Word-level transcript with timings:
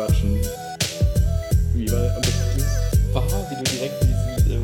quatschen. 0.00 0.40
Wie 1.74 1.90
war 1.92 2.00
besten? 2.20 2.64
Wow, 3.12 3.44
wie 3.50 3.56
du 3.56 3.62
direkt 3.64 4.02
diesen. 4.02 4.16
Äh, 4.50 4.54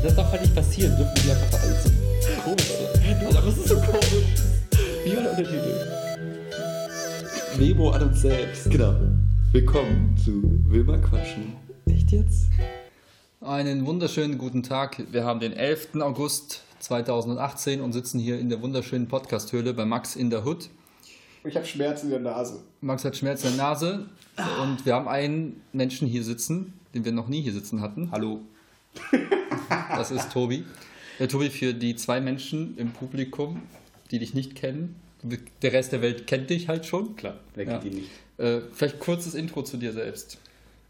das 0.02 0.14
darf 0.14 0.30
halt 0.30 0.42
nicht 0.42 0.54
passieren, 0.54 0.96
dürfen 0.96 1.12
die 1.16 1.30
einfach 1.32 1.60
alles 1.60 1.82
so 1.84 1.90
komisch 2.44 2.68
sein. 2.68 3.36
Aber 3.36 3.48
es 3.48 3.56
ist 3.56 3.68
so 3.68 3.74
komisch. 3.80 4.14
Wie 5.04 5.16
war 5.16 5.22
der 5.22 5.30
Untertitel? 5.32 5.74
Memo 7.58 7.90
an 7.90 8.02
uns 8.02 8.20
selbst. 8.20 8.70
Genau. 8.70 8.94
Willkommen 9.52 10.16
zu 10.16 10.40
Wilma 10.68 10.98
quatschen. 10.98 11.54
Echt 11.86 12.12
jetzt? 12.12 12.48
Einen 13.40 13.86
wunderschönen 13.86 14.38
guten 14.38 14.62
Tag. 14.62 15.02
Wir 15.10 15.24
haben 15.24 15.40
den 15.40 15.52
11. 15.52 15.96
August 16.00 16.62
2018 16.80 17.80
und 17.80 17.92
sitzen 17.92 18.18
hier 18.18 18.38
in 18.38 18.48
der 18.48 18.60
wunderschönen 18.62 19.06
Podcast-Höhle 19.06 19.74
bei 19.74 19.84
Max 19.84 20.16
in 20.16 20.30
der 20.30 20.44
Hood. 20.44 20.68
Ich 21.44 21.54
habe 21.56 21.64
Schmerzen 21.66 22.06
in 22.06 22.10
der 22.12 22.20
Nase. 22.20 22.60
Max 22.80 23.04
hat 23.04 23.16
Schmerz 23.16 23.44
in 23.44 23.56
der 23.56 23.58
Nase 23.64 24.06
und 24.62 24.84
wir 24.84 24.94
haben 24.94 25.08
einen 25.08 25.62
Menschen 25.72 26.08
hier 26.08 26.24
sitzen, 26.24 26.74
den 26.94 27.04
wir 27.04 27.12
noch 27.12 27.28
nie 27.28 27.40
hier 27.42 27.52
sitzen 27.52 27.80
hatten. 27.80 28.10
Hallo. 28.10 28.40
Das 29.94 30.10
ist 30.10 30.32
Tobi. 30.32 30.64
Der 31.20 31.28
Tobi 31.28 31.48
für 31.50 31.74
die 31.74 31.94
zwei 31.94 32.20
Menschen 32.20 32.76
im 32.76 32.90
Publikum, 32.92 33.62
die 34.10 34.18
dich 34.18 34.34
nicht 34.34 34.56
kennen. 34.56 34.96
Der 35.62 35.72
Rest 35.72 35.92
der 35.92 36.02
Welt 36.02 36.26
kennt 36.26 36.50
dich 36.50 36.66
halt 36.68 36.86
schon. 36.86 37.14
Klar, 37.14 37.38
wer 37.54 37.66
Ja. 37.66 37.72
kennt 37.78 37.84
ihn 37.84 37.94
nicht? 38.00 38.10
Äh, 38.38 38.62
vielleicht 38.72 38.98
kurzes 38.98 39.34
Intro 39.34 39.62
zu 39.62 39.76
dir 39.76 39.92
selbst. 39.92 40.38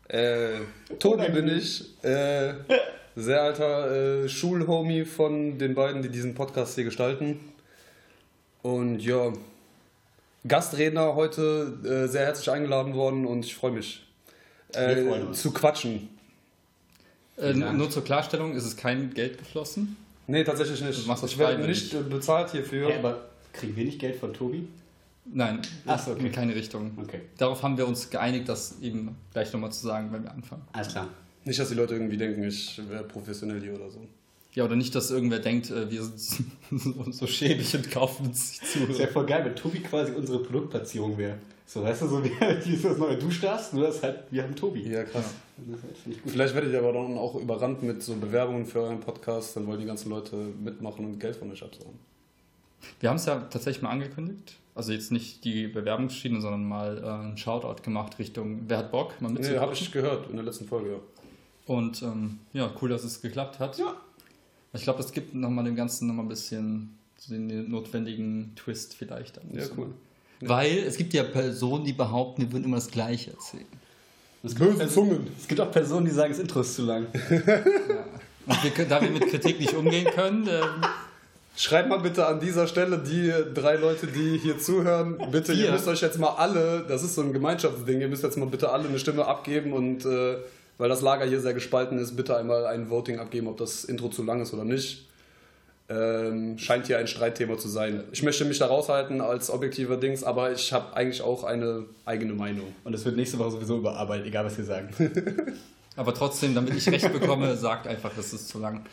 Äh, 0.09 0.61
Tobi 0.99 1.29
bin 1.31 1.49
ich. 1.49 1.85
Äh, 2.03 2.55
sehr 3.17 3.43
alter 3.43 4.25
äh, 4.25 4.29
Schulhomie 4.29 5.05
von 5.05 5.59
den 5.59 5.75
beiden, 5.75 6.03
die 6.03 6.09
diesen 6.09 6.35
Podcast 6.35 6.75
hier 6.75 6.85
gestalten. 6.85 7.41
Und 8.63 9.01
ja, 9.01 9.33
Gastredner 10.47 11.15
heute 11.15 11.79
äh, 11.85 12.09
sehr 12.09 12.27
herzlich 12.27 12.51
eingeladen 12.51 12.95
worden 12.95 13.27
und 13.27 13.45
ich 13.45 13.55
freue 13.55 13.73
mich. 13.73 14.07
Äh, 14.73 15.33
zu 15.33 15.53
quatschen. 15.53 16.09
Äh, 17.37 17.55
nur 17.55 17.91
zur 17.91 18.05
Klarstellung, 18.05 18.55
ist 18.55 18.65
es 18.65 18.77
kein 18.77 19.13
Geld 19.15 19.39
geflossen? 19.39 19.97
Nee, 20.27 20.45
tatsächlich 20.45 20.81
nicht. 20.83 21.07
Du 21.07 21.27
ich 21.27 21.39
werde 21.39 21.67
nicht 21.67 21.93
äh, 21.93 22.01
bezahlt 22.03 22.51
hierfür. 22.51 22.91
Ja, 22.91 22.99
aber 22.99 23.23
kriegen 23.53 23.75
wir 23.77 23.85
nicht 23.85 23.99
Geld 23.99 24.17
von 24.17 24.33
Tobi? 24.33 24.69
Nein, 25.25 25.61
Ach 25.87 26.07
okay. 26.07 26.27
in 26.27 26.33
keine 26.33 26.55
Richtung. 26.55 26.93
Okay. 26.97 27.21
Darauf 27.39 27.63
haben 27.63 27.77
wir 27.77 27.87
uns 27.87 28.11
geeinigt, 28.11 28.49
das 28.49 28.81
eben 28.81 29.17
gleich 29.33 29.53
nochmal 29.53 29.73
zu 29.73 29.87
sagen, 29.87 30.13
wenn 30.13 30.25
wir 30.25 30.31
anfangen. 30.31 30.63
Alles 30.73 30.89
klar. 30.89 31.09
Nicht, 31.45 31.59
dass 31.59 31.69
die 31.69 31.75
Leute 31.75 31.95
irgendwie 31.95 32.17
denken, 32.17 32.43
ich 32.45 32.81
wäre 32.89 33.05
professionell 33.05 33.61
hier 33.61 33.75
oder 33.75 33.91
so. 33.91 34.07
Ja, 34.53 34.65
oder 34.65 34.77
nicht, 34.77 34.95
dass 34.95 35.11
irgendwer 35.11 35.39
denkt, 35.39 35.71
äh, 35.71 35.91
wir 35.91 36.03
sind 36.03 36.21
so, 36.71 37.05
so 37.13 37.27
schäbig 37.27 37.75
und 37.75 37.91
kaufen 37.91 38.27
uns 38.27 38.61
nicht 38.61 38.89
Das 38.91 38.99
wäre 38.99 39.09
zu. 39.09 39.13
voll 39.13 39.27
geil, 39.27 39.45
wenn 39.45 39.55
Tobi 39.55 39.81
quasi 39.81 40.13
unsere 40.13 40.43
Produktplatzierung 40.43 41.17
wäre. 41.17 41.39
So, 41.67 41.85
weißt 41.85 42.03
du, 42.03 42.09
so 42.09 42.25
wie 42.25 42.33
dieses 42.65 42.99
neue 42.99 43.17
Duschdas, 43.17 43.73
nur 43.73 43.85
das 43.85 44.03
halt, 44.03 44.25
wir 44.31 44.43
haben 44.43 44.57
Tobi. 44.57 44.91
Ja, 44.91 45.05
krass. 45.05 45.35
Das 45.57 45.83
halt. 45.83 46.19
Vielleicht 46.27 46.55
werdet 46.55 46.73
ihr 46.73 46.81
aber 46.81 46.93
dann 46.93 47.17
auch 47.17 47.37
überrannt 47.37 47.85
mit 47.85 48.03
so 48.03 48.17
Bewerbungen 48.17 48.67
für 48.67 48.81
euren 48.81 48.99
Podcast, 48.99 49.55
dann 49.57 49.69
wollen 49.69 49.79
die 49.79 49.87
ganzen 49.87 50.11
Leute 50.11 50.35
mitmachen 50.35 51.05
und 51.05 51.21
Geld 51.21 51.37
von 51.37 51.51
euch 51.53 51.63
absagen. 51.63 51.95
Wir 52.99 53.09
haben 53.09 53.17
es 53.17 53.27
ja 53.27 53.37
tatsächlich 53.39 53.83
mal 53.83 53.91
angekündigt. 53.91 54.57
Also 54.75 54.93
jetzt 54.93 55.13
nicht 55.13 55.45
die 55.45 55.69
Bewerbungsschiene, 55.69 56.41
sondern 56.41 56.65
mal 56.65 56.99
äh, 56.99 57.07
einen 57.07 57.37
Shoutout 57.37 57.83
gemacht 57.83 58.19
Richtung, 58.19 58.63
wer 58.67 58.79
hat 58.79 58.91
Bock, 58.91 59.21
mal 59.21 59.31
Nee, 59.31 59.59
habe 59.59 59.73
ich 59.73 59.93
gehört 59.93 60.29
in 60.31 60.37
der 60.37 60.45
letzten 60.45 60.67
Folge, 60.67 60.91
ja. 60.91 60.99
Und 61.71 62.03
ähm, 62.03 62.41
ja, 62.53 62.69
cool, 62.83 62.89
dass 62.89 63.05
es 63.05 63.23
geklappt 63.23 63.61
hat. 63.61 63.79
Ja. 63.79 63.95
Ich 64.73 64.83
glaube, 64.83 65.01
das 65.01 65.13
gibt 65.13 65.37
nochmal 65.37 65.65
dem 65.65 65.77
Ganzen 65.77 66.09
nochmal 66.09 66.25
ein 66.25 66.29
bisschen 66.29 66.99
den 67.29 67.71
notwendigen 67.71 68.57
Twist 68.57 68.97
vielleicht. 68.97 69.39
am 69.39 69.57
Ja, 69.57 69.67
cool. 69.77 69.95
Weil 70.41 70.79
es 70.79 70.97
gibt 70.97 71.15
ja 71.15 71.23
Personen, 71.23 71.85
die 71.85 71.93
behaupten, 71.93 72.43
wir 72.43 72.51
würden 72.51 72.65
immer 72.65 72.79
das 72.79 72.91
Gleiche 72.91 73.31
erzählen. 73.31 73.67
Es 74.43 74.57
gibt, 74.57 74.79
Böse 74.79 74.89
Zungen. 74.89 75.29
es 75.39 75.47
gibt 75.47 75.61
auch 75.61 75.71
Personen, 75.71 76.07
die 76.07 76.11
sagen, 76.11 76.33
das 76.33 76.41
Intro 76.41 76.63
ist 76.63 76.75
zu 76.75 76.83
lang. 76.83 77.07
Und 78.47 78.65
wir, 78.65 78.87
da 78.87 79.01
wir 79.01 79.11
mit 79.11 79.29
Kritik 79.29 79.61
nicht 79.61 79.75
umgehen 79.75 80.09
können, 80.13 80.49
ähm, 80.49 80.83
Schreibt 81.57 81.89
mal 81.89 81.99
bitte 81.99 82.27
an 82.27 82.41
dieser 82.41 82.67
Stelle 82.67 82.97
die 82.99 83.33
drei 83.55 83.75
Leute, 83.77 84.07
die 84.07 84.39
hier 84.39 84.59
zuhören, 84.59 85.19
bitte, 85.31 85.53
ihr 85.53 85.71
müsst 85.73 85.87
euch 85.89 86.01
jetzt 86.01 86.19
mal 86.19 86.31
alle, 86.31 86.87
das 86.89 87.03
ist 87.03 87.17
so 87.17 87.23
ein 87.23 87.33
Gemeinschaftsding, 87.33 88.01
ihr 88.01 88.09
müsst 88.09 88.23
jetzt 88.23 88.39
mal 88.39 88.47
bitte 88.47 88.71
alle 88.71 88.89
eine 88.89 88.99
Stimme 88.99 89.27
abgeben 89.27 89.73
und 89.73 90.07
äh, 90.07 90.37
weil 90.81 90.89
das 90.89 91.03
Lager 91.03 91.27
hier 91.27 91.41
sehr 91.43 91.53
gespalten 91.53 91.99
ist, 91.99 92.17
bitte 92.17 92.35
einmal 92.39 92.65
ein 92.65 92.89
Voting 92.89 93.19
abgeben, 93.19 93.49
ob 93.49 93.59
das 93.59 93.85
Intro 93.85 94.09
zu 94.09 94.23
lang 94.23 94.41
ist 94.41 94.55
oder 94.55 94.65
nicht. 94.65 95.07
Ähm, 95.91 96.57
scheint 96.57 96.87
hier 96.87 96.97
ein 96.97 97.07
Streitthema 97.07 97.59
zu 97.59 97.69
sein. 97.69 98.05
Ich 98.13 98.23
möchte 98.23 98.47
mich 98.47 98.59
da 98.59 98.67
raushalten 98.67 99.21
als 99.21 99.51
objektiver 99.51 99.99
Dings, 99.99 100.25
aber 100.25 100.53
ich 100.53 100.73
habe 100.73 100.97
eigentlich 100.97 101.21
auch 101.21 101.45
eine 101.45 101.85
eigene 102.07 102.33
Meinung. 102.33 102.73
Und 102.85 102.95
es 102.95 103.05
wird 103.05 103.17
nächste 103.17 103.39
Woche 103.39 103.51
sowieso 103.51 103.77
überarbeitet, 103.77 104.27
egal 104.27 104.47
was 104.47 104.57
wir 104.57 104.65
sagen. 104.65 104.89
aber 105.97 106.15
trotzdem, 106.15 106.55
damit 106.55 106.75
ich 106.75 106.89
Recht 106.89 107.13
bekomme, 107.13 107.55
sagt 107.59 107.87
einfach, 107.87 108.13
das 108.17 108.33
ist 108.33 108.49
zu 108.49 108.59
lang. 108.59 108.87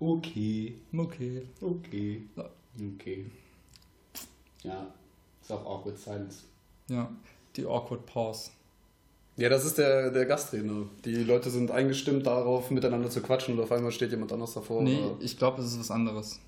Okay, 0.00 0.74
Okay. 0.94 1.46
okay, 1.62 2.28
okay. 2.94 3.24
Ja, 4.62 4.88
ist 5.40 5.52
auch 5.52 5.64
awkward 5.64 5.96
silence. 5.98 6.42
Ja, 6.90 7.10
die 7.56 7.64
awkward 7.64 8.04
pause. 8.04 8.50
Ja, 9.36 9.48
das 9.48 9.64
ist 9.64 9.78
der, 9.78 10.10
der 10.10 10.26
Gastredner. 10.26 10.86
Die 11.04 11.16
Leute 11.24 11.50
sind 11.50 11.70
eingestimmt 11.72 12.26
darauf, 12.26 12.70
miteinander 12.70 13.10
zu 13.10 13.20
quatschen 13.20 13.54
und 13.58 13.62
auf 13.64 13.72
einmal 13.72 13.90
steht 13.90 14.10
jemand 14.12 14.32
anders 14.32 14.54
davor. 14.54 14.82
Nee, 14.82 14.96
oder- 14.98 15.16
ich 15.20 15.36
glaube, 15.38 15.60
es 15.60 15.68
ist 15.72 15.80
was 15.80 15.90
anderes. 15.90 16.38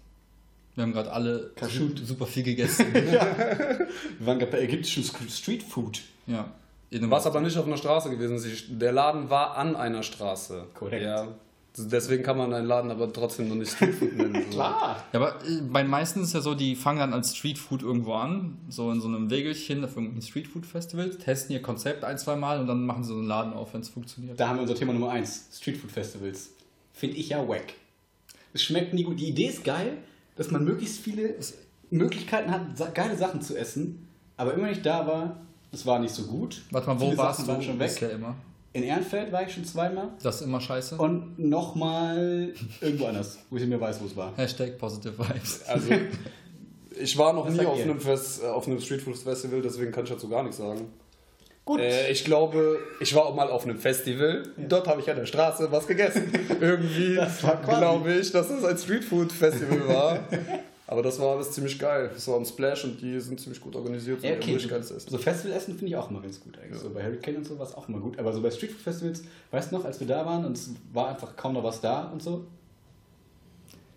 Wir 0.77 0.83
haben 0.85 0.93
gerade 0.93 1.11
alle 1.11 1.51
Kaschut. 1.57 1.99
super 2.05 2.27
viel 2.27 2.43
gegessen. 2.43 2.87
Wir 2.95 3.87
waren 4.21 4.39
gerade 4.39 4.53
bei 4.53 4.61
ägyptischem 4.61 5.05
Street 5.29 5.63
Food. 5.63 6.03
ja. 6.27 6.53
In 6.89 7.11
Was 7.11 7.27
aber 7.27 7.41
nicht 7.41 7.59
auf 7.59 7.67
einer 7.67 7.77
Straße 7.77 8.11
gewesen 8.11 8.37
ist. 8.37 8.67
Der 8.69 8.93
Laden 8.93 9.29
war 9.29 9.57
an 9.57 9.75
einer 9.75 10.05
Straße. 10.05 10.67
Korrekt. 10.73 11.03
Ja. 11.05 11.27
Deswegen 11.79 12.23
kann 12.23 12.39
man 12.39 12.53
einen 12.55 12.67
Laden 12.67 12.91
aber 12.91 13.13
trotzdem 13.13 13.49
noch 13.49 13.55
nicht 13.55 13.71
Streetfood 13.73 14.15
nennen. 14.15 14.35
So. 14.35 14.51
Klar. 14.51 15.05
Ja, 15.13 15.21
aber 15.21 15.35
äh, 15.45 15.61
bei 15.71 15.83
den 15.83 15.91
meisten 15.91 16.23
ist 16.23 16.33
ja 16.33 16.41
so, 16.41 16.55
die 16.55 16.75
fangen 16.75 17.01
dann 17.01 17.13
als 17.13 17.37
Streetfood 17.37 17.83
irgendwo 17.83 18.15
an, 18.15 18.57
so 18.69 18.91
in 18.91 19.01
so 19.01 19.09
einem 19.09 19.29
Wägelchen 19.31 19.85
auf 19.85 19.95
irgendeinem 19.97 20.23
Streetfood-Festival, 20.23 21.11
testen 21.17 21.55
ihr 21.55 21.61
Konzept 21.63 22.05
ein, 22.05 22.17
zwei 22.19 22.37
Mal 22.37 22.61
und 22.61 22.67
dann 22.67 22.87
machen 22.87 23.05
sie 23.05 23.09
so 23.13 23.19
einen 23.19 23.27
Laden 23.29 23.53
auf, 23.53 23.75
wenn 23.75 23.83
es 23.83 23.91
funktioniert. 23.91 24.41
Da 24.41 24.49
haben 24.49 24.57
wir 24.57 24.63
unser 24.63 24.75
Thema 24.75 24.93
Nummer 24.95 25.11
1, 25.11 25.49
Street 25.53 25.77
Food 25.77 25.93
Festivals. 25.93 26.51
Finde 26.93 27.17
ich 27.17 27.29
ja 27.29 27.47
wack. 27.47 27.75
Es 28.55 28.63
schmeckt 28.63 28.95
nie 28.95 29.03
gut. 29.03 29.21
Die 29.21 29.29
Idee 29.29 29.49
ist 29.49 29.63
geil, 29.63 29.99
dass 30.37 30.51
man 30.51 30.65
möglichst 30.65 31.01
viele 31.01 31.35
Möglichkeiten 31.91 32.51
hat, 32.51 32.95
geile 32.95 33.17
Sachen 33.17 33.43
zu 33.43 33.55
essen, 33.57 34.09
aber 34.39 34.55
immer 34.55 34.69
nicht 34.69 34.85
da 34.85 35.07
war, 35.07 35.41
es 35.73 35.85
war 35.85 35.99
nicht 35.99 36.15
so 36.15 36.23
gut. 36.25 36.63
Warte 36.71 36.87
mal, 36.89 36.99
wo 37.01 37.07
Viele 37.07 37.19
warst 37.19 37.45
Sachen 37.45 37.61
du 37.61 37.67
schon 37.67 37.79
weg. 37.79 37.89
bisher 37.89 38.13
immer? 38.13 38.35
In 38.77 38.83
Ehrenfeld 38.83 39.33
war 39.33 39.43
ich 39.47 39.55
schon 39.55 39.65
zweimal 39.65 40.09
Das 40.23 40.37
ist 40.37 40.43
immer 40.43 40.61
scheiße. 40.61 40.97
und 40.97 41.39
nochmal 41.39 42.53
irgendwo 42.83 43.07
anders, 43.07 43.39
wo 43.49 43.57
ich 43.57 43.63
nicht 43.63 43.71
mehr 43.71 43.81
weiß, 43.81 44.03
wo 44.03 44.05
es 44.07 44.15
war. 44.15 44.35
Hashtag 44.37 44.77
positive 44.77 45.19
vibes. 45.19 45.63
Also, 45.67 45.93
ich 47.01 47.17
war 47.17 47.33
noch 47.33 47.47
Was 47.47 47.53
nie 47.53 47.57
sagt 47.59 47.69
auf 47.71 47.81
einem, 47.81 48.01
Fest, 48.01 48.43
äh, 48.43 48.47
auf 48.49 48.67
einem 48.67 48.79
Streetfood-Festival, 48.79 49.63
deswegen 49.63 49.93
kann 49.93 50.05
ich 50.05 50.11
dazu 50.11 50.29
gar 50.29 50.43
nichts 50.43 50.59
sagen. 50.59 50.93
Gut. 51.65 51.81
Äh, 51.81 52.11
ich 52.11 52.25
glaube, 52.25 52.79
ich 53.01 53.15
war 53.15 53.25
auch 53.25 53.35
mal 53.35 53.49
auf 53.51 53.65
einem 53.65 53.79
Festival. 53.79 54.43
Dort 54.57 54.87
habe 54.87 55.01
ich 55.01 55.11
an 55.11 55.17
der 55.17 55.27
Straße 55.27 55.73
was 55.73 55.87
gegessen. 55.87 56.31
Irgendwie 56.61 57.15
Das 57.17 57.39
glaube 57.65 58.13
ich, 58.13 58.31
dass 58.31 58.49
das 58.49 58.63
ein 58.63 58.77
Streetfood-Festival 58.77 59.89
war. 59.89 60.19
Aber 60.89 61.03
das 61.03 61.19
war 61.19 61.35
alles 61.35 61.51
ziemlich 61.51 61.79
geil. 61.79 62.11
Das 62.15 62.29
war 62.29 62.37
am 62.37 62.45
Splash 62.45 62.85
und 62.85 63.01
die 63.01 63.19
sind 63.19 63.41
ziemlich 63.41 63.61
gut 63.61 63.75
organisiert. 63.75 64.23
Ja, 64.23 64.35
und 64.35 64.37
okay. 64.39 64.57
geiles 64.69 64.91
Essen. 64.93 65.11
So 65.11 65.19
Festivalessen 65.19 65.75
finde 65.75 65.87
ich 65.87 65.97
auch 65.97 66.09
immer 66.11 66.21
ganz 66.21 66.41
gut 66.41 66.57
eigentlich. 66.59 66.81
So 66.81 66.91
bei 66.91 67.03
Hurricane 67.03 67.37
und 67.37 67.47
so 67.47 67.59
war 67.59 67.67
es 67.67 67.75
auch 67.75 67.89
immer 67.89 67.99
gut. 67.99 68.19
Aber 68.19 68.33
so 68.33 68.41
bei 68.41 68.51
Street 68.53 68.71
Food 68.71 68.83
Festivals, 68.83 69.25
weißt 69.51 69.73
du 69.73 69.77
noch, 69.77 69.85
als 69.85 69.99
wir 69.99 70.07
da 70.07 70.25
waren 70.25 70.45
und 70.45 70.57
es 70.57 70.71
war 70.93 71.09
einfach 71.09 71.35
kaum 71.35 71.55
noch 71.55 71.65
was 71.65 71.81
da 71.81 72.05
und 72.05 72.23
so? 72.23 72.47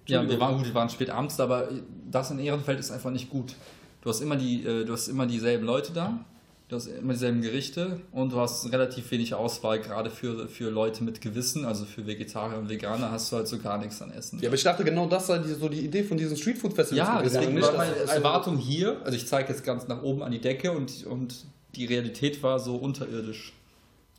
Ja, 0.07 0.27
wir 0.27 0.39
waren 0.39 0.57
gut, 0.57 0.65
wir 0.65 0.74
waren 0.74 0.89
spät 0.89 1.12
abends, 1.12 1.39
aber 1.39 1.69
das 2.09 2.31
in 2.31 2.39
Ehrenfeld 2.39 2.80
ist 2.80 2.89
einfach 2.89 3.12
nicht 3.12 3.30
gut. 3.30 3.56
Du 4.01 4.09
hast 4.09 4.21
immer 4.21 4.35
die, 4.35 4.65
äh, 4.65 4.83
du 4.85 4.94
hast 4.94 5.07
immer 5.07 5.27
dieselben 5.27 5.65
Leute 5.65 5.94
da, 5.94 6.25
du 6.69 6.75
hast 6.75 6.86
immer 6.86 7.13
dieselben 7.13 7.42
Gerichte 7.42 8.00
und 8.12 8.31
du 8.31 8.39
hast 8.39 8.71
relativ 8.71 9.10
wenig 9.12 9.33
Auswahl, 9.33 9.80
gerade 9.80 10.10
für, 10.10 10.48
für 10.48 10.69
Leute 10.69 11.04
mit 11.04 11.19
Gewissen, 11.19 11.66
also 11.66 11.83
für 11.83 12.06
Vegetarier 12.06 12.57
und 12.57 12.69
Veganer 12.69 13.12
hast 13.12 13.31
du 13.31 13.38
halt 13.38 13.48
so 13.48 13.57
gar 13.57 13.80
nichts 13.80 14.01
an 14.01 14.12
Essen. 14.12 14.39
Ja, 14.39 14.50
aber 14.50 14.56
ich 14.56 14.63
dachte 14.63 14.83
genau, 14.83 15.07
das 15.07 15.27
sei 15.27 15.39
die, 15.39 15.54
so 15.54 15.68
die 15.68 15.81
Idee 15.81 16.04
von 16.04 16.18
diesen 16.18 16.38
Streetfood-Festivals. 16.38 17.07
Ja, 17.07 17.21
deswegen 17.21 17.60
war 17.62 17.75
meine 17.75 17.95
Erwartung 17.95 18.57
hier, 18.57 19.01
also 19.04 19.18
ich 19.18 19.27
zeige 19.27 19.50
jetzt 19.50 19.63
ganz 19.63 19.88
nach 19.88 20.04
oben 20.04 20.21
an 20.21 20.31
die 20.31 20.39
Decke 20.39 20.71
und, 20.71 21.06
und 21.06 21.45
die 21.75 21.86
Realität 21.86 22.42
war 22.44 22.60
so 22.60 22.75
unterirdisch. 22.75 23.54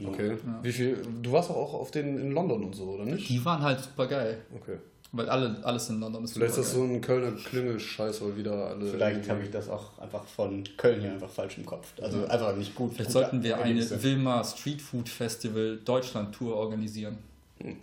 Okay. 0.05 0.38
Wie 0.62 0.73
viel? 0.73 0.99
Du 1.23 1.32
warst 1.32 1.50
doch 1.50 1.56
auch 1.56 1.75
auf 1.75 1.91
den 1.91 2.19
in 2.19 2.32
London 2.32 2.64
und 2.64 2.75
so, 2.75 2.85
oder 2.85 3.05
nicht? 3.05 3.29
Die 3.29 3.44
waren 3.44 3.62
halt 3.62 3.81
super 3.81 4.06
geil, 4.06 4.38
Okay. 4.55 4.79
Weil 5.12 5.29
alle, 5.29 5.59
alles 5.65 5.89
in 5.91 5.99
London 5.99 6.23
ist 6.25 6.35
Vielleicht 6.35 6.51
ist 6.51 6.59
das 6.59 6.73
supergeil. 6.73 6.89
so 6.89 6.95
ein 6.95 7.01
Kölner 7.01 7.37
Klüngelscheiß, 7.37 8.23
weil 8.23 8.37
wieder 8.37 8.53
alle. 8.53 8.87
Vielleicht 8.87 9.29
habe 9.29 9.43
ich 9.43 9.51
das 9.51 9.69
auch 9.69 9.99
einfach 9.99 10.25
von 10.25 10.62
Köln 10.77 11.01
hier 11.01 11.12
einfach 11.12 11.31
falsch 11.31 11.59
im 11.59 11.67
Kopf. 11.67 11.89
Also 12.01 12.27
einfach 12.27 12.55
nicht 12.55 12.75
gut. 12.75 12.95
Vielleicht 12.95 13.11
sollten 13.11 13.43
wir 13.43 13.57
eine 13.57 13.65
Ergebnisse. 13.65 14.03
Wilma 14.03 14.45
Street 14.45 14.81
Food 14.81 15.09
Festival 15.09 15.79
Deutschland 15.85 16.35
Tour 16.35 16.55
organisieren. 16.57 17.19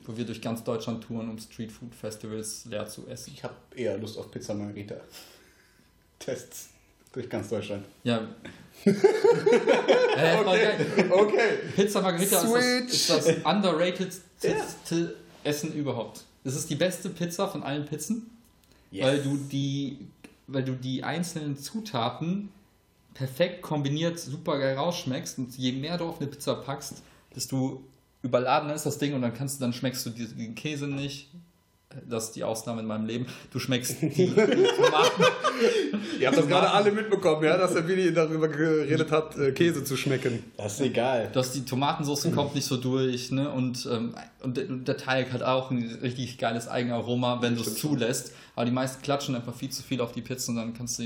wo 0.06 0.18
wir 0.18 0.26
durch 0.26 0.42
ganz 0.42 0.64
Deutschland 0.64 1.04
touren, 1.04 1.30
um 1.30 1.38
Streetfood-Festivals 1.38 2.66
leer 2.66 2.88
zu 2.88 3.06
essen. 3.08 3.34
Ich 3.36 3.44
habe 3.44 3.54
eher 3.76 3.98
Lust 3.98 4.18
auf 4.18 4.32
Pizza 4.32 4.56
Margarita. 4.56 4.96
Tests 6.18 6.70
durch 7.12 7.30
ganz 7.30 7.50
Deutschland. 7.50 7.86
Ja. 8.04 8.28
äh, 8.86 8.94
geil. 10.16 10.86
Okay. 11.12 11.50
Pizza 11.76 12.02
Margarita 12.02 12.42
ist 12.42 13.10
das, 13.10 13.18
ist 13.26 13.28
das 13.28 13.28
underrated 13.44 14.12
Essen 15.44 15.74
überhaupt. 15.74 16.24
Es 16.48 16.56
ist 16.56 16.70
die 16.70 16.76
beste 16.76 17.10
Pizza 17.10 17.50
von 17.50 17.62
allen 17.62 17.86
Pizzen, 17.86 18.32
weil 18.90 19.22
du 19.22 19.36
die, 19.36 20.00
weil 20.48 20.64
du 20.64 20.76
die 20.76 21.04
einzelnen 21.04 21.58
Zutaten 21.58 22.48
perfekt 23.14 23.62
kombiniert 23.62 24.18
super 24.18 24.58
geil 24.58 24.78
rausschmeckst 24.78 25.40
und 25.40 25.58
je 25.58 25.74
mehr 25.74 25.98
du 25.98 26.06
auf 26.06 26.22
eine 26.22 26.30
Pizza 26.30 26.56
packst, 26.56 27.04
desto 27.36 27.84
überladener 28.22 28.74
ist 28.74 28.86
das 28.86 28.98
Ding 28.98 29.14
und 29.14 29.24
dann 29.24 29.34
kannst 29.34 29.58
du, 29.58 29.66
dann 29.66 29.74
schmeckst 29.74 30.06
du 30.06 30.10
den 30.10 30.56
Käse 30.56 30.88
nicht. 30.88 31.30
Das 32.08 32.26
ist 32.26 32.36
die 32.36 32.44
Ausnahme 32.44 32.82
in 32.82 32.88
meinem 32.88 33.06
Leben. 33.06 33.26
Du 33.52 33.60
schmeckst 33.60 34.02
die, 34.02 34.08
die 34.10 34.36
Tomaten. 34.36 35.24
Ihr 36.20 36.28
habt 36.28 36.38
das 36.38 36.48
gerade 36.48 36.70
alle 36.70 36.92
mitbekommen, 36.92 37.44
ja, 37.44 37.58
dass 37.58 37.74
der 37.74 37.88
Willi 37.88 38.14
darüber 38.14 38.48
geredet 38.48 39.12
hat, 39.12 39.38
äh, 39.38 39.52
Käse 39.52 39.84
zu 39.84 39.98
schmecken. 39.98 40.44
Das 40.58 40.74
ist 40.74 40.82
egal. 40.82 41.30
Du 41.32 41.40
hast 41.40 41.54
die 41.54 41.66
Tomatensauce 41.66 42.28
kommt 42.34 42.56
nicht 42.56 42.66
so 42.66 42.78
durch, 42.78 43.32
ne? 43.32 43.52
Und, 43.52 43.88
ähm, 43.92 44.16
und, 44.42 44.58
der, 44.58 44.70
und 44.70 44.88
der 44.88 44.98
Teig 44.98 45.32
hat 45.32 45.44
auch 45.44 45.72
ein 45.72 46.00
richtig 46.02 46.38
geiles 46.38 46.68
Eigenaroma, 46.68 47.42
wenn 47.42 47.56
du 47.56 47.62
es 47.62 47.76
zulässt. 47.76 48.34
Aber 48.56 48.66
die 48.66 48.72
meisten 48.72 49.02
klatschen 49.02 49.36
einfach 49.36 49.54
viel 49.54 49.70
zu 49.70 49.84
viel 49.84 50.02
auf 50.02 50.12
die 50.12 50.22
Pizza 50.22 50.52
und 50.52 50.58
dann 50.58 50.74
kannst 50.74 51.00
du 51.00 51.04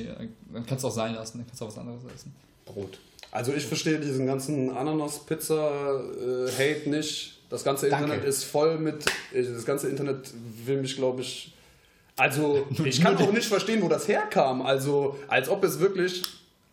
dann 0.53 0.65
kannst 0.65 0.83
du 0.83 0.87
auch 0.87 0.93
sein 0.93 1.15
lassen, 1.15 1.39
dann 1.39 1.47
kannst 1.47 1.61
du 1.61 1.65
auch 1.65 1.69
was 1.69 1.77
anderes 1.77 2.01
essen. 2.15 2.33
Brot. 2.65 2.99
Also 3.31 3.53
ich 3.53 3.65
verstehe 3.65 3.99
diesen 3.99 4.25
ganzen 4.25 4.71
Ananas-Pizza-Hate 4.71 6.89
nicht. 6.89 7.40
Das 7.51 7.63
ganze 7.63 7.89
Danke. 7.89 8.05
Internet 8.05 8.25
ist 8.27 8.43
voll 8.45 8.77
mit. 8.79 9.05
äh, 9.33 9.43
Das 9.43 9.65
ganze 9.65 9.89
Internet 9.89 10.31
will 10.65 10.81
mich, 10.81 10.95
glaube 10.95 11.21
ich. 11.21 11.53
Also, 12.17 12.65
ich 12.85 13.01
kann 13.01 13.15
auch 13.17 13.31
nicht 13.31 13.47
verstehen, 13.47 13.81
wo 13.81 13.87
das 13.89 14.07
herkam. 14.07 14.61
Also, 14.63 15.17
als 15.27 15.49
ob 15.49 15.63
es 15.63 15.79
wirklich 15.79 16.23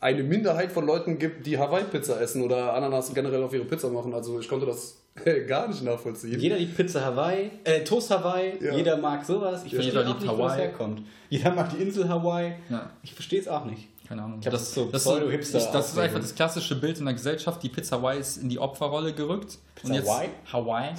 eine 0.01 0.23
Minderheit 0.23 0.71
von 0.73 0.87
Leuten 0.87 1.19
gibt, 1.19 1.45
die 1.47 1.59
Hawaii-Pizza 1.59 2.21
essen 2.21 2.43
oder 2.43 2.73
Ananas 2.75 3.13
generell 3.13 3.43
auf 3.43 3.53
ihre 3.53 3.65
Pizza 3.65 3.89
machen. 3.91 4.15
Also, 4.15 4.39
ich 4.41 4.49
konnte 4.49 4.67
das 4.67 4.97
gar 5.49 5.67
nicht 5.69 5.83
nachvollziehen. 5.83 6.39
Jeder 6.39 6.57
liebt 6.57 6.77
Pizza 6.77 7.05
Hawaii, 7.05 7.51
äh, 7.65 7.83
Toast 7.83 8.11
Hawaii, 8.11 8.53
Ja. 8.61 8.75
jeder 8.77 8.97
mag 8.97 9.25
sowas. 9.27 9.63
Ich 9.67 9.73
Ja, 9.73 9.81
verstehe 9.81 10.01
auch 10.01 10.07
nicht, 10.07 10.21
wo 10.23 10.37
das 10.37 10.53
Hawaii. 10.53 10.61
herkommt. 10.61 11.03
Jeder 11.29 11.51
mag 11.55 11.71
die 11.77 11.83
Insel 11.83 12.09
Hawaii. 12.09 12.53
Ja. 12.71 12.91
Ich 13.03 13.13
verstehe 13.15 13.41
es 13.41 13.49
auch 13.49 13.65
nicht. 13.65 13.89
Keine 14.09 14.23
Ahnung. 14.23 14.41
Glaub, 14.41 14.53
das 14.53 14.63
ist 14.63 14.75
so 14.75 14.87
das, 14.87 15.05
Pseudo-Hipster- 15.05 15.53
das, 15.53 15.71
das 15.73 15.93
ist 15.93 15.99
einfach 15.99 16.21
das 16.21 16.35
klassische 16.35 16.75
Bild 16.81 16.99
in 16.99 17.05
der 17.05 17.15
Gesellschaft. 17.15 17.63
Die 17.63 17.69
Pizza 17.69 17.97
Hawaii 17.99 18.19
ist 18.19 18.39
in 18.39 18.49
die 18.49 18.59
Opferrolle 18.59 19.13
gerückt. 19.13 19.59
Pizza 19.75 19.89
und 19.89 19.95
jetzt, 19.95 20.09
Hawaii? 20.09 20.29
Hawaii. 20.53 20.95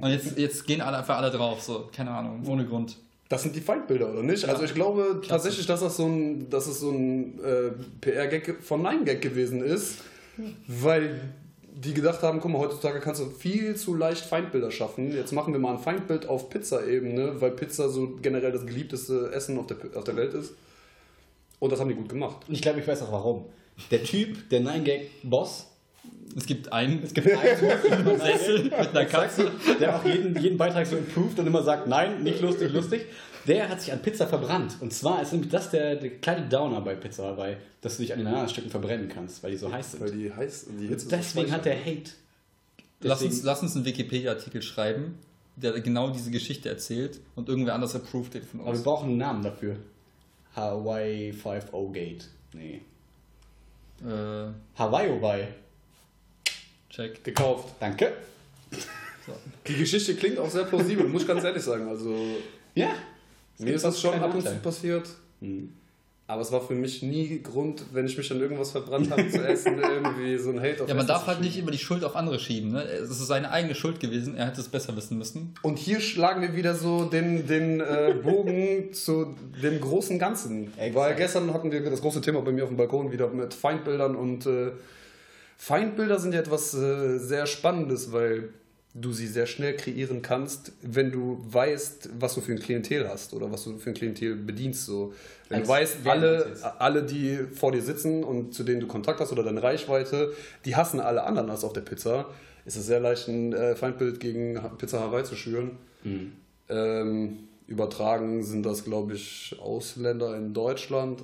Und 0.00 0.10
jetzt, 0.10 0.38
jetzt 0.38 0.66
gehen 0.66 0.82
alle 0.82 0.98
einfach 0.98 1.16
alle 1.16 1.30
drauf. 1.30 1.62
So, 1.62 1.88
keine 1.94 2.10
Ahnung, 2.10 2.42
ohne 2.46 2.66
Grund. 2.66 2.98
Das 3.30 3.42
sind 3.42 3.56
die 3.56 3.62
Feindbilder, 3.62 4.12
oder 4.12 4.22
nicht? 4.22 4.46
Also 4.46 4.62
ich 4.64 4.74
glaube 4.74 5.22
tatsächlich, 5.26 5.64
dass 5.66 5.80
das 5.80 5.96
so 5.96 6.04
ein, 6.04 6.50
dass 6.50 6.66
es 6.66 6.80
so 6.80 6.90
ein 6.90 7.38
äh, 7.42 7.70
PR-Gag 8.02 8.62
von 8.62 8.82
Nein 8.82 9.06
Gag 9.06 9.22
gewesen 9.22 9.62
ist, 9.64 10.00
weil 10.66 11.18
die 11.74 11.94
gedacht 11.94 12.20
haben, 12.22 12.40
guck 12.40 12.50
mal, 12.52 12.58
heutzutage 12.58 13.00
kannst 13.00 13.22
du 13.22 13.30
viel 13.30 13.74
zu 13.76 13.94
leicht 13.94 14.26
Feindbilder 14.26 14.70
schaffen. 14.70 15.10
Jetzt 15.14 15.32
machen 15.32 15.54
wir 15.54 15.60
mal 15.60 15.72
ein 15.72 15.78
Feindbild 15.78 16.28
auf 16.28 16.50
Pizza-Ebene, 16.50 17.40
weil 17.40 17.52
Pizza 17.52 17.88
so 17.88 18.16
generell 18.20 18.52
das 18.52 18.66
geliebteste 18.66 19.30
Essen 19.32 19.58
auf 19.58 19.66
der, 19.66 19.78
auf 19.96 20.04
der 20.04 20.16
Welt 20.16 20.34
ist. 20.34 20.52
Und 21.62 21.70
das 21.70 21.78
haben 21.78 21.88
die 21.88 21.94
gut 21.94 22.08
gemacht. 22.08 22.38
Und 22.48 22.54
ich 22.54 22.60
glaube, 22.60 22.80
ich 22.80 22.86
weiß 22.88 23.02
auch 23.02 23.12
warum. 23.12 23.44
Der 23.92 24.02
Typ, 24.02 24.48
der 24.50 24.62
9-Gag-Boss, 24.62 25.68
Es 26.36 26.44
gibt 26.46 26.72
einen, 26.72 27.02
es 27.04 27.14
gibt 27.14 27.28
einen 27.28 28.18
Sessel 28.20 28.64
mit 28.64 28.72
einer 28.74 29.04
Katze. 29.04 29.48
der 29.78 29.94
auch 29.96 30.04
jeden, 30.04 30.36
jeden 30.40 30.58
Beitrag 30.58 30.86
so 30.88 30.96
improved 30.96 31.38
und 31.38 31.46
immer 31.46 31.62
sagt, 31.62 31.86
nein, 31.86 32.24
nicht 32.24 32.40
lustig, 32.40 32.72
lustig. 32.72 33.02
Der 33.46 33.68
hat 33.68 33.80
sich 33.80 33.92
an 33.92 34.02
Pizza 34.02 34.26
verbrannt. 34.26 34.76
Und 34.80 34.92
zwar 34.92 35.22
ist 35.22 35.32
nämlich 35.32 35.52
das 35.52 35.70
der, 35.70 35.94
der 35.94 36.10
kleine 36.18 36.48
Downer 36.48 36.80
bei 36.80 36.96
Pizza 36.96 37.24
Hawaii, 37.28 37.56
dass 37.80 37.96
du 37.96 38.02
dich 38.02 38.12
an 38.12 38.18
den 38.18 38.26
Ananasstücken 38.26 38.70
verbrennen 38.70 39.08
kannst, 39.08 39.42
weil 39.44 39.52
die 39.52 39.56
so 39.56 39.70
heiß 39.72 40.00
Weil 40.00 40.08
sind. 40.08 40.18
die 40.20 40.32
heiß, 40.34 40.66
die 40.80 40.88
Hitze 40.88 41.04
so 41.04 41.10
Deswegen 41.10 41.52
hat 41.52 41.64
der. 41.64 41.78
Hate. 41.78 42.10
Lass 43.00 43.20
uns, 43.22 43.30
Deswegen- 43.30 43.46
lass 43.46 43.62
uns 43.62 43.76
einen 43.76 43.84
Wikipedia-Artikel 43.84 44.62
schreiben, 44.62 45.18
der 45.54 45.80
genau 45.80 46.10
diese 46.10 46.32
Geschichte 46.32 46.68
erzählt 46.68 47.20
und 47.36 47.48
irgendwer 47.48 47.74
anders 47.74 47.94
approved 47.94 48.34
den 48.34 48.42
von 48.42 48.60
Aber 48.60 48.70
wir 48.70 48.74
uns. 48.74 48.82
brauchen 48.82 49.10
einen 49.10 49.18
Namen 49.18 49.42
dafür. 49.42 49.76
Hawaii 50.54 51.32
5 51.32 51.70
Gate. 51.92 52.28
Nee. 52.52 52.80
Äh, 54.04 54.48
Hawaii 54.76 55.08
Hawaii. 55.08 55.46
check. 56.90 57.22
gekauft. 57.24 57.74
Danke. 57.80 58.12
Die 59.66 59.76
Geschichte 59.76 60.16
klingt 60.16 60.38
auch 60.38 60.50
sehr 60.50 60.64
plausibel, 60.64 61.06
muss 61.06 61.22
ich 61.22 61.28
ganz 61.28 61.44
ehrlich 61.44 61.62
sagen. 61.62 61.88
Also 61.88 62.14
Ja. 62.74 62.90
mir 63.58 63.74
ist 63.74 63.84
das 63.84 64.00
schon 64.00 64.14
ab 64.20 64.34
und 64.34 64.42
zu 64.42 64.56
passiert. 64.56 65.08
Mhm. 65.40 65.72
Aber 66.32 66.40
es 66.40 66.50
war 66.50 66.62
für 66.62 66.74
mich 66.74 67.02
nie 67.02 67.42
Grund, 67.42 67.84
wenn 67.92 68.06
ich 68.06 68.16
mich 68.16 68.32
an 68.32 68.40
irgendwas 68.40 68.70
verbrannt 68.70 69.10
habe 69.10 69.28
zu 69.28 69.46
essen, 69.46 69.78
irgendwie 69.78 70.38
so 70.38 70.48
ein 70.48 70.60
Hate 70.60 70.82
auf 70.82 70.88
Ja, 70.88 70.94
man 70.94 71.00
Essen 71.00 71.08
darf 71.08 71.26
halt 71.26 71.42
nicht 71.42 71.58
immer 71.58 71.70
die 71.70 71.78
Schuld 71.78 72.04
auf 72.04 72.16
andere 72.16 72.38
schieben. 72.38 72.72
Ne? 72.72 72.82
Es 72.84 73.10
ist 73.10 73.26
seine 73.26 73.50
eigene 73.50 73.74
Schuld 73.74 74.00
gewesen, 74.00 74.34
er 74.34 74.46
hätte 74.46 74.62
es 74.62 74.68
besser 74.68 74.96
wissen 74.96 75.18
müssen. 75.18 75.54
Und 75.60 75.78
hier 75.78 76.00
schlagen 76.00 76.40
wir 76.40 76.56
wieder 76.56 76.74
so 76.74 77.04
den, 77.04 77.46
den 77.46 77.80
äh, 77.80 78.14
Bogen 78.22 78.92
zu 78.94 79.36
dem 79.62 79.78
großen 79.78 80.18
Ganzen. 80.18 80.68
Exakt. 80.78 80.94
Weil 80.94 81.16
gestern 81.16 81.52
hatten 81.52 81.70
wir 81.70 81.84
das 81.84 82.00
große 82.00 82.22
Thema 82.22 82.40
bei 82.40 82.50
mir 82.50 82.62
auf 82.62 82.70
dem 82.70 82.78
Balkon 82.78 83.12
wieder 83.12 83.28
mit 83.28 83.52
Feindbildern 83.52 84.16
und 84.16 84.46
äh, 84.46 84.70
Feindbilder 85.58 86.18
sind 86.18 86.32
ja 86.32 86.40
etwas 86.40 86.72
äh, 86.72 87.18
sehr 87.18 87.44
Spannendes, 87.44 88.10
weil 88.10 88.54
du 88.94 89.12
sie 89.12 89.26
sehr 89.26 89.46
schnell 89.46 89.74
kreieren 89.74 90.20
kannst, 90.20 90.72
wenn 90.82 91.10
du 91.10 91.42
weißt, 91.48 92.10
was 92.18 92.34
du 92.34 92.42
für 92.42 92.52
ein 92.52 92.58
Klientel 92.58 93.08
hast 93.08 93.32
oder 93.32 93.50
was 93.50 93.64
du 93.64 93.78
für 93.78 93.90
ein 93.90 93.94
Klientel 93.94 94.36
bedienst. 94.36 94.84
So. 94.84 95.14
Wenn 95.48 95.60
Als 95.60 95.68
du 95.68 95.72
weißt, 95.72 95.96
alle, 96.06 96.56
alle, 96.78 97.02
die 97.02 97.38
vor 97.54 97.72
dir 97.72 97.80
sitzen 97.80 98.22
und 98.22 98.52
zu 98.52 98.64
denen 98.64 98.80
du 98.80 98.86
Kontakt 98.86 99.20
hast 99.20 99.32
oder 99.32 99.42
deine 99.42 99.62
Reichweite, 99.62 100.32
die 100.66 100.76
hassen 100.76 101.00
alle 101.00 101.24
Ananas 101.24 101.64
auf 101.64 101.72
der 101.72 101.80
Pizza, 101.80 102.26
ist 102.66 102.76
es 102.76 102.86
sehr 102.86 103.00
leicht, 103.00 103.28
ein 103.28 103.54
äh, 103.54 103.74
Feindbild 103.76 104.20
gegen 104.20 104.60
Pizza 104.76 105.00
Hawaii 105.00 105.24
zu 105.24 105.36
schüren. 105.36 105.78
Mhm. 106.04 106.32
Ähm, 106.68 107.38
übertragen 107.66 108.42
sind 108.42 108.64
das, 108.64 108.84
glaube 108.84 109.14
ich, 109.14 109.56
Ausländer 109.60 110.36
in 110.36 110.52
Deutschland. 110.52 111.22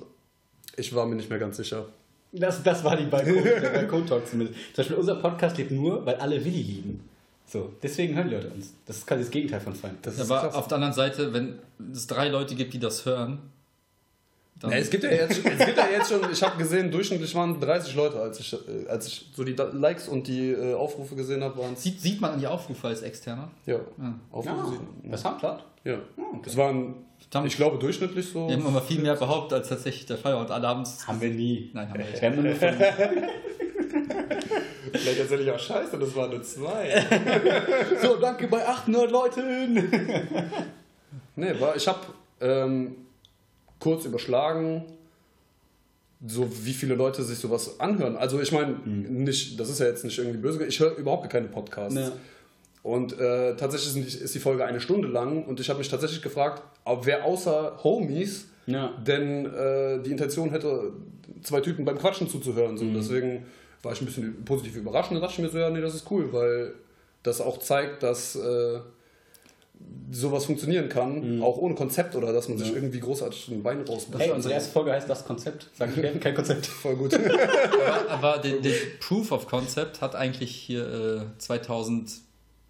Ich 0.75 0.95
war 0.95 1.05
mir 1.05 1.15
nicht 1.15 1.29
mehr 1.29 1.39
ganz 1.39 1.57
sicher. 1.57 1.85
Das, 2.31 2.61
das 2.63 2.83
war 2.83 2.95
die 2.95 3.05
Balkon-Talk 3.05 4.27
zumindest. 4.29 4.59
Zum 4.73 4.83
Beispiel 4.83 4.97
unser 4.97 5.15
Podcast 5.15 5.57
lebt 5.57 5.71
nur, 5.71 6.05
weil 6.05 6.15
alle 6.15 6.43
Willi 6.43 6.61
lieben. 6.61 7.08
So, 7.51 7.73
deswegen 7.81 8.13
hören 8.15 8.29
die 8.29 8.35
Leute 8.35 8.49
uns. 8.49 8.73
Das 8.85 8.97
ist 8.97 9.07
quasi 9.07 9.23
das 9.23 9.31
Gegenteil 9.31 9.59
von 9.59 9.73
Feind. 9.73 9.97
Das 10.03 10.17
Ja, 10.17 10.23
ist 10.23 10.31
aber 10.31 10.41
krass. 10.41 10.55
auf 10.55 10.67
der 10.67 10.75
anderen 10.75 10.93
Seite, 10.93 11.33
wenn 11.33 11.57
es 11.91 12.05
drei 12.05 12.27
Leute 12.29 12.53
gibt, 12.55 12.73
die 12.73 12.79
das 12.79 13.05
hören, 13.05 13.39
dann 14.59 14.71
Ja, 14.71 14.77
es 14.77 14.89
gibt 14.89 15.03
ja 15.03 15.09
jetzt, 15.11 15.37
es 15.43 15.65
gibt 15.65 15.77
ja 15.77 15.87
jetzt 15.89 16.09
schon, 16.09 16.19
ich 16.31 16.43
habe 16.43 16.57
gesehen, 16.57 16.91
durchschnittlich 16.91 17.33
waren 17.33 17.59
30 17.59 17.95
Leute, 17.95 18.19
als 18.21 18.39
ich, 18.41 18.53
äh, 18.53 18.87
als 18.87 19.07
ich 19.07 19.29
so 19.33 19.43
die 19.43 19.53
Likes 19.53 20.07
und 20.09 20.27
die 20.27 20.51
äh, 20.51 20.73
Aufrufe 20.75 21.15
gesehen 21.15 21.43
habe, 21.43 21.59
sieht, 21.75 21.99
sieht 22.01 22.19
man 22.21 22.33
an 22.33 22.39
die 22.39 22.45
Aufrufe 22.47 22.87
als 22.89 23.01
Externer. 23.01 23.49
Ja, 23.65 23.75
Ja. 23.97 24.13
Aufrufe. 24.31 24.55
Ja, 24.57 24.69
sehen- 24.69 25.11
das 25.11 25.21
Soundcloud. 25.21 25.63
Ja. 25.85 25.93
okay. 26.17 26.41
Es 26.45 26.57
waren, 26.57 26.93
ich 27.45 27.55
glaube, 27.55 27.79
durchschnittlich 27.79 28.27
so. 28.29 28.47
Wir 28.47 28.57
haben 28.57 28.65
immer 28.67 28.81
viel 28.81 29.01
mehr 29.01 29.15
behauptet, 29.15 29.59
als 29.59 29.69
tatsächlich 29.69 30.05
der 30.05 30.17
Fall 30.17 30.33
war 30.33 30.41
und 30.41 30.51
alle 30.51 30.67
haben 30.67 30.81
es. 30.81 31.07
Haben 31.07 31.21
wir 31.21 31.29
nie. 31.31 31.71
Nein, 31.73 31.89
haben 31.89 31.99
wir 31.99 32.41
nicht. 32.43 32.61
Vielleicht 34.91 35.19
erzähle 35.19 35.43
ich 35.43 35.51
auch 35.51 35.59
Scheiße, 35.59 35.97
das 35.97 36.15
waren 36.15 36.31
nur 36.31 36.41
zwei. 36.43 37.05
so, 38.01 38.15
danke 38.17 38.47
bei 38.47 38.65
800 38.65 39.11
Leuten. 39.11 39.89
Nee, 41.35 41.59
war, 41.59 41.75
ich 41.75 41.87
habe 41.87 41.99
ähm, 42.41 42.95
kurz 43.79 44.05
überschlagen, 44.05 44.83
so 46.25 46.49
wie 46.65 46.73
viele 46.73 46.95
Leute 46.95 47.23
sich 47.23 47.37
sowas 47.39 47.79
anhören. 47.79 48.17
Also 48.17 48.41
ich 48.41 48.51
meine, 48.51 48.77
nicht, 48.85 49.59
das 49.59 49.69
ist 49.69 49.79
ja 49.79 49.85
jetzt 49.85 50.03
nicht 50.03 50.17
irgendwie 50.17 50.37
böse, 50.37 50.65
ich 50.65 50.79
höre 50.79 50.95
überhaupt 50.97 51.29
keine 51.29 51.47
Podcasts. 51.47 51.97
Ja. 51.97 52.11
Und 52.81 53.17
äh, 53.19 53.55
tatsächlich 53.55 54.21
ist 54.21 54.35
die 54.35 54.39
Folge 54.39 54.65
eine 54.65 54.81
Stunde 54.81 55.07
lang 55.07 55.43
und 55.45 55.59
ich 55.59 55.69
habe 55.69 55.79
mich 55.79 55.89
tatsächlich 55.89 56.21
gefragt, 56.21 56.63
ob 56.85 57.05
wer 57.05 57.25
außer 57.25 57.77
Homies 57.83 58.47
Ja. 58.67 58.91
denn 59.05 59.45
äh, 59.45 60.01
die 60.01 60.11
Intention 60.11 60.49
hätte, 60.51 60.93
zwei 61.43 61.61
Typen 61.61 61.85
beim 61.85 61.97
Quatschen 61.97 62.29
zuzuhören. 62.29 62.77
So. 62.77 62.85
Deswegen 62.93 63.45
war 63.81 63.93
ich 63.93 64.01
ein 64.01 64.05
bisschen 64.05 64.45
positiv 64.45 64.75
überrascht 64.75 65.11
und 65.11 65.15
dann 65.15 65.21
dachte 65.21 65.35
ich 65.35 65.39
mir 65.39 65.49
so, 65.49 65.57
ja, 65.57 65.69
nee, 65.69 65.81
das 65.81 65.95
ist 65.95 66.09
cool, 66.11 66.31
weil 66.33 66.73
das 67.23 67.41
auch 67.41 67.57
zeigt, 67.59 68.03
dass 68.03 68.35
äh, 68.35 68.79
sowas 70.11 70.45
funktionieren 70.45 70.89
kann, 70.89 71.41
auch 71.41 71.57
ohne 71.57 71.73
Konzept 71.75 72.15
oder 72.15 72.33
dass 72.33 72.49
man 72.49 72.57
sich 72.57 72.73
irgendwie 72.73 72.99
großartig 72.99 73.47
ein 73.49 73.61
Bein 73.63 73.81
rausbringt. 73.81 74.23
Hey, 74.23 74.31
unsere 74.31 74.55
erste 74.55 74.71
Folge 74.71 74.91
heißt 74.91 75.09
das 75.09 75.23
Konzept. 75.23 75.69
Sag 75.77 75.91
ich, 75.91 75.97
wir 76.01 76.09
haben 76.09 76.19
kein 76.19 76.35
Konzept. 76.35 76.65
Voll 76.67 76.95
gut. 76.95 77.13
Aber, 77.13 78.09
aber 78.09 78.39
den, 78.39 78.61
den 78.61 78.75
Proof 78.99 79.31
of 79.31 79.47
Concept 79.47 80.01
hat 80.01 80.15
eigentlich 80.15 80.53
hier 80.53 81.23
äh, 81.27 81.37
2000, 81.37 82.11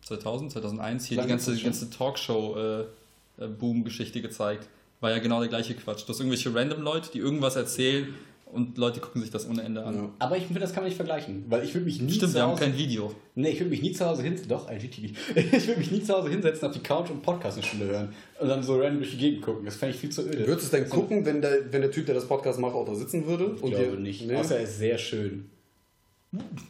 2000, 0.06 0.52
2001 0.52 1.06
hier 1.06 1.18
Lange 1.18 1.28
die 1.28 1.32
ganze, 1.32 1.56
die 1.56 1.64
ganze 1.64 1.90
Talkshow-Boom-Geschichte 1.90 4.22
gezeigt. 4.22 4.68
War 5.00 5.10
ja 5.12 5.18
genau 5.20 5.40
der 5.40 5.50
gleiche 5.50 5.74
Quatsch. 5.76 6.04
Du 6.04 6.10
hast 6.10 6.20
irgendwelche 6.20 6.54
random 6.54 6.82
Leute, 6.82 7.10
die 7.12 7.20
irgendwas 7.20 7.56
erzählen 7.56 8.14
und 8.52 8.78
Leute 8.78 9.00
gucken 9.00 9.22
sich 9.22 9.30
das 9.30 9.48
ohne 9.48 9.62
Ende 9.62 9.84
an. 9.84 9.96
Ja. 9.96 10.10
Aber 10.20 10.38
ich 10.38 10.46
finde, 10.46 10.60
das 10.60 10.74
kann 10.74 10.84
man 10.84 10.90
nicht 10.90 10.96
vergleichen, 10.96 11.46
weil 11.50 11.64
ich 11.64 11.74
würde 11.74 11.86
mich 11.86 12.02
nie 12.02 12.12
Stimmt, 12.12 12.32
zu 12.32 12.36
wir 12.36 12.44
haben 12.44 12.52
Hause, 12.52 12.64
kein 12.64 12.78
Video. 12.78 13.14
Nee, 13.36 13.50
ich 13.50 13.60
würde 13.60 13.70
mich 13.70 13.82
nie 13.82 13.92
zu 13.92 14.06
Hause 14.06 14.24
hinsetzen, 14.24 14.50
doch, 14.50 14.70
IGTV. 14.72 15.16
Ich 15.36 15.68
würde 15.68 15.80
mich 15.80 15.92
nie 15.92 16.04
zu 16.04 16.14
Hause 16.14 16.30
hinsetzen 16.30 16.68
auf 16.68 16.74
die 16.74 16.82
Couch 16.82 17.10
und 17.10 17.22
Podcast 17.22 17.58
eine 17.58 17.66
Stunde 17.66 17.86
hören 17.86 18.14
und 18.40 18.48
dann 18.48 18.64
so 18.64 18.76
random 18.80 18.98
durch 19.00 19.12
die 19.12 19.18
Gegend 19.18 19.42
gucken. 19.44 19.66
Das 19.66 19.76
fände 19.76 19.94
ich 19.96 20.02
viel 20.02 20.10
zu 20.10 20.24
öde. 20.24 20.48
Würdest 20.48 20.72
du 20.72 20.78
es 20.78 20.84
denn 20.84 20.90
gucken, 20.90 21.26
wenn 21.26 21.42
der, 21.42 21.72
wenn 21.72 21.82
der 21.82 21.92
Typ, 21.92 22.06
der 22.06 22.16
das 22.16 22.28
Podcast 22.28 22.60
macht, 22.60 22.74
auch 22.74 22.86
da 22.86 22.96
sitzen 22.96 23.26
würde? 23.28 23.56
ich 23.56 23.72
glaube 23.72 23.98
nicht. 23.98 24.26
Nee. 24.26 24.36
Außer 24.36 24.58
er 24.58 24.64
ist 24.64 24.80
sehr 24.80 24.98
schön. 24.98 25.50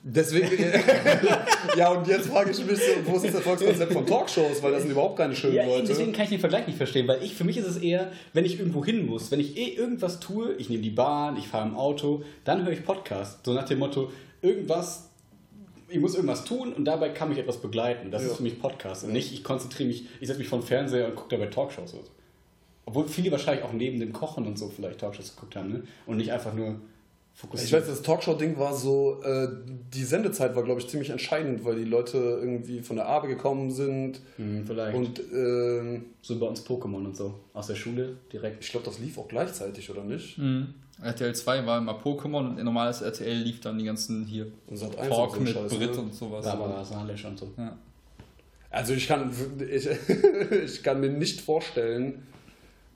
Deswegen. 0.04 0.48
ja, 1.78 1.90
und 1.92 2.08
jetzt 2.08 2.28
frage 2.30 2.52
ich 2.52 2.66
mich 2.66 2.78
so, 2.80 2.92
wo 3.06 3.18
ist 3.18 3.26
das 3.26 3.34
Erfolgskonzept 3.36 3.92
von 3.92 4.06
Talkshows? 4.06 4.64
Weil 4.64 4.72
das 4.72 4.84
sind 4.84 4.92
überhaupt 4.92 5.18
keine 5.18 5.36
schönen 5.36 5.56
Ja, 5.56 5.66
Leute. 5.66 5.88
deswegen 5.88 6.14
kann 6.14 6.24
ich 6.24 6.30
den 6.30 6.40
Vergleich 6.40 6.66
nicht 6.66 6.78
verstehen, 6.78 7.08
weil 7.10 7.22
ich, 7.24 7.36
für 7.36 7.44
mich 7.44 7.58
ist 7.58 7.68
es 7.68 7.78
eher, 7.78 8.12
wenn 8.34 8.46
ich 8.46 8.58
irgendwo 8.58 8.86
hin 8.86 9.06
muss, 9.06 9.32
wenn 9.32 9.42
ich 9.42 9.58
eh 9.58 9.74
irgendwas 9.74 10.22
tue, 10.22 10.54
ich 10.54 10.70
nehme 10.70 10.82
die 10.82 10.90
Bahn, 10.92 11.36
ich 11.38 11.48
fahre 11.50 11.68
im 11.68 11.76
Auto, 11.76 12.24
dann 12.46 12.64
höre 12.64 12.72
ich 12.72 12.86
Podcast. 12.86 13.46
So 13.46 13.54
nach 13.54 13.66
dem 13.66 13.80
Motto, 13.80 14.12
irgendwas, 14.42 15.10
ich 15.90 16.00
muss 16.00 16.16
irgendwas 16.16 16.46
tun 16.46 16.72
und 16.72 16.86
dabei 16.86 17.10
kann 17.10 17.28
mich 17.28 17.38
etwas 17.38 17.58
begleiten. 17.58 18.12
Das 18.12 18.22
Ja. 18.24 18.30
ist 18.30 18.38
für 18.38 18.44
mich 18.44 18.62
Podcast 18.62 19.04
und 19.04 19.12
nicht, 19.12 19.34
ich 19.34 19.44
konzentriere 19.44 19.90
mich, 19.90 20.06
ich 20.22 20.28
setze 20.28 20.40
mich 20.40 20.48
vor 20.48 20.60
den 20.60 20.66
Fernseher 20.66 21.08
und 21.08 21.16
gucke 21.16 21.36
dabei 21.36 21.48
Talkshows 21.52 21.94
oder 21.96 22.04
so. 22.04 22.12
Obwohl 22.86 23.08
viele 23.10 23.30
wahrscheinlich 23.32 23.66
auch 23.66 23.74
neben 23.74 24.00
dem 24.00 24.14
Kochen 24.14 24.48
und 24.48 24.58
so 24.58 24.70
vielleicht 24.70 25.00
Talkshows 25.00 25.36
geguckt 25.36 25.58
haben, 25.58 25.70
ne? 25.70 25.84
Und 26.08 26.16
nicht 26.18 26.32
einfach 26.32 26.54
nur 26.54 26.80
Ich 27.40 27.42
fokussiert. 27.42 27.82
weiß, 27.82 27.88
das 27.88 28.02
Talkshow-Ding 28.02 28.58
war 28.60 28.76
so, 28.76 29.22
äh, 29.24 29.48
die 29.94 30.04
Sendezeit 30.04 30.58
war, 30.58 30.64
glaube 30.64 30.82
ich, 30.82 30.90
ziemlich 30.90 31.10
entscheidend, 31.10 31.64
weil 31.64 31.78
die 31.78 31.86
Leute 31.86 32.18
irgendwie 32.18 32.82
von 32.82 32.98
der 32.98 33.06
Arbeit 33.06 33.30
gekommen 33.30 33.72
sind. 33.72 34.20
Hm, 34.36 34.66
vielleicht. 34.68 34.94
Und 34.94 35.22
ähm, 35.34 36.06
so 36.22 36.38
bei 36.38 36.48
uns 36.48 36.66
Pokémon 36.66 37.06
und 37.06 37.16
so. 37.16 37.40
Aus 37.54 37.68
der 37.68 37.76
Schule 37.76 38.18
direkt. 38.34 38.62
ich 38.62 38.70
glaube, 38.70 38.86
das 38.86 39.00
lief 39.00 39.18
auch 39.18 39.30
gleichzeitig, 39.30 39.90
oder 39.90 40.04
nicht? 40.04 40.38
Mhm. 40.38 40.74
RTL 41.02 41.34
2 41.34 41.66
war 41.66 41.78
immer 41.78 41.98
Pokémon 41.98 42.46
und 42.50 42.62
normales 42.62 43.02
RTL 43.02 43.38
lief 43.38 43.62
dann 43.62 43.80
die 43.80 43.86
ganzen 43.86 44.26
hier 44.26 44.48
Und 44.68 44.76
Sat 44.76 44.98
1 45.00 45.08
Talk 45.08 45.30
und 45.30 45.36
so 45.36 45.42
mit 45.44 45.54
Scheiße, 45.54 45.78
Brit 45.78 45.96
ne? 45.96 46.02
und 46.02 46.14
sowas. 46.14 46.44
Barbara 46.44 46.84
Salisch 46.84 47.24
und 47.24 47.40
so. 47.40 47.54
Ja. 47.58 47.78
Also 48.70 48.94
ich 48.94 49.08
kann, 49.08 49.32
ich, 49.72 49.88
ich 50.66 50.84
kann 50.84 51.00
mir 51.00 51.10
nicht 51.10 51.40
vorstellen, 51.40 52.24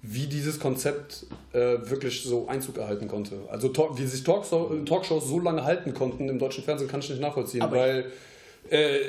wie 0.05 0.27
dieses 0.27 0.60
Konzept 0.60 1.25
äh, 1.53 1.77
wirklich 1.89 2.24
so 2.24 2.48
Einzug 2.50 2.77
erhalten 2.77 3.07
konnte. 3.07 3.38
Also 3.50 3.69
Talk, 3.69 3.98
wie 3.98 4.05
sich 4.05 4.22
Talkshow, 4.24 4.83
Talkshows 4.86 5.25
so 5.29 5.39
lange 5.39 5.63
halten 5.63 5.93
konnten 5.93 6.27
im 6.27 6.39
deutschen 6.39 6.62
Fernsehen, 6.63 6.89
kann 6.89 7.00
ich 7.00 7.10
nicht 7.10 7.22
nachvollziehen, 7.22 7.62
Aber 7.62 7.77
weil 7.77 8.12
äh, 8.69 9.00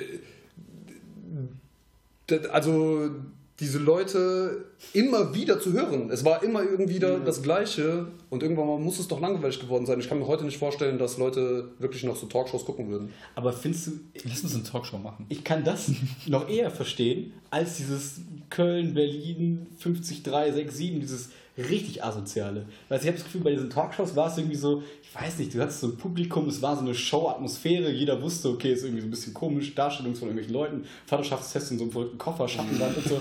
also 2.52 3.10
diese 3.60 3.78
Leute 3.78 4.64
immer 4.92 5.32
wieder 5.34 5.60
zu 5.60 5.72
hören. 5.72 6.10
Es 6.10 6.24
war 6.24 6.42
immer 6.42 6.62
irgendwie 6.62 6.98
da 6.98 7.18
das 7.18 7.40
Gleiche 7.42 8.08
und 8.28 8.42
irgendwann 8.42 8.66
mal 8.66 8.78
muss 8.80 8.98
es 8.98 9.06
doch 9.06 9.20
langweilig 9.20 9.60
geworden 9.60 9.86
sein. 9.86 10.00
Ich 10.00 10.08
kann 10.08 10.18
mir 10.18 10.26
heute 10.26 10.44
nicht 10.44 10.58
vorstellen, 10.58 10.98
dass 10.98 11.18
Leute 11.18 11.68
wirklich 11.78 12.02
noch 12.02 12.16
so 12.16 12.26
Talkshows 12.26 12.64
gucken 12.64 12.88
würden. 12.90 13.10
Aber 13.36 13.52
findest 13.52 13.86
du, 13.86 13.92
Lass 14.24 14.42
uns 14.42 14.54
eine 14.54 14.64
Talkshow 14.64 14.98
machen. 14.98 15.26
ich 15.28 15.44
kann 15.44 15.62
das 15.62 15.90
noch 16.26 16.48
eher 16.48 16.70
verstehen, 16.70 17.32
als 17.50 17.76
dieses 17.76 18.20
Köln, 18.50 18.92
Berlin 18.94 19.66
50367, 19.78 20.98
dieses 21.00 21.28
richtig 21.56 22.02
asoziale. 22.02 22.66
Weil 22.88 23.00
ich 23.00 23.06
habe 23.06 23.16
das 23.16 23.24
Gefühl, 23.24 23.42
bei 23.42 23.52
diesen 23.52 23.70
Talkshows 23.70 24.16
war 24.16 24.28
es 24.28 24.36
irgendwie 24.36 24.56
so, 24.56 24.82
ich 25.02 25.14
weiß 25.14 25.38
nicht, 25.38 25.54
du 25.54 25.60
hattest 25.60 25.80
so 25.80 25.86
ein 25.88 25.96
Publikum, 25.96 26.48
es 26.48 26.60
war 26.62 26.74
so 26.74 26.82
eine 26.82 26.94
Show-Atmosphäre, 26.94 27.90
jeder 27.90 28.20
wusste, 28.20 28.48
okay, 28.48 28.72
ist 28.72 28.82
irgendwie 28.82 29.02
so 29.02 29.06
ein 29.06 29.10
bisschen 29.10 29.34
komisch, 29.34 29.74
Darstellung 29.74 30.14
von 30.14 30.28
irgendwelchen 30.28 30.54
Leuten, 30.54 30.84
Vaterschaftstest 31.06 31.72
in 31.72 31.78
so 31.78 31.84
einem 31.84 31.92
verrückten 31.92 32.18
Koffer, 32.18 32.48
Schattenwand 32.48 32.96
und 32.96 33.08
so. 33.08 33.20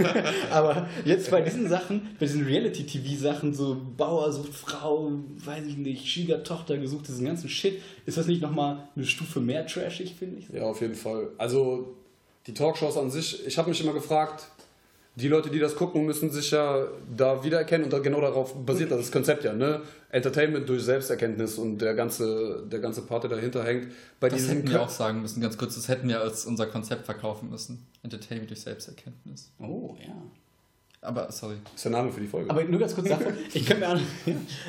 Aber 0.50 0.88
jetzt 1.04 1.30
bei 1.30 1.42
diesen 1.42 1.68
Sachen, 1.68 2.16
bei 2.18 2.26
diesen 2.26 2.44
Reality-TV-Sachen, 2.44 3.52
so 3.52 3.76
Bauer 3.96 4.32
sucht 4.32 4.54
Frau, 4.54 5.12
weiß 5.44 5.66
ich 5.66 5.76
nicht, 5.76 6.08
Schwiegertochter 6.08 6.78
gesucht, 6.78 7.08
diesen 7.08 7.26
ganzen 7.26 7.50
Shit, 7.50 7.82
ist 8.06 8.16
das 8.16 8.26
nicht 8.26 8.40
nochmal 8.40 8.88
eine 8.96 9.04
Stufe 9.04 9.40
mehr 9.40 9.66
trashig, 9.66 10.14
finde 10.18 10.38
ich? 10.38 10.48
Ja, 10.48 10.62
auf 10.62 10.80
jeden 10.80 10.94
Fall. 10.94 11.30
Also 11.36 11.94
die 12.46 12.54
Talkshows 12.54 12.96
an 12.96 13.10
sich, 13.10 13.46
ich 13.46 13.56
habe 13.58 13.70
mich 13.70 13.80
immer 13.80 13.92
gefragt, 13.92 14.48
die 15.16 15.28
Leute, 15.28 15.48
die 15.48 15.60
das 15.60 15.76
gucken, 15.76 16.04
müssen 16.06 16.30
sich 16.30 16.50
ja 16.50 16.86
da 17.16 17.44
wiedererkennen 17.44 17.84
und 17.84 17.92
da 17.92 18.00
genau 18.00 18.20
darauf 18.20 18.54
basiert 18.66 18.90
das 18.90 19.12
Konzept 19.12 19.44
ja, 19.44 19.52
ne? 19.52 19.80
Entertainment 20.10 20.68
durch 20.68 20.82
Selbsterkenntnis 20.82 21.58
und 21.58 21.78
der 21.78 21.94
ganze, 21.94 22.64
der 22.70 22.80
ganze 22.80 23.02
Part, 23.02 23.24
der 23.24 23.30
dahinter 23.30 23.64
hängt. 23.64 23.88
Bei 24.18 24.28
Das 24.28 24.48
hätten 24.48 24.68
wir 24.68 24.82
auch 24.82 24.88
sagen 24.88 25.22
müssen, 25.22 25.40
ganz 25.40 25.56
kurz, 25.56 25.76
das 25.76 25.88
hätten 25.88 26.08
wir 26.08 26.20
als 26.20 26.46
unser 26.46 26.66
Konzept 26.66 27.04
verkaufen 27.04 27.50
müssen. 27.50 27.86
Entertainment 28.02 28.50
durch 28.50 28.60
Selbsterkenntnis. 28.60 29.52
Oh, 29.58 29.96
ja. 30.00 30.14
Aber, 31.00 31.30
sorry. 31.30 31.56
ist 31.74 31.84
der 31.84 31.92
Name 31.92 32.10
für 32.10 32.20
die 32.20 32.26
Folge. 32.26 32.50
Aber 32.50 32.64
nur 32.64 32.80
ganz 32.80 32.94
kurz 32.94 33.08
ich 33.52 33.66
könnte 33.66 33.86
mir, 33.86 34.00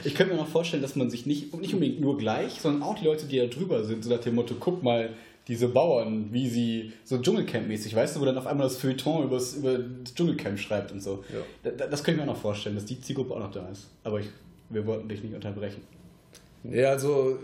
könnte 0.16 0.34
mir 0.34 0.40
noch 0.40 0.48
vorstellen, 0.48 0.82
dass 0.82 0.96
man 0.96 1.10
sich 1.10 1.26
nicht, 1.26 1.56
nicht 1.56 1.74
unbedingt 1.74 2.02
nur 2.02 2.18
gleich, 2.18 2.60
sondern 2.60 2.84
auch 2.84 2.96
die 3.00 3.06
Leute, 3.06 3.26
die 3.26 3.38
da 3.38 3.46
drüber 3.46 3.84
sind, 3.84 4.04
so 4.04 4.10
nach 4.10 4.20
dem 4.20 4.36
Motto, 4.36 4.56
guck 4.60 4.84
mal, 4.84 5.12
diese 5.48 5.68
Bauern, 5.68 6.30
wie 6.32 6.50
sie 6.50 6.94
so 7.04 7.18
Dschungelcamp-mäßig, 7.18 7.96
weißt 7.96 8.16
du, 8.16 8.22
wo 8.22 8.26
dann 8.26 8.38
auf 8.38 8.48
einmal 8.48 8.68
das 8.68 8.78
Feuilleton 8.78 9.26
über 9.26 9.36
das 9.36 9.56
Dschungelcamp 10.16 10.60
schreibt 10.60 10.92
und 10.92 11.02
so. 11.02 11.24
Ja. 11.64 11.72
Da, 11.72 11.88
das 11.88 12.04
könnte 12.04 12.20
ich 12.20 12.26
mir 12.26 12.32
auch 12.32 12.36
noch 12.36 12.42
vorstellen, 12.42 12.76
dass 12.76 12.86
die 12.86 13.00
Zielgruppe 13.00 13.34
auch 13.36 13.40
noch 13.40 13.52
da 13.52 13.68
ist. 13.70 13.88
Aber 14.04 14.20
ich, 14.20 14.28
wir 14.70 14.86
wollten 14.88 15.08
dich 15.08 15.24
nicht 15.24 15.36
unterbrechen. 15.36 15.82
Ja, 16.64 16.90
also 16.90 17.38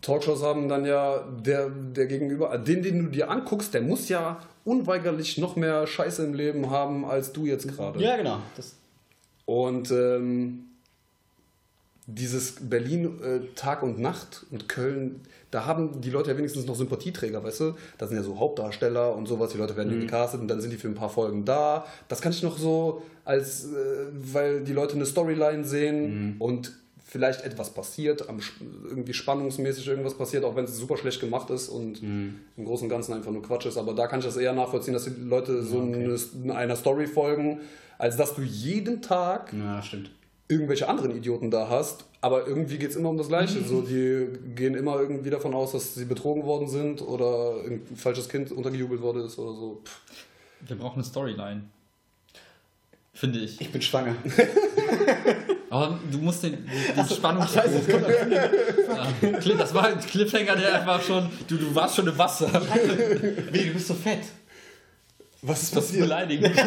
Talkshows 0.00 0.42
haben 0.42 0.68
dann 0.68 0.86
ja 0.86 1.26
der, 1.44 1.68
der 1.68 2.06
Gegenüber, 2.06 2.56
den, 2.58 2.82
den 2.82 3.04
du 3.04 3.10
dir 3.10 3.30
anguckst, 3.30 3.74
der 3.74 3.82
muss 3.82 4.08
ja 4.08 4.40
unweigerlich 4.64 5.38
noch 5.38 5.56
mehr 5.56 5.86
Scheiße 5.86 6.24
im 6.24 6.34
Leben 6.34 6.70
haben 6.70 7.04
als 7.04 7.32
du 7.32 7.44
jetzt 7.46 7.68
gerade. 7.68 8.00
Ja, 8.00 8.16
genau. 8.16 8.38
Das, 8.56 8.76
Und 9.44 9.90
ähm, 9.90 10.64
dieses 12.06 12.56
Berlin 12.68 13.20
äh, 13.22 13.40
Tag 13.54 13.82
und 13.82 13.98
Nacht 13.98 14.46
und 14.50 14.68
Köln, 14.68 15.20
da 15.54 15.66
haben 15.66 16.00
die 16.00 16.10
Leute 16.10 16.32
ja 16.32 16.36
wenigstens 16.36 16.66
noch 16.66 16.74
Sympathieträger, 16.74 17.44
weißt 17.44 17.60
du? 17.60 17.74
Das 17.96 18.08
sind 18.08 18.18
ja 18.18 18.24
so 18.24 18.40
Hauptdarsteller 18.40 19.14
und 19.14 19.26
sowas, 19.26 19.52
die 19.52 19.58
Leute 19.58 19.76
werden 19.76 20.00
gecastet 20.00 20.40
und 20.40 20.48
dann 20.48 20.60
sind 20.60 20.72
die 20.72 20.76
für 20.76 20.88
ein 20.88 20.96
paar 20.96 21.10
Folgen 21.10 21.44
da. 21.44 21.86
Das 22.08 22.20
kann 22.20 22.32
ich 22.32 22.42
noch 22.42 22.58
so 22.58 23.02
als, 23.24 23.66
äh, 23.66 23.68
weil 24.10 24.64
die 24.64 24.72
Leute 24.72 24.96
eine 24.96 25.06
Storyline 25.06 25.64
sehen 25.64 26.36
und 26.40 26.72
vielleicht 27.04 27.44
etwas 27.44 27.70
passiert, 27.70 28.28
am, 28.28 28.40
irgendwie 28.88 29.14
spannungsmäßig 29.14 29.86
irgendwas 29.86 30.14
passiert, 30.14 30.42
auch 30.42 30.56
wenn 30.56 30.64
es 30.64 30.76
super 30.76 30.96
schlecht 30.96 31.20
gemacht 31.20 31.48
ist 31.50 31.68
und 31.68 32.02
im 32.56 32.64
Großen 32.64 32.86
und 32.86 32.90
Ganzen 32.90 33.12
einfach 33.12 33.30
nur 33.30 33.42
Quatsch 33.42 33.66
ist. 33.66 33.76
Aber 33.76 33.94
da 33.94 34.08
kann 34.08 34.18
ich 34.18 34.24
das 34.24 34.36
eher 34.36 34.52
nachvollziehen, 34.52 34.94
dass 34.94 35.04
die 35.04 35.12
Leute 35.22 35.62
so 35.62 35.80
eine, 35.80 36.18
einer 36.56 36.74
Story 36.74 37.06
folgen, 37.06 37.60
als 37.98 38.16
dass 38.16 38.34
du 38.34 38.42
jeden 38.42 39.00
Tag 39.00 39.52
ja, 39.52 39.80
stimmt. 39.80 40.10
Irgendwelche 40.48 40.88
anderen 40.88 41.16
Idioten 41.16 41.50
da 41.50 41.68
hast, 41.68 42.04
aber 42.20 42.46
irgendwie 42.46 42.76
geht 42.78 42.90
es 42.90 42.96
immer 42.96 43.08
um 43.10 43.16
das 43.16 43.28
Gleiche. 43.28 43.62
So, 43.64 43.80
die 43.82 44.28
gehen 44.54 44.74
immer 44.74 45.00
irgendwie 45.00 45.30
davon 45.30 45.54
aus, 45.54 45.72
dass 45.72 45.94
sie 45.94 46.04
betrogen 46.04 46.44
worden 46.44 46.68
sind 46.68 47.00
oder 47.02 47.56
ein 47.66 47.82
falsches 47.96 48.28
Kind 48.28 48.52
untergejubelt 48.52 49.00
worden 49.02 49.24
ist 49.24 49.38
oder 49.38 49.52
so. 49.54 49.80
Pff. 49.84 50.00
Wir 50.68 50.76
brauchen 50.76 50.94
eine 50.96 51.04
Storyline. 51.04 51.62
Finde 53.12 53.38
ich. 53.40 53.60
Ich 53.60 53.70
bin 53.70 53.80
schwanger. 53.82 54.16
Aber 55.70 55.98
du 56.10 56.18
musst 56.18 56.42
den, 56.42 56.66
den 56.96 57.06
Spannungsbogen. 57.08 58.32
Ja. 58.32 59.30
Cliff- 59.40 59.58
Das 59.58 59.72
war 59.74 59.86
ein 59.86 59.98
Cliffhanger, 60.00 60.56
der 60.56 60.74
einfach 60.80 61.00
schon. 61.02 61.28
Du, 61.48 61.56
du 61.56 61.74
warst 61.74 61.96
schon 61.96 62.06
im 62.06 62.16
Wasser. 62.18 62.48
Wie, 63.52 63.66
du 63.66 63.72
bist 63.72 63.86
so 63.88 63.94
fett. 63.94 64.20
Was 65.42 65.62
ist 65.64 65.76
Das 65.76 65.84
ist 65.84 65.90
passiert? 65.90 66.04
beleidigend. 66.08 66.54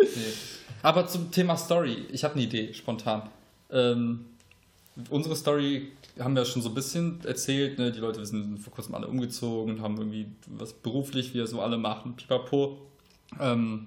nee. 0.00 0.06
Aber 0.84 1.08
zum 1.08 1.30
Thema 1.30 1.56
Story. 1.56 2.04
Ich 2.12 2.24
habe 2.24 2.34
eine 2.34 2.42
Idee, 2.42 2.74
spontan. 2.74 3.22
Ähm, 3.70 4.26
unsere 5.08 5.34
Story 5.34 5.92
haben 6.18 6.36
wir 6.36 6.44
schon 6.44 6.60
so 6.60 6.68
ein 6.68 6.74
bisschen 6.74 7.24
erzählt. 7.24 7.78
Ne? 7.78 7.90
Die 7.90 8.00
Leute 8.00 8.24
sind 8.26 8.58
vor 8.58 8.70
kurzem 8.70 8.94
alle 8.94 9.06
umgezogen, 9.06 9.80
haben 9.80 9.96
irgendwie 9.96 10.26
was 10.46 10.74
beruflich, 10.74 11.30
wie 11.30 11.38
wir 11.38 11.46
so 11.46 11.62
alle 11.62 11.78
machen. 11.78 12.16
Pipapo. 12.16 12.76
Ähm, 13.40 13.86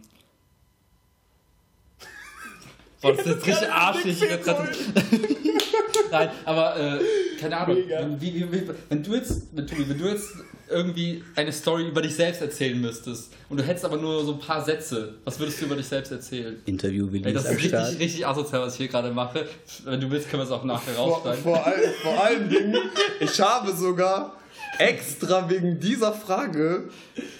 Boah, 3.03 3.13
das 3.13 3.27
ist 3.27 3.27
jetzt 3.27 3.45
richtig 3.45 3.71
arschig. 3.71 4.19
Nein, 6.11 6.31
aber 6.45 6.77
äh, 6.77 6.99
keine 7.39 7.57
Ahnung. 7.57 7.77
Mega. 7.77 8.07
Wie, 8.19 8.33
wie, 8.33 8.51
wie, 8.51 8.61
wenn 8.89 9.03
du 9.03 9.15
jetzt, 9.15 9.47
wenn, 9.53 9.67
Tobi, 9.67 9.89
wenn 9.89 9.97
du 9.97 10.05
jetzt 10.07 10.33
irgendwie 10.69 11.23
eine 11.35 11.51
Story 11.51 11.87
über 11.87 12.01
dich 12.01 12.15
selbst 12.15 12.41
erzählen 12.41 12.79
müsstest 12.79 13.31
und 13.49 13.57
du 13.57 13.63
hättest 13.63 13.85
aber 13.85 13.97
nur 13.97 14.25
so 14.25 14.33
ein 14.33 14.39
paar 14.39 14.63
Sätze, 14.63 15.15
was 15.23 15.39
würdest 15.39 15.61
du 15.61 15.65
über 15.65 15.75
dich 15.75 15.87
selbst 15.87 16.11
erzählen? 16.11 16.59
Interview 16.65 17.11
will 17.11 17.25
Ey, 17.25 17.33
das 17.33 17.45
ist 17.45 17.51
richtig, 17.51 17.99
richtig 17.99 18.27
asozial, 18.27 18.61
was 18.61 18.73
ich 18.73 18.77
hier 18.79 18.87
gerade 18.87 19.11
mache. 19.11 19.47
Wenn 19.85 20.01
du 20.01 20.09
willst, 20.11 20.29
können 20.29 20.41
wir 20.41 20.45
es 20.45 20.51
auch 20.51 20.63
nachher 20.63 20.93
Vor, 20.93 21.13
rausschneiden. 21.13 21.43
vor, 21.43 21.65
all, 21.65 21.93
vor 22.01 22.23
allen 22.23 22.49
Dingen, 22.49 22.77
ich 23.19 23.39
habe 23.39 23.71
sogar 23.73 24.36
extra 24.79 25.49
wegen 25.49 25.79
dieser 25.79 26.13
Frage 26.13 26.83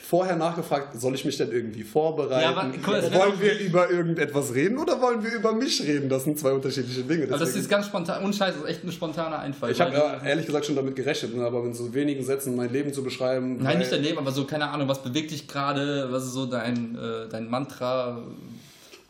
vorher 0.08 0.36
nachgefragt, 0.38 1.00
soll 1.00 1.16
ich 1.16 1.26
mich 1.26 1.36
denn 1.38 1.52
irgendwie 1.52 1.84
vorbereiten? 1.84 2.42
Ja, 2.42 2.50
aber 2.52 2.72
wär 2.74 3.14
wollen 3.20 3.42
wir 3.42 3.60
über 3.60 3.90
irgendetwas 3.90 4.54
reden 4.54 4.78
oder 4.78 5.02
wollen 5.02 5.22
wir 5.24 5.34
über 5.34 5.52
mich 5.54 5.82
reden? 5.84 6.08
Das 6.10 6.24
sind 6.24 6.40
zwei 6.40 6.52
unterschiedliche 6.54 7.02
Dinge. 7.04 7.24
Aber 7.24 7.32
das 7.34 7.40
Deswegen- 7.50 7.64
ist 7.64 7.70
ganz 7.70 7.86
spontan, 7.88 8.24
und 8.24 8.34
Scheiß, 8.36 8.54
das 8.56 8.64
ist 8.64 8.70
echt 8.70 8.84
ein 8.86 8.92
spontaner 8.92 9.40
Einfall. 9.40 9.72
ich 9.72 9.82
habe 9.82 9.94
ja, 9.94 10.22
ehrlich 10.26 10.46
gesagt 10.46 10.66
schon 10.66 10.76
damit 10.76 10.96
gerechnet, 10.96 11.36
ne, 11.36 11.44
aber 11.46 11.64
in 11.66 11.74
so 11.74 11.94
wenigen 11.94 12.24
Sätzen 12.24 12.56
mein 12.56 12.72
Leben 12.72 12.94
zu 12.94 13.04
beschreiben. 13.04 13.62
Nein, 13.62 13.80
nicht 13.80 13.92
dein 13.92 14.02
Leben, 14.04 14.18
aber 14.18 14.32
so, 14.32 14.46
keine 14.46 14.70
Ahnung, 14.70 14.88
was 14.88 15.04
bewegt 15.04 15.32
dich 15.32 15.48
gerade, 15.48 16.08
was 16.12 16.24
ist 16.24 16.34
so 16.34 16.46
dein, 16.46 16.96
äh, 16.98 17.28
dein 17.30 17.50
Mantra, 17.50 18.22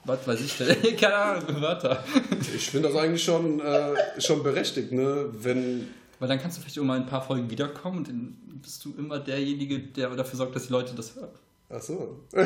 was 0.05 0.25
weiß 0.25 0.39
ich 0.39 0.57
denn? 0.57 0.95
Keine 0.97 1.15
Ahnung, 1.15 1.61
Wörter. 1.61 2.01
Ich 2.55 2.69
finde 2.69 2.87
das 2.87 2.97
eigentlich 2.97 3.21
schon, 3.23 3.59
äh, 3.59 4.21
schon 4.21 4.41
berechtigt, 4.41 4.93
ne? 4.93 5.25
Wenn. 5.41 5.89
Weil 6.19 6.27
dann 6.27 6.39
kannst 6.39 6.57
du 6.57 6.61
vielleicht 6.61 6.77
immer 6.77 6.93
ein 6.93 7.05
paar 7.05 7.21
Folgen 7.21 7.49
wiederkommen 7.49 7.99
und 7.99 8.07
dann 8.07 8.37
bist 8.61 8.83
du 8.85 8.93
immer 8.97 9.19
derjenige, 9.19 9.79
der 9.79 10.09
dafür 10.09 10.37
sorgt, 10.37 10.55
dass 10.55 10.67
die 10.67 10.73
Leute 10.73 10.95
das 10.95 11.15
hören. 11.15 11.29
Ach 11.69 11.81
so. 11.81 12.19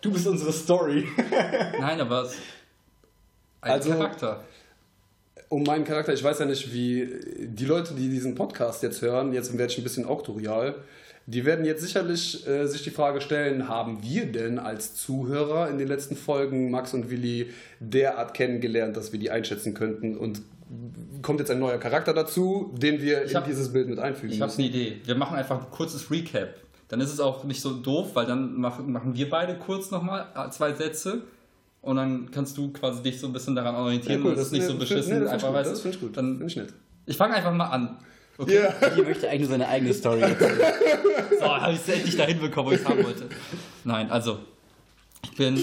Du 0.00 0.12
bist 0.12 0.26
unsere 0.28 0.52
Story. 0.52 1.08
Nein, 1.80 2.00
aber 2.00 2.22
es 2.22 2.34
ein 3.60 3.72
Also- 3.72 3.90
Charakter. 3.90 4.44
Um 5.48 5.62
meinen 5.62 5.84
Charakter, 5.84 6.12
ich 6.12 6.22
weiß 6.22 6.40
ja 6.40 6.44
nicht, 6.44 6.74
wie 6.74 7.08
die 7.46 7.64
Leute, 7.64 7.94
die 7.94 8.10
diesen 8.10 8.34
Podcast 8.34 8.82
jetzt 8.82 9.00
hören, 9.00 9.32
jetzt 9.32 9.56
werde 9.56 9.72
ich 9.72 9.78
ein 9.78 9.82
bisschen 9.82 10.04
auktorial, 10.04 10.74
die 11.26 11.44
werden 11.46 11.64
jetzt 11.64 11.80
sicherlich 11.82 12.46
äh, 12.46 12.66
sich 12.66 12.82
die 12.82 12.90
Frage 12.90 13.22
stellen, 13.22 13.66
haben 13.66 14.02
wir 14.02 14.26
denn 14.30 14.58
als 14.58 14.94
Zuhörer 14.94 15.70
in 15.70 15.78
den 15.78 15.88
letzten 15.88 16.16
Folgen 16.16 16.70
Max 16.70 16.92
und 16.92 17.08
Willi 17.10 17.50
derart 17.80 18.34
kennengelernt, 18.34 18.94
dass 18.96 19.12
wir 19.12 19.18
die 19.18 19.30
einschätzen 19.30 19.72
könnten 19.72 20.18
und 20.18 20.42
kommt 21.22 21.40
jetzt 21.40 21.50
ein 21.50 21.58
neuer 21.58 21.78
Charakter 21.78 22.12
dazu, 22.12 22.72
den 22.76 23.00
wir 23.00 23.24
Ich 23.24 23.30
in 23.32 23.36
hab- 23.38 23.44
dieses 23.46 23.72
Bild 23.72 23.88
mit 23.88 23.98
einfügen 23.98 24.32
Ich 24.32 24.40
habe 24.40 24.52
eine 24.52 24.62
Idee. 24.66 25.00
Wir 25.04 25.14
machen 25.14 25.36
einfach 25.36 25.60
ein 25.60 25.70
kurzes 25.70 26.10
Recap. 26.10 26.54
Dann 26.88 27.00
ist 27.00 27.12
es 27.12 27.20
auch 27.20 27.44
nicht 27.44 27.60
so 27.60 27.72
doof, 27.74 28.10
weil 28.14 28.26
dann 28.26 28.54
machen, 28.60 28.90
machen 28.92 29.14
wir 29.14 29.28
beide 29.28 29.54
kurz 29.56 29.90
nochmal 29.90 30.26
zwei 30.50 30.72
Sätze 30.72 31.22
und 31.82 31.96
dann 31.96 32.30
kannst 32.30 32.56
du 32.56 32.72
quasi 32.72 33.02
dich 33.02 33.20
so 33.20 33.26
ein 33.26 33.32
bisschen 33.32 33.54
daran 33.54 33.74
orientieren. 33.74 34.22
und 34.22 34.32
es 34.34 34.40
ist 34.46 34.52
nicht 34.52 34.64
so 34.64 34.74
beschissen. 34.76 35.14
nee, 35.18 35.20
das 35.24 35.30
einfach, 35.32 35.48
finde 35.48 35.60
ich, 35.60 35.66
weißt 35.66 35.68
gut, 35.68 35.72
das 35.72 35.78
du? 35.78 35.82
find 35.82 35.94
ich 35.94 36.00
gut. 36.00 36.16
Dann, 36.16 36.26
Finde 36.36 36.46
ich 36.46 36.56
nett. 36.56 36.74
ich 37.06 37.16
fange 37.16 37.34
einfach 37.34 37.52
mal 37.52 37.66
an. 37.66 37.98
Okay. 38.38 38.62
Ja. 38.80 38.94
Hier 38.94 39.04
möchte 39.04 39.28
eigentlich 39.28 39.40
nur 39.40 39.50
seine 39.50 39.68
eigene 39.68 39.92
Story 39.92 40.20
erzählen. 40.22 40.60
So, 41.40 41.44
habe 41.46 41.72
ich 41.72 41.78
es 41.80 41.88
endlich 41.88 42.16
dahin 42.16 42.40
bekommen, 42.40 42.68
wo 42.68 42.72
ich 42.72 42.80
es 42.80 42.86
haben 42.86 43.02
wollte. 43.04 43.24
Nein, 43.84 44.10
also, 44.10 44.38
ich 45.24 45.34
bin. 45.36 45.58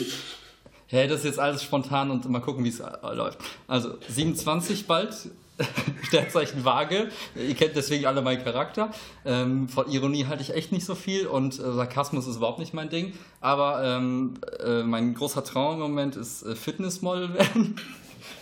Hey, 0.88 1.08
das 1.08 1.20
ist 1.20 1.26
jetzt 1.26 1.40
alles 1.40 1.64
spontan 1.64 2.12
und 2.12 2.30
mal 2.30 2.42
gucken, 2.42 2.64
wie 2.64 2.70
es 2.70 2.80
äh, 2.80 2.90
läuft. 3.14 3.40
Also, 3.68 3.96
27 4.08 4.86
bald. 4.88 5.30
Sternzeichen 6.04 6.66
Waage. 6.66 7.10
Ihr 7.36 7.56
kennt 7.56 7.76
deswegen 7.76 8.06
alle 8.06 8.22
meinen 8.22 8.44
Charakter. 8.44 8.92
Ähm, 9.24 9.70
von 9.70 9.90
Ironie 9.90 10.26
halte 10.26 10.44
ich 10.44 10.54
echt 10.54 10.72
nicht 10.72 10.86
so 10.86 10.96
viel 10.96 11.28
und 11.28 11.58
äh, 11.58 11.74
Sarkasmus 11.74 12.28
ist 12.28 12.38
überhaupt 12.38 12.60
nicht 12.60 12.74
mein 12.74 12.90
Ding. 12.90 13.14
Aber 13.40 13.84
ähm, 13.84 14.34
äh, 14.64 14.84
mein 14.84 15.14
großer 15.14 15.44
Traum 15.44 15.76
im 15.76 15.82
Moment 15.82 16.18
ist 16.18 16.44
äh, 16.44 16.56
Fitnessmodel 16.56 17.34
werden. 17.34 17.80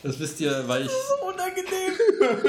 Das 0.02 0.20
wisst 0.20 0.42
ihr, 0.42 0.68
weil 0.68 0.86
ich. 0.86 0.92
Unangenehm. 1.22 1.94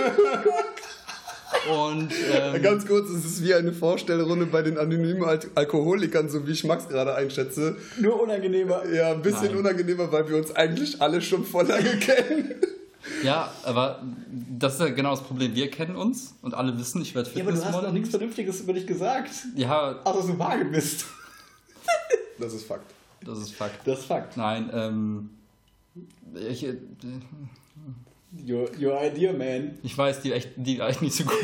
Und 1.70 2.12
ähm, 2.32 2.62
Ganz 2.62 2.86
kurz, 2.86 3.08
es 3.10 3.24
ist 3.24 3.42
wie 3.44 3.54
eine 3.54 3.72
Vorstellrunde 3.72 4.46
bei 4.46 4.62
den 4.62 4.76
anonymen 4.78 5.24
Al 5.24 5.40
Alkoholikern, 5.54 6.28
so 6.28 6.46
wie 6.46 6.52
ich 6.52 6.64
Max 6.64 6.88
gerade 6.88 7.14
einschätze. 7.14 7.76
Nur 8.00 8.20
unangenehmer. 8.22 8.86
Ja, 8.92 9.12
ein 9.12 9.22
bisschen 9.22 9.46
Nein. 9.46 9.56
unangenehmer, 9.58 10.10
weil 10.12 10.28
wir 10.28 10.36
uns 10.36 10.54
eigentlich 10.54 11.00
alle 11.00 11.22
schon 11.22 11.44
voll 11.44 11.66
lange 11.66 11.96
kennen. 12.00 12.54
ja, 13.22 13.52
aber 13.62 14.02
das 14.58 14.74
ist 14.74 14.80
ja 14.80 14.88
genau 14.88 15.10
das 15.10 15.22
Problem. 15.22 15.54
Wir 15.54 15.70
kennen 15.70 15.96
uns 15.96 16.34
und 16.42 16.54
alle 16.54 16.76
wissen, 16.78 17.00
ich 17.02 17.14
werde 17.14 17.30
Ja, 17.34 17.42
aber 17.42 17.52
du 17.52 17.64
hast 17.64 17.82
noch 17.82 17.92
nichts 17.92 18.10
Vernünftiges 18.10 18.60
über 18.60 18.72
dich 18.72 18.86
gesagt. 18.86 19.30
Ja, 19.54 20.00
Außer 20.04 20.18
dass 20.18 20.26
du 20.26 20.38
vage 20.38 20.64
bist. 20.66 21.06
Das 22.36 22.52
ist 22.52 22.66
Fakt. 22.66 22.90
das 23.24 23.38
ist 23.38 23.54
Fakt. 23.54 23.86
Das 23.86 24.00
ist 24.00 24.06
Fakt. 24.06 24.36
Nein, 24.36 24.68
ähm. 24.74 25.30
Ich, 26.50 26.64
äh, 26.64 26.76
Your, 28.48 28.68
your 28.80 29.00
idea, 29.00 29.32
man. 29.32 29.78
ich 29.82 29.96
weiß 29.96 30.20
die 30.22 30.32
echt, 30.32 30.50
die 30.56 30.80
echt 30.80 31.02
nicht 31.02 31.14
so 31.14 31.24
gut. 31.24 31.38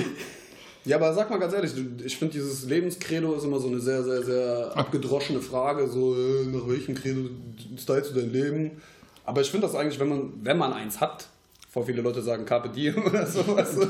Ja, 0.84 0.96
aber 0.96 1.12
sag 1.12 1.28
mal 1.30 1.38
ganz 1.38 1.52
ehrlich, 1.52 1.72
ich 2.04 2.16
finde 2.16 2.32
dieses 2.34 2.64
Lebenskredo 2.64 3.34
ist 3.34 3.44
immer 3.44 3.60
so 3.60 3.68
eine 3.68 3.80
sehr, 3.80 4.02
sehr, 4.02 4.22
sehr 4.22 4.72
abgedroschene 4.74 5.40
Frage, 5.40 5.86
so 5.88 6.14
äh, 6.14 6.46
nach 6.46 6.66
welchem 6.66 6.94
Credo 6.94 7.28
stylst 7.76 8.12
du 8.12 8.20
dein 8.20 8.32
Leben? 8.32 8.80
Aber 9.24 9.42
ich 9.42 9.50
finde 9.50 9.66
das 9.66 9.76
eigentlich, 9.76 10.00
wenn 10.00 10.08
man, 10.08 10.32
wenn 10.42 10.56
man 10.56 10.72
eins 10.72 11.00
hat, 11.00 11.26
vor 11.68 11.84
viele 11.84 12.00
Leute 12.00 12.22
sagen 12.22 12.46
Carpe 12.46 12.70
Diem 12.70 13.04
oder 13.06 13.26
sowas, 13.26 13.74
so, 13.74 13.82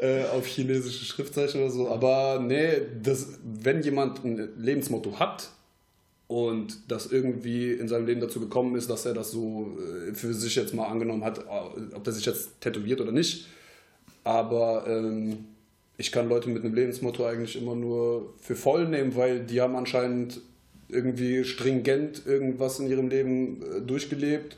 äh, 0.00 0.24
auf 0.24 0.46
chinesische 0.46 1.04
Schriftzeichen 1.04 1.62
oder 1.62 1.70
so, 1.70 1.88
aber 1.88 2.40
nee, 2.40 2.82
das, 3.02 3.38
wenn 3.44 3.82
jemand 3.82 4.24
ein 4.24 4.50
Lebensmotto 4.58 5.18
hat 5.18 5.48
und 6.30 6.78
das 6.86 7.10
irgendwie 7.10 7.72
in 7.72 7.88
seinem 7.88 8.06
Leben 8.06 8.20
dazu 8.20 8.38
gekommen 8.38 8.76
ist, 8.76 8.88
dass 8.88 9.04
er 9.04 9.14
das 9.14 9.32
so 9.32 9.76
äh, 10.08 10.14
für 10.14 10.32
sich 10.32 10.54
jetzt 10.54 10.72
mal 10.72 10.86
angenommen 10.86 11.24
hat, 11.24 11.38
äh, 11.38 11.94
ob 11.96 12.04
der 12.04 12.12
sich 12.12 12.24
jetzt 12.24 12.60
tätowiert 12.60 13.00
oder 13.00 13.10
nicht, 13.10 13.48
aber 14.22 14.84
ähm, 14.86 15.38
ich 15.98 16.12
kann 16.12 16.28
Leute 16.28 16.48
mit 16.48 16.64
einem 16.64 16.72
Lebensmotto 16.72 17.26
eigentlich 17.26 17.60
immer 17.60 17.74
nur 17.74 18.32
für 18.38 18.54
voll 18.54 18.86
nehmen, 18.86 19.16
weil 19.16 19.40
die 19.40 19.60
haben 19.60 19.74
anscheinend 19.74 20.40
irgendwie 20.88 21.42
stringent 21.42 22.24
irgendwas 22.24 22.78
in 22.78 22.86
ihrem 22.86 23.08
Leben 23.08 23.62
äh, 23.62 23.80
durchgelebt, 23.80 24.56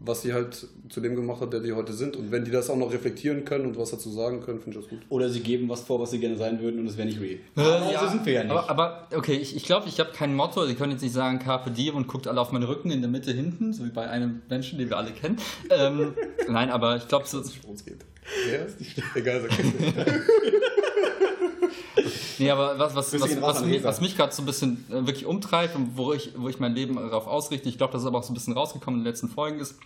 was 0.00 0.22
sie 0.22 0.32
halt 0.32 0.66
zu 0.88 1.00
dem 1.00 1.14
gemacht 1.14 1.42
hat, 1.42 1.52
der 1.52 1.60
die 1.60 1.72
heute 1.72 1.92
sind. 1.92 2.16
Und 2.16 2.32
wenn 2.32 2.44
die 2.44 2.50
das 2.50 2.70
auch 2.70 2.76
noch 2.76 2.90
reflektieren 2.90 3.44
können 3.44 3.66
und 3.66 3.78
was 3.78 3.90
dazu 3.90 4.10
sagen 4.10 4.40
können, 4.40 4.58
finde 4.58 4.78
ich 4.78 4.84
das 4.84 4.90
gut. 4.90 5.00
Oder 5.10 5.28
sie 5.28 5.40
geben 5.40 5.68
was 5.68 5.82
vor, 5.82 6.00
was 6.00 6.10
sie 6.10 6.18
gerne 6.18 6.38
sein 6.38 6.60
würden 6.60 6.80
und 6.80 6.86
es 6.86 6.96
wäre 6.96 7.06
nicht 7.06 7.20
real. 7.20 7.38
Äh, 7.56 7.98
so 8.00 8.08
sind 8.08 8.24
wir 8.24 8.32
ja 8.32 8.42
nicht. 8.44 8.52
Aber, 8.52 8.70
aber 8.70 9.08
okay, 9.14 9.34
ich, 9.34 9.54
ich 9.54 9.64
glaube, 9.64 9.88
ich 9.88 10.00
habe 10.00 10.10
kein 10.12 10.34
Motto. 10.34 10.64
Sie 10.64 10.74
können 10.74 10.92
jetzt 10.92 11.02
nicht 11.02 11.12
sagen 11.12 11.38
Carpe 11.38 11.70
Diem 11.70 11.96
und 11.96 12.08
guckt 12.08 12.26
alle 12.26 12.40
auf 12.40 12.50
meinen 12.50 12.64
Rücken 12.64 12.90
in 12.90 13.02
der 13.02 13.10
Mitte 13.10 13.32
hinten, 13.32 13.74
so 13.74 13.84
wie 13.84 13.90
bei 13.90 14.08
einem 14.08 14.40
Menschen, 14.48 14.78
den 14.78 14.88
wir 14.88 14.96
alle 14.96 15.10
kennen. 15.12 15.36
Ähm, 15.68 16.14
nein, 16.48 16.70
aber 16.70 16.96
ich 16.96 17.06
glaube, 17.06 17.26
so, 17.26 17.38
es 17.40 17.52
geht. 17.84 18.04
Ja, 18.50 18.58
ist 18.64 18.80
nicht 18.80 19.02
Egal, 19.14 19.42
ich. 19.48 19.56
Nee, 22.40 22.50
aber 22.50 22.78
was, 22.78 22.94
was, 22.94 23.12
was, 23.20 23.40
was, 23.42 23.64
mich, 23.64 23.84
was 23.84 24.00
mich 24.00 24.16
gerade 24.16 24.32
so 24.32 24.42
ein 24.42 24.46
bisschen 24.46 24.86
äh, 24.88 25.06
wirklich 25.06 25.26
umtreibt 25.26 25.76
und 25.76 25.96
wo 25.96 26.14
ich, 26.14 26.32
wo 26.36 26.48
ich 26.48 26.58
mein 26.58 26.74
Leben 26.74 26.96
darauf 26.96 27.26
ausrichte, 27.26 27.68
ich 27.68 27.76
glaube, 27.76 27.92
das 27.92 28.02
ist 28.02 28.08
aber 28.08 28.18
auch 28.18 28.22
so 28.22 28.32
ein 28.32 28.34
bisschen 28.34 28.54
rausgekommen 28.54 29.00
in 29.00 29.04
den 29.04 29.12
letzten 29.12 29.28
Folgen, 29.28 29.60
ist, 29.60 29.78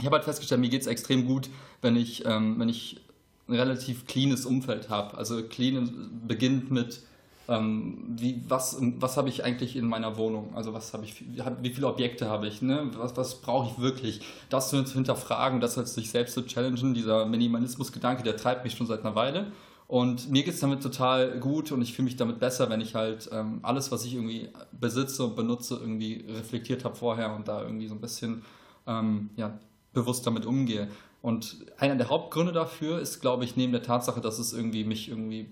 ich 0.00 0.04
habe 0.04 0.16
halt 0.16 0.24
festgestellt, 0.24 0.60
mir 0.60 0.68
geht 0.68 0.82
es 0.82 0.88
extrem 0.88 1.26
gut, 1.26 1.48
wenn 1.82 1.94
ich, 1.94 2.24
ähm, 2.26 2.58
wenn 2.58 2.68
ich 2.68 3.00
ein 3.48 3.54
relativ 3.54 4.06
cleanes 4.06 4.44
Umfeld 4.46 4.90
habe. 4.90 5.16
Also 5.16 5.40
clean 5.44 6.10
beginnt 6.26 6.72
mit, 6.72 7.02
ähm, 7.48 8.16
wie, 8.16 8.42
was, 8.48 8.78
was 8.98 9.16
habe 9.16 9.28
ich 9.28 9.44
eigentlich 9.44 9.76
in 9.76 9.86
meiner 9.86 10.16
Wohnung? 10.16 10.56
Also 10.56 10.74
was 10.74 10.92
habe 10.92 11.04
ich, 11.04 11.22
wie 11.62 11.70
viele 11.70 11.86
Objekte 11.86 12.28
habe 12.28 12.48
ich? 12.48 12.62
Ne? 12.62 12.90
Was, 12.96 13.16
was 13.16 13.36
brauche 13.36 13.70
ich 13.70 13.78
wirklich? 13.80 14.20
Das 14.50 14.70
zu 14.70 14.82
hinterfragen, 14.82 15.60
das 15.60 15.76
halt 15.76 15.86
sich 15.86 16.10
selbst 16.10 16.34
zu 16.34 16.44
challengen, 16.44 16.94
dieser 16.94 17.26
Minimalismus-Gedanke, 17.26 18.24
der 18.24 18.36
treibt 18.36 18.64
mich 18.64 18.74
schon 18.74 18.88
seit 18.88 19.04
einer 19.04 19.14
Weile. 19.14 19.52
Und 19.88 20.30
mir 20.30 20.42
geht 20.42 20.54
es 20.54 20.60
damit 20.60 20.82
total 20.82 21.38
gut 21.38 21.70
und 21.70 21.80
ich 21.80 21.94
fühle 21.94 22.06
mich 22.06 22.16
damit 22.16 22.40
besser, 22.40 22.68
wenn 22.70 22.80
ich 22.80 22.94
halt 22.96 23.28
ähm, 23.32 23.60
alles, 23.62 23.92
was 23.92 24.04
ich 24.04 24.14
irgendwie 24.14 24.48
besitze 24.72 25.24
und 25.24 25.36
benutze, 25.36 25.76
irgendwie 25.76 26.24
reflektiert 26.28 26.84
habe 26.84 26.96
vorher 26.96 27.34
und 27.34 27.46
da 27.46 27.62
irgendwie 27.62 27.86
so 27.86 27.94
ein 27.94 28.00
bisschen 28.00 28.42
ähm, 28.86 29.30
ja, 29.36 29.58
bewusst 29.92 30.26
damit 30.26 30.44
umgehe. 30.44 30.88
Und 31.22 31.56
einer 31.78 31.94
der 31.96 32.08
Hauptgründe 32.08 32.52
dafür 32.52 33.00
ist, 33.00 33.20
glaube 33.20 33.44
ich, 33.44 33.56
neben 33.56 33.72
der 33.72 33.82
Tatsache, 33.82 34.20
dass 34.20 34.38
es 34.38 34.52
irgendwie 34.52 34.84
mich 34.84 35.08
irgendwie 35.08 35.48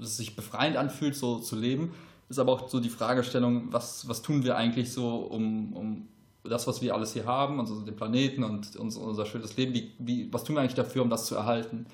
sich 0.00 0.34
befreiend 0.34 0.76
anfühlt, 0.76 1.14
so 1.14 1.38
zu 1.38 1.56
leben, 1.56 1.92
ist 2.28 2.38
aber 2.38 2.52
auch 2.52 2.68
so 2.68 2.80
die 2.80 2.88
Fragestellung, 2.88 3.72
was, 3.72 4.08
was 4.08 4.22
tun 4.22 4.42
wir 4.42 4.56
eigentlich 4.56 4.92
so, 4.92 5.16
um, 5.16 5.72
um 5.74 6.08
das, 6.42 6.66
was 6.66 6.82
wir 6.82 6.94
alles 6.94 7.12
hier 7.12 7.24
haben, 7.24 7.60
also 7.60 7.80
den 7.80 7.94
Planeten 7.94 8.42
und 8.42 8.76
uns, 8.76 8.96
unser 8.96 9.26
schönes 9.26 9.56
Leben, 9.56 9.74
wie, 9.74 9.92
wie, 9.98 10.32
was 10.32 10.44
tun 10.44 10.56
wir 10.56 10.60
eigentlich 10.60 10.74
dafür, 10.74 11.02
um 11.02 11.10
das 11.10 11.26
zu 11.26 11.34
erhalten? 11.34 11.86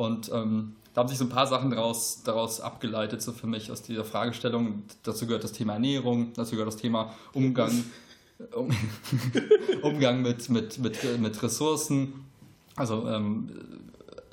Und 0.00 0.30
ähm, 0.32 0.76
da 0.94 1.02
haben 1.02 1.08
sich 1.08 1.18
so 1.18 1.26
ein 1.26 1.28
paar 1.28 1.46
Sachen 1.46 1.72
daraus, 1.72 2.22
daraus 2.24 2.62
abgeleitet, 2.62 3.20
so 3.20 3.32
für 3.32 3.46
mich 3.46 3.70
aus 3.70 3.82
dieser 3.82 4.02
Fragestellung. 4.02 4.84
Dazu 5.02 5.26
gehört 5.26 5.44
das 5.44 5.52
Thema 5.52 5.74
Ernährung, 5.74 6.32
dazu 6.32 6.52
gehört 6.52 6.68
das 6.68 6.78
Thema 6.78 7.12
Umgang, 7.34 7.84
um, 8.54 8.70
Umgang 9.82 10.22
mit, 10.22 10.48
mit, 10.48 10.78
mit, 10.78 11.20
mit 11.20 11.42
Ressourcen. 11.42 12.24
Also 12.76 13.06
ähm, 13.08 13.50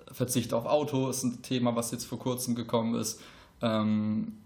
Verzicht 0.10 0.54
auf 0.54 0.66
Auto 0.66 1.10
ist 1.10 1.24
ein 1.24 1.42
Thema, 1.42 1.76
was 1.76 1.92
jetzt 1.92 2.06
vor 2.06 2.18
kurzem 2.18 2.56
gekommen 2.56 2.96
ist. 2.96 3.20
Ähm, 3.62 4.38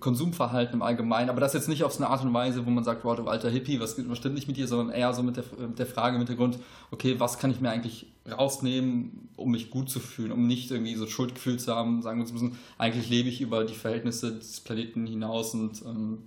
Konsumverhalten 0.00 0.74
im 0.74 0.82
Allgemeinen, 0.82 1.30
aber 1.30 1.40
das 1.40 1.54
jetzt 1.54 1.68
nicht 1.68 1.82
auf 1.82 1.92
so 1.92 2.02
eine 2.02 2.12
Art 2.12 2.22
und 2.22 2.32
Weise, 2.34 2.66
wo 2.66 2.70
man 2.70 2.84
sagt, 2.84 3.04
wow, 3.04 3.16
du 3.16 3.26
alter 3.26 3.48
Hippie, 3.48 3.80
was, 3.80 3.96
was 4.08 4.18
stimmt 4.18 4.34
nicht 4.34 4.46
mit 4.46 4.56
dir, 4.56 4.68
sondern 4.68 4.94
eher 4.94 5.12
so 5.14 5.22
mit 5.22 5.36
der, 5.36 5.44
mit 5.58 5.78
der 5.78 5.86
Frage 5.86 6.16
im 6.16 6.20
Hintergrund, 6.20 6.58
okay, 6.90 7.18
was 7.18 7.38
kann 7.38 7.50
ich 7.50 7.60
mir 7.60 7.70
eigentlich 7.70 8.06
rausnehmen, 8.30 9.30
um 9.36 9.50
mich 9.50 9.70
gut 9.70 9.88
zu 9.88 9.98
fühlen, 9.98 10.32
um 10.32 10.46
nicht 10.46 10.70
irgendwie 10.70 10.94
so 10.94 11.06
Schuldgefühl 11.06 11.58
zu 11.58 11.74
haben, 11.74 12.02
sagen 12.02 12.24
zu 12.26 12.34
müssen, 12.34 12.58
eigentlich 12.76 13.08
lebe 13.08 13.28
ich 13.28 13.40
über 13.40 13.64
die 13.64 13.74
Verhältnisse 13.74 14.32
des 14.32 14.60
Planeten 14.60 15.06
hinaus 15.06 15.54
und 15.54 15.82
ähm, 15.86 16.18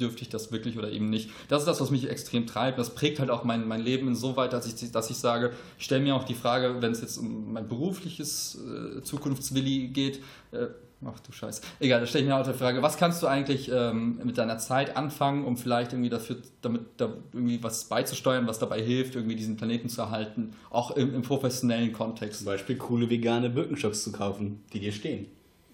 dürfte 0.00 0.22
ich 0.22 0.28
das 0.28 0.52
wirklich 0.52 0.78
oder 0.78 0.90
eben 0.90 1.08
nicht. 1.08 1.30
Das 1.48 1.62
ist 1.62 1.66
das, 1.66 1.80
was 1.80 1.90
mich 1.90 2.08
extrem 2.08 2.46
treibt. 2.46 2.78
Das 2.78 2.94
prägt 2.94 3.20
halt 3.20 3.30
auch 3.30 3.44
mein, 3.44 3.68
mein 3.68 3.80
Leben 3.80 4.08
insoweit, 4.08 4.52
dass 4.52 4.66
ich, 4.66 4.90
dass 4.90 5.10
ich 5.10 5.16
sage, 5.16 5.52
ich 5.78 5.84
stelle 5.84 6.02
mir 6.02 6.16
auch 6.16 6.24
die 6.24 6.34
Frage, 6.34 6.76
wenn 6.80 6.92
es 6.92 7.00
jetzt 7.00 7.18
um 7.18 7.52
mein 7.52 7.68
berufliches 7.68 8.58
äh, 8.58 9.02
Zukunftswilli 9.02 9.88
geht, 9.88 10.20
äh, 10.52 10.66
ach 11.06 11.20
du 11.20 11.32
Scheiß, 11.32 11.60
egal, 11.80 12.00
da 12.00 12.06
stelle 12.06 12.24
ich 12.24 12.30
mir 12.30 12.36
auch 12.36 12.46
die 12.46 12.52
Frage, 12.52 12.82
was 12.82 12.96
kannst 12.96 13.22
du 13.22 13.26
eigentlich 13.26 13.70
ähm, 13.72 14.20
mit 14.24 14.38
deiner 14.38 14.58
Zeit 14.58 14.96
anfangen, 14.96 15.44
um 15.44 15.56
vielleicht 15.56 15.92
irgendwie 15.92 16.10
dafür, 16.10 16.36
damit 16.62 16.82
da 16.96 17.10
irgendwie 17.32 17.62
was 17.62 17.84
beizusteuern, 17.84 18.46
was 18.46 18.58
dabei 18.58 18.82
hilft, 18.82 19.14
irgendwie 19.14 19.36
diesen 19.36 19.56
Planeten 19.56 19.88
zu 19.88 20.00
erhalten, 20.00 20.52
auch 20.70 20.92
im, 20.92 21.14
im 21.14 21.22
professionellen 21.22 21.92
Kontext. 21.92 22.40
Zum 22.40 22.46
Beispiel 22.46 22.76
coole 22.76 23.10
vegane 23.10 23.50
Birkenstocks 23.50 24.02
zu 24.02 24.12
kaufen, 24.12 24.64
die 24.72 24.80
dir 24.80 24.92
stehen. 24.92 25.26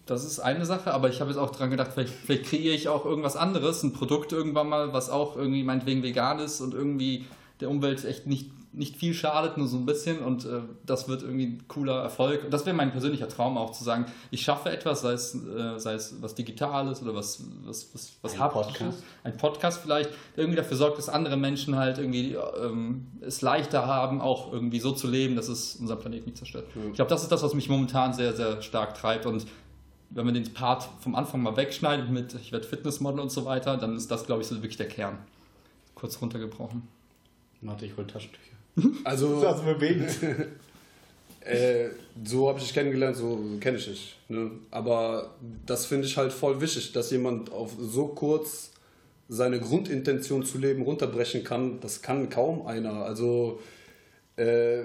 Das 0.07 0.25
ist 0.25 0.41
eine 0.41 0.67
Sache, 0.67 0.93
aber 0.93 1.09
ich 1.09 1.21
habe 1.21 1.31
jetzt 1.31 1.39
auch 1.39 1.51
dran 1.51 1.71
gedacht, 1.71 1.93
vielleicht, 1.95 2.13
vielleicht 2.13 2.45
kreiere 2.47 2.75
ich 2.75 2.89
auch 2.89 3.05
irgendwas 3.05 3.37
anderes, 3.37 3.83
ein 3.83 3.93
Produkt 3.93 4.33
irgendwann 4.33 4.69
mal, 4.69 4.93
was 4.93 5.11
auch 5.11 5.37
irgendwie 5.37 5.63
meinetwegen 5.63 6.03
vegan 6.03 6.41
ist 6.41 6.61
und 6.61 6.75
irgendwie 6.75 7.25
der 7.61 7.71
Umwelt 7.71 8.05
echt 8.05 8.27
nicht, 8.27 8.51
nicht 8.73 8.97
viel 8.97 9.13
schadet, 9.13 9.59
nur 9.59 9.69
so 9.69 9.77
ein 9.77 9.85
bisschen 9.85 10.21
und 10.21 10.45
äh, 10.45 10.61
das 10.87 11.09
wird 11.09 11.23
irgendwie 11.23 11.47
ein 11.47 11.69
cooler 11.69 12.03
Erfolg. 12.03 12.45
Und 12.45 12.51
das 12.53 12.65
wäre 12.65 12.75
mein 12.75 12.91
persönlicher 12.91 13.29
Traum 13.29 13.59
auch 13.59 13.73
zu 13.73 13.85
sagen, 13.85 14.07
ich 14.31 14.43
schaffe 14.43 14.71
etwas, 14.71 15.03
sei 15.03 15.13
es, 15.13 15.35
äh, 15.35 15.79
sei 15.79 15.95
es 15.95 16.23
was 16.23 16.35
Digitales 16.35 17.03
oder 17.03 17.15
was, 17.15 17.45
was, 17.65 17.89
was, 17.93 18.13
was 18.23 18.33
Ein 18.33 18.41
Haptisches. 18.41 18.73
Podcast. 18.73 19.05
Ein 19.25 19.37
Podcast 19.37 19.81
vielleicht, 19.83 20.11
der 20.37 20.45
irgendwie 20.45 20.57
dafür 20.57 20.77
sorgt, 20.77 20.99
dass 20.99 21.09
andere 21.09 21.37
Menschen 21.37 21.77
halt 21.77 21.99
irgendwie 21.99 22.35
ähm, 22.63 23.09
es 23.21 23.43
leichter 23.43 23.87
haben, 23.87 24.21
auch 24.21 24.53
irgendwie 24.53 24.81
so 24.81 24.93
zu 24.93 25.07
leben, 25.07 25.37
dass 25.37 25.49
es 25.49 25.77
unseren 25.77 25.99
Planeten 25.99 26.27
nicht 26.27 26.39
zerstört. 26.39 26.67
Ich 26.89 26.95
glaube, 26.95 27.11
das 27.11 27.23
ist 27.23 27.31
das, 27.31 27.43
was 27.43 27.55
mich 27.55 27.69
momentan 27.69 28.15
sehr, 28.15 28.33
sehr 28.35 28.63
stark 28.63 28.95
treibt 28.95 29.27
und 29.27 29.47
wenn 30.15 30.25
man 30.25 30.35
den 30.35 30.53
Part 30.53 30.89
vom 31.01 31.15
Anfang 31.15 31.43
mal 31.43 31.57
wegschneidet 31.57 32.11
mit 32.11 32.35
ich 32.35 32.53
werde 32.53 32.67
Fitnessmodel 32.67 33.21
und 33.21 33.31
so 33.31 33.45
weiter, 33.45 33.77
dann 33.77 33.97
ist 33.97 34.11
das, 34.11 34.27
glaube 34.27 34.43
ich, 34.43 34.49
so 34.49 34.57
wirklich 34.57 34.77
der 34.77 34.89
Kern. 34.89 35.19
Kurz 35.95 36.21
runtergebrochen. 36.21 36.83
Warte, 37.63 37.87
ich 37.87 37.97
hol 37.97 38.07
Taschentücher. 38.07 38.52
Also, 39.05 39.41
Das 39.43 39.63
bewegt. 39.63 40.23
äh, 41.41 41.89
so 42.25 42.49
habe 42.49 42.59
ich 42.59 42.65
dich 42.67 42.75
kennengelernt, 42.75 43.17
so 43.17 43.39
kenne 43.61 43.79
ich 43.79 43.87
dich. 43.87 44.17
Ne? 44.29 44.51
Aber 44.71 45.35
das 45.67 45.87
finde 45.87 46.07
ich 46.07 46.17
halt 46.17 46.33
voll 46.33 46.61
wichtig, 46.61 46.93
dass 46.93 47.11
jemand 47.11 47.51
auf 47.53 47.73
so 47.79 48.09
kurz 48.09 48.73
seine 49.29 49.61
Grundintention 49.61 50.45
zu 50.45 50.59
leben 50.59 50.83
runterbrechen 50.83 51.45
kann. 51.45 51.81
Das 51.81 52.03
kann 52.03 52.29
kaum 52.29 52.67
einer. 52.67 53.05
Also 53.05 53.61
äh, 54.37 54.83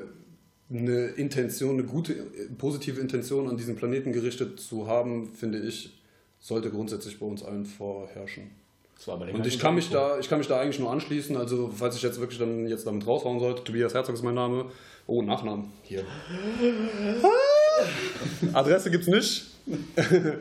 eine 0.70 1.08
Intention, 1.08 1.76
eine 1.76 1.84
gute, 1.84 2.14
positive 2.58 3.00
Intention 3.00 3.48
an 3.48 3.58
diesen 3.58 3.76
Planeten 3.76 4.12
gerichtet 4.12 4.60
zu 4.60 4.88
haben, 4.88 5.34
finde 5.34 5.60
ich, 5.60 6.02
sollte 6.40 6.70
grundsätzlich 6.70 7.20
bei 7.20 7.26
uns 7.26 7.44
allen 7.44 7.66
vorherrschen. 7.66 8.52
Und 9.06 9.46
ich 9.46 9.60
kann 9.60 9.76
mich 9.76 9.90
da, 9.90 10.20
ich 10.20 10.28
kann 10.28 10.40
mich 10.40 10.48
da 10.48 10.60
eigentlich 10.60 10.80
nur 10.80 10.92
anschließen. 10.92 11.38
Also 11.38 11.72
falls 11.74 11.96
ich 11.96 12.02
jetzt 12.02 12.20
wirklich 12.20 12.40
dann 12.40 12.68
jetzt 12.68 12.86
damit 12.86 13.08
raushauen 13.08 13.40
sollte, 13.40 13.64
Tobias 13.64 13.94
Herzog 13.94 14.16
ist 14.16 14.24
mein 14.24 14.36
Name. 14.36 14.66
Oh, 15.06 15.22
Nachnamen. 15.22 15.72
Hier. 15.84 16.04
Adresse 18.54 18.92
gibt's 18.92 19.08
nicht. 19.08 19.46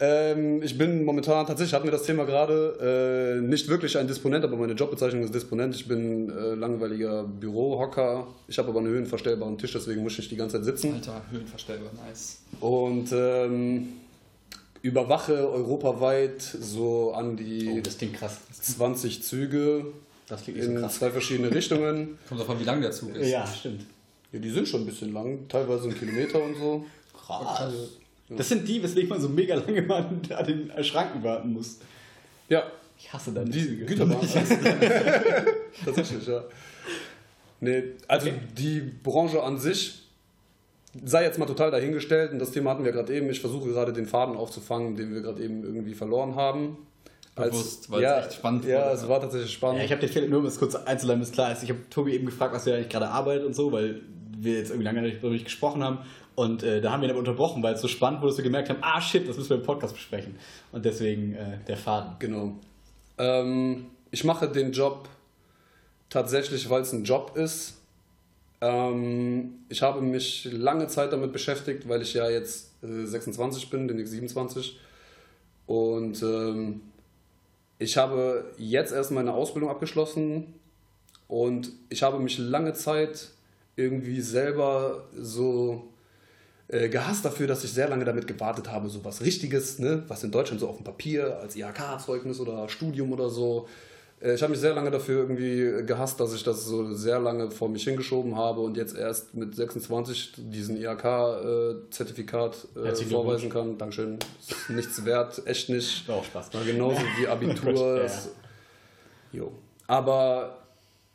ähm, 0.00 0.62
ich 0.62 0.76
bin 0.76 1.04
momentan, 1.04 1.46
tatsächlich 1.46 1.72
hatten 1.72 1.86
wir 1.86 1.92
das 1.92 2.02
Thema 2.02 2.24
gerade, 2.24 3.38
äh, 3.38 3.40
nicht 3.40 3.68
wirklich 3.68 3.96
ein 3.96 4.06
Disponent, 4.06 4.44
aber 4.44 4.56
meine 4.56 4.74
Jobbezeichnung 4.74 5.22
ist 5.22 5.34
Disponent. 5.34 5.74
Ich 5.74 5.88
bin 5.88 6.30
äh, 6.30 6.54
langweiliger 6.54 7.24
Bürohocker. 7.24 8.26
Ich 8.46 8.58
habe 8.58 8.68
aber 8.68 8.80
einen 8.80 8.88
höhenverstellbaren 8.88 9.56
Tisch, 9.56 9.72
deswegen 9.72 10.02
muss 10.02 10.12
ich 10.12 10.18
nicht 10.18 10.30
die 10.32 10.36
ganze 10.36 10.56
Zeit 10.56 10.66
sitzen. 10.66 10.94
Alter, 10.94 11.22
höhenverstellbar, 11.30 11.90
nice. 12.06 12.42
Und 12.60 13.10
ähm, 13.12 13.88
überwache 14.88 15.48
europaweit 15.50 16.40
so 16.42 17.12
an 17.12 17.32
Oh, 17.32 17.36
die 17.36 17.82
das 17.82 17.98
klingt 17.98 18.14
krass. 18.14 18.38
20 18.60 19.22
Züge 19.22 19.86
Das 20.28 20.42
klingt 20.42 20.58
nicht 20.58 20.66
so 20.66 20.72
in 20.72 20.80
krass. 20.80 20.94
zwei 20.98 21.10
verschiedene 21.10 21.50
Richtungen. 21.54 22.18
Kommt 22.28 22.40
davon, 22.40 22.58
wie 22.60 22.64
lang 22.64 22.80
der 22.80 22.90
Zug 22.92 23.14
ist. 23.14 23.28
Ja, 23.30 23.46
stimmt. 23.46 23.84
Ja, 24.32 24.38
die 24.38 24.50
sind 24.50 24.68
schon 24.68 24.82
ein 24.82 24.86
bisschen 24.86 25.12
lang, 25.12 25.48
teilweise 25.48 25.84
einen 25.84 25.98
Kilometer 25.98 26.42
und 26.42 26.54
so. 26.56 26.84
Krass. 27.16 27.72
Das 28.30 28.48
sind 28.48 28.68
die, 28.68 28.82
weswegen 28.82 29.08
man 29.08 29.20
so 29.20 29.28
mega 29.28 29.54
lange 29.54 29.80
mal 29.82 30.02
an 30.04 30.46
den 30.46 30.84
Schranken 30.84 31.22
warten 31.22 31.52
muss. 31.54 31.78
Ja, 32.48 32.64
Ich 32.98 33.10
hasse 33.12 33.32
deine 33.32 33.48
die 33.48 33.62
Züge. 33.66 33.86
Güterbahn. 33.86 34.18
Tatsächlich, 35.84 36.26
ja. 36.26 36.44
Nee, 37.60 37.82
also 38.06 38.28
die 38.56 38.80
Branche 38.80 39.42
an 39.42 39.58
sich 39.58 40.07
sei 41.04 41.24
jetzt 41.24 41.38
mal 41.38 41.46
total 41.46 41.70
dahingestellt 41.70 42.32
und 42.32 42.38
das 42.38 42.50
Thema 42.50 42.70
hatten 42.70 42.84
wir 42.84 42.92
gerade 42.92 43.14
eben. 43.14 43.28
Ich 43.30 43.40
versuche 43.40 43.68
gerade 43.68 43.92
den 43.92 44.06
Faden 44.06 44.36
aufzufangen, 44.36 44.96
den 44.96 45.12
wir 45.12 45.20
gerade 45.20 45.42
eben 45.42 45.64
irgendwie 45.64 45.94
verloren 45.94 46.34
haben. 46.34 46.78
Bewusst, 47.34 47.90
weil 47.90 48.00
es 48.00 48.02
ja, 48.02 48.18
echt 48.18 48.32
spannend 48.34 48.64
Ja, 48.64 48.86
wurde, 48.86 48.94
es 48.94 49.02
ja. 49.02 49.08
war 49.08 49.20
tatsächlich 49.20 49.52
spannend. 49.52 49.78
Ja, 49.78 49.84
ich 49.84 49.92
habe 49.92 50.00
den 50.00 50.10
Philipp 50.10 50.30
nur 50.30 50.40
um 50.40 50.46
es 50.46 50.58
kurz 50.58 50.74
einzuleiten, 50.74 51.20
bis 51.20 51.30
klar 51.30 51.52
ist. 51.52 51.62
Ich 51.62 51.70
habe 51.70 51.80
Tobi 51.88 52.14
eben 52.14 52.26
gefragt, 52.26 52.52
was 52.52 52.66
er 52.66 52.76
eigentlich 52.76 52.88
gerade 52.88 53.08
arbeitet 53.08 53.46
und 53.46 53.54
so, 53.54 53.70
weil 53.70 54.00
wir 54.36 54.58
jetzt 54.58 54.70
irgendwie 54.70 54.84
lange 54.84 55.02
nicht 55.02 55.22
darüber 55.22 55.38
gesprochen 55.38 55.84
haben. 55.84 55.98
Und 56.34 56.62
äh, 56.62 56.80
da 56.80 56.92
haben 56.92 57.00
wir 57.00 57.08
ihn 57.08 57.10
aber 57.10 57.18
unterbrochen, 57.18 57.62
weil 57.62 57.74
es 57.74 57.80
so 57.80 57.88
spannend 57.88 58.20
wurde, 58.20 58.30
dass 58.30 58.38
wir 58.38 58.44
gemerkt 58.44 58.70
haben, 58.70 58.78
ah 58.80 59.00
shit, 59.00 59.28
das 59.28 59.36
müssen 59.36 59.50
wir 59.50 59.56
im 59.56 59.62
Podcast 59.62 59.94
besprechen. 59.94 60.36
Und 60.72 60.84
deswegen 60.84 61.34
äh, 61.34 61.58
der 61.66 61.76
Faden. 61.76 62.12
Genau. 62.18 62.56
Ähm, 63.18 63.86
ich 64.10 64.24
mache 64.24 64.48
den 64.48 64.72
Job 64.72 65.08
tatsächlich, 66.08 66.70
weil 66.70 66.82
es 66.82 66.92
ein 66.92 67.04
Job 67.04 67.32
ist. 67.36 67.77
Ähm, 68.60 69.64
ich 69.68 69.82
habe 69.82 70.00
mich 70.00 70.48
lange 70.50 70.88
Zeit 70.88 71.12
damit 71.12 71.32
beschäftigt, 71.32 71.88
weil 71.88 72.02
ich 72.02 72.14
ja 72.14 72.28
jetzt 72.28 72.72
äh, 72.82 73.04
26 73.04 73.70
bin, 73.70 73.88
demnächst 73.88 74.12
27. 74.12 74.78
Und 75.66 76.22
ähm, 76.22 76.80
ich 77.78 77.96
habe 77.96 78.52
jetzt 78.56 78.92
erst 78.92 79.10
meine 79.12 79.32
Ausbildung 79.32 79.70
abgeschlossen 79.70 80.54
und 81.28 81.70
ich 81.90 82.02
habe 82.02 82.18
mich 82.18 82.38
lange 82.38 82.72
Zeit 82.72 83.28
irgendwie 83.76 84.20
selber 84.20 85.04
so 85.14 85.88
äh, 86.68 86.88
gehasst 86.88 87.24
dafür, 87.24 87.46
dass 87.46 87.64
ich 87.64 87.72
sehr 87.72 87.88
lange 87.88 88.04
damit 88.04 88.26
gewartet 88.26 88.70
habe, 88.70 88.88
so 88.88 89.04
was 89.04 89.22
Richtiges, 89.22 89.78
ne? 89.78 90.02
was 90.08 90.24
in 90.24 90.30
Deutschland 90.30 90.60
so 90.60 90.68
auf 90.68 90.76
dem 90.76 90.84
Papier 90.84 91.38
als 91.38 91.54
IHK-Zeugnis 91.56 92.40
oder 92.40 92.68
Studium 92.68 93.12
oder 93.12 93.30
so. 93.30 93.68
Äh, 94.20 94.34
ich 94.34 94.42
habe 94.42 94.50
mich 94.50 94.60
sehr 94.60 94.74
lange 94.74 94.90
dafür 94.90 95.20
irgendwie 95.20 95.84
gehasst, 95.86 96.20
dass 96.20 96.34
ich 96.34 96.42
das 96.42 96.64
so 96.64 96.92
sehr 96.92 97.18
lange 97.18 97.50
vor 97.50 97.68
mich 97.68 97.84
hingeschoben 97.84 98.36
habe 98.36 98.60
und 98.60 98.76
jetzt 98.76 98.96
erst 98.96 99.34
mit 99.34 99.54
26 99.54 100.32
diesen 100.36 100.76
IHK-Zertifikat 100.76 102.68
äh, 102.76 102.84
Herzlichen 102.86 103.10
vorweisen 103.12 103.50
kann. 103.50 103.78
Dankeschön. 103.78 104.18
Ist 104.40 104.70
nichts 104.70 105.04
wert, 105.04 105.42
echt 105.46 105.68
nicht. 105.68 106.08
Auch 106.08 106.24
Spaß. 106.24 106.54
War 106.54 106.64
genauso 106.64 107.00
wie 107.18 107.28
Abitur. 107.28 108.06
Ja. 109.30 109.42
Aber 109.86 110.56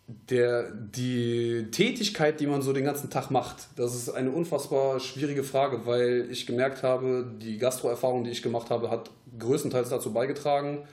der, 0.07 0.71
die 0.71 1.67
Tätigkeit, 1.71 2.39
die 2.39 2.47
man 2.47 2.61
so 2.61 2.73
den 2.73 2.85
ganzen 2.85 3.09
Tag 3.09 3.31
macht, 3.31 3.67
das 3.75 3.95
ist 3.95 4.09
eine 4.09 4.31
unfassbar 4.31 4.99
schwierige 4.99 5.43
Frage, 5.43 5.85
weil 5.85 6.27
ich 6.29 6.45
gemerkt 6.45 6.83
habe, 6.83 7.25
die 7.41 7.57
Gastroerfahrung, 7.57 8.23
die 8.23 8.31
ich 8.31 8.43
gemacht 8.43 8.69
habe, 8.69 8.91
hat 8.91 9.09
größtenteils 9.39 9.89
dazu 9.89 10.13
beigetragen, 10.13 10.83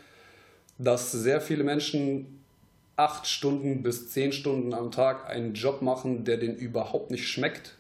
dass 0.82 1.12
sehr 1.12 1.40
viele 1.40 1.62
Menschen 1.64 2.40
acht 2.96 3.26
Stunden 3.26 3.82
bis 3.82 4.10
zehn 4.10 4.32
Stunden 4.32 4.74
am 4.74 4.90
Tag 4.90 5.28
einen 5.28 5.54
Job 5.54 5.82
machen, 5.82 6.24
der 6.24 6.36
denen 6.38 6.56
überhaupt 6.56 7.10
nicht 7.10 7.28
schmeckt. 7.28 7.76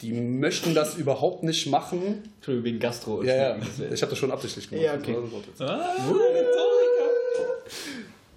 Die 0.00 0.12
möchten 0.12 0.74
das 0.74 0.96
überhaupt 0.96 1.44
nicht 1.44 1.68
machen. 1.68 2.22
Entschuldigung, 2.36 2.64
wegen 2.64 2.78
Gastro. 2.80 3.22
Ja, 3.22 3.34
ja. 3.56 3.56
Ich 3.92 4.02
habe 4.02 4.10
das 4.10 4.18
schon 4.18 4.32
absichtlich 4.32 4.68
gemacht. 4.68 4.84
Ja, 4.84 4.94
okay. 4.94 5.16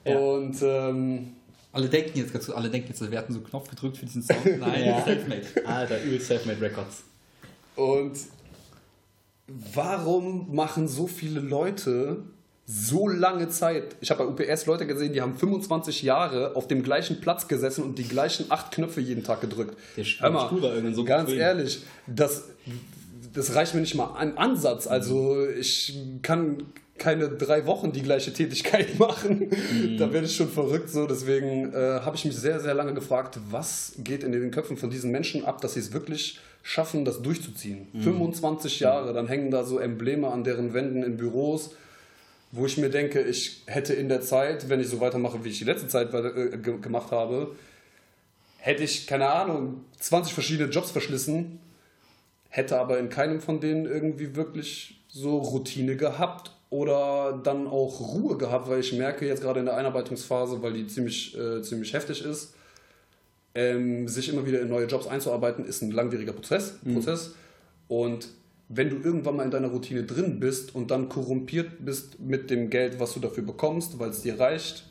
Und 0.05 0.55
ähm, 0.61 1.33
Alle 1.71 1.89
denken 1.89 2.17
jetzt, 2.19 2.31
ganz- 2.31 2.49
alle 2.49 2.69
denken 2.69 2.89
jetzt, 2.89 3.11
wir 3.11 3.17
hatten 3.17 3.33
so 3.33 3.39
einen 3.39 3.47
Knopf 3.49 3.69
gedrückt 3.69 3.97
für 3.97 4.05
diesen 4.05 4.21
Sound. 4.21 4.45
Nein, 4.59 4.85
Ja. 4.85 5.03
Selfmade. 5.03 5.41
Alter, 5.65 6.03
übel 6.03 6.21
Selfmade 6.21 6.61
Records. 6.61 7.03
Und 7.75 8.13
warum 9.47 10.53
machen 10.55 10.87
so 10.87 11.07
viele 11.07 11.39
Leute 11.39 12.23
so 12.67 13.07
lange 13.07 13.49
Zeit? 13.49 13.95
Ich 14.01 14.09
habe 14.09 14.25
bei 14.25 14.45
UPS 14.45 14.65
Leute 14.65 14.87
gesehen, 14.87 15.13
die 15.13 15.21
haben 15.21 15.35
25 15.35 16.01
Jahre 16.01 16.55
auf 16.55 16.67
dem 16.67 16.81
gleichen 16.83 17.21
Platz 17.21 17.47
gesessen 17.47 17.83
und 17.83 17.99
die 17.99 18.07
gleichen 18.07 18.45
acht 18.49 18.71
Knöpfe 18.71 19.01
jeden 19.01 19.23
Tag 19.23 19.41
gedrückt. 19.41 19.77
Der 19.97 20.03
Hör 20.03 20.31
mal, 20.31 20.93
so 20.93 21.03
ganz 21.03 21.29
bequem. 21.29 21.41
ehrlich, 21.41 21.83
das, 22.07 22.45
das 23.33 23.53
reicht 23.55 23.75
mir 23.75 23.81
nicht 23.81 23.95
mal 23.95 24.15
an 24.15 24.37
Ansatz. 24.37 24.87
Also 24.87 25.45
ich 25.47 25.95
kann 26.23 26.63
keine 26.97 27.27
drei 27.29 27.65
Wochen 27.65 27.91
die 27.91 28.01
gleiche 28.01 28.31
Tätigkeit 28.33 28.97
machen. 28.99 29.49
Da 29.99 30.11
werde 30.11 30.25
ich 30.25 30.35
schon 30.35 30.49
verrückt 30.49 30.89
so. 30.89 31.05
Deswegen 31.05 31.73
äh, 31.73 31.99
habe 32.01 32.15
ich 32.15 32.25
mich 32.25 32.35
sehr, 32.35 32.59
sehr 32.59 32.73
lange 32.73 32.93
gefragt, 32.93 33.37
was 33.51 33.93
geht 33.99 34.23
in 34.23 34.31
den 34.31 34.49
Köpfen 34.51 34.77
von 34.77 34.89
diesen 34.89 35.11
Menschen 35.11 35.45
ab, 35.45 35.61
dass 35.61 35.73
sie 35.73 35.81
es 35.81 35.93
wirklich 35.93 36.39
schaffen, 36.63 37.05
das 37.05 37.21
durchzuziehen. 37.21 37.89
25 38.01 38.79
Jahre, 38.79 39.13
dann 39.13 39.27
hängen 39.27 39.51
da 39.51 39.63
so 39.63 39.77
Embleme 39.77 40.29
an 40.29 40.43
deren 40.43 40.73
Wänden 40.73 41.03
in 41.03 41.15
Büros, 41.15 41.71
wo 42.55 42.65
ich 42.65 42.77
mir 42.77 42.89
denke, 42.89 43.21
ich 43.21 43.63
hätte 43.65 43.93
in 43.93 44.07
der 44.07 44.21
Zeit, 44.21 44.69
wenn 44.69 44.79
ich 44.79 44.87
so 44.87 45.01
weitermache, 45.01 45.43
wie 45.43 45.49
ich 45.49 45.59
die 45.59 45.65
letzte 45.65 45.87
Zeit 45.87 46.13
äh, 46.13 46.57
ge 46.57 46.79
gemacht 46.79 47.11
habe, 47.11 47.55
hätte 48.57 48.83
ich, 48.83 49.07
keine 49.07 49.27
Ahnung, 49.29 49.83
20 49.99 50.33
verschiedene 50.33 50.69
Jobs 50.69 50.91
verschlissen, 50.91 51.59
hätte 52.49 52.79
aber 52.79 52.97
in 52.97 53.09
keinem 53.09 53.41
von 53.41 53.59
denen 53.59 53.85
irgendwie 53.85 54.35
wirklich 54.35 55.01
so 55.09 55.37
Routine 55.37 55.97
gehabt 55.97 56.51
oder 56.69 57.39
dann 57.43 57.67
auch 57.67 57.99
Ruhe 57.99 58.37
gehabt, 58.37 58.69
weil 58.69 58.79
ich 58.79 58.93
merke 58.93 59.27
jetzt 59.27 59.41
gerade 59.41 59.59
in 59.59 59.65
der 59.65 59.75
Einarbeitungsphase, 59.75 60.61
weil 60.61 60.73
die 60.73 60.87
ziemlich, 60.87 61.37
äh, 61.37 61.61
ziemlich 61.61 61.93
heftig 61.93 62.23
ist, 62.23 62.53
ähm, 63.53 64.07
sich 64.07 64.29
immer 64.29 64.45
wieder 64.45 64.61
in 64.61 64.69
neue 64.69 64.85
Jobs 64.85 65.07
einzuarbeiten, 65.07 65.65
ist 65.65 65.81
ein 65.81 65.91
langwieriger 65.91 66.33
Prozess. 66.33 66.75
Prozess. 66.93 67.35
Und 67.87 68.29
wenn 68.67 68.89
du 68.89 68.97
irgendwann 68.97 69.35
mal 69.37 69.43
in 69.43 69.51
deiner 69.51 69.67
Routine 69.67 70.03
drin 70.03 70.39
bist 70.39 70.73
und 70.73 70.91
dann 70.91 71.09
korrumpiert 71.09 71.85
bist 71.85 72.19
mit 72.19 72.49
dem 72.49 72.69
Geld, 72.69 72.99
was 72.99 73.13
du 73.13 73.19
dafür 73.19 73.43
bekommst, 73.43 73.99
weil 73.99 74.09
es 74.09 74.21
dir 74.21 74.39
reicht, 74.39 74.89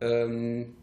ähm, 0.00 0.74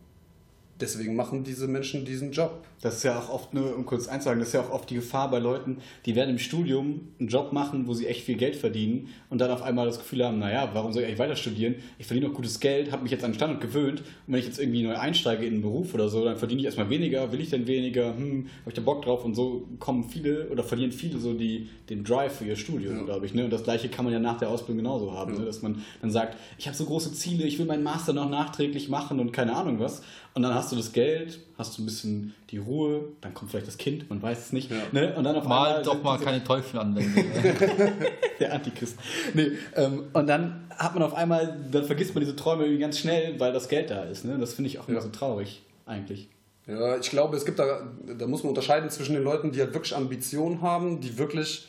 deswegen 0.82 1.16
machen 1.16 1.44
diese 1.44 1.68
Menschen 1.68 2.04
diesen 2.06 2.32
Job. 2.32 2.66
Das 2.82 2.96
ist 2.98 3.04
ja 3.04 3.20
auch 3.20 3.30
oft, 3.30 3.54
nur 3.54 3.76
um 3.78 3.86
kurz 3.86 4.08
einzusagen, 4.08 4.40
das 4.40 4.48
ist 4.50 4.54
ja 4.56 4.62
auch 4.62 4.72
oft 4.72 4.90
die 4.90 4.96
Gefahr 4.96 5.30
bei 5.30 5.38
Leuten, 5.38 5.78
die 6.08 6.16
werden 6.16 6.32
im 6.32 6.40
Studium 6.40 7.02
einen 7.20 7.30
Job 7.30 7.54
machen, 7.54 7.86
wo 7.86 7.94
sie 7.94 8.08
echt 8.08 8.24
viel 8.24 8.38
Geld 8.38 8.56
verdienen 8.56 9.10
und 9.30 9.40
dann 9.40 9.52
auf 9.52 9.62
einmal 9.62 9.86
das 9.86 10.00
Gefühl 10.00 10.26
haben, 10.26 10.40
naja, 10.40 10.72
warum 10.74 10.92
soll 10.92 11.04
ich 11.04 11.08
eigentlich 11.08 11.20
weiter 11.20 11.36
studieren? 11.36 11.76
Ich 12.00 12.08
verdiene 12.08 12.28
doch 12.28 12.34
gutes 12.34 12.60
Geld, 12.60 12.92
habe 12.92 13.04
mich 13.04 13.12
jetzt 13.12 13.24
an 13.24 13.32
den 13.32 13.36
Standard 13.36 13.62
gewöhnt 13.62 14.00
und 14.02 14.34
wenn 14.34 14.40
ich 14.40 14.48
jetzt 14.48 14.60
irgendwie 14.60 14.82
neu 14.82 14.96
einsteige 14.98 15.46
in 15.46 15.54
einen 15.54 15.62
Beruf 15.62 15.94
oder 15.94 16.10
so, 16.10 16.26
dann 16.26 16.38
verdiene 16.38 16.62
ich 16.62 16.66
erstmal 16.66 16.90
weniger, 16.90 17.32
will 17.32 17.40
ich 17.42 17.52
denn 17.52 17.68
weniger, 17.68 18.16
hm, 18.18 18.48
habe 18.62 18.70
ich 18.70 18.74
da 18.74 18.82
Bock 18.82 19.04
drauf 19.04 19.24
und 19.26 19.36
so 19.36 19.68
kommen 19.78 20.04
viele 20.10 20.50
oder 20.50 20.64
verlieren 20.64 20.92
viele 20.92 21.20
so 21.20 21.34
die, 21.34 21.70
den 21.90 22.04
Drive 22.04 22.38
für 22.38 22.46
ihr 22.46 22.56
Studium, 22.56 22.98
Ja. 22.98 23.04
glaube 23.04 23.28
ich. 23.28 23.36
Ne? 23.36 23.44
Und 23.44 23.54
das 23.54 23.64
gleiche 23.64 23.90
kann 23.90 24.06
man 24.06 24.14
ja 24.14 24.20
nach 24.20 24.40
der 24.40 24.50
Ausbildung 24.50 24.78
genauso 24.84 25.12
haben, 25.14 25.38
ne? 25.38 25.46
dass 25.46 25.62
man 25.62 25.84
dann 26.02 26.10
sagt, 26.10 26.36
ich 26.58 26.66
habe 26.68 26.76
so 26.76 26.86
große 26.86 27.14
Ziele, 27.14 27.44
ich 27.44 27.60
will 27.60 27.68
meinen 27.68 27.84
Master 27.84 28.14
noch 28.14 28.28
nachträglich 28.30 28.90
machen 28.90 29.20
und 29.20 29.32
keine 29.34 29.56
Ahnung 29.56 29.80
was. 29.80 30.02
Und 30.34 30.44
dann 30.44 30.54
hast 30.54 30.72
du 30.72 30.78
das 30.78 30.94
Geld, 30.94 31.40
hast 31.58 31.78
du 31.78 31.82
ein 31.82 31.86
bisschen 31.86 32.34
die 32.52 32.58
Ruhe, 32.58 33.04
dann 33.20 33.34
kommt 33.34 33.52
vielleicht 33.52 33.68
das 33.68 33.78
Kind, 33.78 34.10
man 34.10 34.22
weiß 34.22 34.40
es 34.46 34.54
nicht. 34.54 34.72
Ja. 34.72 34.78
Ne? 34.94 35.14
Und 35.16 35.26
dann 35.26 35.36
auf 35.36 35.44
Mal 35.46 35.68
einmal 35.68 35.84
doch 35.84 36.02
mal 36.02 36.14
diese- 36.18 36.26
keine 36.26 36.44
Teufel 36.44 36.80
anwenden. 36.80 37.14
der 38.40 38.54
Antichrist. 38.54 38.96
Nee, 39.34 39.52
ähm, 39.76 40.04
und 40.14 40.28
dann 40.28 40.66
hat 40.78 40.94
man 40.94 41.04
auf 41.04 41.14
einmal, 41.14 41.58
dann 41.72 41.84
vergisst 41.84 42.16
man 42.16 42.24
diese 42.24 42.36
Träume 42.36 42.64
irgendwie 42.64 42.80
ganz 42.82 42.98
schnell, 42.98 43.40
weil 43.40 43.52
das 43.52 43.68
Geld 43.68 43.90
da 43.90 44.04
ist. 44.04 44.24
Ne? 44.26 44.38
Das 44.40 44.54
finde 44.54 44.70
ich 44.70 44.80
auch 44.80 44.88
immer 44.88 44.98
Ja. 45.00 45.04
so 45.04 45.10
traurig, 45.10 45.64
eigentlich. 45.86 46.30
Ja, 46.68 46.98
ich 46.98 47.10
glaube, 47.10 47.36
es 47.36 47.44
gibt 47.44 47.60
da, 47.60 47.82
da 48.18 48.28
muss 48.28 48.44
man 48.44 48.50
unterscheiden 48.50 48.90
zwischen 48.90 49.14
den 49.14 49.24
Leuten, 49.24 49.52
die 49.52 49.60
halt 49.60 49.74
wirklich 49.74 49.96
Ambitionen 49.96 50.62
haben, 50.62 51.02
die 51.02 51.18
wirklich 51.18 51.68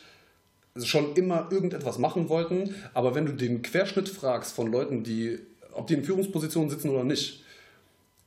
schon 0.81 1.13
immer 1.15 1.49
irgendetwas 1.51 1.97
machen 1.99 2.29
wollten. 2.29 2.73
Aber 2.93 3.13
wenn 3.13 3.25
du 3.25 3.33
den 3.33 3.61
Querschnitt 3.61 4.07
fragst 4.09 4.55
von 4.55 4.71
Leuten, 4.71 5.03
die, 5.03 5.39
ob 5.73 5.87
die 5.87 5.95
in 5.95 6.03
Führungspositionen 6.03 6.69
sitzen 6.69 6.89
oder 6.89 7.03
nicht, 7.03 7.42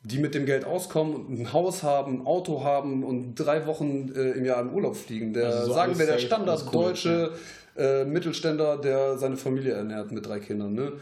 die 0.08 0.18
mit 0.18 0.34
dem 0.34 0.46
Geld 0.46 0.64
auskommen 0.64 1.14
und 1.14 1.40
ein 1.40 1.52
Haus 1.52 1.82
haben, 1.82 2.20
ein 2.20 2.26
Auto 2.26 2.62
haben 2.62 3.02
und 3.02 3.34
drei 3.34 3.66
Wochen 3.66 4.12
äh, 4.14 4.32
im 4.32 4.44
Jahr 4.44 4.62
in 4.62 4.72
Urlaub 4.72 4.96
fliegen, 4.96 5.32
der, 5.32 5.46
Also 5.46 5.66
so 5.66 5.72
sagen 5.72 5.98
wir, 5.98 6.06
der 6.06 6.14
alles 6.14 6.24
cool, 6.24 6.28
standarddeutsche 6.28 7.32
äh, 7.76 8.04
Mittelständler, 8.04 8.78
der 8.78 9.18
seine 9.18 9.36
Familie 9.36 9.72
ernährt 9.72 10.12
mit 10.12 10.24
drei 10.26 10.38
Kindern. 10.38 10.74
Ne? 10.74 10.92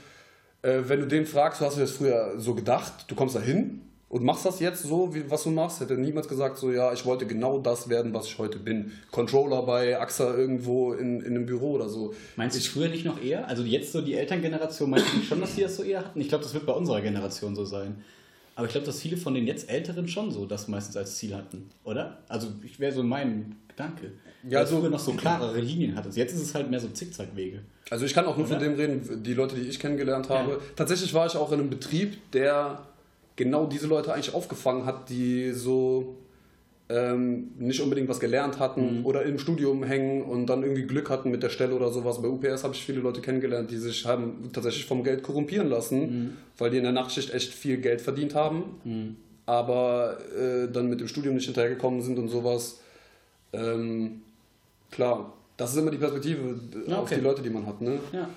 Äh, 0.62 0.80
wenn 0.86 1.00
du 1.00 1.06
den 1.06 1.26
fragst, 1.26 1.60
du 1.60 1.66
hast 1.66 1.76
du 1.76 1.82
das 1.82 1.90
früher 1.90 2.34
so 2.38 2.54
gedacht, 2.54 3.04
du 3.08 3.14
kommst 3.14 3.36
da 3.36 3.40
hin 3.40 3.82
und 4.08 4.24
machst 4.24 4.46
das 4.46 4.60
jetzt 4.60 4.84
so, 4.84 5.14
wie, 5.14 5.30
was 5.30 5.42
du 5.42 5.50
machst, 5.50 5.80
hätte 5.80 5.94
niemals 5.94 6.26
gesagt, 6.26 6.56
so 6.56 6.72
ja, 6.72 6.92
ich 6.94 7.04
wollte 7.04 7.26
genau 7.26 7.58
das 7.58 7.90
werden, 7.90 8.14
was 8.14 8.26
ich 8.26 8.38
heute 8.38 8.58
bin. 8.58 8.92
Controller 9.10 9.62
bei 9.62 10.00
AXA 10.00 10.34
irgendwo 10.34 10.94
in, 10.94 11.20
in 11.20 11.34
einem 11.34 11.44
Büro 11.44 11.72
oder 11.72 11.90
so. 11.90 12.14
Meinst 12.36 12.56
du 12.56 12.60
früher 12.70 12.88
nicht 12.88 13.04
noch 13.04 13.22
eher? 13.22 13.46
Also 13.48 13.64
jetzt 13.64 13.92
so 13.92 14.00
die 14.00 14.14
Elterngeneration, 14.14 14.88
meinst 14.88 15.12
du 15.12 15.18
nicht 15.18 15.28
schon, 15.28 15.42
dass 15.42 15.54
die 15.54 15.60
das 15.60 15.76
so 15.76 15.82
eher 15.82 16.00
hatten? 16.00 16.18
Ich 16.22 16.30
glaube, 16.30 16.42
das 16.42 16.54
wird 16.54 16.64
bei 16.64 16.72
unserer 16.72 17.02
Generation 17.02 17.54
so 17.54 17.66
sein. 17.66 18.02
Aber 18.56 18.66
ich 18.66 18.72
glaube, 18.72 18.86
dass 18.86 19.00
viele 19.00 19.16
von 19.16 19.34
den 19.34 19.46
jetzt 19.46 19.68
Älteren 19.68 20.06
schon 20.06 20.30
so 20.30 20.46
das 20.46 20.68
meistens 20.68 20.96
als 20.96 21.16
Ziel 21.16 21.34
hatten, 21.34 21.68
oder? 21.82 22.18
Also 22.28 22.48
ich 22.62 22.78
wäre 22.78 22.92
so 22.92 23.02
mein 23.02 23.56
Gedanke. 23.68 24.12
Ja, 24.48 24.60
Weil 24.60 24.66
so- 24.66 24.80
früher 24.80 24.90
noch 24.90 24.98
so 25.00 25.12
klarere 25.14 25.58
Linien 25.60 25.96
hattest. 25.96 26.16
Jetzt 26.16 26.34
ist 26.34 26.42
es 26.42 26.54
halt 26.54 26.70
mehr 26.70 26.78
so 26.80 26.88
Zickzackwege. 26.88 27.60
Also 27.90 28.04
ich 28.06 28.14
kann 28.14 28.26
auch 28.26 28.36
nur 28.36 28.46
von 28.46 28.56
Oder? 28.56 28.66
dem 28.66 28.74
reden, 28.74 29.22
die 29.22 29.34
Leute, 29.34 29.56
die 29.56 29.62
ich 29.62 29.78
kennengelernt 29.80 30.28
habe. 30.28 30.52
Ja. 30.52 30.58
Tatsächlich 30.76 31.12
war 31.14 31.26
ich 31.26 31.36
auch 31.36 31.50
in 31.52 31.60
einem 31.60 31.70
Betrieb, 31.70 32.30
der 32.32 32.86
genau 33.36 33.66
diese 33.66 33.86
Leute 33.88 34.12
eigentlich 34.14 34.34
aufgefangen 34.34 34.86
hat, 34.86 35.08
die 35.10 35.50
so 35.52 36.16
ähm, 36.90 37.52
nicht 37.58 37.80
unbedingt 37.80 38.08
was 38.08 38.20
gelernt 38.20 38.58
hatten 38.58 38.98
Mhm. 39.00 39.06
oder 39.06 39.22
im 39.22 39.38
Studium 39.38 39.82
hängen 39.84 40.22
und 40.22 40.46
dann 40.46 40.62
irgendwie 40.62 40.82
Glück 40.86 41.08
hatten 41.08 41.30
mit 41.30 41.42
der 41.42 41.48
Stelle 41.48 41.74
oder 41.74 41.90
sowas. 41.90 42.20
Bei 42.20 42.28
UPS 42.28 42.62
habe 42.62 42.74
ich 42.74 42.84
viele 42.84 43.00
Leute 43.00 43.20
kennengelernt, 43.22 43.70
die 43.70 43.78
sich 43.78 44.04
haben 44.04 44.50
tatsächlich 44.52 44.84
vom 44.84 45.02
Geld 45.02 45.22
korrumpieren 45.22 45.68
lassen, 45.68 46.00
Mhm. 46.00 46.36
weil 46.58 46.70
die 46.70 46.76
in 46.76 46.82
der 46.82 46.92
Nachtschicht 46.92 47.32
echt 47.32 47.54
viel 47.54 47.78
Geld 47.78 48.00
verdient 48.02 48.34
haben, 48.34 49.16
aber 49.46 50.18
äh, 50.38 50.68
dann 50.70 50.88
mit 50.88 51.00
dem 51.00 51.08
Studium 51.08 51.34
nicht 51.36 51.46
hinterhergekommen 51.46 52.02
sind 52.02 52.18
und 52.18 52.28
sowas. 52.28 52.80
Ähm, 53.54 54.20
klar, 54.90 55.32
das 55.56 55.72
ist 55.72 55.78
immer 55.78 55.90
die 55.90 55.98
Perspektive 55.98 56.58
Ja, 56.86 56.96
auf 56.98 57.04
okay. 57.04 57.14
die 57.16 57.20
Leute, 57.22 57.40
die 57.42 57.50
man 57.50 57.66
hat. 57.66 57.80
Ne? 57.80 57.98
Ja. 58.12 58.28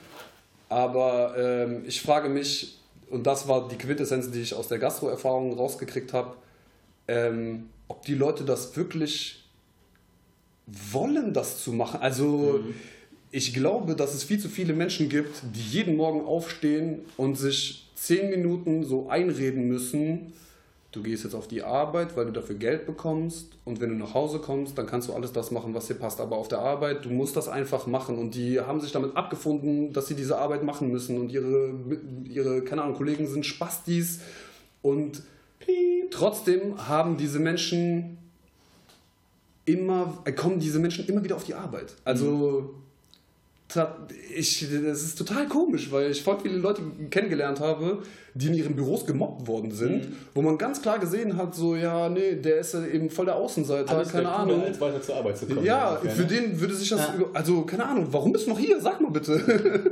Aber 0.69 1.35
ähm, 1.37 1.83
ich 1.85 2.01
frage 2.01 2.29
mich, 2.29 2.77
und 3.09 3.25
das 3.25 3.47
war 3.47 3.67
die 3.69 3.77
Quintessenz, 3.77 4.31
die 4.31 4.41
ich 4.41 4.53
aus 4.53 4.67
der 4.67 4.79
Gastro-Erfahrung 4.79 5.53
rausgekriegt 5.53 6.13
habe, 6.13 6.33
ähm, 7.07 7.69
ob 7.87 8.03
die 8.05 8.15
Leute 8.15 8.43
das 8.43 8.75
wirklich 8.75 9.43
wollen, 10.65 11.33
das 11.33 11.63
zu 11.63 11.71
machen. 11.71 12.01
Also 12.01 12.61
ich 13.31 13.53
glaube, 13.53 13.95
dass 13.95 14.13
es 14.13 14.23
viel 14.23 14.39
zu 14.39 14.49
viele 14.49 14.73
Menschen 14.73 15.09
gibt, 15.09 15.41
die 15.55 15.61
jeden 15.61 15.95
Morgen 15.95 16.21
aufstehen 16.21 16.99
und 17.15 17.35
sich 17.35 17.89
zehn 17.95 18.29
Minuten 18.29 18.83
so 18.83 19.09
einreden 19.09 19.67
müssen, 19.67 20.33
du 20.91 21.03
gehst 21.03 21.23
jetzt 21.23 21.35
auf 21.35 21.47
die 21.47 21.63
Arbeit, 21.63 22.15
weil 22.15 22.25
du 22.25 22.31
dafür 22.31 22.55
Geld 22.55 22.85
bekommst 22.85 23.57
und 23.65 23.81
wenn 23.81 23.89
du 23.89 23.95
nach 23.95 24.13
Hause 24.13 24.39
kommst, 24.39 24.77
dann 24.77 24.87
kannst 24.87 25.09
du 25.09 25.13
alles 25.13 25.31
das 25.31 25.51
machen, 25.51 25.73
was 25.73 25.87
dir 25.87 25.95
passt. 25.95 26.19
Aber 26.21 26.37
auf 26.37 26.47
der 26.47 26.59
Arbeit, 26.59 27.05
du 27.05 27.09
musst 27.09 27.35
das 27.35 27.47
einfach 27.47 27.87
machen 27.87 28.17
und 28.17 28.35
die 28.35 28.59
haben 28.59 28.79
sich 28.79 28.91
damit 28.91 29.15
abgefunden, 29.15 29.93
dass 29.93 30.07
sie 30.07 30.15
diese 30.15 30.37
Arbeit 30.37 30.63
machen 30.63 30.91
müssen 30.91 31.19
und 31.19 31.31
ihre, 31.31 31.73
ihre 32.23 32.63
keine 32.63 32.83
Ahnung, 32.83 32.95
Kollegen 32.95 33.27
sind 33.27 33.45
Spastis 33.45 34.21
und 34.81 35.21
trotzdem 36.11 36.87
haben 36.87 37.17
diese 37.17 37.39
Menschen 37.39 38.17
immer, 39.65 40.17
äh, 40.25 40.31
kommen 40.31 40.59
diese 40.59 40.79
Menschen 40.79 41.05
immer 41.07 41.23
wieder 41.23 41.35
auf 41.35 41.43
die 41.43 41.53
Arbeit. 41.53 41.93
Also 42.05 42.73
ich, 44.33 44.65
das 44.85 45.01
ist 45.03 45.17
total 45.17 45.45
komisch, 45.47 45.91
weil 45.91 46.11
ich 46.11 46.23
voll 46.23 46.37
viele 46.41 46.57
Leute 46.57 46.81
kennengelernt 47.09 47.59
habe, 47.59 48.01
die 48.33 48.47
in 48.47 48.53
ihren 48.53 48.75
Büros 48.77 49.05
gemobbt 49.05 49.45
worden 49.45 49.71
sind, 49.71 50.07
wo 50.33 50.41
man 50.41 50.57
ganz 50.57 50.81
klar 50.81 50.99
gesehen 50.99 51.35
hat, 51.35 51.53
so, 51.53 51.75
ja, 51.75 52.07
nee, 52.07 52.35
der 52.35 52.59
ist 52.59 52.73
ja 52.73 52.85
eben 52.85 53.09
voll 53.09 53.25
der 53.25 53.35
Außenseiter, 53.35 53.97
Alles 53.97 54.09
keine 54.09 54.29
Ahnung. 54.29 54.61
als 54.63 54.79
weiter 54.79 55.01
zur 55.01 55.15
Arbeit 55.17 55.37
zu 55.37 55.47
kommen. 55.47 55.65
Ja, 55.65 55.97
für 55.97 56.21
ne? 56.21 56.27
den 56.27 56.59
würde 56.61 56.75
sich 56.75 56.87
das, 56.89 57.01
Ja. 57.01 57.25
also 57.33 57.63
keine 57.63 57.85
Ahnung, 57.85 58.07
warum 58.11 58.31
bist 58.31 58.45
du 58.45 58.51
noch 58.51 58.59
hier? 58.59 58.79
Sag 58.79 59.01
mal 59.01 59.11
bitte. 59.11 59.91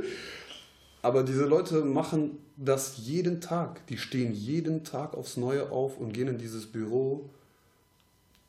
Aber 1.06 1.22
diese 1.22 1.44
Leute 1.44 1.84
machen 1.84 2.38
das 2.56 2.96
jeden 2.98 3.40
Tag. 3.40 3.86
Die 3.86 3.96
stehen 3.96 4.32
jeden 4.34 4.82
Tag 4.82 5.14
aufs 5.14 5.36
Neue 5.36 5.70
auf 5.70 5.98
und 5.98 6.12
gehen 6.12 6.26
in 6.26 6.36
dieses 6.36 6.66
Büro. 6.66 7.30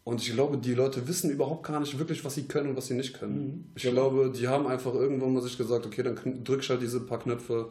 Und 0.03 0.21
ich 0.23 0.33
glaube, 0.33 0.57
die 0.57 0.73
Leute 0.73 1.07
wissen 1.07 1.29
überhaupt 1.29 1.67
gar 1.67 1.79
nicht 1.79 1.99
wirklich, 1.99 2.25
was 2.25 2.33
sie 2.33 2.45
können 2.45 2.69
und 2.71 2.75
was 2.75 2.87
sie 2.87 2.95
nicht 2.95 3.13
können. 3.13 3.71
Ich 3.75 3.83
glaube, 3.83 4.31
die 4.35 4.47
haben 4.47 4.65
einfach 4.65 4.95
irgendwann 4.95 5.33
mal 5.33 5.43
sich 5.43 5.55
gesagt, 5.55 5.85
okay, 5.85 6.01
dann 6.01 6.17
kn- 6.17 6.43
drück 6.43 6.61
ich 6.63 6.69
halt 6.71 6.81
diese 6.81 7.01
paar 7.01 7.19
Knöpfe. 7.19 7.67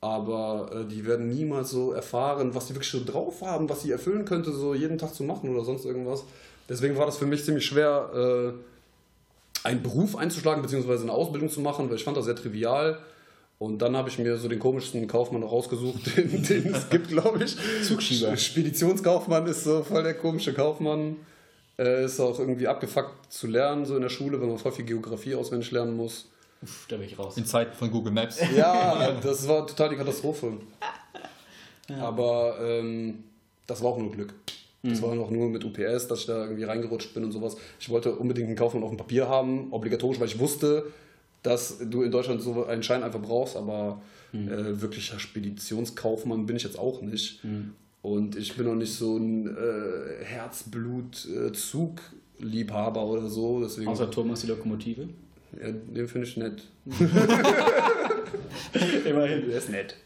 Aber 0.00 0.70
äh, 0.72 0.84
die 0.84 1.04
werden 1.04 1.28
niemals 1.28 1.70
so 1.70 1.90
erfahren, 1.90 2.54
was 2.54 2.68
die 2.68 2.74
wirklich 2.74 2.92
so 2.92 3.02
drauf 3.04 3.40
haben, 3.42 3.68
was 3.68 3.82
sie 3.82 3.90
erfüllen 3.90 4.24
könnte, 4.24 4.52
so 4.52 4.72
jeden 4.72 4.98
Tag 4.98 5.14
zu 5.14 5.24
machen 5.24 5.50
oder 5.50 5.64
sonst 5.64 5.84
irgendwas. 5.84 6.22
Deswegen 6.68 6.96
war 6.96 7.06
das 7.06 7.16
für 7.16 7.26
mich 7.26 7.44
ziemlich 7.44 7.66
schwer, 7.66 8.54
äh, 9.64 9.66
einen 9.66 9.82
Beruf 9.82 10.14
einzuschlagen, 10.14 10.62
beziehungsweise 10.62 11.02
eine 11.02 11.12
Ausbildung 11.12 11.50
zu 11.50 11.60
machen, 11.60 11.88
weil 11.88 11.96
ich 11.96 12.04
fand 12.04 12.16
das 12.16 12.26
sehr 12.26 12.36
trivial. 12.36 12.98
Und 13.58 13.78
dann 13.80 13.96
habe 13.96 14.08
ich 14.08 14.18
mir 14.18 14.36
so 14.36 14.48
den 14.48 14.58
komischsten 14.58 15.06
Kaufmann 15.06 15.40
noch 15.40 15.52
rausgesucht, 15.52 16.16
den, 16.16 16.42
den 16.42 16.74
es 16.74 16.90
gibt, 16.90 17.08
glaube 17.08 17.42
ich. 17.44 17.56
Zugschieber. 17.82 18.36
Speditionskaufmann 18.36 19.46
ist 19.46 19.64
so 19.64 19.82
voll 19.82 20.02
der 20.02 20.14
komische 20.14 20.52
Kaufmann. 20.52 21.16
Äh, 21.78 22.04
ist 22.04 22.20
auch 22.20 22.38
irgendwie 22.38 22.68
abgefuckt 22.68 23.32
zu 23.32 23.46
lernen, 23.46 23.84
so 23.84 23.96
in 23.96 24.02
der 24.02 24.08
Schule, 24.08 24.40
wenn 24.40 24.48
man 24.48 24.58
voll 24.58 24.72
viel 24.72 24.84
Geografie 24.84 25.34
auswendig 25.34 25.70
lernen 25.70 25.96
muss. 25.96 26.30
Uff, 26.62 26.86
da 26.88 26.96
bin 26.96 27.06
ich 27.06 27.18
raus. 27.18 27.36
In 27.36 27.44
Zeiten 27.44 27.74
von 27.76 27.90
Google 27.90 28.12
Maps. 28.12 28.40
Ja, 28.56 29.12
das 29.22 29.46
war 29.46 29.66
total 29.66 29.90
die 29.90 29.96
Katastrophe. 29.96 30.54
Aber 32.00 32.56
ähm, 32.60 33.24
das 33.66 33.82
war 33.82 33.90
auch 33.90 33.98
nur 33.98 34.10
Glück. 34.10 34.34
Das 34.82 35.02
war 35.02 35.14
noch 35.14 35.30
nur 35.30 35.48
mit 35.48 35.64
UPS, 35.64 36.06
dass 36.06 36.20
ich 36.20 36.26
da 36.26 36.44
irgendwie 36.44 36.62
reingerutscht 36.62 37.12
bin 37.12 37.24
und 37.24 37.32
sowas. 37.32 37.56
Ich 37.80 37.88
wollte 37.88 38.14
unbedingt 38.14 38.46
einen 38.46 38.56
Kaufmann 38.56 38.84
auf 38.84 38.90
dem 38.90 38.96
Papier 38.96 39.28
haben, 39.28 39.72
obligatorisch, 39.72 40.20
weil 40.20 40.28
ich 40.28 40.38
wusste, 40.38 40.92
dass 41.46 41.78
du 41.78 42.02
in 42.02 42.10
Deutschland 42.10 42.42
so 42.42 42.66
einen 42.66 42.82
Schein 42.82 43.04
einfach 43.04 43.20
brauchst, 43.20 43.56
aber 43.56 44.00
äh, 44.32 44.80
wirklicher 44.80 45.18
Speditionskaufmann 45.18 46.46
bin 46.46 46.56
ich 46.56 46.62
jetzt 46.64 46.78
auch 46.78 47.02
nicht. 47.02 47.42
Und 48.02 48.36
ich 48.36 48.54
bin 48.56 48.68
auch 48.68 48.74
nicht 48.74 48.94
so 48.94 49.16
ein 49.16 49.46
äh, 49.48 50.24
Herzblut-Zugliebhaber 50.24 53.04
oder 53.04 53.28
so. 53.28 53.60
Deswegen, 53.62 53.88
Außer 53.88 54.10
Thomas 54.10 54.40
die 54.42 54.48
Lokomotive. 54.48 55.08
ja, 55.60 55.70
den 55.70 56.08
finde 56.08 56.26
ich 56.26 56.36
nett. 56.36 56.62
Immerhin, 59.04 59.48
der 59.48 59.58
ist 59.58 59.70
nett. 59.70 59.96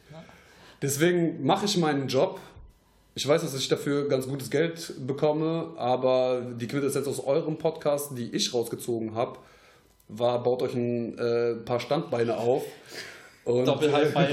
Deswegen 0.83 1.45
mache 1.45 1.67
ich 1.67 1.77
meinen 1.77 2.09
Job. 2.09 2.41
Ich 3.15 3.27
weiß, 3.27 3.43
dass 3.43 3.55
ich 3.55 3.69
dafür 3.69 4.09
ganz 4.09 4.27
gutes 4.29 4.51
Geld 4.51 4.95
bekomme, 5.07 5.73
aber 5.77 6.41
die 6.59 6.67
Quintessenz 6.67 7.07
aus 7.07 7.21
eurem 7.21 7.59
Podcast, 7.59 8.13
die 8.17 8.35
ich 8.35 8.55
rausgezogen 8.55 9.15
habe, 9.15 9.39
war, 10.11 10.43
baut 10.43 10.63
euch 10.63 10.75
ein 10.75 11.19
äh, 11.19 11.55
paar 11.65 11.81
Standbeine 11.81 12.37
auf. 12.37 12.63
Und, 13.45 13.67
Doppel-High 13.67 14.13
Five. 14.13 14.31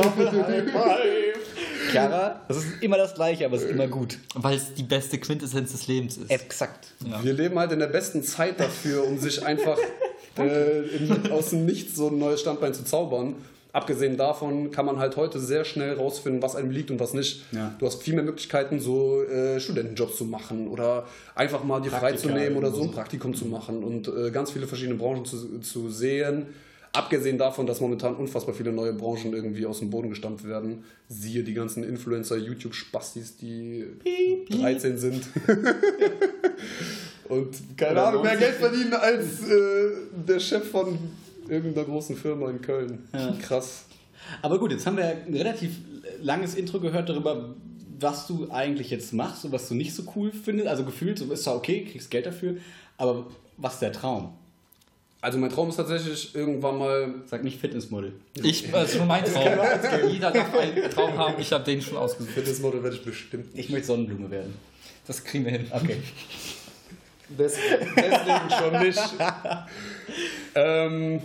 Clara, 1.89 2.41
das 2.47 2.57
ist 2.57 2.81
immer 2.81 2.97
das 2.97 3.15
Gleiche, 3.15 3.45
aber 3.45 3.55
es 3.55 3.63
ist 3.63 3.71
immer 3.71 3.87
gut. 3.87 4.19
Weil 4.35 4.57
es 4.57 4.73
die 4.73 4.83
beste 4.83 5.17
Quintessenz 5.17 5.71
des 5.71 5.87
Lebens 5.87 6.17
ist. 6.17 6.29
Exakt. 6.29 6.93
Ja. 7.05 7.23
Wir 7.23 7.33
leben 7.33 7.57
halt 7.57 7.71
in 7.71 7.79
der 7.79 7.87
besten 7.87 8.23
Zeit 8.23 8.59
dafür, 8.59 9.05
um 9.05 9.17
sich 9.17 9.45
einfach 9.45 9.77
äh, 10.37 10.81
in, 10.81 11.31
aus 11.31 11.51
dem 11.51 11.65
Nichts 11.65 11.95
so 11.95 12.09
ein 12.09 12.19
neues 12.19 12.41
Standbein 12.41 12.73
zu 12.73 12.83
zaubern. 12.83 13.35
Abgesehen 13.77 14.17
davon 14.17 14.71
kann 14.71 14.87
man 14.87 14.97
halt 14.97 15.17
heute 15.17 15.39
sehr 15.39 15.63
schnell 15.63 15.93
rausfinden, 15.93 16.41
was 16.41 16.55
einem 16.55 16.71
liegt 16.71 16.89
und 16.89 16.99
was 16.99 17.13
nicht. 17.13 17.45
Ja. 17.51 17.75
Du 17.77 17.85
hast 17.85 18.01
viel 18.01 18.15
mehr 18.15 18.23
Möglichkeiten, 18.23 18.79
so 18.79 19.21
äh, 19.23 19.59
Studentenjobs 19.59 20.17
zu 20.17 20.25
machen 20.25 20.67
oder 20.67 21.05
einfach 21.35 21.63
mal 21.63 21.79
dir 21.79 21.91
Praktika 21.91 22.07
freizunehmen 22.07 22.57
oder 22.57 22.71
so 22.71 22.81
ein. 22.81 22.91
Praktikum 22.91 23.35
zu 23.35 23.45
machen 23.45 23.83
und 23.83 24.07
äh, 24.07 24.31
ganz 24.31 24.49
viele 24.49 24.65
verschiedene 24.65 24.95
Branchen 24.95 25.25
zu, 25.25 25.59
zu 25.59 25.89
sehen. 25.89 26.47
Abgesehen 26.91 27.37
davon, 27.37 27.67
dass 27.67 27.79
momentan 27.79 28.15
unfassbar 28.15 28.55
viele 28.55 28.71
neue 28.71 28.93
Branchen 28.93 29.31
irgendwie 29.33 29.67
aus 29.67 29.77
dem 29.77 29.91
Boden 29.91 30.09
gestampft 30.09 30.47
werden. 30.47 30.83
Siehe 31.07 31.43
die 31.43 31.53
ganzen 31.53 31.83
Influencer, 31.83 32.37
YouTube-Spastis, 32.37 33.37
die 33.37 33.85
13 34.49 34.97
sind. 34.97 35.23
und 37.29 37.77
keine 37.77 38.01
Ahnung, 38.01 38.23
mehr 38.23 38.37
Geld 38.37 38.55
verdienen 38.55 38.93
als 38.95 39.47
äh, 39.47 39.91
der 40.27 40.39
Chef 40.39 40.71
von 40.71 40.97
irgendeiner 41.49 41.85
großen 41.85 42.15
Firma 42.15 42.49
in 42.49 42.61
Köln. 42.61 43.07
Krass. 43.41 43.85
Aber 44.41 44.59
gut, 44.59 44.71
jetzt 44.71 44.85
haben 44.85 44.97
wir 44.97 45.05
ja 45.05 45.11
ein 45.25 45.33
relativ 45.33 45.71
langes 46.21 46.55
Intro 46.55 46.79
gehört 46.79 47.09
darüber, 47.09 47.55
was 47.99 48.27
du 48.27 48.49
eigentlich 48.51 48.89
jetzt 48.89 49.13
machst 49.13 49.45
und 49.45 49.51
was 49.51 49.67
du 49.69 49.75
nicht 49.75 49.93
so 49.93 50.03
cool 50.15 50.31
findest. 50.31 50.69
Also 50.69 50.83
gefühlt, 50.83 51.17
so 51.17 51.31
ist 51.31 51.43
zwar 51.43 51.55
okay, 51.55 51.85
kriegst 51.85 52.11
Geld 52.11 52.25
dafür, 52.25 52.57
aber 52.97 53.27
was 53.57 53.73
ist 53.73 53.81
der 53.81 53.91
Traum? 53.91 54.33
Also 55.19 55.39
mein 55.39 55.49
Traum 55.49 55.69
ist 55.69 55.77
tatsächlich 55.77 56.35
irgendwann 56.35 56.77
mal 56.77 57.15
Sag 57.25 57.43
nicht 57.43 57.59
Fitnessmodel. 57.59 58.13
Ich, 58.43 58.69
das 58.71 58.91
ist 58.91 58.97
schon 58.97 59.07
mein 59.07 59.23
Traum. 59.25 59.43
Jeder 60.09 60.31
darf 60.31 60.53
einen 60.53 60.91
Traum 60.91 61.17
haben, 61.17 61.35
ich 61.39 61.51
habe 61.51 61.63
den 61.63 61.81
schon 61.81 61.97
ausgesucht. 61.97 62.33
Fitnessmodel 62.33 62.83
werde 62.83 62.95
ich 62.95 63.03
bestimmt. 63.03 63.47
Ich 63.55 63.69
möchte 63.69 63.87
Sonnenblume 63.87 64.29
werden. 64.29 64.53
Das 65.07 65.23
kriegen 65.23 65.45
wir 65.45 65.53
hin. 65.53 65.67
Okay. 65.71 65.97
Des, 67.29 67.55
deswegen 67.95 68.49
schon 68.57 68.83
nicht. 68.83 69.01
ähm, 70.55 71.21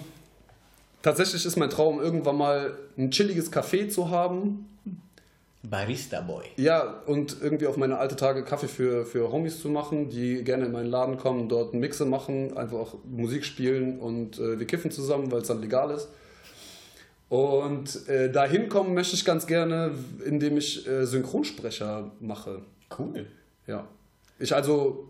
tatsächlich 1.02 1.44
ist 1.44 1.56
mein 1.56 1.70
Traum, 1.70 2.00
irgendwann 2.00 2.36
mal 2.36 2.78
ein 2.96 3.10
chilliges 3.10 3.52
Café 3.52 3.88
zu 3.88 4.10
haben. 4.10 4.68
Barista 5.64 6.20
Boy. 6.20 6.44
Ja, 6.56 7.02
und 7.06 7.36
irgendwie 7.40 7.66
auf 7.66 7.76
meine 7.76 7.98
alte 7.98 8.16
Tage 8.16 8.42
Kaffee 8.42 8.66
für, 8.66 9.06
für 9.06 9.30
Homies 9.30 9.60
zu 9.60 9.68
machen, 9.68 10.08
die 10.10 10.42
gerne 10.42 10.66
in 10.66 10.72
meinen 10.72 10.90
Laden 10.90 11.18
kommen, 11.18 11.48
dort 11.48 11.72
Mixe 11.72 12.04
machen, 12.04 12.56
einfach 12.56 12.78
auch 12.78 12.94
Musik 13.04 13.44
spielen 13.44 14.00
und 14.00 14.38
äh, 14.38 14.58
wir 14.58 14.66
kiffen 14.66 14.90
zusammen, 14.90 15.30
weil 15.30 15.42
es 15.42 15.48
dann 15.48 15.60
legal 15.60 15.92
ist. 15.92 16.08
Und 17.28 18.08
äh, 18.08 18.30
dahin 18.30 18.68
kommen 18.68 18.92
möchte 18.92 19.14
ich 19.14 19.24
ganz 19.24 19.46
gerne, 19.46 19.92
indem 20.26 20.56
ich 20.58 20.86
äh, 20.86 21.06
Synchronsprecher 21.06 22.10
mache. 22.20 22.62
Cool. 22.98 23.26
Ja. 23.66 23.86
Ich 24.38 24.54
also, 24.54 25.08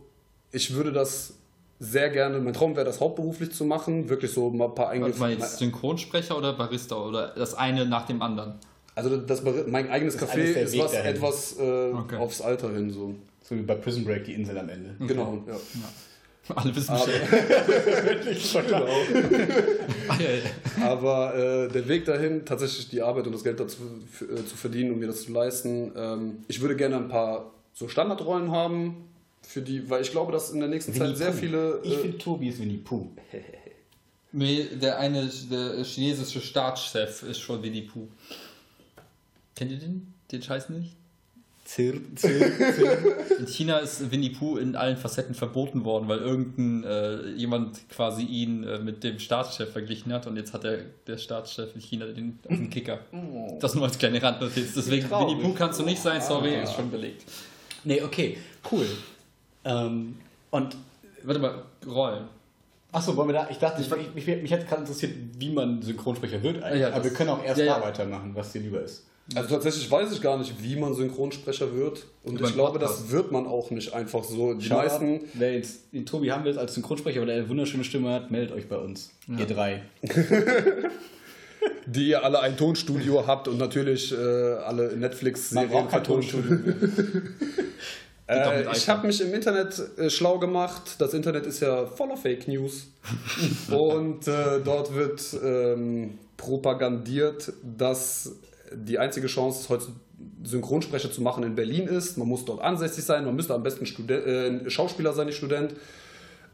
ich 0.53 0.75
würde 0.75 0.93
das 0.93 1.35
sehr 1.85 2.11
gerne, 2.11 2.39
mein 2.39 2.53
Traum 2.55 2.77
wäre 2.77 2.87
das 2.87 3.01
hauptberuflich 3.01 3.53
zu 3.53 3.65
machen, 3.65 4.09
wirklich 4.09 4.31
so 4.33 4.51
mal 4.51 4.67
ein 4.67 4.75
paar 4.75 4.87
Warte 4.87 5.01
mal 5.19 5.27
Eingriff. 5.27 5.41
jetzt 5.41 5.59
Synchronsprecher 5.59 6.39
oder 6.39 6.53
Barista 6.53 6.95
oder 6.97 7.29
das 7.37 7.55
eine 7.55 7.85
nach 7.87 8.07
dem 8.07 8.23
anderen? 8.23 8.55
Also 8.95 9.17
das, 9.17 9.43
mein 9.67 9.91
eigenes 9.91 10.17
Das 10.17 10.25
ist 10.25 10.31
Café 10.35 10.43
ist 10.61 10.79
was 10.79 10.93
dahin. 10.93 11.15
etwas 11.17 11.57
äh, 11.59 11.63
Okay. 11.93 12.17
aufs 12.17 12.41
Alter 12.41 12.71
hin 12.73 12.91
so. 12.91 13.15
So 13.43 13.57
wie 13.57 13.63
bei 13.63 13.75
Prison 13.75 14.05
Break, 14.05 14.25
die 14.25 14.35
Insel 14.35 14.57
am 14.59 14.69
Ende. 14.69 14.95
Genau, 15.07 15.43
ja. 15.49 15.55
Alle 16.57 16.75
wissen 16.77 16.91
Aber, 16.93 17.05
Bescheid. 18.25 18.65
genau. 18.67 18.87
Ja, 20.19 20.31
ja. 20.31 20.91
Aber 20.91 21.35
äh, 21.35 21.69
der 21.69 21.89
Weg 21.89 22.05
dahin, 22.05 22.45
tatsächlich 22.45 22.89
die 22.91 23.01
Arbeit 23.03 23.27
und 23.27 23.33
das 23.33 23.45
Geld 23.45 23.59
dazu 23.61 23.79
äh, 24.21 24.45
zu 24.45 24.57
verdienen, 24.57 24.93
um 24.93 24.99
mir 24.99 25.07
das 25.07 25.23
zu 25.25 25.33
leisten. 25.33 25.93
Ähm, 25.97 26.39
ich 26.49 26.61
würde 26.61 26.77
gerne 26.77 26.97
ein 26.97 27.09
paar 27.09 27.53
so 27.73 27.89
Standardrollen 27.89 28.51
haben, 28.51 29.09
für 29.53 29.63
die, 29.63 29.89
weil 29.91 30.03
ich 30.03 30.11
glaube, 30.11 30.33
dass 30.33 30.51
in 30.51 30.61
der 30.61 30.69
nächsten 30.69 30.95
Winnie 30.95 31.09
Zeit 31.09 31.17
sehr 31.19 31.31
Pooh. 31.31 31.37
viele. 31.39 31.81
Ich 31.85 31.95
Äh, 31.95 31.99
finde 31.99 32.19
Tobi 32.19 32.49
ist 32.49 32.59
Winnie 32.61 32.79
Pooh. 32.79 33.09
Nee, 34.35 34.67
der 34.81 34.99
eine, 34.99 35.31
der 35.51 35.85
chinesische 35.85 36.41
Staatschef 36.41 37.23
ist 37.23 37.39
schon 37.39 37.63
Winnie 37.63 37.83
Pooh. 37.83 38.09
Kennt 39.55 39.71
ihr 39.73 39.77
den? 39.77 40.15
Den 40.33 40.41
Scheiß 40.43 40.71
nicht? 40.71 40.97
Zir, 41.67 42.01
zir, 42.17 42.41
zir. 42.75 42.99
In 43.41 43.47
China 43.47 43.77
ist 43.79 44.11
Winnie 44.11 44.31
Pooh 44.31 44.57
in 44.57 44.75
allen 44.75 44.97
Facetten 44.97 45.35
verboten 45.35 45.85
worden, 45.85 46.09
weil 46.09 46.19
irgendein 46.21 46.83
äh, 46.83 47.29
jemand 47.33 47.87
quasi 47.91 48.23
ihn 48.23 48.65
äh, 48.65 48.79
mit 48.79 49.05
dem 49.05 49.19
Staatschef 49.19 49.71
verglichen 49.71 50.13
hat 50.15 50.27
und 50.27 50.37
jetzt 50.37 50.55
hat 50.55 50.65
der, 50.65 50.79
der 51.07 51.19
Staatschef 51.19 51.75
in 51.75 51.81
China 51.83 52.07
den 52.07 52.39
auf 52.45 52.57
dem 52.57 52.71
Kicker. 52.71 53.01
Das 53.61 53.75
nur 53.75 53.85
als 53.85 53.99
kleine 53.99 54.21
Randnotiz. 54.23 54.73
Deswegen 54.75 55.09
Traurig. 55.09 55.37
Winnie 55.37 55.43
Pooh 55.43 55.55
kannst 55.55 55.79
du 55.79 55.85
nicht 55.85 56.01
sein, 56.01 56.23
sorry, 56.23 56.55
ist 56.63 56.73
schon 56.75 56.91
belegt. 56.91 57.25
Nee, 57.85 58.01
okay, 58.03 58.39
cool. 58.73 58.87
Ähm, 59.65 60.17
und 60.51 60.77
Warte 61.25 61.41
mal, 61.41 61.63
Rollen. 61.87 62.25
Achso, 62.91 63.17
wollen 63.17 63.29
wir 63.29 63.35
da? 63.35 63.49
Ich 63.51 63.59
dachte, 63.59 63.81
ich, 63.81 63.91
mich, 63.91 64.27
mich, 64.27 64.43
mich 64.43 64.51
hätte 64.51 64.67
gerade 64.67 64.83
interessiert, 64.83 65.13
wie 65.39 65.51
man 65.51 65.81
Synchronsprecher 65.81 66.43
wird 66.43 66.63
eigentlich. 66.63 66.83
Ja, 66.83 66.93
aber 66.93 67.05
wir 67.05 67.13
können 67.13 67.31
auch 67.31 67.43
erst 67.43 67.59
ja, 67.59 67.67
ja. 67.67 67.79
da 67.79 67.87
weitermachen, 67.87 68.33
was 68.35 68.53
dir 68.53 68.61
lieber 68.61 68.83
ist. 68.83 69.07
Also 69.35 69.49
tatsächlich 69.55 69.91
weiß 69.91 70.13
ich 70.13 70.21
gar 70.21 70.37
nicht, 70.37 70.63
wie 70.63 70.77
man 70.77 70.95
Synchronsprecher 70.95 71.75
wird. 71.75 72.07
Und 72.25 72.39
Über 72.39 72.49
ich 72.49 72.55
glaube, 72.55 72.79
Podcast. 72.79 73.05
das 73.05 73.11
wird 73.11 73.33
man 73.33 73.47
auch 73.47 73.71
nicht 73.71 73.95
einfach 73.95 74.25
so. 74.25 74.53
Die 74.53 74.65
Shoutout, 74.67 74.83
meisten, 74.83 75.21
wer 75.35 75.55
jetzt 75.55 75.93
den 75.93 76.05
Tobi 76.05 76.33
haben 76.33 76.45
will 76.45 76.59
als 76.59 76.75
Synchronsprecher, 76.75 77.23
weil 77.23 77.31
er 77.31 77.37
eine 77.37 77.49
wunderschöne 77.49 77.85
Stimme 77.85 78.11
hat, 78.11 78.31
meldet 78.31 78.55
euch 78.55 78.69
bei 78.69 78.77
uns. 78.77 79.13
Ihr 79.29 79.47
drei. 79.47 79.83
die 81.87 82.09
ihr 82.09 82.25
alle 82.25 82.41
ein 82.41 82.57
Tonstudio 82.57 83.27
habt 83.27 83.49
und 83.49 83.59
natürlich 83.59 84.13
äh, 84.13 84.17
alle 84.17 84.89
Man 84.89 85.01
Netflix-Serien 85.01 85.71
braucht 85.71 85.91
kein 85.91 86.05
vertont. 86.05 86.31
Tonstudio. 86.31 86.75
Äh, 88.27 88.71
ich 88.73 88.89
habe 88.89 89.07
mich 89.07 89.21
im 89.21 89.35
Internet 89.35 89.81
äh, 89.99 90.09
schlau 90.09 90.39
gemacht. 90.39 90.97
Das 90.99 91.15
Internet 91.15 91.47
ist 91.47 91.61
ja 91.61 91.87
voller 91.87 92.17
Fake 92.17 92.49
News. 92.49 92.89
und 93.71 94.29
äh, 94.29 94.61
dort 94.65 94.95
wird 94.95 95.37
ähm, 95.43 96.19
propagandiert, 96.37 97.53
dass 97.63 98.37
die 98.75 98.99
einzige 98.99 99.27
Chance, 99.27 99.69
heute 99.69 99.87
Synchronsprecher 100.45 101.11
zu 101.11 101.21
machen 101.23 101.45
in 101.45 101.55
Berlin 101.55 101.87
ist. 101.87 102.17
Man 102.17 102.29
muss 102.29 102.45
dort 102.45 102.63
ansässig 102.63 103.05
sein. 103.05 103.25
Man 103.25 103.35
müsste 103.35 103.55
am 103.55 103.63
besten 103.63 103.87
Studen 103.87 104.65
äh, 104.67 104.71
Schauspieler 104.71 105.13
sein, 105.13 105.27
nicht 105.27 105.37
Student, 105.37 105.75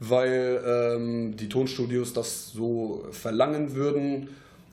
weil 0.00 0.62
ähm, 0.64 1.36
die 1.36 1.48
Tonstudios 1.48 2.12
das 2.12 2.52
so 2.52 3.06
verlangen 3.10 3.74
würden. 3.74 4.28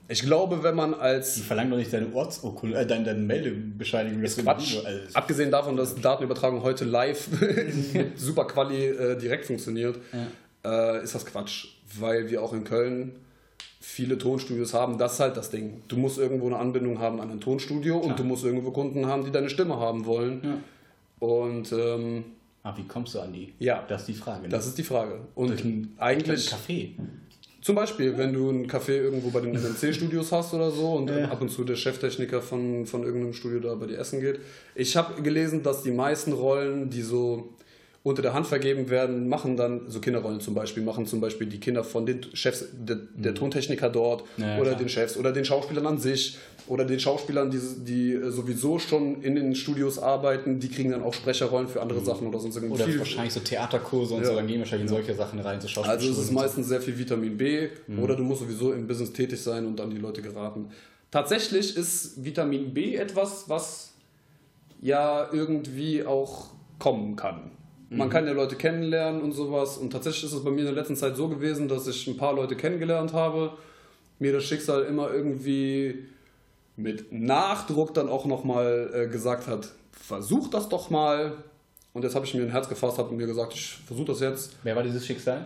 Ich 0.08 0.22
glaube, 0.22 0.62
wenn 0.64 0.76
man 0.76 0.94
als 0.94 1.36
Die 1.36 1.42
verlangen 1.42 1.72
doch 1.72 1.78
nicht 1.78 1.92
deine 1.92 2.14
Ortsurkunde, 2.14 2.78
äh, 2.78 2.86
deine, 2.86 3.06
deine 3.06 3.20
Meldebescheinigung. 3.20 4.22
Das 4.22 4.38
Quatsch. 4.38 4.78
Also, 4.86 5.00
Abgesehen 5.14 5.52
davon, 5.52 5.78
dass 5.78 5.96
Datenübertragung 5.96 6.62
heute 6.62 6.86
live 6.86 7.28
mit 7.94 8.20
super 8.20 8.46
Quali 8.46 8.86
äh, 8.86 9.18
direkt 9.18 9.46
funktioniert, 9.46 9.98
äh, 10.64 11.04
ist 11.04 11.16
das 11.16 11.26
Quatsch. 11.26 11.68
Weil 11.98 12.30
wir 12.30 12.44
auch 12.44 12.54
in 12.54 12.64
Köln 12.64 13.16
viele 13.80 14.18
Tonstudios 14.18 14.74
haben. 14.74 14.98
Das 14.98 15.14
ist 15.14 15.20
halt 15.20 15.38
das 15.38 15.50
Ding. 15.50 15.84
Du 15.88 15.98
musst 15.98 16.18
irgendwo 16.18 16.48
eine 16.48 16.58
Anbindung 16.58 17.00
haben 17.00 17.22
an 17.22 17.30
ein 17.32 17.40
Tonstudio 17.40 17.98
und 17.98 18.20
du 18.20 18.24
musst 18.24 18.44
irgendwo 18.44 18.72
Kunden 18.72 19.06
haben, 19.06 19.24
die 19.26 19.32
deine 19.32 19.50
Stimme 19.50 19.80
haben 19.80 20.06
wollen. 20.06 20.64
Und 21.20 21.72
ähm, 21.72 22.26
ah, 22.64 22.74
wie 22.76 22.84
kommst 22.84 23.16
du 23.16 23.20
an 23.20 23.32
die? 23.32 23.54
Ja. 23.60 23.86
Das 23.88 24.02
ist 24.02 24.08
die 24.08 24.14
Frage. 24.14 24.44
Ne? 24.44 24.50
das 24.50 24.68
ist 24.68 24.78
die 24.78 24.84
Frage. 24.84 25.20
Und 25.36 25.50
Durch 25.50 25.64
ein, 25.64 25.94
eigentlich, 25.98 26.50
Café. 26.50 26.90
Zum 27.66 27.74
Beispiel, 27.74 28.16
wenn 28.16 28.32
du 28.32 28.48
ein 28.52 28.68
Café 28.68 28.92
irgendwo 28.92 29.32
bei 29.32 29.42
den 29.42 29.54
MNC-Studios 29.54 30.32
hast 30.32 30.54
oder 30.54 30.70
so 30.70 30.94
und 30.98 31.10
Ja. 31.10 31.30
ab 31.32 31.42
und 31.42 31.50
zu 31.50 31.64
der 31.64 31.76
Cheftechniker 31.76 32.40
von, 32.40 32.86
von 32.86 33.02
irgendeinem 33.04 33.34
Studio 33.34 33.60
da 33.60 33.74
bei 33.74 33.88
dir 33.88 33.98
essen 33.98 34.22
geht. 34.22 34.40
Ich 34.76 34.96
habe 34.96 35.20
gelesen, 35.24 35.64
dass 35.64 35.82
die 35.82 35.90
meisten 35.90 36.32
Rollen, 36.34 36.92
die 36.92 37.02
so 37.02 37.50
unter 38.06 38.22
der 38.22 38.36
Hand 38.36 38.46
vergeben 38.46 38.92
werden, 38.92 39.28
machen 39.28 39.58
dann, 39.58 39.90
so 39.90 40.00
Kinderrollen 40.00 40.40
zum 40.40 40.54
Beispiel, 40.54 40.84
machen 40.84 41.08
zum 41.08 41.20
Beispiel 41.22 41.48
die 41.48 41.60
Kinder 41.60 41.84
von 41.84 42.06
den 42.06 42.22
Chefs, 42.36 42.66
der, 42.72 42.98
der 43.16 43.34
Tontechniker 43.34 43.90
dort 43.90 44.24
Mhm. 44.38 44.44
Ja, 44.44 44.56
oder 44.58 44.66
klar. 44.72 44.76
den 44.76 44.90
Chefs 44.90 45.18
oder 45.18 45.32
den 45.32 45.44
Schauspielern 45.44 45.88
an 45.88 45.98
sich 45.98 46.38
oder 46.68 46.86
den 46.86 47.00
Schauspielern, 47.00 47.50
die, 47.50 47.60
die 47.84 48.14
äh, 48.14 48.30
sowieso 48.30 48.78
schon 48.78 49.24
in 49.24 49.34
den 49.36 49.56
Studios 49.56 49.98
arbeiten, 49.98 50.60
die 50.60 50.70
kriegen 50.70 50.92
dann 50.92 51.02
auch 51.02 51.16
Sprecherrollen 51.16 51.68
für 51.68 51.82
andere 51.82 52.00
Sachen 52.02 52.28
oder 52.28 52.38
sonst 52.40 52.58
irgendwie. 52.58 52.74
Mhm. 52.76 52.80
Oder 52.80 52.86
Viel- 52.86 53.00
wahrscheinlich 53.00 53.34
so 53.34 53.40
Theaterkurse 53.40 54.14
und 54.14 54.22
Ja. 54.22 54.28
so, 54.28 54.36
dann 54.36 54.46
gehen 54.46 54.60
wahrscheinlich 54.60 54.84
in 54.88 54.96
solche 54.96 55.16
Sachen 55.16 55.40
rein, 55.40 55.60
so 55.60 55.82
also 55.82 56.12
es 56.12 56.18
ist 56.20 56.32
meistens 56.32 56.68
sehr 56.68 56.82
viel 56.82 56.98
Vitamin 57.00 57.36
B 57.38 57.70
oder 58.02 58.16
du 58.16 58.24
musst 58.24 58.42
sowieso 58.42 58.72
im 58.72 58.86
Business 58.86 59.14
tätig 59.14 59.42
sein 59.42 59.66
und 59.66 59.82
an 59.82 59.90
die 59.90 59.98
Leute 59.98 60.22
geraten. 60.22 60.70
Tatsächlich 61.10 61.76
ist 61.76 62.24
Vitamin 62.24 62.72
B 62.72 62.96
etwas, 62.98 63.46
was 63.50 63.94
ja 64.80 65.28
irgendwie 65.34 66.06
auch 66.06 66.50
kommen 66.78 67.16
kann. 67.16 67.50
Man 67.90 68.10
kann 68.10 68.26
ja 68.26 68.34
Leute 68.34 68.56
kennenlernen 68.56 69.22
und 69.22 69.32
sowas 69.32 69.78
und 69.78 69.92
tatsächlich 69.92 70.26
ist 70.26 70.34
es 70.34 70.44
bei 70.44 70.50
mir 70.50 70.62
in 70.62 70.66
der 70.66 70.74
letzten 70.74 70.96
Zeit 70.96 71.16
so 71.16 71.28
gewesen, 71.28 71.68
dass 71.68 71.88
ich 71.88 72.08
ein 72.08 72.18
paar 72.18 72.34
Leute 72.34 72.56
kennengelernt 72.56 73.14
habe, 73.14 73.52
mir 74.20 74.34
das 74.34 74.44
Schicksal 74.44 74.84
immer 74.84 75.12
irgendwie 75.12 76.06
mit 76.78 77.12
Nachdruck 77.12 77.94
dann 77.94 78.10
auch 78.10 78.26
nochmal 78.26 78.90
äh, 78.94 79.08
gesagt 79.08 79.48
hat, 79.48 79.70
versuch 79.92 80.50
das 80.50 80.70
doch 80.70 80.90
mal. 80.90 81.34
Und 81.94 82.04
jetzt 82.04 82.16
habe 82.16 82.26
ich 82.26 82.34
mir 82.34 82.42
ein 82.42 82.52
Herz 82.52 82.68
gefasst, 82.68 82.98
habe 82.98 83.14
mir 83.14 83.28
gesagt, 83.28 83.54
ich 83.54 83.78
versuche 83.86 84.08
das 84.08 84.20
jetzt. 84.20 84.56
Wer 84.64 84.76
war 84.76 84.84
dieses 84.84 85.06
Schicksal? 85.06 85.46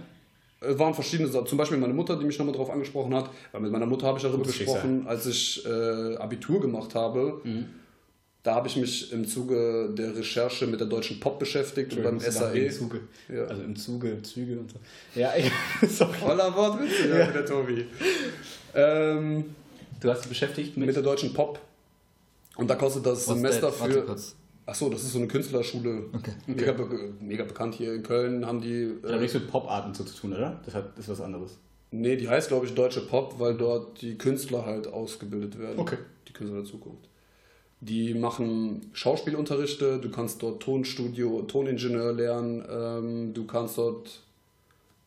Es 0.61 0.77
waren 0.77 0.93
verschiedene 0.93 1.29
Sachen. 1.29 1.45
Zum 1.45 1.57
Beispiel 1.57 1.77
meine 1.77 1.93
Mutter, 1.93 2.17
die 2.17 2.25
mich 2.25 2.37
nochmal 2.37 2.53
darauf 2.53 2.69
angesprochen 2.69 3.13
hat. 3.13 3.29
Weil 3.51 3.61
mit 3.61 3.71
meiner 3.71 3.85
Mutter 3.85 4.07
habe 4.07 4.17
ich 4.17 4.23
darüber 4.23 4.43
gesprochen, 4.43 5.05
als 5.07 5.25
ich 5.25 5.63
äh, 5.65 6.15
Abitur 6.17 6.59
gemacht 6.59 6.95
habe. 6.95 7.39
Mhm. 7.43 7.65
Da 8.41 8.55
habe 8.55 8.67
ich 8.69 8.77
mich 8.77 9.11
im 9.11 9.27
Zuge 9.27 9.89
der 9.97 10.15
Recherche 10.15 10.65
mit 10.65 10.79
der 10.79 10.87
deutschen 10.87 11.19
Pop 11.19 11.39
beschäftigt 11.39 11.93
und 11.93 12.03
beim 12.03 12.19
das 12.19 12.35
SAE. 12.35 12.65
Im 12.67 12.71
Zuge. 12.71 12.99
Ja. 13.27 13.43
Also 13.43 13.63
im 13.63 13.75
Zuge, 13.75 14.21
Züge 14.21 14.57
und 14.59 14.71
so. 14.71 14.77
Ja, 15.19 15.33
ich, 15.35 15.51
sorry. 15.89 16.17
Voller 16.17 16.55
Wortwitze, 16.55 17.09
ja. 17.09 17.27
der 17.31 17.45
Tobi. 17.45 17.85
Ähm, 18.73 19.45
Du 19.99 20.09
hast 20.09 20.21
dich 20.21 20.29
beschäftigt 20.29 20.77
mit. 20.77 20.87
mit 20.87 20.95
der 20.95 21.03
deutschen 21.03 21.33
Pop. 21.33 21.59
Und 22.55 22.69
da 22.69 22.75
kostet 22.75 23.05
das 23.05 23.27
Was 23.27 23.35
Semester 23.35 23.69
that? 23.71 23.91
Für. 23.91 24.15
Achso, 24.65 24.89
das 24.89 25.03
ist 25.03 25.11
so 25.11 25.17
eine 25.17 25.27
Künstlerschule. 25.27 26.03
Okay. 26.13 26.31
Mega, 26.47 26.71
be 26.71 26.87
mega 27.19 27.43
bekannt 27.43 27.75
hier 27.75 27.93
in 27.93 28.03
Köln. 28.03 28.45
Haben 28.45 28.61
die. 28.61 28.93
Das 29.01 29.11
hat 29.11 29.17
Äh, 29.17 29.21
nichts 29.21 29.33
mit 29.33 29.47
Poparten 29.51 29.93
zu 29.93 30.03
tun, 30.05 30.31
oder? 30.33 30.61
Das 30.63 30.73
hat, 30.75 30.97
ist 30.97 31.09
was 31.09 31.19
anderes. 31.19 31.57
nee, 31.91 32.15
die 32.15 32.29
heißt, 32.29 32.47
glaube 32.47 32.65
ich, 32.67 32.73
Deutsche 32.73 33.01
Pop, 33.01 33.35
weil 33.39 33.55
dort 33.57 34.01
die 34.01 34.17
Künstler 34.17 34.65
halt 34.65 34.87
ausgebildet 34.87 35.59
werden. 35.59 35.79
Okay. 35.79 35.97
Die 36.27 36.31
Künstler 36.33 36.59
der 36.61 36.69
Zukunft. 36.69 37.08
Die 37.81 38.13
machen 38.13 38.89
Schauspielunterrichte, 38.93 39.99
du 39.99 40.09
kannst 40.11 40.41
dort 40.43 40.61
Tonstudio, 40.61 41.43
Toningenieur 41.43 42.11
lernen, 42.13 42.63
ähm, 42.69 43.33
du 43.33 43.45
kannst 43.45 43.77
dort 43.77 44.21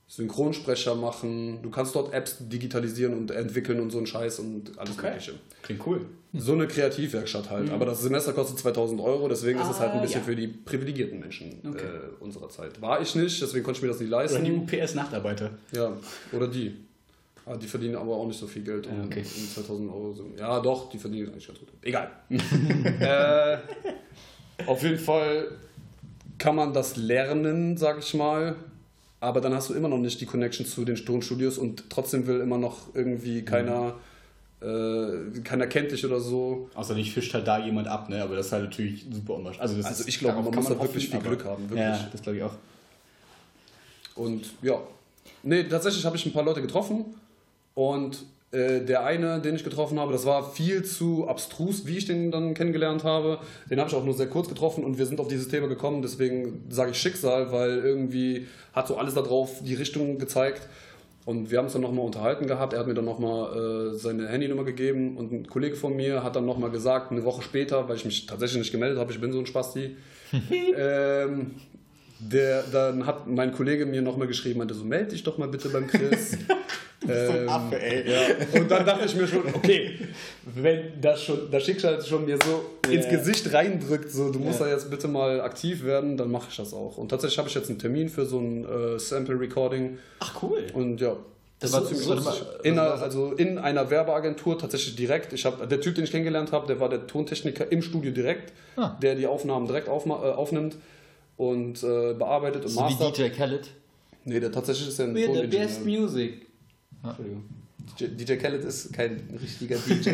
Synchronsprecher 0.09 0.95
machen, 0.95 1.61
du 1.63 1.71
kannst 1.71 1.95
dort 1.95 2.13
Apps 2.13 2.37
digitalisieren 2.41 3.15
und 3.15 3.31
entwickeln 3.31 3.81
und 3.81 3.91
so 3.91 3.99
einen 3.99 4.07
Scheiß 4.07 4.41
und 4.41 4.79
alles 4.79 4.97
Mögliche. 4.97 5.33
Klingt 5.63 5.87
cool. 5.87 6.05
So 6.35 6.53
eine 6.53 6.67
Kreativwerkstatt 6.67 7.51
halt. 7.51 7.71
Aber 7.71 7.87
das 7.87 8.03
Semester 8.03 8.33
kostet 8.33 8.59
2000 8.59 9.01
Euro, 9.01 9.29
deswegen 9.29 9.59
ist 9.61 9.71
es 9.71 9.79
halt 9.81 9.93
ein 9.93 9.99
Ah, 9.99 10.03
bisschen 10.03 10.21
ja. 10.21 10.27
für 10.27 10.37
die 10.37 10.49
privilegierten 10.49 11.19
Menschen 11.21 11.59
Okay. 11.67 11.85
äh, 11.85 12.23
unserer 12.25 12.49
Zeit. 12.51 12.81
War 12.83 13.01
ich 13.01 13.15
nicht, 13.15 13.41
deswegen 13.41 13.65
konnte 13.65 13.79
ich 13.79 13.83
mir 13.83 13.89
das 13.89 14.01
nicht 14.01 14.09
Oder 14.09 14.19
leisten. 14.23 14.45
die 14.45 14.53
UPS-Nachtarbeiter. 14.53 15.51
Ja, 15.75 15.93
oder 16.33 16.49
die. 16.49 16.75
Ah, 17.45 17.57
die 17.57 17.67
verdienen 17.67 17.97
aber 17.97 18.15
auch 18.15 18.27
nicht 18.27 18.39
so 18.39 18.47
viel 18.47 18.63
Geld. 18.63 18.87
um- 18.87 18.99
Ja, 18.99 19.05
okay. 19.05 19.21
um 19.23 19.49
2000 19.49 19.91
Euro 19.91 20.13
sind. 20.13 20.39
Ja, 20.39 20.61
doch, 20.61 20.89
die 20.91 20.99
verdienen 20.99 21.29
eigentlich 21.29 21.47
ganz 21.47 21.59
gut. 21.59 21.69
Egal. 21.83 22.11
äh, 23.01 23.59
auf 24.67 24.83
jeden 24.83 24.99
Fall 24.99 25.49
kann 26.39 26.55
man 26.57 26.73
das 26.73 26.97
lernen, 26.97 27.77
sag 27.77 27.99
ich 27.99 28.15
mal. 28.15 28.55
Aber 29.21 29.41
dann 29.41 29.55
hast 29.55 29.71
du 29.71 29.75
immer 29.75 29.89
noch 29.89 29.99
nicht 29.99 30.21
die 30.21 30.27
Connection 30.27 30.67
zu 30.67 30.85
den 30.85 30.97
Tonstudios 30.97 31.59
und 31.59 31.85
trotzdem 31.91 32.27
will 32.27 32.41
immer 32.41 32.59
noch 32.59 32.95
irgendwie 32.95 33.43
keiner, 33.45 33.95
äh, 34.61 35.41
keiner 35.45 35.67
kennt 35.69 35.93
dich 35.93 36.05
oder 36.05 36.19
so. 36.21 36.69
Außer 36.75 36.95
dich 36.95 37.13
fischt 37.13 37.33
halt 37.35 37.47
da 37.47 37.59
jemand 37.65 37.87
ab, 37.89 38.09
ne? 38.09 38.23
Aber 38.23 38.35
das 38.37 38.47
ist 38.47 38.53
halt 38.53 38.65
natürlich 38.65 39.05
super 39.13 39.35
unwahrscheinlich. 39.35 39.63
Also, 39.63 39.77
das 39.77 39.87
Also 39.87 40.03
ist, 40.03 40.09
ich 40.09 40.19
glaube, 40.19 40.43
man 40.43 40.53
muss 40.55 40.69
da 40.69 40.81
wirklich 40.81 41.09
viel 41.09 41.19
aber- 41.19 41.29
Glück 41.29 41.45
haben, 41.45 41.63
wirklich. 41.71 41.81
Ja, 41.81 42.09
das 42.11 42.23
glaube 42.23 42.39
ich 42.39 42.43
auch. 42.45 42.55
Und 44.17 44.45
ja, 44.63 44.81
nee, 45.43 45.65
tatsächlich 45.65 46.05
habe 46.05 46.17
ich 46.17 46.27
ein 46.27 46.33
paar 46.33 46.45
Leute 46.45 46.61
getroffen 46.63 47.05
und 47.75 48.25
äh, 48.53 48.85
der 48.85 49.05
eine, 49.05 49.41
den 49.41 49.57
ich 49.57 49.65
getroffen 49.65 49.99
habe, 49.99 50.13
das 50.13 50.27
war 50.27 50.53
viel 50.53 50.85
zu 50.85 51.27
abstrus, 51.27 51.87
wie 51.87 51.97
ich 51.97 52.05
den 52.05 52.31
dann 52.31 52.53
kennengelernt 52.53 53.03
habe. 53.03 53.39
Den 53.71 53.79
habe 53.79 53.89
ich 53.89 53.97
auch 53.97 54.05
nur 54.05 54.15
sehr 54.15 54.27
kurz 54.27 54.49
getroffen 54.49 54.85
und 54.85 54.99
wir 54.99 55.07
sind 55.07 55.21
auf 55.21 55.29
dieses 55.29 55.49
Thema 55.49 55.69
gekommen, 55.69 56.03
deswegen 56.03 56.65
sage 56.69 56.91
ich 56.91 56.99
Schicksal, 56.99 57.51
weil 57.51 57.79
irgendwie 57.79 58.47
hat 58.75 58.89
so 58.89 58.97
alles 58.97 59.15
darauf 59.15 59.63
die 59.63 59.75
Richtung 59.75 60.19
gezeigt. 60.19 60.69
Und 61.25 61.51
wir 61.51 61.59
haben 61.59 61.67
uns 61.67 61.73
dann 61.73 61.83
nochmal 61.83 62.05
unterhalten 62.05 62.49
gehabt. 62.49 62.73
Er 62.73 62.81
hat 62.81 62.89
mir 62.89 62.95
dann 62.95 63.05
nochmal 63.05 63.93
äh, 63.93 63.95
seine 63.97 64.27
Handynummer 64.27 64.65
gegeben 64.65 65.17
und 65.17 65.33
ein 65.33 65.47
Kollege 65.47 65.77
von 65.77 65.95
mir 65.95 66.25
hat 66.25 66.35
dann 66.35 66.45
nochmal 66.45 66.71
gesagt, 66.71 67.13
eine 67.13 67.25
Woche 67.25 67.43
später, 67.43 67.89
weil 67.89 67.97
ich 67.97 68.05
mich 68.05 68.27
tatsächlich 68.27 68.59
nicht 68.59 68.73
gemeldet 68.73 68.99
habe, 68.99 69.13
ich 69.13 69.21
bin 69.21 69.33
so 69.33 69.39
ein 69.39 69.47
Spasti, 69.47 69.97
ähm, 70.77 71.53
der, 72.31 72.63
dann 72.71 73.07
hat 73.07 73.27
mein 73.27 73.53
Kollege 73.53 73.85
mir 73.87 74.03
nochmal 74.03 74.29
geschrieben, 74.29 74.59
meinte 74.59 74.75
so, 74.75 74.85
melde 74.85 75.11
dich 75.11 75.23
doch 75.23 75.39
mal 75.39 75.49
bitte 75.49 75.69
beim 75.69 75.87
Chris. 75.89 76.33
ähm, 77.09 77.49
Affe, 77.49 77.81
ey. 77.83 78.11
ja. 78.11 78.61
Und 78.61 78.71
dann 78.71 78.87
dachte 78.87 79.07
ich 79.07 79.17
mir 79.17 79.27
schon, 79.27 79.43
okay, 79.53 79.99
wenn 80.55 81.01
das 81.01 81.23
schon, 81.23 81.51
das 81.51 81.65
Schicksal 81.65 82.01
schon 82.05 82.25
mir 82.25 82.39
so 82.45 82.65
Ja. 82.87 82.93
ins 82.93 83.09
Gesicht 83.09 83.53
reindrückt, 83.53 84.11
so 84.11 84.31
du 84.31 84.39
musst 84.39 84.61
Ja. 84.61 84.67
da 84.67 84.73
jetzt 84.73 84.89
bitte 84.91 85.09
mal 85.09 85.41
aktiv 85.41 85.85
werden, 85.85 86.17
dann 86.17 86.31
mache 86.31 86.47
ich 86.51 86.57
das 86.57 86.73
auch. 86.73 86.99
Und 86.99 87.09
tatsächlich 87.09 87.39
habe 87.39 87.49
ich 87.49 87.55
jetzt 87.55 87.71
einen 87.71 87.79
Termin 87.81 88.09
für 88.09 88.25
so 88.25 88.39
ein 88.39 88.65
äh, 88.65 88.99
Sample 88.99 89.39
Recording 89.41 89.99
Ach, 90.21 90.43
cool. 90.43 90.63
und 90.75 91.01
ja. 91.01 91.17
Das 91.59 91.73
war 91.73 91.83
ist 91.83 91.89
ziemlich 91.91 92.09
warte 92.09 92.23
lustig. 92.25 92.47
in 92.65 92.79
also 92.79 92.93
einer, 92.95 93.03
also 93.03 93.33
in 93.37 93.59
einer 93.59 93.89
Werbeagentur 93.91 94.59
tatsächlich 94.59 94.97
direkt. 94.97 95.33
Ich 95.33 95.45
hab, 95.45 95.69
der 95.69 95.81
Typ, 95.81 95.95
den 95.95 96.03
ich 96.05 96.11
kennengelernt 96.11 96.51
habe, 96.51 96.67
der 96.67 96.81
war 96.81 96.89
der 96.89 97.07
Tontechniker 97.07 97.71
im 97.71 97.83
Studio 97.83 98.11
direkt, 98.11 98.53
Ah. 98.77 98.97
der 99.01 99.15
die 99.15 99.29
Aufnahmen 99.29 99.67
direkt 99.69 99.89
aufma- 99.89 100.25
äh, 100.29 100.33
aufnimmt 100.33 100.77
und 101.43 101.83
äh, 101.83 102.15
bearbeitet 102.15 102.63
und 102.65 102.71
So 102.71 102.81
wie 102.81 102.85
mastert. 102.85 103.19
DJ 103.19 103.29
Khaled. 103.31 103.69
Nee, 104.25 104.39
der 104.39 104.53
tatsächlich 104.53 104.89
ist 104.89 104.99
ja 105.01 105.07
ein 105.07 105.15
We're 105.17 105.41
the 105.41 105.47
best 105.49 105.85
music. 105.85 106.47
Entschuldigung. 107.03 107.45
DJ, 107.99 108.37
Khaled 108.37 108.65
ist 108.65 108.93
kein 108.93 109.29
richtiger 109.43 109.77
DJ. 109.89 110.11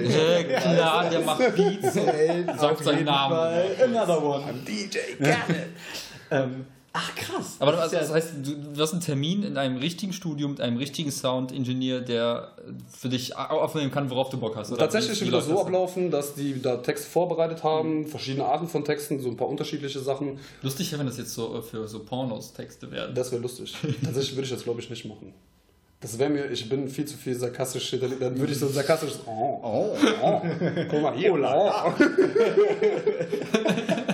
Klar, 0.57 1.11
der 1.11 1.20
macht 1.20 1.55
Beats. 1.55 1.93
Sagt 2.61 2.83
seinen 2.83 3.05
Namen. 3.05 3.37
Another 3.85 4.24
one. 4.24 4.55
DJ 4.66 4.99
Khaled. 5.22 5.66
Ähm, 6.31 6.66
ach, 6.93 7.14
krass. 7.14 7.57
Aber 7.61 7.72
Das 7.72 7.91
das, 7.91 8.12
heißt, 8.12 8.32
du, 8.43 8.80
hast 8.80 8.93
einen 8.93 9.01
Termin 9.01 9.43
in 9.43 9.57
einem 9.57 9.76
richtigen 9.76 10.12
Studio 10.12 10.49
mit 10.49 10.61
einem 10.61 10.76
richtigen 10.76 11.11
Sound-Ingenieur, 11.11 12.01
der 12.01 12.53
für 12.91 13.09
dich 13.09 13.36
au- 13.36 13.61
aufnehmen 13.61 13.91
kann, 13.91 14.11
worauf 14.11 14.30
du 14.30 14.39
Bock 14.39 14.57
hast. 14.57 14.70
oder? 14.72 14.80
Tatsächlich 14.80 15.20
wird 15.20 15.32
das 15.34 15.47
so 15.47 15.61
ablaufen, 15.61 16.11
dass 16.11 16.34
die 16.34 16.61
da 16.61 16.78
Text 16.78 17.07
vorbereitet 17.07 17.62
haben, 17.62 18.07
verschiedene 18.07 18.45
Arten 18.47 18.68
von 18.68 18.84
Texten, 18.84 19.20
so 19.20 19.28
ein 19.28 19.36
paar 19.36 19.49
unterschiedliche 19.49 20.01
Sachen. 20.01 20.39
Lustig, 20.62 20.97
wenn 20.99 21.07
das 21.07 21.18
jetzt 21.18 21.34
so 21.34 21.59
äh, 21.59 21.62
für 21.62 21.86
so 21.89 22.01
Pornos-Texte 22.01 22.91
werden. 22.91 23.14
Das 23.14 23.30
wäre 23.32 23.43
lustig. 23.43 23.74
Tatsächlich 24.05 24.36
würde 24.36 24.45
ich 24.47 24.51
das, 24.53 24.64
glaube 24.64 24.80
ich, 24.80 24.91
nicht 24.91 25.05
machen. 25.05 25.34
Das 26.01 26.16
wäre 26.16 26.30
mir, 26.30 26.49
ich 26.49 26.68
bin 26.68 26.89
viel 26.89 27.07
zu 27.07 27.16
viel 27.16 27.34
sarkastisch, 27.34 27.91
dann 27.91 28.39
würde 28.39 28.53
ich 28.53 28.59
so 28.61 28.66
ein 28.66 28.72
sarkastisches 28.72 29.18
Oh, 29.26 29.59
oh, 29.64 29.97
oh. 30.22 30.41
Guck 30.91 31.03
mal 31.03 31.16
hier. 31.16 31.32
Oh. 31.34 31.93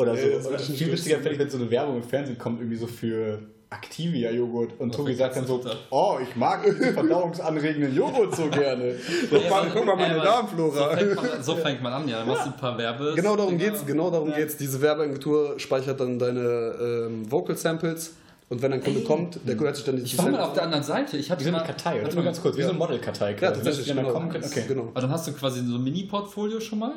Oder 0.00 0.16
so. 0.16 0.26
Nee, 0.26 0.32
das 0.52 0.66
viel 0.66 0.88
durchziehen. 0.88 1.16
fände 1.16 1.32
ich, 1.32 1.38
wenn 1.38 1.50
so 1.50 1.58
eine 1.58 1.70
Werbung 1.70 1.96
im 1.96 2.02
Fernsehen 2.02 2.38
kommt, 2.38 2.60
irgendwie 2.60 2.76
so 2.76 2.86
für 2.86 3.40
Activia-Joghurt. 3.70 4.80
Und 4.80 4.94
Tobi 4.94 5.14
sagt 5.14 5.36
dann 5.36 5.46
so. 5.46 5.62
Oh, 5.90 6.18
ich 6.20 6.34
mag 6.34 6.64
verdauungsanregenden 6.64 7.94
Joghurt 7.94 8.34
so 8.34 8.48
gerne. 8.48 8.96
Guck 9.30 9.48
mal, 9.48 9.70
guck 9.72 9.86
mal 9.86 9.96
meine 9.96 10.16
aber 10.16 10.24
Darmflora. 10.24 10.90
So 10.90 10.96
fängt, 10.96 11.16
man, 11.16 11.42
so 11.42 11.56
fängt 11.56 11.82
man 11.82 11.92
an, 11.92 12.08
ja. 12.08 12.18
Dann 12.18 12.28
machst 12.28 12.46
du 12.46 12.50
ein 12.50 12.56
paar 12.56 12.76
Werbe. 12.76 13.12
Genau 13.14 13.36
darum 13.36 13.56
geht's, 13.58 13.86
genau 13.86 14.10
darum 14.10 14.34
geht's. 14.34 14.56
Diese 14.56 14.82
Werbeagentur 14.82 15.58
speichert 15.58 16.00
dann 16.00 16.18
deine 16.18 16.74
ähm, 16.80 17.30
Vocal 17.30 17.56
Samples 17.56 18.14
und 18.50 18.60
wenn 18.62 18.72
ein 18.72 18.82
Kunde 18.82 19.00
kommt, 19.02 19.38
der 19.46 19.58
hört 19.58 19.76
sich 19.76 19.84
dann 19.84 19.96
die 19.96 20.02
Ich 20.02 20.18
war 20.18 20.28
mal 20.28 20.40
auf 20.40 20.52
der 20.54 20.64
anderen 20.64 20.82
Seite. 20.84 21.16
Ich 21.16 21.30
hatte 21.30 21.40
Wie 21.40 21.44
so 21.44 21.50
eine 21.50 21.58
mal- 21.58 21.64
Kartei, 21.64 21.94
oder? 21.94 22.02
Warte 22.02 22.16
mal 22.16 22.24
ganz 22.24 22.42
kurz, 22.42 22.56
wie 22.56 22.62
so 22.62 22.70
eine 22.70 22.78
Modelkartei. 22.78 23.30
Ja, 23.40 23.52
tatsächlich, 23.52 23.88
Wenn 23.88 23.98
genau. 23.98 24.10
kommen. 24.12 24.28
Okay. 24.28 24.64
genau. 24.66 24.88
Aber 24.90 25.00
dann 25.00 25.10
hast 25.10 25.26
du 25.28 25.32
quasi 25.32 25.64
so 25.64 25.76
ein 25.76 25.84
Mini-Portfolio 25.84 26.58
schon 26.60 26.80
mal. 26.80 26.92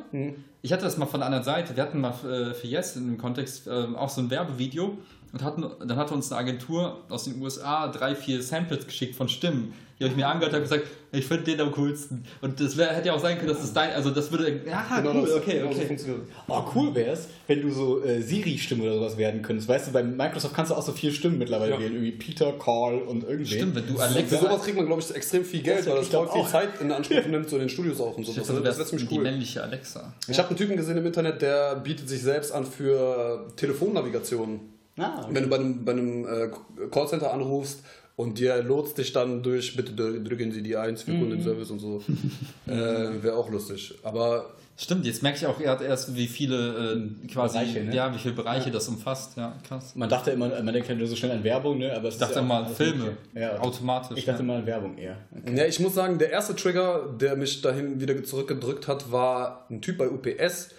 Ich 0.64 0.74
hatte 0.74 0.84
das 0.84 0.97
mal 0.97 1.06
von 1.06 1.20
der 1.20 1.28
anderen 1.28 1.45
Seite. 1.45 1.76
Wir 1.76 1.84
hatten 1.84 2.01
mal 2.01 2.10
äh, 2.26 2.54
für 2.56 2.68
Yes 2.68 2.95
in 2.95 3.06
dem 3.06 3.18
Kontext 3.18 3.68
ähm, 3.72 3.95
auch 3.95 4.10
so 4.10 4.20
ein 4.22 4.30
Werbevideo 4.32 4.97
und 5.32 5.43
hatten, 5.43 5.64
dann 5.86 5.95
hat 5.97 6.12
uns 6.12 6.32
eine 6.32 6.39
Agentur 6.41 7.01
aus 7.10 7.26
den 7.26 7.39
USA 7.41 7.88
drei, 7.88 8.16
vier 8.16 8.41
Samples 8.41 8.86
geschickt 8.86 9.16
von 9.16 9.30
Stimmen. 9.30 9.74
Die 10.04 10.10
habe 10.10 10.14
ich 10.14 10.16
mir 10.18 10.28
angehört 10.28 10.54
und 10.54 10.60
habe 10.62 10.64
gesagt, 10.70 10.88
ich 11.12 11.26
finde 11.26 11.43
den 11.43 11.62
am 11.62 11.72
coolsten. 11.72 12.24
Und 12.41 12.60
das 12.60 12.76
wär, 12.76 12.88
hätte 12.88 13.08
ja 13.10 13.14
auch 13.14 13.20
sein 13.20 13.38
können, 13.38 13.49
dass 13.49 13.62
das 13.62 13.72
dein, 13.72 13.91
also 13.91 14.10
das 14.10 14.32
würde, 14.32 14.62
ja, 14.68 14.84
Genau 15.01 15.14
cool, 15.14 15.22
das- 15.28 15.34
okay, 15.36 15.60
genau 15.60 15.72
so 15.72 15.82
okay. 15.82 15.95
das. 15.95 16.06
Oh, 16.47 16.64
cool 16.76 16.95
wäre 16.95 17.12
es, 17.12 17.28
wenn 17.47 17.62
du 17.62 17.72
so 17.72 18.04
äh, 18.04 18.22
Siri-Stimme 18.22 18.84
oder 18.84 18.95
sowas 18.95 19.18
werden 19.18 19.41
könntest. 19.43 19.70
Weißt 19.70 19.88
du, 19.88 19.91
bei 19.91 20.01
Microsoft 20.04 20.56
kannst 20.56 20.72
du 20.72 20.76
auch 20.76 20.82
so 20.82 20.91
vier 20.91 21.12
Stimmen 21.12 21.38
mittlerweile 21.38 21.74
Ja. 21.74 21.80
wählen. 21.80 21.93
Irgendwie 21.93 22.12
Peter, 22.12 22.51
Carl 22.54 22.97
und 22.97 23.24
irgendwen. 23.24 23.45
Stimmt, 23.45 23.76
wenn 23.76 23.88
du 23.88 23.93
Für 23.95 24.04
Alexa, 24.04 24.38
sowas 24.39 24.64
kriegt 24.64 24.76
man, 24.78 24.86
glaube 24.88 25.01
ich, 25.01 25.16
extrem 25.16 25.45
viel 25.45 25.62
Geld, 25.62 25.86
weil 25.88 25.95
das 25.97 26.08
voll 26.08 26.28
viel. 26.30 26.45
Zeit 26.45 26.70
in 26.82 26.91
Anspruch 26.91 27.26
nimmt, 27.28 27.47
so 27.49 27.56
in 27.58 27.62
den 27.62 27.70
Studios 27.70 28.01
auch 28.01 28.18
und 28.18 28.26
so. 28.26 28.32
ich 28.32 28.38
Das, 28.38 28.47
das 28.47 28.64
wäre 28.78 28.86
ziemlich 28.88 29.08
die 29.08 29.16
cool. 29.18 29.24
männliche 29.24 29.62
Alexa. 29.64 30.14
Ich 30.28 30.38
habe 30.39 30.49
einen 30.49 30.58
Typen 30.58 30.76
gesehen 30.78 30.97
im 30.97 31.06
Internet, 31.06 31.41
der 31.41 31.76
bietet 31.76 32.10
sich 32.10 32.22
selbst 32.22 32.51
an 32.51 32.66
für 32.66 33.47
Telefonnavigation. 33.56 34.60
Ah, 34.97 35.22
okay. 35.24 35.28
Wenn 35.32 35.43
du 35.43 35.49
bei 35.49 35.56
einem, 35.58 35.86
bei 35.86 35.91
einem 35.93 36.26
äh, 36.26 36.49
Callcenter 36.91 37.34
anrufst 37.34 37.80
und 38.16 38.38
dir 38.39 38.61
lotst 38.64 38.97
dich 38.97 39.11
dann 39.14 39.41
durch, 39.43 39.76
bitte 39.76 39.93
dr- 39.93 40.24
drücken 40.24 40.51
Sie 40.51 40.61
die 40.61 40.76
1 40.78 41.03
für 41.03 41.11
Kundenservice 41.18 41.72
und 41.72 41.80
so, 41.80 42.01
äh, 42.68 42.72
wäre 42.72 43.36
auch 43.36 43.49
lustig. 43.49 43.93
Aber 44.03 44.51
Stimmt, 44.76 45.05
jetzt 45.05 45.22
merke 45.22 45.38
ich 45.38 45.45
auch 45.45 45.59
er 45.59 45.72
hat 45.72 45.82
erst, 45.84 46.16
wie 46.16 46.26
viele 46.26 46.95
äh, 47.24 47.28
quasi, 47.28 47.59
Bereiche, 47.59 47.84
ne? 47.84 47.95
ja, 47.95 48.14
wie 48.14 48.18
viele 48.18 48.34
Bereiche 48.34 48.72
das 48.72 48.88
umfasst. 48.88 49.38
Ja, 49.38 49.55
krass. 49.68 49.95
Man 49.95 50.09
dachte 50.09 50.32
immer, 50.32 50.49
man 50.64 50.74
denkt 50.74 50.89
halt 50.89 50.97
nur 50.97 51.07
so 51.07 51.16
schnell 51.16 51.32
an 51.32 51.43
Werbung, 51.43 51.78
ne? 51.78 51.95
Aber 51.95 52.07
es 52.07 52.16
Ich 52.16 52.20
dachte 52.20 52.32
ist 52.32 52.36
ja 52.38 52.41
auch 52.41 52.47
mal 52.47 52.64
alles 52.64 52.78
Filme. 52.78 53.18
Ja. 53.36 53.59
automatisch. 53.59 54.18
Ich 54.18 54.26
dachte 54.26 54.39
ja. 54.39 54.45
mal 54.45 54.57
an 54.59 54.66
Werbung 54.66 54.97
eher. 54.97 55.18
Ja, 55.55 55.66
ich 55.68 55.80
muss 55.80 55.93
sagen, 55.93 56.18
der 56.18 56.32
erste 56.32 56.55
Trigger, 56.55 57.07
der 57.22 57.36
mich 57.36 57.61
dahin 57.61 58.01
wieder 58.01 58.24
zurückgedrückt 58.24 58.88
hat, 58.88 59.11
war 59.11 59.68
ein 59.70 59.80
Typ 59.82 59.99
bei 59.99 60.09
UPS, 60.09 60.70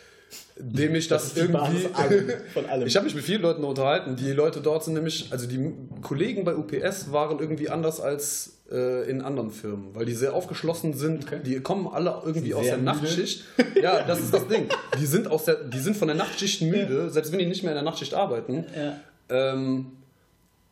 dem 0.56 0.94
ich 0.94 1.08
das, 1.08 1.34
die 1.34 1.40
irgendwie. 1.40 1.88
Von 2.52 2.66
allem. 2.66 2.86
Ich 2.86 2.96
habe 2.96 3.04
mich 3.04 3.14
mit 3.14 3.24
vielen 3.24 3.42
Leuten 3.42 3.64
unterhalten. 3.64 4.16
Die 4.16 4.32
Leute 4.32 4.60
dort 4.60 4.84
sind 4.84 4.94
nämlich, 4.94 5.28
also 5.30 5.46
die 5.46 5.72
Kollegen 6.02 6.44
bei 6.44 6.54
UPS 6.54 7.12
waren 7.12 7.38
irgendwie 7.38 7.68
anders 7.70 8.00
als 8.00 8.58
äh, 8.70 9.08
in 9.08 9.20
anderen 9.20 9.50
Firmen, 9.50 9.94
weil 9.94 10.06
die 10.06 10.14
sehr 10.14 10.34
aufgeschlossen 10.34 10.94
sind. 10.94 11.24
Okay. 11.24 11.40
Die 11.44 11.60
kommen 11.60 11.86
alle 11.86 12.22
irgendwie 12.24 12.48
Sind 12.48 12.54
aus 12.54 12.64
sehr 12.64 12.76
der 12.76 12.94
müde. 12.94 13.04
Nachtschicht. 13.04 13.44
Ja, 13.82 14.02
das 14.04 14.20
ist 14.20 14.32
das 14.32 14.46
Ding. 14.46 14.68
Die 14.98 15.06
sind, 15.06 15.28
aus 15.28 15.44
der, 15.44 15.56
die 15.56 15.78
sind 15.78 15.96
von 15.96 16.08
der 16.08 16.16
Nachtschicht 16.16 16.62
müde, 16.62 17.10
selbst 17.10 17.32
wenn 17.32 17.38
die 17.38 17.46
nicht 17.46 17.62
mehr 17.62 17.72
in 17.72 17.76
der 17.76 17.84
Nachtschicht 17.84 18.14
arbeiten. 18.14 18.64
Ja. 18.76 19.00
Ähm, 19.28 19.92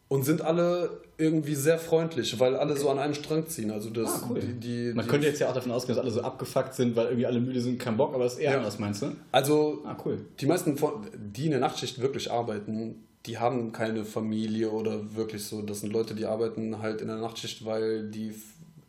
und 0.09 0.25
sind 0.25 0.43
alle 0.43 1.01
irgendwie 1.23 1.55
sehr 1.55 1.79
freundlich, 1.79 2.39
weil 2.41 2.57
alle 2.57 2.77
so 2.77 2.91
an 2.91 2.99
einem 2.99 3.15
Strang 3.15 3.47
ziehen. 3.47 3.71
Also 3.71 3.91
das, 3.91 4.23
Ah, 4.23 4.27
cool. 4.31 4.41
die, 4.41 4.55
die, 4.61 4.93
Man 4.95 5.05
die, 5.05 5.11
könnte 5.11 5.27
jetzt 5.27 5.39
ja 5.41 5.49
auch 5.49 5.55
davon 5.55 5.71
ausgehen, 5.73 5.97
dass 5.97 6.05
alle 6.05 6.13
so 6.13 6.23
abgefuckt 6.23 6.75
sind, 6.75 6.97
weil 6.97 7.07
irgendwie 7.07 7.27
alle 7.27 7.41
müde 7.41 7.61
sind, 7.61 7.79
kein 7.79 7.97
Bock, 7.97 8.15
aber 8.15 8.25
das 8.25 8.35
ist 8.35 8.41
eher 8.41 8.53
Ja. 8.53 8.59
anders, 8.59 8.79
meinst 8.79 9.03
du? 9.03 9.13
Also 9.31 9.83
Ah, 9.85 9.97
cool. 10.05 10.19
die 10.41 10.47
meisten, 10.47 10.77
von, 10.77 10.93
die 11.17 11.45
in 11.47 11.51
der 11.53 11.61
Nachtschicht 11.61 12.01
wirklich 12.01 12.31
arbeiten, 12.31 13.05
die 13.27 13.39
haben 13.39 13.71
keine 13.73 14.05
Familie 14.05 14.71
oder 14.71 15.15
wirklich 15.15 15.45
so. 15.45 15.63
Das 15.63 15.81
sind 15.81 15.93
Leute, 15.93 16.15
die 16.15 16.25
arbeiten 16.27 16.83
halt 16.83 17.01
in 17.01 17.07
der 17.07 17.19
Nachtschicht, 17.19 17.65
weil 17.65 18.09
die 18.11 18.35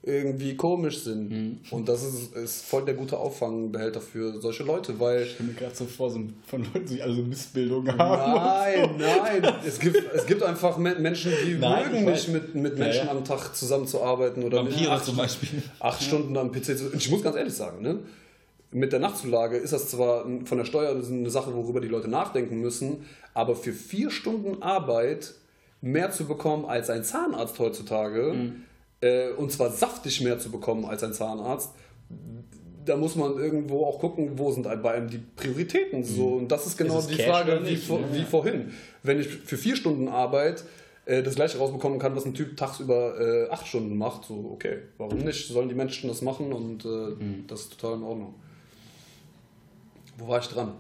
irgendwie 0.06 0.56
komisch 0.58 1.00
sind. 1.00 1.60
Und 1.72 1.88
das 1.88 2.04
ist, 2.04 2.36
ist 2.36 2.66
voll 2.66 2.84
der 2.84 2.94
gute 2.94 3.18
Auffangbehälter 3.18 4.02
für 4.02 4.40
solche 4.42 4.64
Leute, 4.64 5.00
weil 5.00 5.24
Ich 5.24 5.32
stelle 5.36 5.50
mir 5.50 5.56
gerade 5.56 5.74
so 5.76 5.86
vor, 5.86 6.10
so 6.12 6.20
von 6.46 6.62
Leuten, 6.74 6.86
die 6.88 7.02
alle 7.02 7.14
so 7.14 7.22
Missbildungen 7.22 7.98
haben. 7.98 8.98
Nein, 8.98 9.42
nein. 9.42 9.54
Es 9.66 9.80
gibt, 9.80 9.98
es 10.14 10.26
gibt 10.26 10.44
einfach 10.44 10.78
Me- 10.78 10.96
Menschen, 11.00 11.32
die 11.46 11.54
Nein, 11.56 11.90
mögen 11.92 12.06
nicht 12.06 12.28
mit, 12.28 12.54
mit 12.54 12.78
Menschen 12.78 12.98
Ja, 13.00 13.06
ja. 13.06 13.12
am 13.12 13.24
Tag 13.24 13.56
zusammenzuarbeiten 13.56 14.44
oder 14.44 14.58
Vampire 14.58 14.92
acht, 14.92 15.06
zum 15.06 15.16
Beispiel. 15.16 15.64
acht 15.80 16.04
Stunden 16.04 16.36
am 16.36 16.52
PC 16.52 16.78
zu. 16.78 16.94
Ich 16.94 17.10
muss 17.10 17.24
ganz 17.24 17.38
ehrlich 17.38 17.54
sagen, 17.54 17.82
ne? 17.82 18.00
Mit 18.72 18.92
der 18.92 19.00
Nachtzulage 19.00 19.56
ist 19.56 19.72
das 19.72 19.88
zwar 19.88 20.26
von 20.46 20.58
der 20.58 20.66
Steuer 20.66 20.96
eine 20.96 21.30
Sache, 21.30 21.54
worüber 21.54 21.80
die 21.80 21.88
Leute 21.88 22.10
nachdenken 22.10 22.60
müssen, 22.60 23.06
aber 23.36 23.56
für 23.56 23.72
vier 23.72 24.10
Stunden 24.10 24.64
Arbeit 24.64 25.36
mehr 25.80 26.10
zu 26.12 26.26
bekommen 26.26 26.66
als 26.66 26.90
ein 26.90 27.04
Zahnarzt 27.04 27.60
heutzutage, 27.60 28.54
äh, 29.04 29.30
und 29.38 29.52
zwar 29.52 29.70
saftig 29.72 30.22
mehr 30.22 30.40
zu 30.40 30.50
bekommen 30.52 30.86
als 30.86 31.04
ein 31.04 31.14
Zahnarzt, 31.14 31.72
da 32.86 32.98
muss 32.98 33.16
man 33.16 33.38
irgendwo 33.38 33.86
auch 33.86 34.00
gucken, 34.00 34.38
wo 34.38 34.52
sind 34.52 34.64
bei 34.84 34.92
einem 34.92 35.10
die 35.10 35.20
Prioritäten 35.36 36.04
so. 36.04 36.34
Und 36.34 36.50
das 36.52 36.68
ist 36.68 36.78
genau 36.78 37.00
Ist 37.00 37.10
die 37.10 37.16
Cash 37.16 37.28
Frage, 37.28 37.62
wie, 37.66 37.76
vor, 37.78 38.00
ne? 38.00 38.08
wie 38.12 38.24
vorhin. 38.24 38.72
Wenn 39.04 39.20
ich 39.20 39.28
für 39.28 39.58
vier 39.58 39.76
Stunden 39.78 40.10
Arbeit 40.10 40.64
äh, 41.06 41.24
das 41.24 41.36
gleiche 41.36 41.58
rausbekommen 41.60 41.98
kann, 42.00 42.14
was 42.16 42.26
ein 42.26 42.34
Typ 42.34 42.58
tagsüber 42.58 43.20
äh, 43.20 43.50
acht 43.50 43.68
Stunden 43.68 43.96
macht, 43.98 44.26
so 44.26 44.50
okay, 44.54 44.80
warum 44.98 45.20
nicht? 45.20 45.48
Sollen 45.48 45.70
die 45.70 45.76
Menschen 45.76 46.10
das 46.10 46.22
machen 46.22 46.52
und 46.52 46.84
äh, 46.86 46.88
Mhm. 46.88 47.46
das 47.48 47.62
ist 47.62 47.80
total 47.80 47.98
in 48.00 48.04
Ordnung. 48.04 48.34
Wo 50.18 50.28
war 50.28 50.40
ich 50.40 50.48
dran? 50.48 50.74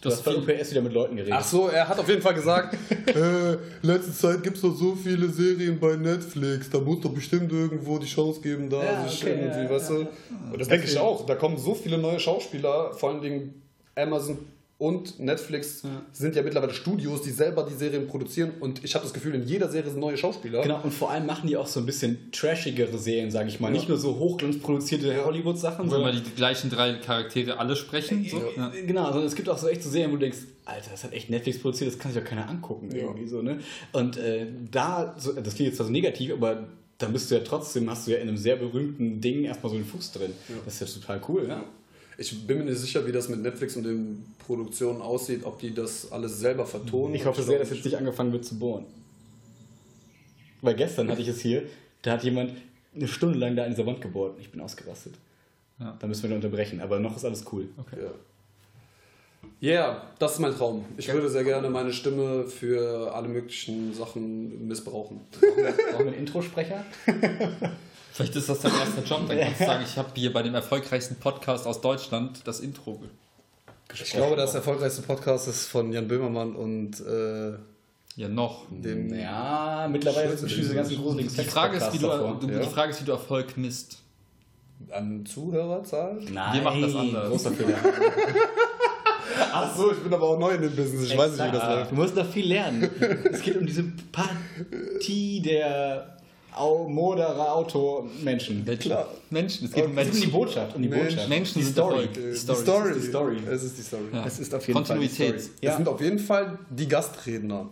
Du 0.00 0.10
hast 0.10 0.24
bei 0.24 0.34
UPS 0.34 0.72
wieder 0.72 0.80
mit 0.80 0.92
Leuten 0.92 1.14
geredet. 1.14 1.34
Ach 1.36 1.44
so, 1.44 1.68
er 1.68 1.88
hat 1.88 1.96
auf 1.98 2.08
jeden 2.08 2.22
Fall 2.22 2.34
gesagt, 2.34 2.76
äh, 3.06 3.56
letzte 3.82 4.12
Zeit 4.12 4.42
gibt 4.42 4.56
es 4.56 4.62
doch 4.62 4.74
so 4.74 4.96
viele 4.96 5.28
Serien 5.28 5.78
bei 5.78 5.94
Netflix, 5.94 6.68
da 6.70 6.78
muss 6.78 7.00
doch 7.00 7.12
bestimmt 7.12 7.52
irgendwo 7.52 7.98
die 7.98 8.08
Chance 8.08 8.40
geben, 8.40 8.68
da 8.68 8.82
Ja, 8.82 9.08
sich 9.08 9.22
okay, 9.22 9.40
irgendwie, 9.40 9.62
ja, 9.62 9.70
weißt 9.70 9.90
du. 9.90 10.08
Und 10.52 10.60
das 10.60 10.66
denke 10.66 10.86
ich 10.86 10.98
auch, 10.98 11.24
da 11.24 11.36
kommen 11.36 11.56
so 11.56 11.74
viele 11.74 11.98
neue 11.98 12.18
Schauspieler, 12.18 12.92
vor 12.94 13.10
allen 13.10 13.20
Dingen 13.20 13.62
Amazon 13.94 14.38
und 14.82 15.20
Netflix 15.20 15.84
sind 16.10 16.34
ja 16.34 16.42
mittlerweile 16.42 16.74
Studios, 16.74 17.22
die 17.22 17.30
selber 17.30 17.64
die 17.70 17.74
Serien 17.74 18.08
produzieren 18.08 18.50
und 18.58 18.82
ich 18.82 18.96
habe 18.96 19.04
das 19.04 19.14
Gefühl, 19.14 19.36
in 19.36 19.44
jeder 19.44 19.68
Serie 19.70 19.88
sind 19.88 20.00
neue 20.00 20.16
Schauspieler. 20.16 20.62
Genau, 20.62 20.80
und 20.82 20.92
vor 20.92 21.12
allem 21.12 21.24
machen 21.24 21.48
die 21.48 21.56
auch 21.56 21.68
so 21.68 21.78
ein 21.78 21.86
bisschen 21.86 22.32
trashigere 22.32 22.98
Serien, 22.98 23.30
sage 23.30 23.48
ich 23.48 23.60
mal. 23.60 23.70
Nicht 23.70 23.88
nur 23.88 23.96
so 23.96 24.18
hochglanzproduzierte 24.18 25.24
Hollywood-Sachen, 25.24 25.88
Wo 25.88 25.94
immer 25.94 26.06
sondern. 26.06 26.24
die 26.24 26.30
gleichen 26.32 26.68
drei 26.68 26.94
Charaktere 26.94 27.60
alle 27.60 27.76
sprechen. 27.76 28.26
So. 28.28 28.42
Ja. 28.56 28.72
Genau, 28.84 29.04
sondern 29.04 29.26
es 29.26 29.36
gibt 29.36 29.48
auch 29.48 29.56
so 29.56 29.68
echt 29.68 29.84
so 29.84 29.88
Serien, 29.88 30.10
wo 30.10 30.16
du 30.16 30.22
denkst, 30.22 30.38
Alter, 30.64 30.90
das 30.90 31.04
hat 31.04 31.12
echt 31.12 31.30
Netflix 31.30 31.60
produziert, 31.60 31.92
das 31.92 32.00
kann 32.00 32.12
sich 32.12 32.20
doch 32.20 32.28
keiner 32.28 32.48
angucken. 32.48 32.90
Irgendwie 32.92 33.28
so, 33.28 33.40
ne? 33.40 33.60
Und 33.92 34.16
äh, 34.16 34.48
da, 34.68 35.14
so, 35.16 35.30
das 35.32 35.54
klingt 35.54 35.68
jetzt 35.68 35.76
zwar 35.76 35.86
so 35.86 35.92
negativ, 35.92 36.32
aber 36.32 36.66
dann 36.98 37.12
bist 37.12 37.30
du 37.30 37.36
ja 37.36 37.42
trotzdem, 37.44 37.88
hast 37.88 38.08
du 38.08 38.10
ja 38.10 38.18
in 38.18 38.26
einem 38.26 38.36
sehr 38.36 38.56
berühmten 38.56 39.20
Ding 39.20 39.44
erstmal 39.44 39.70
so 39.70 39.76
einen 39.76 39.84
Fuß 39.84 40.10
drin. 40.10 40.32
Das 40.64 40.80
ist 40.80 40.92
ja 40.96 41.00
total 41.00 41.20
cool, 41.28 41.46
ja. 41.48 41.62
Ich 42.18 42.46
bin 42.46 42.58
mir 42.58 42.64
nicht 42.64 42.78
sicher, 42.78 43.06
wie 43.06 43.12
das 43.12 43.28
mit 43.28 43.40
Netflix 43.40 43.76
und 43.76 43.84
den 43.84 44.24
Produktionen 44.46 45.00
aussieht, 45.00 45.44
ob 45.44 45.58
die 45.60 45.74
das 45.74 46.12
alles 46.12 46.38
selber 46.38 46.66
vertonen. 46.66 47.14
Ich 47.14 47.24
hoffe 47.24 47.42
sehr, 47.42 47.58
dass 47.58 47.70
jetzt 47.70 47.84
nicht 47.84 47.96
angefangen 47.96 48.32
wird 48.32 48.44
zu 48.44 48.58
bohren. 48.58 48.84
Weil 50.60 50.74
gestern 50.74 51.10
hatte 51.10 51.22
ich 51.22 51.28
es 51.28 51.40
hier, 51.40 51.64
da 52.02 52.12
hat 52.12 52.24
jemand 52.24 52.52
eine 52.94 53.08
Stunde 53.08 53.38
lang 53.38 53.56
da 53.56 53.64
in 53.64 53.70
dieser 53.70 53.86
Wand 53.86 54.00
gebohrt 54.00 54.36
und 54.36 54.40
ich 54.40 54.50
bin 54.50 54.60
ausgerastet. 54.60 55.14
Ja. 55.80 55.96
Da 55.98 56.06
müssen 56.06 56.22
wir 56.22 56.30
dann 56.30 56.38
unterbrechen, 56.38 56.80
aber 56.80 57.00
noch 57.00 57.16
ist 57.16 57.24
alles 57.24 57.44
cool. 57.52 57.68
Ja. 57.92 58.10
Yeah, 59.60 60.02
das 60.18 60.34
ist 60.34 60.38
mein 60.40 60.54
Traum. 60.54 60.84
Ich 60.96 61.12
würde 61.12 61.28
sehr 61.28 61.44
gerne 61.44 61.70
meine 61.70 61.92
Stimme 61.92 62.46
für 62.46 63.14
alle 63.14 63.28
möglichen 63.28 63.94
Sachen 63.94 64.66
missbrauchen. 64.68 65.20
Brauchen 65.40 66.06
wir 66.06 66.12
einen 66.12 66.14
Introsprecher? 66.14 66.84
Vielleicht 68.12 68.36
ist 68.36 68.48
das 68.48 68.60
dein 68.60 68.72
erster 68.74 69.02
Job. 69.02 69.26
Dann 69.28 69.38
kannst 69.38 69.60
du 69.60 69.64
sagen, 69.64 69.84
ich 69.86 69.96
habe 69.96 70.08
hier 70.14 70.32
bei 70.32 70.42
dem 70.42 70.54
erfolgreichsten 70.54 71.16
Podcast 71.16 71.66
aus 71.66 71.80
Deutschland 71.80 72.40
das 72.46 72.60
Intro. 72.60 72.94
ge- 72.98 73.08
Ich 73.94 74.10
glaube, 74.12 74.36
das 74.36 74.54
erfolgreichste 74.54 75.02
Podcast 75.02 75.48
ist 75.48 75.66
von 75.66 75.92
Jan 75.92 76.08
Böhmermann 76.08 76.54
und 76.54 77.00
äh, 77.00 77.52
Ja, 78.16 78.28
noch. 78.28 78.66
dem. 78.70 79.14
Ja, 79.14 79.88
mittlerweile 79.90 80.36
sind 80.36 80.50
diese 80.50 80.74
ganzen 80.74 80.96
gruseligen 80.96 81.34
Die 81.34 81.42
Frage, 81.44 81.76
ist, 81.78 81.92
wie 81.94 81.98
du, 81.98 82.06
davor. 82.06 82.38
du, 82.40 82.48
Ja. 82.48 82.58
die 82.60 82.68
Frage 82.68 82.90
ist, 82.92 83.00
wie 83.00 83.06
du 83.06 83.12
Erfolg 83.12 83.56
misst. 83.56 83.98
An 84.90 85.24
Zuhörerzahl? 85.24 86.18
Nein, 86.32 86.54
Wir 86.54 86.62
machen 86.62 86.82
das 86.82 86.94
anders. 86.96 87.46
Ach 89.54 89.76
so, 89.76 89.92
ich 89.92 89.98
bin 89.98 90.12
aber 90.12 90.28
auch 90.30 90.38
neu 90.38 90.50
in 90.52 90.62
dem 90.62 90.74
Business. 90.74 91.04
Ich 91.10 91.16
weiß 91.16 91.30
nicht, 91.32 91.38
wie 91.40 91.50
das 91.52 91.54
Exakt. 91.62 91.74
läuft. 91.78 91.90
Du 91.92 91.94
musst 91.94 92.16
noch 92.16 92.26
viel 92.26 92.46
lernen. 92.48 92.90
es 93.32 93.40
geht 93.42 93.56
um 93.56 93.64
diese 93.66 93.84
Partie 94.10 95.40
der 95.40 96.16
Au 96.54 96.88
Moderer 96.88 97.54
Automenschen. 97.54 98.64
Klar. 98.78 99.08
Menschen, 99.30 99.66
es 99.66 99.72
geht 99.72 99.86
um 99.86 99.96
Es 99.98 100.04
geht 100.06 100.06
um 100.06 100.12
die 100.12 100.20
Menschen. 100.20 100.32
Botschaft, 100.32 100.76
um 100.76 100.82
die 100.82 100.88
Mensch. 100.88 101.08
Botschaft. 101.10 101.28
Menschen 101.28 101.58
die 101.58 101.64
sind 101.64 101.72
Story. 101.72 102.08
Die 102.14 102.36
Story. 102.36 102.94
Die 102.94 103.00
Story. 103.00 103.36
Es 103.50 103.62
ist 103.62 103.78
die 103.78 103.82
Story. 103.82 104.02
Ja. 104.12 104.26
Es 104.26 104.38
ist 104.38 104.54
auf 104.54 104.66
jeden 104.66 104.74
Kontinuität. 104.74 105.16
Fall 105.16 105.32
die 105.32 105.40
Story. 105.42 105.66
Es 105.66 105.76
sind 105.76 105.88
auf 105.88 106.00
jeden 106.00 106.18
Fall 106.18 106.58
die 106.70 106.88
Gastredner. 106.88 107.70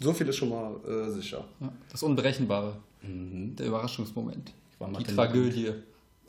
So 0.00 0.12
viel 0.12 0.28
ist 0.28 0.36
schon 0.36 0.48
mal 0.48 0.72
äh, 0.86 1.10
sicher. 1.10 1.44
Ja, 1.60 1.72
das 1.90 2.02
Unberechenbare. 2.02 2.76
Der 3.02 3.66
Überraschungsmoment. 3.66 4.52
war 4.78 4.90
Die 4.92 5.04
Tragödie. 5.04 5.72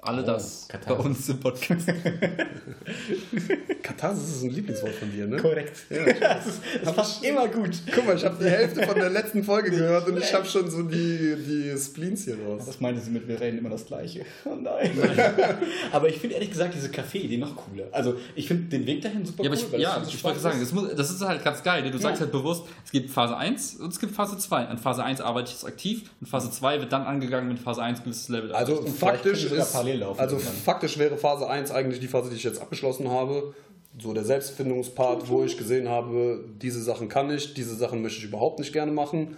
Alle 0.06 0.22
Oh, 0.22 0.26
das 0.26 0.68
Katharsis. 0.68 0.98
bei 0.98 1.10
uns 1.10 1.30
im 1.30 1.40
Podcast. 1.40 1.88
Katharsis 3.84 4.38
ist 4.38 4.44
ein 4.44 4.50
Lieblingswort 4.52 4.94
von 4.94 5.12
dir, 5.12 5.28
ne? 5.28 5.38
Korrekt. 5.38 5.78
das, 5.90 6.48
ist, 6.48 6.62
das 6.84 6.94
passt 6.94 7.24
immer 7.24 7.48
gut. 7.48 7.72
Guck 7.94 8.06
mal, 8.06 8.16
ich 8.16 8.26
habe 8.26 8.36
die 8.44 8.50
Hälfte 8.50 8.84
von 8.86 8.96
der 8.96 9.10
letzten 9.10 9.44
Folge 9.44 9.72
gehört 9.72 10.08
und 10.08 10.18
ich 10.18 10.34
habe 10.34 10.46
schon 10.46 10.70
so 10.70 10.84
die, 10.84 11.36
die 11.38 11.74
Spleens 11.78 12.26
hier 12.26 12.38
raus. 12.42 12.64
Das 12.66 12.80
meinte 12.80 13.02
sie 13.02 13.12
mit, 13.12 13.28
wir 13.28 13.40
reden 13.40 13.58
immer 13.60 13.70
das 13.70 13.86
Gleiche. 13.86 14.26
Oh 14.46 14.56
nein. 14.56 14.92
Aber 15.92 16.10
ich 16.10 16.18
finde 16.18 16.36
ehrlich 16.36 16.52
gesagt 16.52 16.74
diese 16.74 16.90
Kaffee-Idee 16.90 17.38
noch 17.38 17.56
cooler. 17.56 17.86
Also 17.92 18.16
ich 18.36 18.48
finde 18.48 18.64
den 18.78 18.86
Weg 18.86 19.02
dahin 19.02 19.26
super 19.26 19.44
Ja, 19.44 19.52
cool. 19.52 19.58
ich, 19.58 19.72
ja, 19.80 19.94
schon 19.96 20.04
so 20.06 20.10
ich 20.10 20.24
wollte 20.24 20.40
sagen, 20.40 20.60
das, 20.60 20.72
muss, 20.72 20.96
das 20.96 21.12
ist 21.12 21.22
halt 21.22 21.44
ganz 21.44 21.64
geil. 21.64 21.84
Du 21.90 21.98
sagst 21.98 22.18
Ja. 22.20 22.26
halt 22.26 22.32
bewusst, 22.32 22.64
es 22.86 22.92
gibt 22.92 23.10
Phase 23.10 23.36
1 23.38 23.76
und 23.76 23.92
es 23.92 24.00
gibt 24.00 24.14
Phase 24.16 24.38
2. 24.38 24.68
An 24.68 24.78
Phase 24.78 25.04
1 25.04 25.22
arbeite 25.22 25.48
ich 25.48 25.54
jetzt 25.54 25.66
aktiv 25.66 26.10
und 26.22 26.28
Phase 26.28 26.50
2 26.52 26.80
wird 26.82 26.92
dann 26.92 27.04
angegangen, 27.04 27.50
wenn 27.50 27.58
Phase 27.58 27.82
1 27.82 28.00
ein 28.00 28.04
gewisses 28.06 28.30
Level 28.30 28.54
Also 28.54 28.82
faktisch, 28.86 29.46
ist, 29.46 29.72
parallel 29.74 29.93
laufen 29.98 30.20
also 30.20 30.36
irgendwann. 30.36 30.56
faktisch 30.56 30.98
wäre 30.98 31.18
Phase 31.18 31.50
1 31.50 31.72
eigentlich 31.72 32.00
die 32.00 32.08
Phase, 32.08 32.30
die 32.30 32.36
ich 32.36 32.44
jetzt 32.44 32.62
abgeschlossen 32.62 33.10
habe. 33.10 33.54
So 34.00 34.14
der 34.14 34.24
Selbstfindungspart, 34.24 35.30
wo 35.30 35.44
ich 35.44 35.58
gesehen 35.58 35.88
habe, 35.88 36.44
diese 36.62 36.82
Sachen 36.82 37.10
kann 37.10 37.30
ich, 37.30 37.54
diese 37.54 37.76
Sachen 37.76 38.02
möchte 38.02 38.20
ich 38.20 38.26
überhaupt 38.26 38.58
nicht 38.58 38.74
gerne 38.74 38.92
machen, 38.92 39.38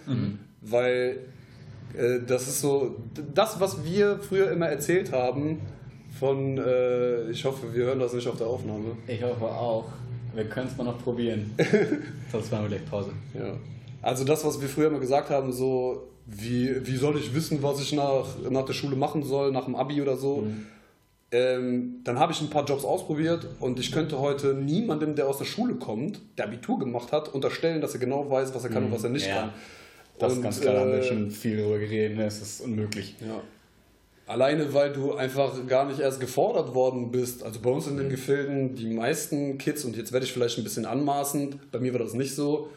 weil 0.62 1.18
äh, 1.94 2.20
das 2.26 2.48
ist 2.48 2.60
so, 2.60 2.96
das, 3.34 3.60
was 3.60 3.84
wir 3.84 4.18
früher 4.18 4.50
immer 4.50 4.66
erzählt 4.66 5.12
haben, 5.12 5.60
von, 6.18 6.58
äh, 6.58 7.30
ich 7.30 7.44
hoffe, 7.44 7.74
wir 7.74 7.84
hören 7.84 7.98
das 7.98 8.12
nicht 8.12 8.26
auf 8.26 8.36
der 8.36 8.46
Aufnahme. 8.46 8.96
Ich 9.06 9.22
hoffe 9.22 9.44
auch. 9.44 9.84
Wir 10.34 10.44
können 10.44 10.68
es 10.68 10.76
mal 10.76 10.84
noch 10.84 11.02
probieren. 11.02 11.50
Sonst 12.32 12.50
machen 12.50 12.64
wir 12.64 12.76
gleich 12.76 12.90
Pause. 12.90 13.10
Ja. 13.34 13.54
Also 14.02 14.24
das, 14.24 14.44
was 14.44 14.60
wir 14.60 14.68
früher 14.68 14.88
immer 14.88 15.00
gesagt 15.00 15.30
haben, 15.30 15.52
so 15.52 16.08
wie, 16.26 16.86
wie 16.86 16.96
soll 16.96 17.16
ich 17.18 17.34
wissen, 17.34 17.62
was 17.62 17.80
ich 17.80 17.92
nach, 17.92 18.26
nach 18.50 18.64
der 18.64 18.72
Schule 18.72 18.96
machen 18.96 19.22
soll, 19.22 19.52
nach 19.52 19.64
dem 19.64 19.76
Abi 19.76 20.02
oder 20.02 20.16
so. 20.16 20.46
Ähm, 21.32 22.00
dann 22.04 22.18
habe 22.18 22.32
ich 22.32 22.40
ein 22.40 22.50
paar 22.50 22.64
Jobs 22.64 22.84
ausprobiert 22.84 23.48
und 23.58 23.80
ich 23.80 23.90
könnte 23.90 24.18
heute 24.20 24.54
niemandem, 24.54 25.16
der 25.16 25.28
aus 25.28 25.38
der 25.38 25.44
Schule 25.44 25.74
kommt, 25.74 26.20
der 26.38 26.46
Abitur 26.46 26.78
gemacht 26.78 27.10
hat, 27.12 27.32
unterstellen, 27.34 27.80
dass 27.80 27.94
er 27.94 28.00
genau 28.00 28.30
weiß, 28.30 28.54
was 28.54 28.64
er 28.64 28.70
kann 28.70 28.84
und 28.84 28.92
was 28.92 29.02
er 29.04 29.10
nicht 29.10 29.26
Ja. 29.26 29.40
kann. 29.40 29.50
Das 30.18 30.32
ist 30.32 30.38
Und, 30.38 30.44
ganz 30.44 30.60
klar, 30.60 30.74
da 30.74 30.80
haben 30.80 30.92
wir 30.92 30.98
äh, 30.98 31.02
schon 31.02 31.30
viel 31.30 31.58
drüber 31.58 31.78
geredet. 31.78 32.16
Ne? 32.16 32.24
Es 32.26 32.40
ist 32.40 32.60
unmöglich. 32.60 33.16
Ja. 33.20 33.42
Alleine, 34.26 34.72
weil 34.72 34.92
du 34.92 35.14
einfach 35.14 35.54
gar 35.68 35.84
nicht 35.86 36.00
erst 36.00 36.20
gefordert 36.20 36.74
worden 36.74 37.10
bist. 37.12 37.42
Also 37.44 37.60
bei 37.60 37.70
uns 37.70 37.86
in 37.86 37.96
den 37.96 38.08
Gefilden, 38.08 38.74
die 38.74 38.88
meisten 38.88 39.58
Kids, 39.58 39.84
und 39.84 39.96
jetzt 39.96 40.12
werde 40.12 40.26
ich 40.26 40.32
vielleicht 40.32 40.58
ein 40.58 40.64
bisschen 40.64 40.86
anmaßend, 40.86 41.70
bei 41.70 41.78
mir 41.78 41.92
war 41.92 42.00
das 42.00 42.14
nicht 42.14 42.34
so, 42.34 42.70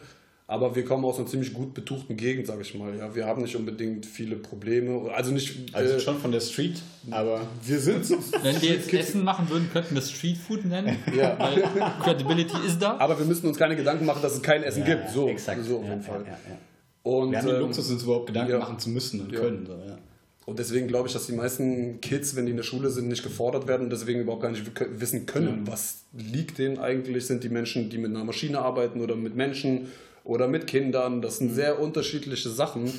aber 0.50 0.74
wir 0.74 0.84
kommen 0.84 1.04
aus 1.04 1.16
einer 1.16 1.28
ziemlich 1.28 1.54
gut 1.54 1.74
betuchten 1.74 2.16
Gegend, 2.16 2.48
sage 2.48 2.62
ich 2.62 2.74
mal. 2.74 2.96
Ja, 2.98 3.14
wir 3.14 3.24
haben 3.24 3.40
nicht 3.40 3.54
unbedingt 3.54 4.04
viele 4.04 4.34
Probleme. 4.34 5.08
Also 5.14 5.30
nicht. 5.30 5.72
Also 5.72 5.94
äh, 5.94 6.00
schon 6.00 6.18
von 6.18 6.32
der 6.32 6.40
Street, 6.40 6.82
aber 7.12 7.42
wir 7.64 7.78
sind. 7.78 8.10
Wenn 8.42 8.60
wir 8.60 8.70
jetzt 8.70 8.92
Essen 8.92 9.22
machen 9.22 9.48
würden, 9.48 9.70
könnten 9.72 9.94
wir 9.94 10.02
es 10.02 10.10
Streetfood 10.10 10.64
nennen. 10.64 10.96
Ja. 11.16 11.38
Weil 11.38 11.62
Credibility 12.02 12.66
ist 12.66 12.82
da. 12.82 12.96
Aber 12.98 13.16
wir 13.16 13.26
müssen 13.26 13.46
uns 13.46 13.58
keine 13.58 13.76
Gedanken 13.76 14.04
machen, 14.04 14.22
dass 14.22 14.34
es 14.34 14.42
kein 14.42 14.64
Essen 14.64 14.80
Ja, 14.80 14.96
gibt. 14.96 15.10
So, 15.10 15.28
exakt. 15.28 15.64
so 15.64 15.78
auf 15.78 15.84
jeden 15.84 16.00
ja, 16.00 16.02
Fall. 16.02 16.22
ja, 16.24 16.32
ja. 16.32 16.58
Und, 17.04 17.30
wir 17.30 17.38
haben 17.38 17.46
den 17.46 17.54
ähm, 17.54 17.62
Luxus, 17.62 17.88
uns 17.88 18.02
überhaupt 18.02 18.26
Gedanken 18.26 18.50
ja. 18.50 18.58
machen 18.58 18.78
zu 18.80 18.90
müssen 18.90 19.20
und 19.20 19.32
Ja. 19.32 19.38
können. 19.38 19.64
So, 19.66 19.72
ja. 19.72 19.98
Und 20.46 20.58
deswegen 20.58 20.88
glaube 20.88 21.06
ich, 21.06 21.12
dass 21.12 21.26
die 21.26 21.32
meisten 21.32 22.00
Kids, 22.00 22.34
wenn 22.34 22.46
die 22.46 22.50
in 22.50 22.56
der 22.56 22.64
Schule 22.64 22.90
sind, 22.90 23.06
nicht 23.06 23.22
gefordert 23.22 23.68
werden 23.68 23.84
und 23.84 23.90
deswegen 23.90 24.20
überhaupt 24.22 24.42
gar 24.42 24.50
nicht 24.50 24.64
wissen 24.98 25.26
können, 25.26 25.64
was 25.68 26.02
liegt 26.12 26.58
denen 26.58 26.78
eigentlich. 26.78 27.26
Sind 27.26 27.44
die 27.44 27.48
Menschen, 27.50 27.88
die 27.88 27.98
mit 27.98 28.10
einer 28.10 28.24
Maschine 28.24 28.58
arbeiten 28.58 29.00
oder 29.00 29.14
mit 29.14 29.36
Menschen 29.36 29.86
oder 30.24 30.48
mit 30.48 30.66
Kindern? 30.66 31.22
Das 31.22 31.38
sind 31.38 31.52
sehr 31.54 31.78
unterschiedliche 31.80 32.48
Sachen. 32.50 32.90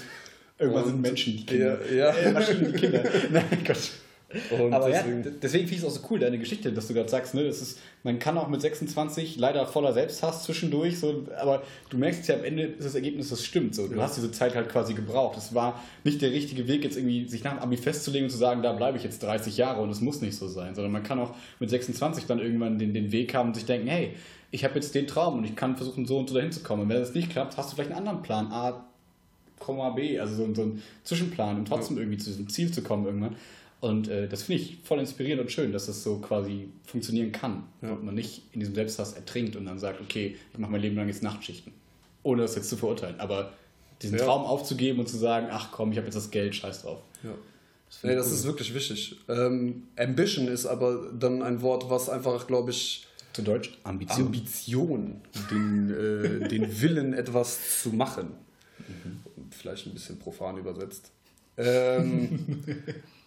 Irgendwann 0.58 0.84
Und- 0.84 0.90
sind 0.90 1.02
Menschen 1.02 1.38
die 1.38 1.46
Kinder. 1.46 1.80
Ja, 1.92 1.96
ja. 2.12 2.16
Äh, 2.16 2.32
Maschinen 2.32 2.72
die 2.74 2.80
Kinder. 2.80 3.04
Nein, 3.32 3.64
Gott. 3.66 3.78
Und 4.52 4.74
Aber 4.74 4.90
deswegen- 4.90 5.24
ja, 5.24 5.32
deswegen 5.42 5.68
finde 5.68 5.74
ich 5.76 5.84
es 5.84 5.86
auch 5.86 6.02
so 6.02 6.08
cool, 6.10 6.20
deine 6.20 6.38
Geschichte, 6.40 6.72
dass 6.72 6.88
du 6.88 6.94
gerade 6.94 7.10
sagst, 7.10 7.34
ne, 7.34 7.44
das 7.44 7.62
ist, 7.62 7.80
man 8.04 8.20
kann 8.20 8.38
auch 8.38 8.48
mit 8.48 8.62
26 8.62 9.38
leider 9.38 9.66
voller 9.66 9.94
Selbsthass 9.94 10.44
zwischendurch, 10.44 11.00
so, 11.00 11.26
aber 11.40 11.64
du 11.90 11.98
merkst 11.98 12.28
ja 12.28 12.36
am 12.36 12.44
Ende 12.44 12.64
ist 12.64 12.86
das 12.86 12.96
Ergebnis, 12.96 13.30
das 13.30 13.44
stimmt. 13.44 13.76
So. 13.76 13.88
Du 13.88 14.02
hast 14.02 14.16
diese 14.18 14.32
Zeit 14.32 14.56
halt 14.56 14.70
quasi 14.70 14.94
gebraucht. 14.94 15.38
Es 15.38 15.54
war 15.54 15.82
nicht 16.04 16.22
der 16.22 16.32
richtige 16.32 16.68
Weg, 16.68 16.84
jetzt 16.84 16.98
irgendwie 16.98 17.28
sich 17.28 17.44
nach 17.44 17.54
dem 17.54 17.60
Abi 17.60 17.78
festzulegen 17.78 18.26
und 18.26 18.32
zu 18.32 18.38
sagen, 18.38 18.62
da 18.62 18.74
bleibe 18.74 18.98
ich 18.98 19.04
jetzt 19.04 19.22
30 19.24 19.58
Jahre 19.58 19.82
und 19.82 19.90
es 19.90 20.02
muss 20.02 20.22
nicht 20.22 20.36
so 20.36 20.48
sein, 20.48 20.76
sondern 20.76 20.92
man 20.92 21.04
kann 21.04 21.20
auch 21.20 21.34
mit 21.60 21.70
26 21.70 22.26
dann 22.26 22.40
irgendwann 22.40 22.80
den, 22.80 22.94
den 22.94 23.12
Weg 23.12 23.34
haben 23.34 23.50
und 23.50 23.56
sich 23.56 23.66
denken, 23.66 23.88
hey, 23.88 24.12
ich 24.54 24.64
habe 24.66 24.76
jetzt 24.76 24.94
den 24.96 25.08
Traum 25.08 25.38
und 25.38 25.46
ich 25.46 25.56
kann 25.56 25.78
versuchen, 25.78 26.06
so 26.06 26.18
und 26.18 26.28
so 26.30 26.36
dahin 26.36 26.52
zu 26.52 26.60
kommen. 26.62 26.84
Und 26.84 26.90
wenn 26.90 27.00
das 27.00 27.14
nicht 27.14 27.30
klappt, 27.30 27.56
hast 27.58 27.72
du 27.72 27.76
vielleicht 27.76 27.92
einen 27.92 28.00
anderen 28.00 28.22
Plan. 28.22 28.48
A, 28.52 28.84
Komma 29.60 29.92
B, 29.92 30.20
also 30.20 30.36
so, 30.36 30.54
so 30.56 30.64
ein 30.64 30.82
Zwischenplan, 31.04 31.58
um 31.60 31.66
trotzdem 31.66 31.98
irgendwie 32.00 32.18
zu 32.18 32.32
diesem 32.32 32.50
Ziel 32.50 32.72
zu 32.72 32.82
kommen 32.82 33.06
irgendwann. 33.06 33.36
Und 33.82 34.08
äh, 34.08 34.28
das 34.30 34.44
finde 34.44 34.62
ich 34.62 34.78
voll 34.84 35.00
inspirierend 35.00 35.42
und 35.42 35.52
schön, 35.52 35.72
dass 35.72 35.88
das 35.88 36.04
so 36.04 36.20
quasi 36.20 36.70
funktionieren 36.86 37.32
kann. 37.32 37.64
Und 37.82 38.04
man 38.04 38.14
nicht 38.16 38.44
in 38.54 38.60
diesem 38.60 38.76
Selbsthass 38.76 39.14
ertrinkt 39.14 39.56
und 39.56 39.66
dann 39.66 39.80
sagt, 39.80 40.00
okay, 40.00 40.38
ich 40.54 40.60
mache 40.60 40.72
mein 40.72 40.82
Leben 40.82 40.96
lang 40.96 41.08
jetzt 41.08 41.24
Nachtschichten. 41.24 41.74
Ohne 42.24 42.44
das 42.44 42.56
jetzt 42.56 42.70
zu 42.70 42.78
verurteilen. 42.78 43.20
Aber 43.20 43.54
diesen 44.04 44.20
Ja. 44.20 44.26
Traum 44.26 44.44
aufzugeben 44.44 45.00
und 45.00 45.10
zu 45.10 45.18
sagen, 45.18 45.48
ach 45.50 45.72
komm, 45.72 45.92
ich 45.92 45.98
habe 45.98 46.06
jetzt 46.06 46.16
das 46.16 46.30
Geld, 46.30 46.56
scheiß 46.56 46.84
drauf. 46.84 47.00
Ja. 47.24 47.34
Nee, 48.04 48.16
das 48.16 48.32
ist 48.32 48.46
wirklich 48.46 48.74
wichtig. 48.74 49.18
Ähm, 49.28 49.88
Ambition 49.98 50.48
ist 50.48 50.66
aber 50.66 51.12
dann 51.12 51.42
ein 51.42 51.62
Wort, 51.62 51.90
was 51.90 52.08
einfach, 52.08 52.48
glaube 52.48 52.72
ich, 52.72 53.08
Zu 53.34 53.42
Deutsch 53.42 53.78
Ambition. 53.84 54.28
Ambition, 54.28 55.22
den, 55.50 55.90
äh, 55.90 56.48
den 56.48 56.82
Willen, 56.82 57.14
etwas 57.14 57.82
zu 57.82 57.90
machen. 57.90 58.32
Vielleicht 59.50 59.88
ein 59.88 59.94
bisschen 59.94 60.20
profan 60.20 60.58
übersetzt. 60.58 61.12
Ähm, 61.58 62.64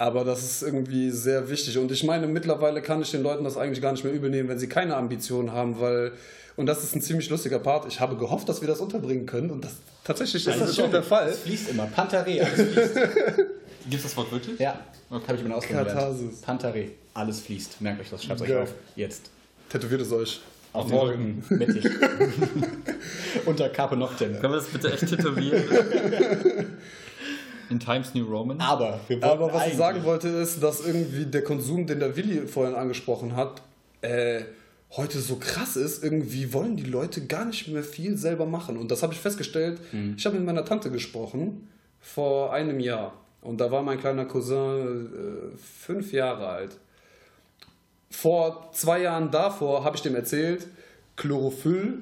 aber 0.00 0.24
das 0.24 0.42
ist 0.42 0.62
irgendwie 0.62 1.10
sehr 1.10 1.50
wichtig. 1.50 1.76
Und 1.76 1.92
ich 1.92 2.04
meine, 2.04 2.26
mittlerweile 2.26 2.80
kann 2.80 3.02
ich 3.02 3.10
den 3.10 3.22
Leuten 3.22 3.44
das 3.44 3.58
eigentlich 3.58 3.82
gar 3.82 3.92
nicht 3.92 4.02
mehr 4.02 4.14
übel 4.14 4.30
nehmen, 4.30 4.48
wenn 4.48 4.58
sie 4.58 4.66
keine 4.66 4.96
Ambitionen 4.96 5.52
haben, 5.52 5.78
weil, 5.78 6.12
und 6.56 6.64
das 6.64 6.82
ist 6.82 6.96
ein 6.96 7.02
ziemlich 7.02 7.28
lustiger 7.28 7.58
Part, 7.58 7.86
ich 7.86 8.00
habe 8.00 8.16
gehofft, 8.16 8.48
dass 8.48 8.62
wir 8.62 8.68
das 8.68 8.80
unterbringen 8.80 9.26
können 9.26 9.50
und 9.50 9.62
das 9.62 9.72
tatsächlich 10.02 10.46
ist 10.46 10.58
das 10.58 10.74
schon 10.74 10.90
der 10.90 11.02
Fall. 11.02 11.28
Es 11.28 11.40
fließt 11.40 11.68
immer. 11.68 11.84
Pantaré, 11.84 12.40
alles 12.40 12.72
fließt. 12.72 12.94
Gibt 13.90 13.94
es 13.94 14.02
das 14.04 14.16
Wort 14.16 14.32
wirklich? 14.32 14.58
ja, 14.58 14.80
Okay. 15.10 15.24
habe 15.28 15.38
ich 15.38 15.44
mir 15.44 15.54
ausgelernt. 15.54 15.90
Pantaré, 16.46 16.88
alles 17.12 17.40
fließt. 17.40 17.82
Merkt 17.82 18.00
euch 18.00 18.08
das, 18.08 18.24
schreibt 18.24 18.40
euch 18.40 18.48
Geil. 18.48 18.62
auf. 18.62 18.72
Jetzt. 18.96 19.28
Tätowiert 19.68 20.00
es 20.00 20.12
euch. 20.12 20.40
Auf 20.72 20.86
den 20.86 20.96
Rücken, 20.96 21.44
mittig. 21.50 21.84
Unter 23.44 23.68
Carpe 23.68 23.96
Noctem. 23.98 24.32
Können 24.40 24.54
wir 24.54 24.60
das 24.60 24.68
bitte 24.68 24.92
echt 24.92 25.06
tätowieren? 25.06 25.62
In 27.70 27.80
Times 27.80 28.14
New 28.14 28.24
Roman? 28.26 28.60
Aber 28.60 29.00
Aber 29.22 29.46
was 29.46 29.54
ich 29.54 29.62
eigentlich- 29.62 29.76
sagen 29.78 30.04
wollte, 30.04 30.28
ist, 30.28 30.62
dass 30.62 30.84
irgendwie 30.84 31.26
der 31.26 31.42
Konsum, 31.44 31.86
den 31.86 32.00
der 32.00 32.16
Willi 32.16 32.46
vorhin 32.46 32.74
angesprochen 32.74 33.36
hat, 33.36 33.62
äh, 34.02 34.42
heute 34.96 35.20
so 35.20 35.36
krass 35.36 35.76
ist. 35.76 36.02
Irgendwie 36.02 36.52
wollen 36.52 36.76
die 36.76 36.84
Leute 36.84 37.26
gar 37.26 37.44
nicht 37.44 37.68
mehr 37.68 37.84
viel 37.84 38.16
selber 38.16 38.44
machen. 38.46 38.76
Und 38.76 38.90
das 38.90 39.02
habe 39.02 39.12
ich 39.12 39.20
festgestellt. 39.20 39.80
Ich 40.16 40.26
habe 40.26 40.36
mit 40.36 40.44
meiner 40.44 40.64
Tante 40.64 40.90
gesprochen 40.90 41.68
vor 42.00 42.52
einem 42.52 42.80
Jahr. 42.80 43.12
Und 43.40 43.60
da 43.60 43.70
war 43.70 43.82
mein 43.82 43.98
kleiner 44.00 44.24
Cousin 44.26 45.06
äh, 45.54 45.56
fünf 45.56 46.12
Jahre 46.12 46.48
alt. 46.48 46.76
Vor 48.10 48.70
zwei 48.72 49.02
Jahren 49.02 49.30
davor 49.30 49.84
habe 49.84 49.96
ich 49.96 50.02
dem 50.02 50.14
erzählt, 50.16 50.66
Chlorophyll, 51.16 51.98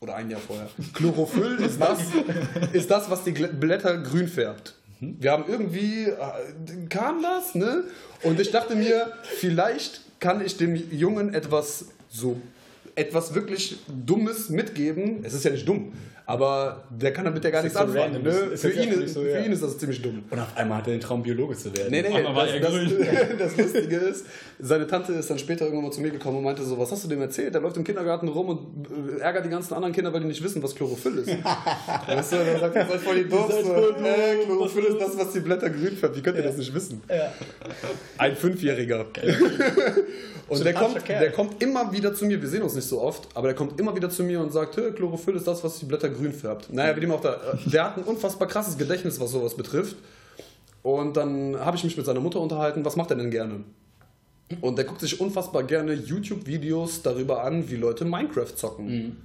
oder 0.00 0.16
ein 0.16 0.28
Jahr 0.30 0.40
vorher, 0.40 0.68
Chlorophyll 0.94 1.58
ist 1.64 1.80
das, 1.80 2.00
ist 2.72 2.90
das 2.90 3.08
was 3.08 3.22
die 3.22 3.30
Blätter 3.30 3.98
grün 3.98 4.26
färbt. 4.26 4.74
Wir 5.02 5.32
haben 5.32 5.44
irgendwie, 5.48 6.04
äh, 6.04 6.86
kam 6.88 7.22
das, 7.22 7.56
ne? 7.56 7.84
Und 8.22 8.38
ich 8.38 8.52
dachte 8.52 8.76
mir, 8.76 9.12
vielleicht 9.24 10.02
kann 10.20 10.44
ich 10.44 10.56
dem 10.56 10.76
Jungen 10.76 11.34
etwas 11.34 11.86
so, 12.08 12.40
etwas 12.94 13.34
wirklich 13.34 13.78
Dummes 13.88 14.48
mitgeben. 14.48 15.24
Es 15.24 15.34
ist 15.34 15.44
ja 15.44 15.50
nicht 15.50 15.66
dumm, 15.66 15.92
aber 16.24 16.84
der 16.90 17.12
kann 17.12 17.24
damit 17.24 17.42
ja 17.42 17.50
gar 17.50 17.62
nichts 17.62 17.76
so 17.76 17.84
anfangen. 17.84 18.22
Ne? 18.22 18.56
Für, 18.56 18.70
ihn, 18.70 19.08
so, 19.08 19.22
für 19.22 19.30
ja. 19.30 19.40
ihn 19.40 19.52
ist 19.52 19.62
das 19.62 19.76
ziemlich 19.76 20.00
dumm. 20.00 20.22
Und 20.30 20.38
auf 20.38 20.56
einmal 20.56 20.78
hat 20.78 20.86
er 20.86 20.94
den 20.94 21.00
Traum, 21.00 21.22
Biologe 21.22 21.56
zu 21.56 21.76
werden. 21.76 21.90
Nee, 21.90 22.02
nee, 22.02 22.22
das, 22.22 22.50
er 22.50 22.60
das, 22.60 23.38
das 23.38 23.56
Lustige 23.56 23.96
ist, 23.96 24.26
seine 24.60 24.86
Tante 24.86 25.12
ist 25.14 25.28
dann 25.30 25.38
später 25.38 25.64
irgendwann 25.64 25.86
mal 25.86 25.92
zu 25.92 26.00
mir 26.00 26.10
gekommen 26.10 26.38
und 26.38 26.44
meinte 26.44 26.62
so, 26.62 26.78
was 26.78 26.92
hast 26.92 27.04
du 27.04 27.08
dem 27.08 27.20
erzählt? 27.20 27.54
Der 27.54 27.60
läuft 27.60 27.76
im 27.76 27.84
Kindergarten 27.84 28.28
rum 28.28 28.48
und 28.50 29.18
äh, 29.18 29.20
ärgert 29.20 29.44
die 29.44 29.50
ganzen 29.50 29.74
anderen 29.74 29.92
Kinder, 29.92 30.12
weil 30.12 30.20
die 30.20 30.28
nicht 30.28 30.42
wissen, 30.42 30.62
was 30.62 30.74
Chlorophyll 30.74 31.18
ist. 31.18 31.28
weißt 32.06 32.32
du, 32.32 32.36
dann 32.36 32.60
sagt 32.60 32.76
er, 32.76 32.86
seid 32.86 33.00
voll 33.00 33.22
die 33.22 33.28
doof. 33.28 33.52
So, 33.52 33.90
äh, 34.04 34.44
Chlorophyll 34.44 34.84
ist 34.84 35.00
das, 35.00 35.18
was 35.18 35.32
die 35.32 35.40
Blätter 35.40 35.70
grün 35.70 35.96
färbt. 35.96 36.16
Wie 36.16 36.22
könnt 36.22 36.36
ihr 36.36 36.44
das 36.44 36.56
nicht 36.56 36.72
wissen? 36.72 37.02
Ja. 37.08 37.32
Ein 38.18 38.36
Fünfjähriger. 38.36 39.06
und 40.48 40.64
der 40.64 40.74
kommt, 40.74 41.08
der 41.08 41.32
kommt 41.32 41.62
immer 41.62 41.92
wieder 41.92 42.14
zu 42.14 42.26
mir, 42.26 42.40
wir 42.40 42.48
sehen 42.48 42.62
uns 42.62 42.74
nicht 42.74 42.86
so 42.88 43.00
oft, 43.00 43.28
aber 43.34 43.48
der 43.48 43.56
kommt 43.56 43.80
immer 43.80 43.94
wieder 43.96 44.10
zu 44.10 44.22
mir 44.22 44.40
und 44.40 44.52
sagt, 44.52 44.76
"Hä, 44.76 44.92
Chlorophyll 44.94 45.36
ist 45.36 45.46
das, 45.46 45.64
was 45.64 45.78
die 45.78 45.86
Blätter 45.86 46.11
grün 46.12 46.32
färbt. 46.32 46.72
Naja, 46.72 46.94
wie 46.96 47.00
dem 47.00 47.10
auch 47.10 47.20
da. 47.20 47.38
Der 47.66 47.84
hat 47.84 47.96
ein 47.96 48.04
unfassbar 48.04 48.48
krasses 48.48 48.78
Gedächtnis, 48.78 49.18
was 49.20 49.30
sowas 49.30 49.56
betrifft. 49.56 49.96
Und 50.82 51.16
dann 51.16 51.56
habe 51.58 51.76
ich 51.76 51.84
mich 51.84 51.96
mit 51.96 52.06
seiner 52.06 52.20
Mutter 52.20 52.40
unterhalten, 52.40 52.84
was 52.84 52.96
macht 52.96 53.10
er 53.10 53.16
denn 53.16 53.30
gerne? 53.30 53.64
Und 54.60 54.76
der 54.76 54.84
guckt 54.84 55.00
sich 55.00 55.20
unfassbar 55.20 55.62
gerne 55.62 55.94
YouTube-Videos 55.94 57.02
darüber 57.02 57.44
an, 57.44 57.70
wie 57.70 57.76
Leute 57.76 58.04
Minecraft 58.04 58.54
zocken. 58.54 59.16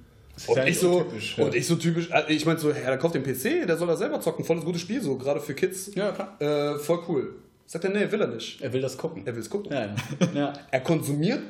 Und, 0.46 0.56
ja 0.56 0.64
ich 0.64 0.78
so, 0.78 1.04
ja. 1.36 1.44
und 1.44 1.54
ich 1.54 1.66
so 1.66 1.74
typisch, 1.74 2.10
äh, 2.12 2.32
ich 2.32 2.46
meine 2.46 2.60
so, 2.60 2.70
ja, 2.70 2.76
der 2.76 2.98
kauft 2.98 3.14
den 3.16 3.24
PC, 3.24 3.66
der 3.66 3.76
soll 3.76 3.88
da 3.88 3.96
selber 3.96 4.20
zocken, 4.20 4.44
volles 4.44 4.64
gutes 4.64 4.80
Spiel, 4.80 5.02
so 5.02 5.16
gerade 5.16 5.40
für 5.40 5.54
Kids. 5.54 5.94
Ja, 5.94 6.12
klar. 6.12 6.40
Äh, 6.40 6.78
voll 6.78 7.00
cool. 7.08 7.34
Sagt 7.66 7.84
er, 7.84 7.90
nee, 7.90 8.10
will 8.10 8.20
er 8.20 8.28
nicht. 8.28 8.62
Er 8.62 8.72
will 8.72 8.80
das 8.80 8.96
gucken. 8.96 9.26
Er 9.26 9.34
will 9.34 9.42
es 9.42 9.50
gucken. 9.50 9.72
Ja. 9.72 9.94
ja. 10.34 10.52
Er 10.70 10.80
konsumiert, 10.80 11.40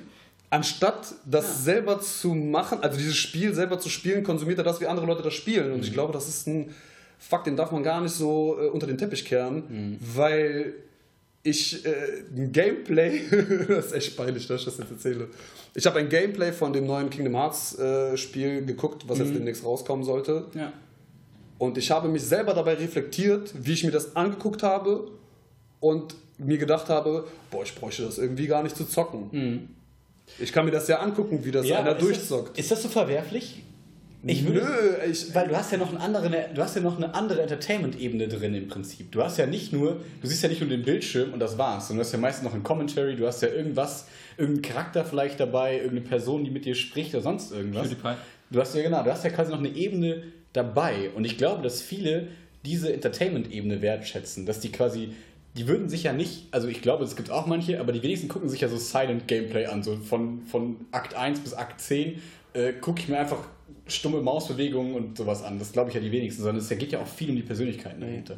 anstatt 0.51 1.15
das 1.27 1.65
selber 1.65 2.01
zu 2.01 2.35
machen, 2.35 2.79
also 2.83 2.97
dieses 2.97 3.17
Spiel 3.17 3.55
selber 3.55 3.79
zu 3.79 3.89
spielen, 3.89 4.23
konsumiert 4.25 4.59
er 4.59 4.65
das, 4.65 4.81
wie 4.81 4.87
andere 4.87 5.07
Leute 5.07 5.23
das 5.23 5.35
spielen. 5.35 5.73
Und 5.73 5.85
ich 5.85 5.93
glaube, 5.93 6.13
das 6.13 6.29
ist 6.29 6.47
ein 6.47 6.75
Fakt, 7.19 7.47
den 7.47 7.57
darf 7.57 7.73
man 7.73 7.83
gar 7.83 8.01
nicht 8.01 8.13
so 8.15 8.57
äh, 8.61 8.67
unter 8.69 8.87
den 8.87 8.97
Teppich 8.97 9.25
kehren, 9.25 9.99
weil 10.15 10.75
ich 11.43 11.85
äh, 11.85 12.23
ein 12.37 12.53
Gameplay, 12.53 13.21
das 13.69 13.87
ist 13.87 13.93
echt 13.93 14.17
peinlich, 14.17 14.47
dass 14.47 14.61
ich 14.61 14.65
das 14.67 14.79
jetzt 14.79 14.91
erzähle. 14.91 15.29
Ich 15.75 15.85
habe 15.87 15.99
ein 15.99 16.09
Gameplay 16.09 16.53
von 16.53 16.73
dem 16.73 16.87
neuen 16.87 17.11
Kingdom 17.11 17.35
Hearts 17.35 17.79
äh, 17.79 18.17
Spiel 18.17 18.65
geguckt, 18.65 19.05
was 19.09 19.19
jetzt 19.19 19.35
demnächst 19.35 19.65
rauskommen 19.65 20.05
sollte. 20.05 20.47
ja. 20.55 20.73
Und 21.59 21.77
ich 21.77 21.91
habe 21.91 22.07
mich 22.09 22.23
selber 22.23 22.55
dabei 22.55 22.75
reflektiert, 22.75 23.53
wie 23.61 23.73
ich 23.73 23.83
mir 23.83 23.91
das 23.91 24.15
angeguckt 24.15 24.63
habe 24.63 25.11
und 25.81 26.15
mir 26.39 26.57
gedacht 26.57 26.89
habe, 26.89 27.25
boah, 27.51 27.65
ich 27.65 27.75
bräuchte 27.75 28.05
das 28.05 28.19
irgendwie 28.19 28.47
gar 28.47 28.63
nicht 28.63 28.77
zu 28.77 28.85
zocken. 28.85 29.75
Ich 30.39 30.53
kann 30.53 30.65
mir 30.65 30.71
das 30.71 30.89
ja 30.89 31.01
angucken, 31.01 31.45
wie 31.45 31.51
das 31.51 31.67
Ja, 31.67 31.81
einer 31.81 31.97
ist 31.97 32.03
durchzockt. 32.03 32.51
Das, 32.51 32.59
ist 32.59 32.71
das 32.71 32.83
so 32.83 32.89
verwerflich? 32.89 33.63
Ich 34.25 34.45
würde, 34.45 34.61
Nö, 34.61 35.11
ich, 35.11 35.33
weil 35.33 35.47
du 35.47 35.57
hast 35.57 35.71
ja 35.71 35.79
noch 35.79 35.91
eine 35.91 36.01
andere, 36.01 36.29
du 36.53 36.61
hast 36.61 36.75
ja 36.75 36.83
noch 36.83 36.97
eine 36.97 37.15
andere 37.15 37.41
Entertainment-Ebene 37.43 38.27
drin 38.27 38.53
im 38.55 38.67
Prinzip. 38.67 39.13
Du 39.13 39.23
hast 39.23 39.39
ja 39.39 39.47
nicht 39.47 39.73
nur, 39.73 40.01
du 40.21 40.27
siehst 40.27 40.43
ja 40.43 40.49
nicht 40.49 40.61
nur 40.61 40.69
den 40.69 40.83
Bildschirm 40.83 41.33
und 41.33 41.39
das 41.39 41.57
war's, 41.57 41.87
sondern 41.87 42.03
du 42.03 42.07
hast 42.07 42.13
ja 42.13 42.19
meistens 42.19 42.45
noch 42.45 42.55
ein 42.55 42.65
Commentary, 42.65 43.15
du 43.15 43.27
hast 43.27 43.43
ja 43.43 43.49
irgendwas, 43.49 44.07
irgendeinen 44.37 44.63
Charakter 44.63 45.05
vielleicht 45.05 45.39
dabei, 45.39 45.77
irgendeine 45.77 46.01
Person, 46.01 46.45
die 46.45 46.51
mit 46.51 46.65
dir 46.65 46.75
spricht 46.75 47.15
oder 47.15 47.23
sonst 47.23 47.53
irgendwas. 47.53 47.91
Du 48.51 48.61
hast 48.61 48.75
ja 48.75 48.83
genau, 48.83 49.05
du 49.05 49.13
hast 49.13 49.23
ja 49.23 49.31
quasi 49.31 49.53
noch 49.53 49.61
eine 49.61 49.69
Ebene 49.69 50.25
dabei 50.53 51.11
und 51.15 51.25
ich 51.25 51.39
glaube, 51.39 51.63
dass 51.63 51.81
viele 51.81 52.27
diese 52.65 52.93
Entertainment-Ebene 52.93 53.83
wertschätzen, 53.83 54.47
dass 54.47 54.59
die 54.59 54.73
quasi 54.73 55.13
die 55.59 55.67
würden 55.69 55.89
sich 55.89 56.05
ja 56.05 56.13
nicht, 56.13 56.47
also 56.53 56.69
ich 56.69 56.81
glaube, 56.81 57.05
es 57.05 57.17
gibt 57.17 57.31
auch 57.31 57.47
manche, 57.47 57.81
aber 57.81 57.93
die 57.93 58.03
wenigsten 58.03 58.29
gucken 58.29 58.49
sich 58.49 58.61
ja 58.61 58.69
so 58.69 58.77
Silent 58.77 59.27
Gameplay 59.29 59.67
an, 59.67 59.83
so 59.83 59.97
von, 59.97 60.43
von 60.47 60.77
Akt 60.93 61.15
1 61.15 61.41
bis 61.41 61.53
Akt 61.55 61.81
10 61.81 62.23
äh, 62.55 62.73
gucke 62.75 63.01
ich 63.01 63.09
mir 63.09 63.19
einfach 63.19 63.39
stumme 63.87 64.21
Mausbewegungen 64.21 64.95
und 64.95 65.19
sowas 65.19 65.43
an. 65.43 65.59
Das 65.59 65.73
glaube 65.73 65.89
ich 65.91 65.95
ja 65.97 66.01
die 66.01 66.13
wenigsten, 66.13 66.43
sondern 66.43 66.63
es 66.63 66.69
geht 66.69 66.93
ja 66.93 67.01
auch 67.01 67.07
viel 67.07 67.31
um 67.31 67.37
die 67.37 67.43
Persönlichkeiten 67.43 68.01
dahinter. 68.01 68.35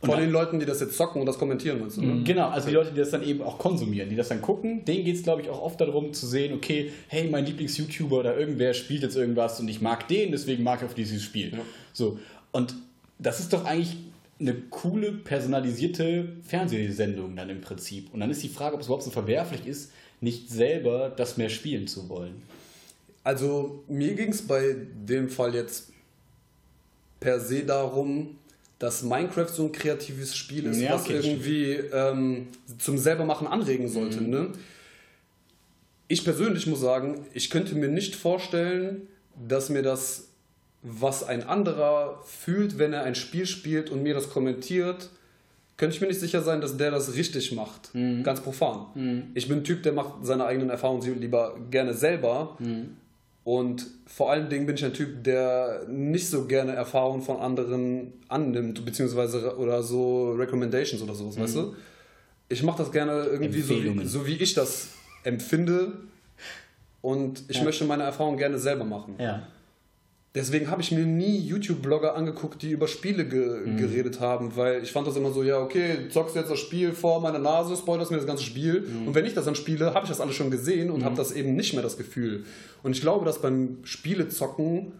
Und 0.00 0.08
von 0.08 0.10
dann- 0.18 0.20
den 0.20 0.32
Leuten, 0.32 0.58
die 0.60 0.66
das 0.66 0.80
jetzt 0.80 0.96
zocken 0.96 1.20
und 1.20 1.26
das 1.26 1.38
kommentieren, 1.38 1.80
meinst 1.80 1.96
du? 1.96 2.02
ne? 2.02 2.22
Genau, 2.24 2.48
also 2.48 2.68
die 2.68 2.74
Leute, 2.74 2.90
die 2.92 2.98
das 2.98 3.10
dann 3.10 3.22
eben 3.22 3.40
auch 3.42 3.58
konsumieren, 3.58 4.08
die 4.10 4.16
das 4.16 4.28
dann 4.28 4.42
gucken, 4.42 4.84
denen 4.84 5.04
geht 5.04 5.16
es, 5.16 5.22
glaube 5.22 5.42
ich, 5.42 5.48
auch 5.48 5.62
oft 5.62 5.80
darum 5.80 6.12
zu 6.12 6.26
sehen, 6.26 6.54
okay, 6.54 6.90
hey, 7.08 7.28
mein 7.30 7.46
Lieblings-YouTuber 7.46 8.18
oder 8.18 8.36
irgendwer 8.36 8.74
spielt 8.74 9.02
jetzt 9.02 9.16
irgendwas 9.16 9.60
und 9.60 9.68
ich 9.68 9.80
mag 9.80 10.08
den, 10.08 10.32
deswegen 10.32 10.62
mag 10.64 10.82
ich 10.82 10.88
auch 10.88 10.94
dieses 10.94 11.22
Spiel. 11.22 11.52
So, 11.92 12.18
und 12.50 12.74
das 13.18 13.38
ist 13.40 13.52
doch 13.52 13.64
eigentlich 13.64 13.96
eine 14.42 14.54
coole, 14.70 15.12
personalisierte 15.12 16.28
Fernsehsendung 16.44 17.34
dann 17.34 17.48
im 17.48 17.60
Prinzip. 17.60 18.12
Und 18.12 18.20
dann 18.20 18.30
ist 18.30 18.42
die 18.42 18.48
Frage, 18.48 18.74
ob 18.74 18.80
es 18.80 18.86
überhaupt 18.86 19.04
so 19.04 19.10
verwerflich 19.10 19.66
ist, 19.66 19.92
nicht 20.20 20.50
selber 20.50 21.12
das 21.16 21.36
mehr 21.36 21.48
spielen 21.48 21.86
zu 21.86 22.08
wollen. 22.08 22.42
Also 23.24 23.84
mir 23.88 24.14
ging 24.14 24.30
es 24.30 24.42
bei 24.42 24.76
dem 25.08 25.28
Fall 25.28 25.54
jetzt 25.54 25.92
per 27.20 27.40
se 27.40 27.64
darum, 27.64 28.36
dass 28.78 29.04
Minecraft 29.04 29.48
so 29.48 29.66
ein 29.66 29.72
kreatives 29.72 30.36
Spiel 30.36 30.66
ist, 30.66 30.80
Ja, 30.80 30.94
was 30.94 31.02
okay, 31.04 31.20
irgendwie 31.22 31.72
ähm, 31.92 32.48
zum 32.78 32.98
selbermachen 32.98 33.46
anregen 33.46 33.88
sollte. 33.88 34.20
Ne? 34.22 34.50
Ich 36.08 36.24
persönlich 36.24 36.66
muss 36.66 36.80
sagen, 36.80 37.24
ich 37.32 37.48
könnte 37.48 37.76
mir 37.76 37.88
nicht 37.88 38.16
vorstellen, 38.16 39.06
dass 39.48 39.70
mir 39.70 39.82
das, 39.82 40.28
was 40.82 41.22
ein 41.24 41.44
anderer 41.46 42.20
fühlt, 42.26 42.78
wenn 42.78 42.92
er 42.92 43.04
ein 43.04 43.14
Spiel 43.14 43.46
spielt 43.46 43.90
und 43.90 44.02
mir 44.02 44.14
das 44.14 44.30
kommentiert, 44.30 45.08
könnte 45.76 45.94
ich 45.96 46.00
mir 46.00 46.08
nicht 46.08 46.20
sicher 46.20 46.42
sein, 46.42 46.60
dass 46.60 46.76
der 46.76 46.90
das 46.90 47.14
richtig 47.14 47.52
macht. 47.52 47.90
Ganz 48.22 48.40
profan. 48.40 49.30
Ich 49.34 49.48
bin 49.48 49.58
ein 49.58 49.64
Typ, 49.64 49.82
der 49.82 49.92
macht 49.92 50.14
seine 50.22 50.44
eigenen 50.44 50.70
Erfahrungen 50.70 51.20
lieber 51.20 51.56
gerne 51.70 51.94
selber. 51.94 52.56
Und 53.44 53.86
vor 54.06 54.30
allen 54.30 54.48
Dingen 54.48 54.66
bin 54.66 54.76
ich 54.76 54.84
ein 54.84 54.92
Typ, 54.92 55.24
der 55.24 55.82
nicht 55.88 56.28
so 56.28 56.44
gerne 56.46 56.72
Erfahrungen 56.74 57.22
von 57.22 57.38
anderen 57.38 58.12
annimmt, 58.28 58.84
beziehungsweise 58.84 59.56
oder 59.56 59.82
so 59.82 60.32
Recommendations 60.32 61.02
oder 61.02 61.14
sowas, 61.14 61.38
weißt 61.38 61.56
du? 61.56 61.74
Ich 62.48 62.62
mache 62.62 62.78
das 62.78 62.92
gerne 62.92 63.24
irgendwie 63.24 63.62
so 63.62 63.74
wie, 63.82 64.04
so, 64.06 64.26
wie 64.26 64.34
ich 64.36 64.54
das 64.54 64.88
empfinde. 65.24 65.92
Und 67.00 67.42
ich 67.48 67.56
Ja. 67.56 67.64
möchte 67.64 67.84
meine 67.84 68.04
Erfahrungen 68.04 68.38
gerne 68.38 68.58
selber 68.58 68.84
machen. 68.84 69.16
Ja. 69.18 69.42
Deswegen 70.34 70.70
habe 70.70 70.80
ich 70.80 70.90
mir 70.92 71.04
nie 71.04 71.36
YouTube-Blogger 71.40 72.14
angeguckt, 72.14 72.62
die 72.62 72.70
über 72.70 72.88
Spiele 72.88 73.26
ge 73.26 73.66
Mhm. 73.66 73.76
geredet 73.76 74.18
haben, 74.18 74.56
weil 74.56 74.82
ich 74.82 74.90
fand 74.90 75.06
das 75.06 75.14
immer 75.16 75.30
so, 75.30 75.42
ja, 75.42 75.58
okay, 75.58 76.08
zockst 76.08 76.34
jetzt 76.34 76.50
das 76.50 76.58
Spiel 76.58 76.92
vor 76.92 77.20
meiner 77.20 77.38
Nase, 77.38 77.76
spoilerst 77.76 78.10
mir 78.10 78.16
das 78.16 78.26
ganze 78.26 78.42
Spiel. 78.44 78.80
Mhm. 78.80 79.08
Und 79.08 79.14
wenn 79.14 79.26
ich 79.26 79.34
das 79.34 79.44
dann 79.44 79.54
spiele, 79.54 79.92
habe 79.92 80.04
ich 80.04 80.08
das 80.08 80.20
alles 80.22 80.34
schon 80.34 80.50
gesehen 80.50 80.90
und 80.90 81.04
habe 81.04 81.16
das 81.16 81.32
eben 81.32 81.54
nicht 81.54 81.74
mehr 81.74 81.82
das 81.82 81.98
Gefühl. 81.98 82.44
Und 82.82 82.92
ich 82.92 83.02
glaube, 83.02 83.26
dass 83.26 83.42
beim 83.42 83.78
Spielezocken 83.84 84.92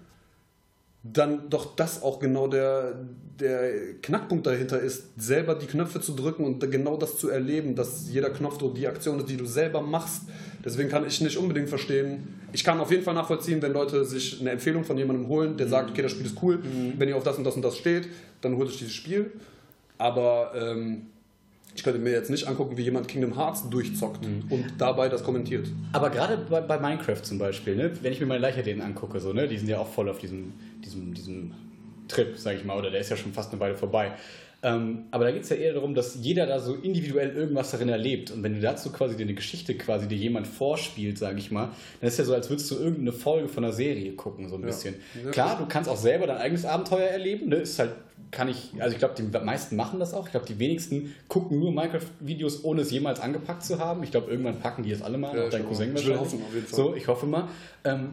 dann 1.05 1.49
doch 1.51 1.75
das 1.77 2.03
auch 2.03 2.21
genau 2.21 2.47
der, 2.47 2.95
der 3.41 3.73
Knackpunkt 4.03 4.47
dahinter 4.47 4.79
ist, 4.81 5.05
selber 5.17 5.55
die 5.57 5.67
Knöpfe 5.67 6.01
zu 6.01 6.13
drücken 6.15 6.45
und 6.45 6.71
genau 6.71 6.97
das 6.97 7.17
zu 7.17 7.29
erleben, 7.29 7.75
dass 7.75 8.07
jeder 8.09 8.31
Knopf 8.31 8.61
so 8.61 8.69
die 8.69 8.87
Aktion 8.87 9.19
ist, 9.19 9.29
die 9.29 9.37
du 9.37 9.47
selber 9.47 9.81
machst. 9.81 10.23
Deswegen 10.65 10.89
kann 10.91 11.05
ich 11.07 11.21
nicht 11.21 11.39
unbedingt 11.39 11.69
verstehen. 11.69 12.29
Ich 12.53 12.65
kann 12.65 12.79
auf 12.81 12.91
jeden 12.91 13.03
Fall 13.03 13.15
nachvollziehen, 13.15 13.63
wenn 13.63 13.73
Leute 13.73 14.05
sich 14.05 14.41
eine 14.41 14.51
Empfehlung 14.51 14.85
von 14.85 14.99
jemandem 14.99 15.29
holen, 15.29 15.57
der 15.57 15.69
sagt, 15.69 15.91
okay, 15.91 16.03
das 16.03 16.13
Spiel 16.13 16.27
ist 16.27 16.37
cool, 16.43 16.59
wenn 16.99 17.09
ihr 17.09 17.17
auf 17.17 17.25
das 17.25 17.39
und 17.39 17.45
das 17.45 17.57
und 17.57 17.63
das 17.63 17.77
steht, 17.79 18.09
dann 18.41 18.57
holt 18.57 18.69
euch 18.69 18.79
dieses 18.79 18.93
Spiel. 18.93 19.33
Aber 19.99 20.53
ähm, 20.55 21.07
ich 21.75 21.83
könnte 21.83 21.99
mir 21.99 22.11
jetzt 22.11 22.31
nicht 22.31 22.47
angucken, 22.47 22.77
wie 22.77 22.83
jemand 22.83 23.09
Kingdom 23.09 23.37
Hearts 23.37 23.69
durchzockt 23.71 24.27
und 24.51 24.75
dabei 24.79 25.09
das 25.09 25.25
kommentiert. 25.25 25.69
Aber 25.93 26.11
gerade 26.11 26.37
bei, 26.37 26.61
bei 26.61 26.79
Minecraft 26.79 27.23
zum 27.23 27.39
Beispiel, 27.39 27.77
ne, 27.77 27.93
wenn 28.03 28.13
ich 28.13 28.21
mir 28.21 28.27
meine 28.27 28.41
Leichtathleten 28.41 28.83
angucke, 28.83 29.21
so, 29.21 29.33
ne, 29.33 29.49
die 29.49 29.57
sind 29.57 29.69
ja 29.69 29.79
auch 29.79 29.89
voll 29.89 30.09
auf 30.09 30.19
diesem, 30.19 30.53
diesem, 30.85 31.15
diesem 31.15 31.55
Trip, 32.09 32.37
sag 32.37 32.57
ich 32.57 32.65
mal, 32.65 32.77
oder 32.79 32.91
der 32.91 33.01
ist 33.01 33.11
ja 33.11 33.17
schon 33.17 33.33
fast 33.33 33.53
eine 33.53 33.61
Weile 33.61 33.75
vorbei. 33.75 34.13
Ähm, 34.65 35.07
aber 35.11 35.25
da 35.25 35.33
geht 35.33 35.43
es 35.43 35.49
ja 35.49 35.57
eher 35.57 35.75
darum, 35.75 35.95
dass 35.95 36.19
jeder 36.23 36.47
da 36.47 36.61
so 36.61 36.75
individuell 36.75 37.35
irgendwas 37.35 37.73
darin 37.73 37.89
erlebt. 37.89 38.31
Und 38.31 38.45
wenn 38.45 38.55
du 38.55 38.61
dazu 38.61 38.93
quasi 38.93 39.17
dir 39.17 39.25
eine 39.25 39.35
Geschichte 39.35 39.75
quasi 39.75 40.07
dir 40.07 40.17
jemand 40.17 40.47
vorspielt, 40.47 41.19
sage 41.19 41.39
ich 41.39 41.51
mal, 41.51 41.71
dann 42.01 42.09
ist 42.09 42.19
ja 42.19 42.25
so, 42.25 42.33
als 42.33 42.49
würdest 42.49 42.71
du 42.71 42.77
irgendeine 42.77 43.13
Folge 43.13 43.49
von 43.49 43.65
einer 43.65 43.73
Serie 43.73 44.13
gucken, 44.13 44.49
so 44.49 44.55
ein 44.55 44.63
bisschen. 44.63 44.95
Ja. 45.25 45.31
Klar, 45.33 45.59
du 45.59 45.67
kannst 45.67 45.91
auch 45.91 45.97
selber 45.97 46.29
dein 46.29 46.37
eigenes 46.37 46.65
Abenteuer 46.65 47.09
erleben. 47.09 47.49
Ne? 47.49 47.57
Ist 47.57 47.81
halt, 47.81 47.91
kann 48.31 48.49
ich, 48.49 48.71
also 48.79 48.93
ich 48.93 49.01
glaube, 49.01 49.15
die 49.17 49.25
meisten 49.45 49.75
machen 49.75 49.99
das 49.99 50.15
auch. 50.15 50.27
Ich 50.27 50.31
glaube, 50.31 50.47
die 50.47 50.61
wenigsten 50.61 51.13
gucken 51.27 51.59
nur 51.59 51.73
Minecraft-Videos, 51.73 52.63
ohne 52.63 52.83
es 52.83 52.93
jemals 52.93 53.19
angepackt 53.19 53.65
zu 53.65 53.81
haben. 53.81 54.05
Ich 54.05 54.13
glaube, 54.13 54.31
irgendwann 54.31 54.61
packen 54.61 54.85
die 54.85 54.93
es 54.93 55.03
alle 55.03 55.19
mal. 55.19 55.37
Ja, 55.37 55.47
auch 55.47 55.51
dein 55.51 55.67
Cousin 55.67 55.93
auch. 55.97 56.01
Ich 56.01 56.09
hoffen, 56.09 56.41
auf 56.41 56.55
jeden 56.55 56.67
Fall. 56.67 56.77
So, 56.77 56.95
ich 56.95 57.09
hoffe 57.09 57.27
mal. 57.27 57.49
Ähm, 57.83 58.11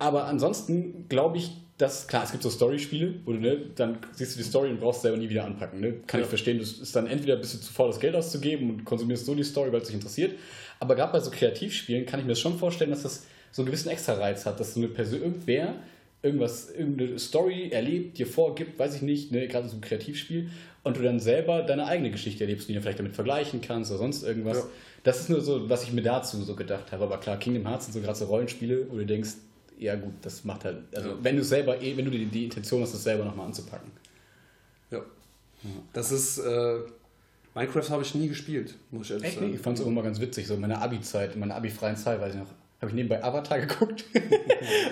aber 0.00 0.24
ansonsten 0.24 1.06
glaube 1.08 1.38
ich, 1.38 1.61
dass, 1.82 2.06
klar, 2.06 2.22
es 2.24 2.30
gibt 2.30 2.42
so 2.44 2.50
Story-Spiele, 2.50 3.14
wo 3.24 3.32
du, 3.32 3.38
ne, 3.38 3.58
dann 3.74 3.98
siehst 4.12 4.34
du 4.34 4.38
die 4.38 4.48
Story 4.48 4.70
und 4.70 4.78
brauchst 4.78 5.02
selber 5.02 5.18
nie 5.18 5.28
wieder 5.28 5.44
anpacken. 5.44 5.80
Ne? 5.80 5.94
Kann 6.06 6.20
Ja. 6.20 6.24
ich 6.24 6.28
verstehen, 6.28 6.58
du 6.58 6.62
ist 6.62 6.94
dann 6.94 7.06
entweder 7.08 7.36
bist 7.36 7.54
du 7.54 7.58
zu 7.58 7.72
faul, 7.72 7.88
das 7.88 7.98
Geld 7.98 8.14
auszugeben 8.14 8.70
und 8.70 8.84
konsumierst 8.84 9.26
so 9.26 9.34
die 9.34 9.42
Story, 9.42 9.72
weil 9.72 9.80
es 9.80 9.88
dich 9.88 9.96
interessiert. 9.96 10.32
Aber 10.78 10.94
gerade 10.94 11.12
bei 11.12 11.20
so 11.20 11.30
Kreativspielen 11.30 12.06
kann 12.06 12.20
ich 12.20 12.26
mir 12.26 12.32
das 12.32 12.40
schon 12.40 12.56
vorstellen, 12.56 12.90
dass 12.90 13.02
das 13.02 13.24
so 13.50 13.62
einen 13.62 13.66
gewissen 13.66 13.88
Extra-Reiz 13.88 14.46
hat, 14.46 14.60
dass 14.60 14.74
so 14.74 14.80
eine 14.80 14.88
Person, 14.88 15.22
irgendwer 15.22 15.74
irgendwas, 16.22 16.70
irgendeine 16.70 17.18
Story 17.18 17.70
erlebt, 17.72 18.16
dir 18.16 18.28
vorgibt, 18.28 18.78
weiß 18.78 18.94
ich 18.94 19.02
nicht, 19.02 19.32
ne, 19.32 19.48
gerade 19.48 19.68
so 19.68 19.76
ein 19.76 19.80
Kreativspiel, 19.80 20.50
und 20.84 20.96
du 20.96 21.02
dann 21.02 21.18
selber 21.20 21.62
deine 21.62 21.86
eigene 21.86 22.10
Geschichte 22.10 22.44
erlebst, 22.44 22.68
die 22.68 22.74
du 22.74 22.80
vielleicht 22.80 22.98
damit 23.00 23.14
vergleichen 23.14 23.60
kannst 23.60 23.90
oder 23.90 23.98
sonst 23.98 24.22
irgendwas. 24.22 24.58
Ja. 24.58 24.64
Das 25.04 25.20
ist 25.20 25.30
nur 25.30 25.40
so, 25.40 25.68
was 25.68 25.82
ich 25.84 25.92
mir 25.92 26.02
dazu 26.02 26.40
so 26.42 26.54
gedacht 26.54 26.92
habe. 26.92 27.04
Aber 27.04 27.18
klar, 27.18 27.38
Kingdom 27.38 27.66
Hearts 27.66 27.86
sind 27.86 27.94
so 27.94 28.00
gerade 28.00 28.16
so 28.18 28.26
Rollenspiele, 28.26 28.86
wo 28.90 28.96
du 28.96 29.06
denkst, 29.06 29.30
ja 29.82 29.94
gut, 29.96 30.14
das 30.22 30.44
macht 30.44 30.64
halt, 30.64 30.78
also 30.94 31.10
Ja. 31.10 31.14
wenn 31.22 31.36
du 31.36 31.44
selber, 31.44 31.80
eh- 31.80 31.96
wenn 31.96 32.04
du 32.04 32.10
die, 32.10 32.26
die 32.26 32.44
Intention 32.44 32.82
hast, 32.82 32.94
das 32.94 33.02
selber 33.02 33.24
nochmal 33.24 33.46
anzupacken. 33.46 33.90
Ja. 34.90 35.00
Das 35.92 36.12
ist. 36.12 36.38
Äh, 36.38 36.78
Minecraft 37.54 37.90
habe 37.90 38.02
ich 38.02 38.14
nie 38.14 38.28
gespielt, 38.28 38.74
muss 38.90 39.06
ich 39.06 39.10
ehrlich 39.12 39.26
Echt? 39.26 39.38
sagen. 39.38 39.52
Ich 39.54 39.60
fand 39.60 39.78
es 39.78 39.84
auch 39.84 39.88
immer 39.88 40.02
ganz 40.02 40.18
witzig, 40.20 40.46
so 40.46 40.54
in 40.54 40.60
meiner 40.60 40.80
Abi-Zeit, 40.80 41.34
in 41.34 41.40
meiner 41.40 41.54
Abi-freien 41.54 41.96
Zeit, 41.96 42.18
weiß 42.18 42.32
ich 42.32 42.40
noch, 42.40 42.46
habe 42.80 42.88
ich 42.90 42.94
nebenbei 42.94 43.22
Avatar 43.22 43.60
geguckt 43.66 44.06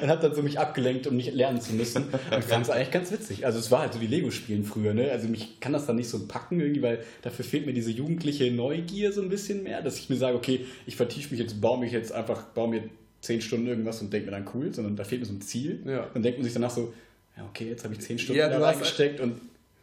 und 0.02 0.08
habe 0.10 0.20
dann 0.20 0.34
so 0.34 0.42
mich 0.42 0.58
abgelenkt, 0.58 1.06
um 1.06 1.16
nicht 1.16 1.32
lernen 1.32 1.58
zu 1.62 1.72
müssen. 1.72 2.04
Und 2.04 2.44
fand 2.44 2.66
es 2.66 2.70
eigentlich 2.70 2.90
ganz 2.90 3.10
witzig. 3.10 3.46
Also 3.46 3.58
es 3.58 3.70
war 3.70 3.80
halt 3.80 3.94
so 3.94 4.00
wie 4.02 4.06
Lego-Spielen 4.06 4.64
früher, 4.64 4.92
ne? 4.92 5.10
Also 5.10 5.26
mich 5.26 5.58
kann 5.60 5.72
das 5.72 5.86
dann 5.86 5.96
nicht 5.96 6.10
so 6.10 6.26
packen 6.26 6.60
irgendwie, 6.60 6.82
weil 6.82 7.02
dafür 7.22 7.46
fehlt 7.46 7.64
mir 7.64 7.72
diese 7.72 7.90
jugendliche 7.92 8.50
Neugier 8.52 9.10
so 9.12 9.22
ein 9.22 9.30
bisschen 9.30 9.62
mehr, 9.62 9.80
dass 9.80 9.98
ich 9.98 10.10
mir 10.10 10.16
sage, 10.16 10.36
okay, 10.36 10.66
ich 10.86 10.96
vertiefe 10.96 11.30
mich 11.30 11.40
jetzt, 11.40 11.62
baue 11.62 11.80
mich 11.80 11.92
jetzt 11.92 12.12
einfach, 12.12 12.42
baue 12.48 12.68
mir 12.68 12.82
zehn 13.20 13.40
Stunden 13.40 13.66
irgendwas 13.66 14.00
und 14.00 14.12
denke 14.12 14.26
mir 14.30 14.32
dann 14.32 14.48
cool, 14.54 14.72
sondern 14.72 14.96
da 14.96 15.04
fehlt 15.04 15.20
mir 15.20 15.26
so 15.26 15.34
ein 15.34 15.40
Ziel. 15.40 15.80
Ja. 15.84 16.08
Dann 16.12 16.22
denkt 16.22 16.38
man 16.38 16.44
sich 16.44 16.54
danach 16.54 16.70
so, 16.70 16.92
ja 17.36 17.44
okay, 17.48 17.68
jetzt 17.68 17.84
habe 17.84 17.94
ich 17.94 18.00
zehn 18.00 18.18
Stunden 18.18 18.38
Ja, 18.38 18.48
da 18.48 18.58
reingesteckt 18.58 19.20
und 19.20 19.34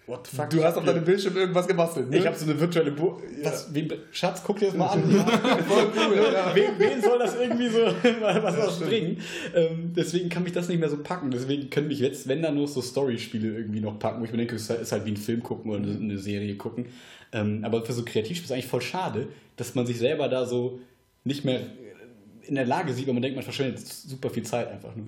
what 0.07 0.25
the 0.27 0.35
fuck. 0.37 0.49
Du 0.49 0.63
hast 0.63 0.77
auf 0.77 0.85
Ja. 0.85 0.93
deinem 0.93 1.03
Bildschirm 1.05 1.35
irgendwas 1.35 1.67
gebastelt, 1.67 2.09
ne? 2.09 2.17
Ich 2.17 2.25
habe 2.25 2.35
so 2.37 2.45
eine 2.45 2.59
virtuelle 2.59 2.91
Bu 2.91 3.17
was, 3.43 3.73
wen, 3.73 3.91
Schatz, 4.11 4.41
guck 4.43 4.57
dir 4.57 4.67
das 4.67 4.75
mal 4.75 4.87
an. 4.87 5.03
voll 5.67 5.87
cool, 5.95 6.15
ja. 6.33 6.51
wen, 6.55 6.71
wen 6.77 7.01
soll 7.01 7.19
das 7.19 7.35
irgendwie 7.35 7.67
so 7.69 7.79
was 8.21 8.79
Ja, 8.79 8.85
bringen? 8.87 9.21
Ähm, 9.53 9.91
deswegen 9.95 10.29
kann 10.29 10.43
mich 10.43 10.53
das 10.53 10.67
nicht 10.69 10.79
mehr 10.79 10.89
so 10.89 10.97
packen. 10.97 11.29
Deswegen 11.29 11.69
können 11.69 11.89
mich 11.89 11.99
jetzt, 11.99 12.27
wenn 12.27 12.41
dann 12.41 12.55
nur 12.55 12.67
so 12.67 12.81
Story-Spiele 12.81 13.49
irgendwie 13.53 13.81
noch 13.81 13.99
packen, 13.99 14.21
wo 14.21 14.25
ich 14.25 14.31
mir 14.31 14.37
denke, 14.37 14.55
es 14.55 14.69
ist 14.69 14.91
halt- 14.91 15.05
wie 15.05 15.11
ein 15.11 15.17
Film 15.17 15.43
gucken 15.43 15.69
oder 15.71 15.81
eine, 15.83 15.95
eine 15.95 16.17
Serie 16.17 16.55
gucken. 16.55 16.85
Ähm, 17.33 17.59
aber 17.63 17.85
für 17.85 17.91
so 17.93 18.03
Kreativspiele 18.05 18.39
ist 18.45 18.45
es 18.45 18.51
eigentlich 18.51 18.67
voll 18.67 18.81
schade, 18.81 19.27
dass 19.57 19.75
man 19.75 19.85
sich 19.85 19.99
selber 19.99 20.29
da 20.29 20.45
so 20.45 20.79
nicht 21.25 21.43
mehr 21.43 21.59
in 22.47 22.55
der 22.55 22.65
Lage 22.65 22.93
sieht, 22.93 23.07
weil 23.07 23.13
man 23.13 23.21
denkt, 23.21 23.35
man 23.35 23.43
verschwendet 23.43 23.79
super 23.85 24.29
viel 24.29 24.43
Zeit 24.43 24.67
einfach 24.69 24.95
nur. 24.95 25.07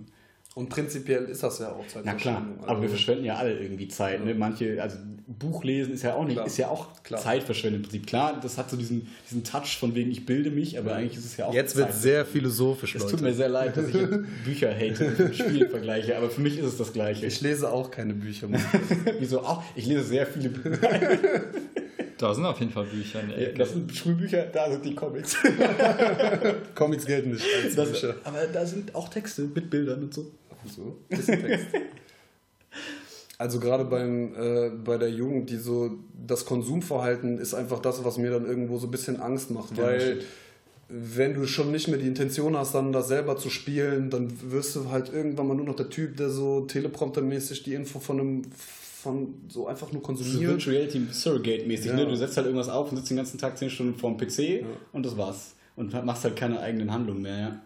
Und 0.55 0.67
prinzipiell 0.69 1.25
ist 1.25 1.43
das 1.43 1.59
ja 1.59 1.69
auch 1.71 1.85
Na 2.03 2.13
klar, 2.15 2.45
aber 2.63 2.77
wir 2.77 2.83
Also- 2.83 2.87
verschwenden 2.95 3.23
ja 3.25 3.35
alle 3.35 3.57
irgendwie 3.57 3.87
Zeit. 3.87 4.25
Ne? 4.25 4.33
Manche, 4.33 4.81
also 4.81 4.97
Buch 5.27 5.63
lesen 5.63 5.93
ist 5.93 6.01
ja 6.01 6.15
auch 6.15 6.25
nicht, 6.25 6.33
Klar. 6.33 6.47
ist 6.47 6.57
ja 6.57 6.69
auch 6.69 6.87
Klar. 7.03 7.21
Zeitverschwendung 7.21 7.81
im 7.81 7.83
Prinzip. 7.83 8.07
Klar, 8.07 8.39
das 8.41 8.57
hat 8.57 8.67
so 8.71 8.75
diesen, 8.75 9.07
diesen 9.29 9.43
Touch 9.43 9.77
von 9.79 9.93
wegen, 9.93 10.09
ich 10.11 10.25
bilde 10.25 10.49
mich, 10.49 10.77
aber 10.79 10.95
eigentlich 10.95 11.19
ist 11.19 11.25
es 11.25 11.37
ja 11.37 11.45
auch 11.45 11.53
Jetzt 11.53 11.75
wird 11.75 11.91
Zeit. 11.91 12.01
sehr 12.01 12.25
philosophisch, 12.25 12.95
Es 12.95 13.03
Leute. 13.03 13.15
tut 13.15 13.21
mir 13.21 13.33
sehr 13.35 13.47
leid, 13.47 13.77
dass 13.77 13.89
ich 13.89 13.93
Bücher 14.43 14.73
hate 14.75 15.15
und 15.23 15.35
Spiele 15.35 15.69
vergleiche, 15.69 16.17
aber 16.17 16.31
für 16.31 16.41
mich 16.41 16.57
ist 16.57 16.65
es 16.65 16.77
das 16.77 16.91
Gleiche. 16.93 17.27
ich 17.27 17.39
lese 17.41 17.71
auch 17.71 17.91
keine 17.91 18.15
Bücher. 18.15 18.47
Wieso 19.19 19.41
auch? 19.41 19.61
Ich 19.75 19.85
lese 19.85 20.03
sehr 20.03 20.25
viele 20.25 20.49
Bücher. 20.49 20.89
Da 22.19 22.33
sind 22.33 22.45
auf 22.45 22.59
jeden 22.59 22.71
Fall 22.71 22.85
Bücher 22.85 23.21
in 23.21 23.29
der 23.29 23.37
Ecke. 23.37 23.57
Das 23.59 23.71
sind 23.71 23.95
Schulbücher, 23.95 24.43
da 24.47 24.69
sind 24.69 24.83
die 24.85 24.93
Comics. 24.93 25.37
Comics 26.75 27.05
gelten 27.05 27.31
nicht 27.31 27.45
als 27.63 27.75
Das, 27.75 27.91
Bücher. 27.91 28.15
aber 28.25 28.45
da 28.51 28.65
sind 28.65 28.93
auch 28.93 29.07
Texte 29.09 29.43
mit 29.43 29.69
Bildern 29.69 30.03
und 30.03 30.13
so. 30.13 30.29
So, 30.67 30.97
bisschen 31.09 31.41
Text. 31.41 31.67
Also 33.37 33.61
gerade 33.61 33.85
beim, 33.85 34.33
äh, 34.35 34.69
bei 34.69 34.97
der 34.97 35.09
Jugend, 35.11 35.49
die 35.49 35.55
so, 35.55 35.91
das 36.27 36.43
Konsumverhalten 36.45 37.37
ist 37.37 37.53
einfach 37.53 37.79
das, 37.79 38.03
was 38.03 38.17
mir 38.17 38.31
dann 38.31 38.45
irgendwo 38.45 38.77
so 38.77 38.87
ein 38.87 38.91
bisschen 38.91 39.21
Angst 39.21 39.49
macht, 39.49 39.77
Ja, 39.77 39.83
weil 39.83 40.01
shit. 40.01 40.25
wenn 40.89 41.33
du 41.35 41.47
schon 41.47 41.71
nicht 41.71 41.87
mehr 41.87 41.97
die 41.99 42.07
Intention 42.07 42.57
hast, 42.57 42.75
dann 42.75 42.91
das 42.91 43.07
selber 43.07 43.37
zu 43.37 43.49
spielen, 43.49 44.09
dann 44.09 44.27
wirst 44.51 44.75
du 44.75 44.89
halt 44.89 45.13
irgendwann 45.13 45.47
mal 45.47 45.53
nur 45.55 45.65
noch 45.67 45.77
der 45.77 45.89
Typ, 45.89 46.17
der 46.17 46.29
so 46.29 46.65
telepromptermäßig 46.65 47.63
die 47.63 47.75
Info 47.75 47.99
von 48.01 48.19
einem, 48.19 48.41
von 49.01 49.33
so 49.47 49.67
einfach 49.67 49.91
nur 49.91 50.01
So 50.01 50.07
konsumiert. 50.07 50.51
Virtual 50.51 50.75
Reality 50.75 51.01
Surrogate-mäßig. 51.11 51.87
Ja. 51.87 51.95
Ne? 51.95 52.05
Du 52.05 52.15
setzt 52.15 52.35
halt 52.37 52.45
irgendwas 52.47 52.69
auf 52.69 52.91
und 52.91 52.97
sitzt 52.97 53.09
den 53.09 53.17
ganzen 53.17 53.37
Tag 53.37 53.57
10 53.57 53.69
Stunden 53.69 53.95
vorm 53.97 54.17
PC 54.17 54.65
und 54.91 55.05
das 55.05 55.17
war's. 55.17 55.55
Und 55.75 55.93
machst 56.05 56.25
halt 56.25 56.35
keine 56.35 56.59
eigenen 56.59 56.91
Handlungen 56.91 57.21
mehr. 57.21 57.37
Ja. 57.37 57.61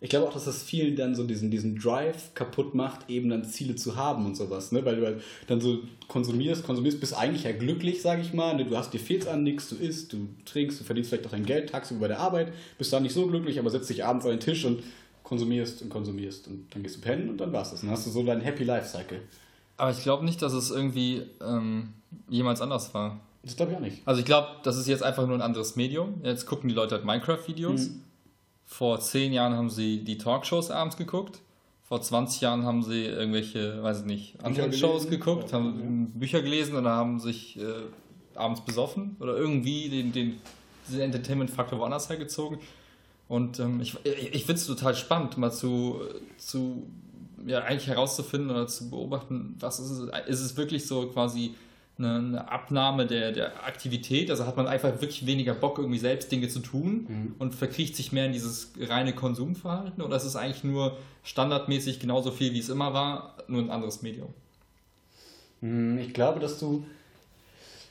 Ich 0.00 0.10
glaube 0.10 0.26
auch, 0.26 0.34
dass 0.34 0.44
das 0.44 0.62
vielen 0.62 0.96
dann 0.96 1.14
so 1.14 1.24
diesen, 1.24 1.50
diesen 1.50 1.76
Drive 1.76 2.34
kaputt 2.34 2.74
macht, 2.74 3.08
eben 3.08 3.30
dann 3.30 3.44
Ziele 3.44 3.76
zu 3.76 3.96
haben 3.96 4.26
und 4.26 4.36
sowas. 4.36 4.72
Ne? 4.72 4.84
Weil 4.84 4.96
du 4.96 5.06
halt 5.06 5.22
dann 5.46 5.60
so 5.60 5.78
konsumierst, 6.08 6.64
konsumierst, 6.64 7.00
bist 7.00 7.16
eigentlich 7.16 7.44
ja 7.44 7.52
glücklich, 7.52 8.02
sage 8.02 8.20
ich 8.20 8.34
mal. 8.34 8.56
Ne? 8.56 8.64
Du 8.64 8.76
hast 8.76 8.92
dir 8.92 8.98
fehlt 8.98 9.28
an 9.28 9.44
nichts, 9.44 9.68
du 9.68 9.76
isst, 9.76 10.12
du 10.12 10.28
trinkst, 10.44 10.80
du 10.80 10.84
verdienst 10.84 11.10
vielleicht 11.10 11.26
auch 11.26 11.30
dein 11.30 11.46
Geld 11.46 11.70
tagsüber 11.70 12.00
bei 12.00 12.08
der 12.08 12.18
Arbeit, 12.18 12.52
bist 12.76 12.92
dann 12.92 13.04
nicht 13.04 13.14
so 13.14 13.26
glücklich, 13.28 13.58
aber 13.58 13.70
setzt 13.70 13.88
dich 13.88 14.04
abends 14.04 14.26
an 14.26 14.32
den 14.32 14.40
Tisch 14.40 14.64
und 14.64 14.82
konsumierst 15.22 15.80
und 15.82 15.88
konsumierst 15.88 16.48
und 16.48 16.66
dann 16.74 16.82
gehst 16.82 16.96
du 16.96 17.00
pennen 17.00 17.30
und 17.30 17.38
dann 17.38 17.52
war's 17.52 17.70
das. 17.70 17.80
Dann 17.80 17.90
hast 17.90 18.06
du 18.06 18.10
so 18.10 18.22
deinen 18.24 18.42
Happy 18.42 18.64
Life 18.64 18.88
Cycle. 18.88 19.20
Aber 19.76 19.90
ich 19.90 20.02
glaube 20.02 20.24
nicht, 20.24 20.40
dass 20.42 20.52
es 20.52 20.70
irgendwie 20.70 21.22
ähm, 21.40 21.92
jemals 22.28 22.60
anders 22.60 22.94
war. 22.94 23.20
Das 23.42 23.56
glaube 23.56 23.72
ich 23.72 23.78
auch 23.78 23.82
nicht. 23.82 24.02
Also 24.06 24.20
ich 24.20 24.26
glaube, 24.26 24.48
das 24.62 24.76
ist 24.76 24.86
jetzt 24.86 25.02
einfach 25.02 25.26
nur 25.26 25.36
ein 25.36 25.42
anderes 25.42 25.76
Medium. 25.76 26.20
Jetzt 26.22 26.46
gucken 26.46 26.68
die 26.68 26.74
Leute 26.74 26.94
halt 26.94 27.04
Minecraft-Videos. 27.04 27.88
Mhm. 27.88 28.00
Vor 28.64 29.00
zehn 29.00 29.32
Jahren 29.32 29.54
haben 29.54 29.70
sie 29.70 30.02
die 30.02 30.16
Talkshows 30.16 30.70
abends 30.70 30.96
geguckt. 30.96 31.40
Vor 31.82 32.00
20 32.00 32.40
Jahren 32.40 32.64
haben 32.64 32.82
sie 32.82 33.04
irgendwelche, 33.04 33.82
weiß 33.82 34.00
ich 34.00 34.06
nicht, 34.06 34.42
andere. 34.42 34.72
Shows 34.72 35.08
geguckt, 35.10 35.50
Ja, 35.50 35.58
haben 35.58 36.12
Bücher 36.14 36.40
gelesen 36.40 36.76
oder 36.76 36.90
haben 36.90 37.20
sich 37.20 37.58
äh, 37.58 37.62
abends 38.34 38.62
besoffen 38.62 39.16
oder 39.20 39.36
irgendwie 39.36 39.90
den, 39.90 40.12
den, 40.12 40.40
diesen 40.88 41.02
Entertainment-Faktor 41.02 41.78
woanders 41.78 42.08
hergezogen. 42.08 42.58
Und 43.28 43.60
ähm, 43.60 43.80
ich, 43.80 43.96
ich, 44.04 44.34
ich 44.34 44.44
finde 44.46 44.60
es 44.60 44.66
total 44.66 44.94
spannend, 44.94 45.36
mal 45.36 45.52
zu, 45.52 46.00
zu 46.38 46.86
ja, 47.46 47.60
eigentlich 47.60 47.88
herauszufinden 47.88 48.50
oder 48.50 48.66
zu 48.66 48.90
beobachten, 48.90 49.56
was 49.60 49.78
ist 49.80 49.90
es, 49.90 50.08
ist 50.28 50.40
es 50.40 50.56
wirklich 50.56 50.86
so 50.86 51.06
quasi 51.08 51.54
eine, 51.96 52.16
eine 52.16 52.50
Abnahme 52.50 53.06
der, 53.06 53.30
der 53.32 53.64
Aktivität. 53.64 54.30
Also 54.30 54.46
hat 54.46 54.56
man 54.56 54.66
einfach 54.66 54.92
wirklich 55.00 55.26
weniger 55.26 55.54
Bock, 55.54 55.78
irgendwie 55.78 55.98
selbst 55.98 56.32
Dinge 56.32 56.48
zu 56.48 56.60
tun 56.60 57.06
Mhm. 57.08 57.34
und 57.38 57.54
verkriecht 57.54 57.94
sich 57.96 58.10
mehr 58.12 58.26
in 58.26 58.32
dieses 58.32 58.72
reine 58.80 59.12
Konsumverhalten? 59.14 60.02
Oder 60.02 60.16
ist 60.16 60.24
es 60.24 60.34
eigentlich 60.36 60.64
nur 60.64 60.96
standardmäßig 61.22 62.00
genauso 62.00 62.30
viel, 62.32 62.52
wie 62.52 62.58
es 62.58 62.68
immer 62.68 62.92
war, 62.94 63.36
nur 63.46 63.62
ein 63.62 63.70
anderes 63.70 64.02
Medium? 64.02 64.28
Hm, 65.60 65.98
Ich 65.98 66.12
glaube, 66.14 66.40
dass 66.40 66.58
du. 66.58 66.84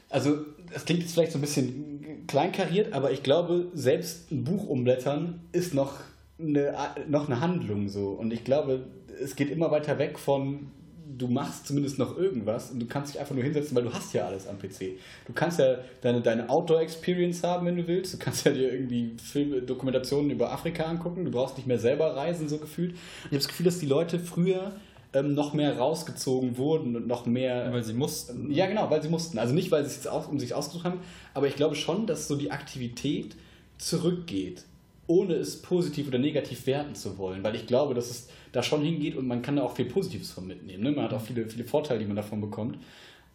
Also, 0.10 0.38
das 0.72 0.86
klingt 0.86 1.02
jetzt 1.02 1.14
vielleicht 1.14 1.32
so 1.32 1.40
ein 1.40 1.42
bisschen 1.42 2.26
kleinkariert, 2.28 2.94
aber 2.94 3.12
ich 3.12 3.24
glaube, 3.24 3.68
selbst 3.74 4.32
ein 4.32 4.44
Buch 4.44 4.68
umblättern 4.68 5.40
ist 5.54 5.74
noch 5.74 5.94
eine, 6.40 6.74
noch 7.08 7.28
eine 7.30 7.40
Handlung 7.40 7.90
so. 7.90 8.10
Und 8.10 8.32
ich 8.32 8.44
glaube, 8.44 8.86
es 9.22 9.36
geht 9.36 9.50
immer 9.50 9.72
weiter 9.72 9.98
weg 10.00 10.18
von, 10.20 10.72
du 11.18 11.28
machst 11.28 11.68
zumindest 11.68 12.00
noch 12.00 12.18
irgendwas 12.18 12.72
und 12.72 12.80
du 12.80 12.86
kannst 12.86 13.14
dich 13.14 13.20
einfach 13.20 13.36
nur 13.36 13.44
hinsetzen, 13.44 13.76
weil 13.76 13.84
du 13.84 13.94
hast 13.94 14.14
ja 14.14 14.26
alles 14.26 14.48
am 14.48 14.58
PC. 14.58 14.98
Du 15.26 15.34
kannst 15.34 15.60
ja 15.60 15.78
deine, 16.02 16.22
deine 16.22 16.50
Outdoor-Experience 16.50 17.44
haben, 17.44 17.66
wenn 17.66 17.78
du 17.78 17.88
willst. 17.88 18.14
Du 18.14 18.18
kannst 18.18 18.46
ja 18.46 18.52
dir 18.52 18.72
irgendwie 18.72 19.16
Filme, 19.22 19.62
Dokumentationen 19.62 20.32
über 20.32 20.52
Afrika 20.52 20.84
angucken. 20.84 21.26
Du 21.26 21.32
brauchst 21.32 21.58
nicht 21.58 21.68
mehr 21.68 21.80
selber 21.80 22.16
reisen, 22.16 22.50
so 22.50 22.58
gefühlt. 22.58 22.92
Und 22.92 22.98
ich 22.98 23.26
habe 23.26 23.38
das 23.38 23.48
Gefühl, 23.48 23.66
dass 23.66 23.80
die 23.80 23.86
Leute 23.86 24.20
früher 24.20 24.74
ähm, 25.14 25.36
noch 25.36 25.54
mehr 25.54 25.78
rausgezogen 25.78 26.58
wurden 26.58 26.96
und 26.96 27.08
noch 27.08 27.26
mehr. 27.26 27.72
Weil 27.72 27.84
sie 27.84 27.94
mussten. 27.94 28.52
Ja, 28.52 28.68
genau, 28.68 28.90
weil 28.90 29.02
sie 29.02 29.10
mussten. 29.10 29.38
Also 29.38 29.54
nicht, 29.54 29.72
weil 29.72 29.86
sie 29.86 30.00
es 30.00 30.08
aus, 30.08 30.28
um 30.28 30.40
sich 30.40 30.54
ausgesucht 30.54 30.86
haben, 30.86 31.00
aber 31.34 31.48
ich 31.48 31.56
glaube 31.56 31.76
schon, 31.76 32.08
dass 32.08 32.28
so 32.28 32.36
die 32.36 32.52
Aktivität 32.52 33.36
zurückgeht, 33.78 34.64
ohne 35.08 35.34
es 35.36 35.62
positiv 35.62 36.08
oder 36.08 36.18
negativ 36.18 36.66
werten 36.66 36.96
zu 36.96 37.18
wollen. 37.18 37.44
Weil 37.44 37.56
ich 37.56 37.68
glaube, 37.68 37.94
dass 37.94 38.10
es 38.10 38.30
da 38.52 38.64
schon 38.64 38.82
hingeht 38.82 39.16
und 39.16 39.28
man 39.28 39.42
kann 39.42 39.56
da 39.56 39.64
auch 39.64 39.76
viel 39.76 39.86
Positives 39.86 40.32
von 40.32 40.48
mitnehmen. 40.48 40.84
Ne? 40.84 40.92
Man 40.92 41.06
hat 41.06 41.14
auch 41.14 41.22
viele, 41.22 41.48
viele 41.48 41.66
Vorteile, 41.66 42.00
die 42.00 42.06
man 42.06 42.16
davon 42.16 42.40
bekommt. 42.40 42.78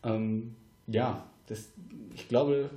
Ähm, 0.03 0.55
ja, 0.87 1.25
das, 1.47 1.69
ich 2.15 2.29
glaube, 2.29 2.71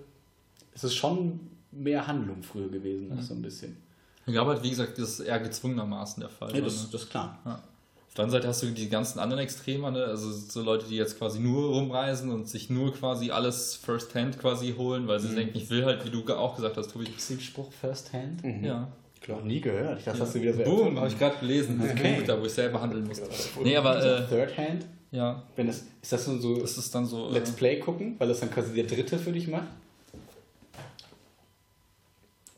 es 0.73 0.83
ist 0.83 0.95
schon 0.95 1.39
mehr 1.71 2.05
Handlung 2.07 2.43
früher 2.43 2.69
gewesen, 2.69 3.11
als 3.11 3.27
so 3.27 3.33
ein 3.33 3.41
bisschen. 3.41 3.77
Ich 4.25 4.33
glaube 4.33 4.51
halt, 4.51 4.63
wie 4.63 4.69
gesagt, 4.69 4.97
das 4.97 5.19
ist 5.19 5.19
eher 5.21 5.39
gezwungenermaßen 5.39 6.21
der 6.21 6.29
Fall. 6.29 6.53
Ja, 6.55 6.61
das, 6.61 6.89
das 6.91 7.03
ist 7.03 7.09
klar. 7.09 7.39
Ja. 7.45 7.63
Auf 8.11 8.15
der 8.15 8.25
anderen 8.25 8.41
Seite 8.41 8.49
hast 8.49 8.61
du 8.61 8.67
die 8.67 8.89
ganzen 8.89 9.19
anderen 9.19 9.41
Extreme, 9.41 9.89
ne? 9.89 10.03
also 10.03 10.29
so 10.33 10.61
Leute, 10.61 10.85
die 10.85 10.97
jetzt 10.97 11.17
quasi 11.17 11.39
nur 11.39 11.69
rumreisen 11.69 12.29
und 12.29 12.45
sich 12.45 12.69
nur 12.69 12.93
quasi 12.93 13.31
alles 13.31 13.77
first-hand 13.77 14.37
quasi 14.37 14.73
holen, 14.77 15.07
weil 15.07 15.21
sie 15.21 15.33
denken, 15.33 15.57
ich 15.57 15.69
will 15.69 15.85
halt, 15.85 16.03
wie 16.03 16.09
du 16.09 16.21
auch 16.35 16.57
gesagt 16.57 16.75
hast, 16.75 16.91
Tobi. 16.91 17.05
Ist 17.05 17.29
der 17.29 17.39
Spruch 17.39 17.71
First 17.71 18.11
Hand? 18.11 18.43
Ja. 18.61 18.89
Klar. 19.21 19.37
Noch 19.37 19.45
nie 19.45 19.61
gehört. 19.61 19.99
Ich 19.99 20.03
dachte, 20.03 20.17
das 20.19 20.27
hast 20.27 20.35
du 20.35 20.41
wieder 20.41 20.53
so 20.53 20.63
Boom, 20.63 20.97
habe 20.97 21.07
ich 21.07 21.17
gerade 21.17 21.37
gelesen. 21.37 21.79
Das 21.81 21.91
Okay. 21.91 22.15
Buch, 22.17 22.27
da 22.27 22.41
wo 22.41 22.45
ich 22.45 22.51
selber 22.51 22.81
handeln 22.81 23.07
musste. 23.07 23.29
Nee, 23.63 23.77
aber 23.77 24.03
äh, 24.03 24.27
Third 24.27 24.57
Hand? 24.57 24.85
ja, 25.11 25.43
Wenn 25.55 25.67
das, 25.67 25.83
ist 26.01 26.11
das 26.11 26.25
so, 26.25 26.37
so 26.37 26.59
das 26.59 26.77
ist 26.77 26.93
dann 26.93 27.05
so. 27.05 27.29
Äh, 27.29 27.33
Let's 27.33 27.51
Play 27.53 27.79
gucken, 27.79 28.15
weil 28.17 28.27
das 28.27 28.41
dann 28.41 28.51
quasi 28.51 28.73
der 28.73 28.83
dritte 28.83 29.17
für 29.19 29.31
dich 29.31 29.47
macht? 29.47 29.67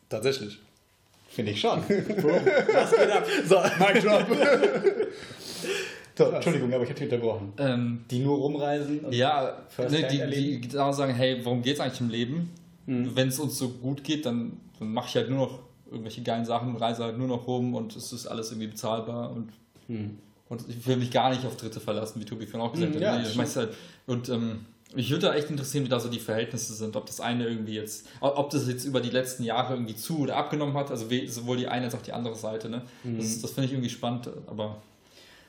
Tatsächlich. 0.10 0.58
Finde 1.34 1.52
ich 1.52 1.60
schon. 1.62 1.80
Was 1.82 2.92
geht 2.92 3.12
ab? 3.12 3.26
So, 3.48 3.56
mein 3.80 4.04
Job. 4.04 4.26
so, 6.16 6.26
Entschuldigung, 6.26 6.74
aber 6.74 6.84
ich 6.84 6.90
habe 6.90 7.00
dich 7.00 7.12
unterbrochen. 7.12 7.54
ähm, 7.58 8.06
Die 8.12 8.20
nur 8.20 8.38
rumreisen 8.38 9.00
und 9.00 9.14
ja, 9.14 9.58
ne, 9.78 10.08
die, 10.12 10.30
die 10.30 10.62
genau 10.68 10.92
sagen, 10.92 11.14
hey, 11.16 11.40
worum 11.44 11.62
geht 11.62 11.76
es 11.76 11.80
eigentlich 11.80 12.02
im 12.02 12.10
Leben? 12.10 12.52
Wenn 12.86 13.30
es 13.30 13.40
uns 13.40 13.58
so 13.58 13.70
gut 13.70 14.04
geht, 14.04 14.26
dann, 14.26 14.58
dann 14.78 14.92
mache 14.94 15.08
ich 15.08 15.16
halt 15.16 15.30
nur 15.30 15.40
noch 15.48 15.60
irgendwelche 15.90 16.22
geilen 16.22 16.44
Sachen, 16.46 16.76
reise 16.76 17.04
halt 17.04 17.18
nur 17.18 17.28
noch 17.30 17.48
rum 17.48 17.74
und 17.76 17.96
es 17.96 18.12
ist 18.12 18.28
alles 18.28 18.52
irgendwie 18.52 18.68
bezahlbar 18.68 19.32
und 19.32 19.50
Und 20.50 20.70
ich 20.70 20.86
will 20.86 20.98
mich 20.98 21.10
gar 21.10 21.30
nicht 21.30 21.46
auf 21.46 21.56
Dritte 21.56 21.80
verlassen, 21.80 22.20
wie 22.22 22.26
Tobi 22.26 22.46
vorhin 22.46 22.68
auch 22.68 22.74
gesagt 22.74 22.92
Mhm, 22.92 22.96
hat. 22.96 23.02
ja, 23.02 23.18
Nee, 23.18 23.46
halt, 23.56 23.70
und 24.06 24.28
ähm, 24.30 24.66
mich 24.96 25.10
würde 25.10 25.28
da 25.28 25.36
echt 25.36 25.50
interessieren, 25.50 25.86
wie 25.86 25.90
da 25.90 26.00
so 26.00 26.10
die 26.10 26.20
Verhältnisse 26.20 26.74
sind. 26.74 26.96
Ob 26.96 27.06
das 27.06 27.20
eine 27.20 27.48
irgendwie 27.48 27.74
jetzt, 27.74 28.08
ob 28.20 28.50
das 28.50 28.68
jetzt 28.68 28.86
über 28.86 29.02
die 29.02 29.10
letzten 29.10 29.44
Jahre 29.44 29.74
irgendwie 29.74 29.96
zu 29.96 30.20
oder 30.20 30.38
abgenommen 30.38 30.76
hat, 30.76 30.92
also 30.92 31.08
sowohl 31.28 31.58
die 31.58 31.68
eine 31.68 31.86
als 31.86 31.96
auch 31.96 32.02
die 32.02 32.14
andere 32.14 32.36
Seite. 32.36 32.70
Ne? 32.70 32.84
Das, 33.04 33.42
das 33.42 33.52
finde 33.52 33.68
ich 33.68 33.74
irgendwie 33.74 33.90
spannend, 33.90 34.30
aber 34.48 34.82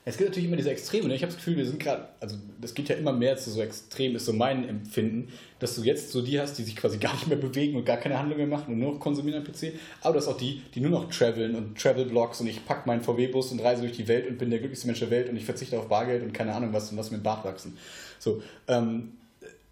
Es 0.07 0.19
gibt 0.19 0.31
natürlich 0.31 0.49
immer 0.49 0.57
diese 0.57 0.71
Extreme. 0.71 1.09
Ne? 1.09 1.15
Ich 1.15 1.23
habe 1.23 1.33
das 1.33 1.37
Gefühl, 1.37 1.57
wir 1.57 1.65
sind 1.65 1.81
gerade, 1.81 2.09
also 2.21 2.37
das 2.61 2.75
geht 2.75 2.91
ja 2.91 2.97
immer 2.97 3.13
mehr 3.13 3.39
zu 3.39 3.51
so 3.51 3.63
extrem, 3.63 4.15
ist 4.17 4.27
so 4.27 4.35
mein 4.35 4.69
Empfinden, 4.69 5.29
dass 5.61 5.77
du 5.77 5.83
jetzt 5.83 6.13
so 6.13 6.21
die 6.21 6.39
hast, 6.39 6.59
die 6.59 6.63
sich 6.63 6.77
quasi 6.77 6.99
gar 7.07 7.15
nicht 7.15 7.27
mehr 7.27 7.39
bewegen 7.39 7.77
und 7.77 7.87
gar 7.87 7.97
keine 7.97 8.19
Handlung 8.19 8.37
mehr 8.37 8.47
machen 8.47 8.75
und 8.75 8.81
nur 8.81 8.93
noch 8.93 9.01
konsumieren 9.01 9.43
am 9.43 9.51
PC. 9.51 9.73
Aber 10.03 10.15
du 10.15 10.19
hast 10.21 10.29
auch 10.29 10.37
die, 10.37 10.63
die 10.75 10.81
nur 10.81 10.91
noch 10.91 11.09
traveln 11.11 11.55
und 11.55 11.79
Travel-Blogs 11.79 12.41
und 12.41 12.49
ich 12.49 12.65
packe 12.67 12.87
meinen 12.87 13.03
VW-Bus 13.03 13.53
und 13.53 13.61
reise 13.61 13.81
durch 13.81 13.97
die 13.97 14.07
Welt 14.09 14.29
und 14.29 14.37
bin 14.37 14.51
der 14.51 14.59
glücklichste 14.59 14.87
Mensch 14.87 15.01
der 15.01 15.11
Welt 15.11 15.31
und 15.31 15.37
ich 15.37 15.45
verzichte 15.45 15.79
auf 15.79 15.89
Bargeld 15.89 16.23
und 16.23 16.33
keine 16.33 16.55
Ahnung 16.55 16.73
was 16.73 16.91
und 16.91 16.99
lass 16.99 17.11
mir 17.11 17.19
den 17.19 17.23
Bart 17.23 17.45
wachsen. 17.45 17.79
So, 18.19 18.43
ähm, 18.69 19.13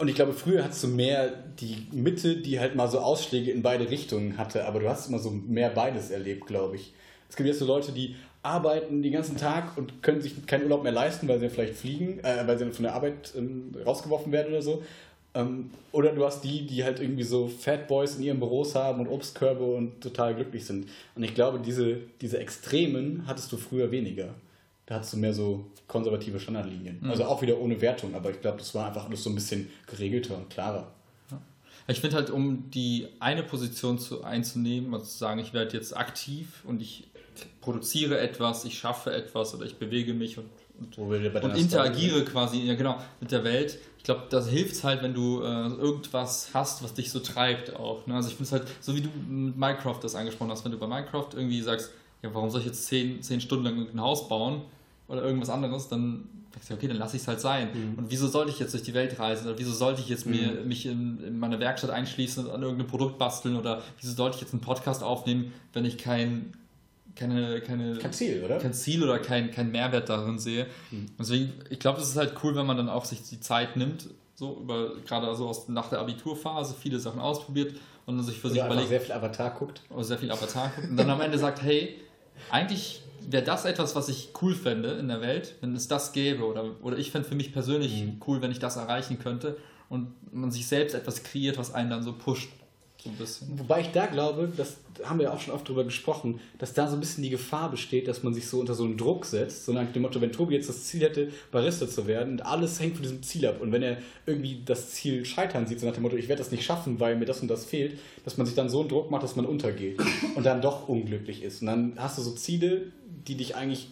und 0.03 0.09
ich 0.09 0.17
glaube, 0.17 0.33
früher 0.33 0.65
hattest 0.65 0.83
du 0.83 0.89
mehr 0.89 1.33
die 1.61 1.87
Mitte, 1.93 2.35
die 2.35 2.59
halt 2.59 2.75
mal 2.75 2.89
so 2.89 2.99
Ausschläge 2.99 3.53
in 3.53 3.63
beide 3.63 3.89
Richtungen 3.89 4.37
hatte, 4.37 4.67
aber 4.67 4.81
du 4.81 4.89
hast 4.89 5.09
immer 5.09 5.21
so 5.21 5.31
mehr 5.31 5.71
beides 5.71 6.11
erlebt, 6.11 6.45
glaube 6.49 6.75
ich. 6.75 6.93
Es 7.31 7.37
gibt 7.37 7.47
jetzt 7.47 7.61
so 7.61 7.67
Leute, 7.67 7.93
die 7.93 8.17
arbeiten 8.43 9.01
den 9.01 9.13
ganzen 9.13 9.37
Tag 9.37 9.79
und 9.79 10.03
können 10.03 10.21
sich 10.21 10.45
keinen 10.45 10.65
Urlaub 10.65 10.83
mehr 10.83 10.91
leisten, 10.91 11.29
weil 11.29 11.39
sie 11.39 11.49
vielleicht 11.49 11.77
fliegen, 11.77 12.19
äh, 12.25 12.45
weil 12.49 12.59
sie 12.59 12.69
von 12.73 12.83
der 12.83 12.95
Arbeit 12.95 13.33
ähm, 13.37 13.73
rausgeworfen 13.87 14.33
werden 14.33 14.49
oder 14.49 14.63
so. 14.63 14.83
Ähm, 15.35 15.71
oder 15.93 16.11
du 16.11 16.27
hast 16.27 16.43
die, 16.43 16.67
die 16.67 16.83
halt 16.83 16.99
irgendwie 16.99 17.23
so 17.23 17.47
Fat 17.47 17.87
Boys 17.87 18.17
in 18.17 18.25
ihren 18.25 18.41
Büros 18.41 18.75
haben 18.75 19.03
und 19.03 19.07
Obstkörbe 19.07 19.65
und 19.65 20.01
total 20.01 20.35
glücklich 20.35 20.65
sind. 20.65 20.89
Und 21.15 21.23
ich 21.23 21.37
glaube, 21.37 21.61
diese, 21.61 21.99
diese 22.21 22.41
Extremen 22.41 23.23
hattest 23.29 23.53
du 23.53 23.57
früher 23.57 23.93
weniger. 23.93 24.31
Da 24.93 24.97
hattest 24.97 25.15
du 25.15 25.17
mehr 25.17 25.33
so 25.33 25.65
konservative 25.89 26.39
Standardlinien. 26.39 27.01
Also 27.09 27.25
auch 27.25 27.41
wieder 27.41 27.59
ohne 27.59 27.81
Wertung, 27.81 28.15
aber 28.15 28.29
ich 28.29 28.43
glaube, 28.43 28.59
das 28.59 28.75
war 28.75 28.89
einfach 28.89 29.07
alles 29.07 29.25
so 29.25 29.31
ein 29.31 29.35
bisschen 29.35 29.71
geregelter 29.87 30.37
und 30.37 30.51
klarer. 30.51 30.93
ich 31.89 31.99
finde 31.99 32.17
halt, 32.17 32.29
um 32.29 32.71
die 32.71 33.09
eine 33.19 33.43
Position 33.43 33.99
zu, 33.99 34.23
einzunehmen, 34.23 34.93
also 34.93 35.07
zu 35.07 35.17
sagen, 35.17 35.41
ich 35.41 35.55
werde 35.55 35.75
jetzt 35.79 35.97
aktiv 35.97 36.63
und 36.67 36.83
ich 36.83 37.05
produziere 37.63 38.21
etwas, 38.21 38.67
ich 38.67 38.79
schaffe 38.79 39.15
etwas 39.15 39.55
oder 39.55 39.65
ich 39.65 39.79
bewege 39.79 40.13
mich 40.13 40.37
und, 40.37 40.51
und 40.79 40.99
und 40.99 41.57
interagiere 41.57 42.23
quasi, 42.27 42.59
ja 42.59 42.75
genau, 42.75 42.99
mit 43.19 43.33
der 43.33 43.45
Welt. 43.45 43.79
Ich 43.97 44.05
glaube, 44.05 44.25
das 44.29 44.51
hilft 44.51 44.85
halt, 44.85 45.03
wenn 45.03 45.15
du 45.15 45.41
äh, 45.41 45.69
irgendwas 45.69 46.51
hast, 46.53 46.85
was 46.85 46.93
dich 46.93 47.11
so 47.11 47.21
treibt 47.21 47.75
auch. 47.77 48.07
Ne? 48.07 48.15
Also 48.15 48.29
ich 48.29 48.35
finde 48.35 48.45
es 48.45 48.53
halt, 48.53 48.65
so 48.83 48.95
wie 48.95 49.01
du 49.01 49.09
mit 49.27 49.57
Minecraft 49.57 50.01
das 50.03 50.15
angesprochen 50.15 50.51
hast, 50.51 50.67
wenn 50.67 50.73
du 50.73 50.79
bei 50.79 50.87
Minecraft 50.87 51.29
irgendwie 51.33 51.63
sagst, 51.63 51.93
ja, 52.21 52.29
warum 52.35 52.51
soll 52.51 52.61
ich 52.61 52.67
jetzt 52.67 52.85
zehn, 52.85 53.23
zehn 53.23 53.41
Stunden 53.41 53.65
lang 53.65 53.89
ein 53.91 54.01
Haus 54.03 54.29
bauen 54.29 54.61
oder 55.13 55.23
irgendwas 55.23 55.51
anderes, 55.51 55.89
dann 55.89 56.25
denkst 56.55 56.69
du, 56.69 56.75
okay, 56.75 56.89
dann 56.89 56.97
lasse 56.97 57.17
ich 57.17 57.23
es 57.23 57.29
halt 57.29 57.41
sein. 57.41 57.69
Und 57.97 58.11
wieso 58.11 58.27
sollte 58.29 58.51
ich 58.51 58.59
jetzt 58.59 58.73
durch 58.73 58.83
die 58.83 58.95
Welt 58.95 59.19
reisen 59.19 59.47
oder 59.47 59.59
wieso 59.59 59.73
sollte 59.73 60.01
ich 60.01 60.09
jetzt 60.09 60.27
mir, 60.27 60.53
mich 60.65 60.87
in, 60.87 61.23
in 61.23 61.39
meine 61.39 61.61
Werkstatt 61.61 61.91
einschließen 61.91 62.47
und 62.47 62.51
an 62.51 62.63
irgendeinem 62.63 62.89
Produkt 62.89 63.19
basteln 63.19 63.57
oder 63.57 63.83
wieso 64.01 64.15
sollte 64.15 64.37
ich 64.37 64.41
jetzt 64.43 64.53
einen 64.55 64.63
Podcast 64.63 65.03
aufnehmen, 65.03 65.53
wenn 65.75 65.85
ich 65.85 65.99
kein, 65.99 66.53
keine, 67.15 67.61
keine, 67.61 67.97
Kein 67.99 68.13
Ziel, 68.13 68.43
oder? 68.43 68.59
kein 68.59 68.73
Ziel 68.73 69.03
oder 69.05 69.19
kein, 69.19 69.51
kein 69.51 69.71
Mehrwert 69.71 70.09
darin 70.09 70.39
sehe. 70.39 70.67
Deswegen, 71.19 71.53
ich 71.69 71.79
glaube, 71.79 72.01
es 72.01 72.09
ist 72.09 72.17
halt 72.17 72.33
cool, 72.43 72.55
wenn 72.57 72.67
man 72.67 72.79
dann 72.79 72.89
auch 72.89 73.05
sich 73.05 73.23
die 73.23 73.41
Zeit 73.41 73.77
nimmt, 73.77 74.09
so 74.35 74.59
über 74.63 74.97
gerade 75.07 75.35
so 75.35 75.47
aus, 75.49 75.69
nach 75.69 75.91
der 75.91 76.01
Abiturphase 76.01 76.75
viele 76.81 76.99
Sachen 76.99 77.21
ausprobiert 77.21 77.75
und 78.07 78.17
dann 78.17 78.25
sich 78.25 78.39
für 78.39 78.49
sich 78.49 78.59
Oder 78.59 78.65
einfach 78.65 78.83
überlegt, 78.83 78.89
sehr 78.89 79.01
viel 79.01 79.13
Avatar 79.13 79.51
guckt. 79.51 79.83
oder 79.91 80.05
sehr 80.05 80.19
viel 80.19 80.31
Avatar 80.31 80.73
guckt 80.75 80.89
und 80.89 80.97
dann 80.97 81.11
am 81.11 81.21
Ende 81.21 81.39
sagt, 81.39 81.63
hey, 81.63 82.01
eigentlich 82.51 83.03
wäre 83.31 83.45
das 83.45 83.65
etwas, 83.65 83.95
was 83.95 84.09
ich 84.09 84.31
cool 84.41 84.55
fände 84.55 84.93
in 84.93 85.09
der 85.09 85.21
Welt, 85.21 85.55
wenn 85.61 85.75
es 85.75 85.89
das 85.89 86.13
gäbe? 86.13 86.45
Oder, 86.45 86.83
oder 86.83 86.99
ich 86.99 87.11
fände 87.11 87.29
für 87.29 87.35
mich 87.35 87.53
persönlich 87.53 88.05
cool, 88.27 88.43
wenn 88.43 88.51
ich 88.51 88.59
das 88.59 88.77
erreichen 88.77 89.19
könnte 89.19 89.57
und 89.89 90.09
man 90.33 90.51
sich 90.51 90.67
selbst 90.67 90.95
etwas 90.95 91.23
kreiert, 91.23 91.59
was 91.59 91.75
einen 91.75 91.91
dann 91.91 92.03
so 92.03 92.13
pusht, 92.13 92.49
so 93.03 93.11
ein 93.11 93.17
bisschen. 93.17 93.59
Wobei 93.59 93.81
ich 93.81 93.89
da 93.89 94.07
glaube, 94.07 94.53
das 94.57 94.77
haben 95.05 95.19
wir 95.19 95.25
ja 95.25 95.33
auch 95.33 95.41
schon 95.41 95.55
oft 95.55 95.69
drüber 95.69 95.85
gesprochen, 95.85 96.41
dass 96.59 96.73
da 96.75 96.87
so 96.89 96.95
ein 96.95 97.01
bisschen 97.01 97.25
die 97.25 97.31
Gefahr 97.31 97.71
besteht, 97.71 98.07
dass 98.07 98.23
man 98.23 98.35
sich 98.35 98.47
so 98.47 98.61
unter 98.61 98.75
so 98.75 98.85
einen 98.85 98.97
Druck 98.97 99.25
setzt, 99.25 99.65
so 99.65 99.73
nach 99.73 99.91
dem 99.91 100.03
Motto, 100.03 100.21
wenn 100.21 100.33
Tobi 100.33 100.55
jetzt 100.55 100.69
das 100.69 100.85
Ziel 100.85 101.01
hätte, 101.01 101.31
Barista 101.51 101.89
zu 101.89 102.07
werden 102.07 102.35
und 102.35 102.47
alles 102.47 102.79
hängt 102.79 102.95
von 102.95 103.03
diesem 103.03 103.23
Ziel 103.23 103.47
ab 103.47 103.61
und 103.61 103.73
wenn 103.73 103.83
er 103.83 103.99
irgendwie 104.27 104.63
das 104.65 104.91
Ziel 104.93 105.25
scheitern 105.25 105.67
sieht, 105.67 105.81
so 105.81 105.87
nach 105.87 105.95
dem 105.95 106.03
Motto, 106.03 106.17
ich 106.17 106.29
werde 106.29 106.43
das 106.43 106.53
nicht 106.53 106.65
schaffen, 106.65 107.01
weil 107.01 107.17
mir 107.17 107.27
das 107.27 107.41
und 107.41 107.49
das 107.49 107.65
fehlt, 107.65 107.99
dass 108.25 108.37
man 108.37 108.47
sich 108.47 108.55
dann 108.55 108.69
so 108.69 108.81
einen 108.81 108.89
Druck 108.89 109.11
macht, 109.11 109.23
dass 109.23 109.37
man 109.37 109.47
untergeht 109.47 110.01
und 110.37 110.45
dann 110.45 110.63
doch 110.63 110.89
unglücklich 110.89 111.43
ist. 111.43 111.63
Und 111.63 111.67
dann 111.69 111.95
hast 111.97 112.19
du 112.19 112.23
so 112.23 112.33
Ziele, 112.33 112.93
die 113.27 113.35
dich 113.35 113.57
eigentlich 113.57 113.89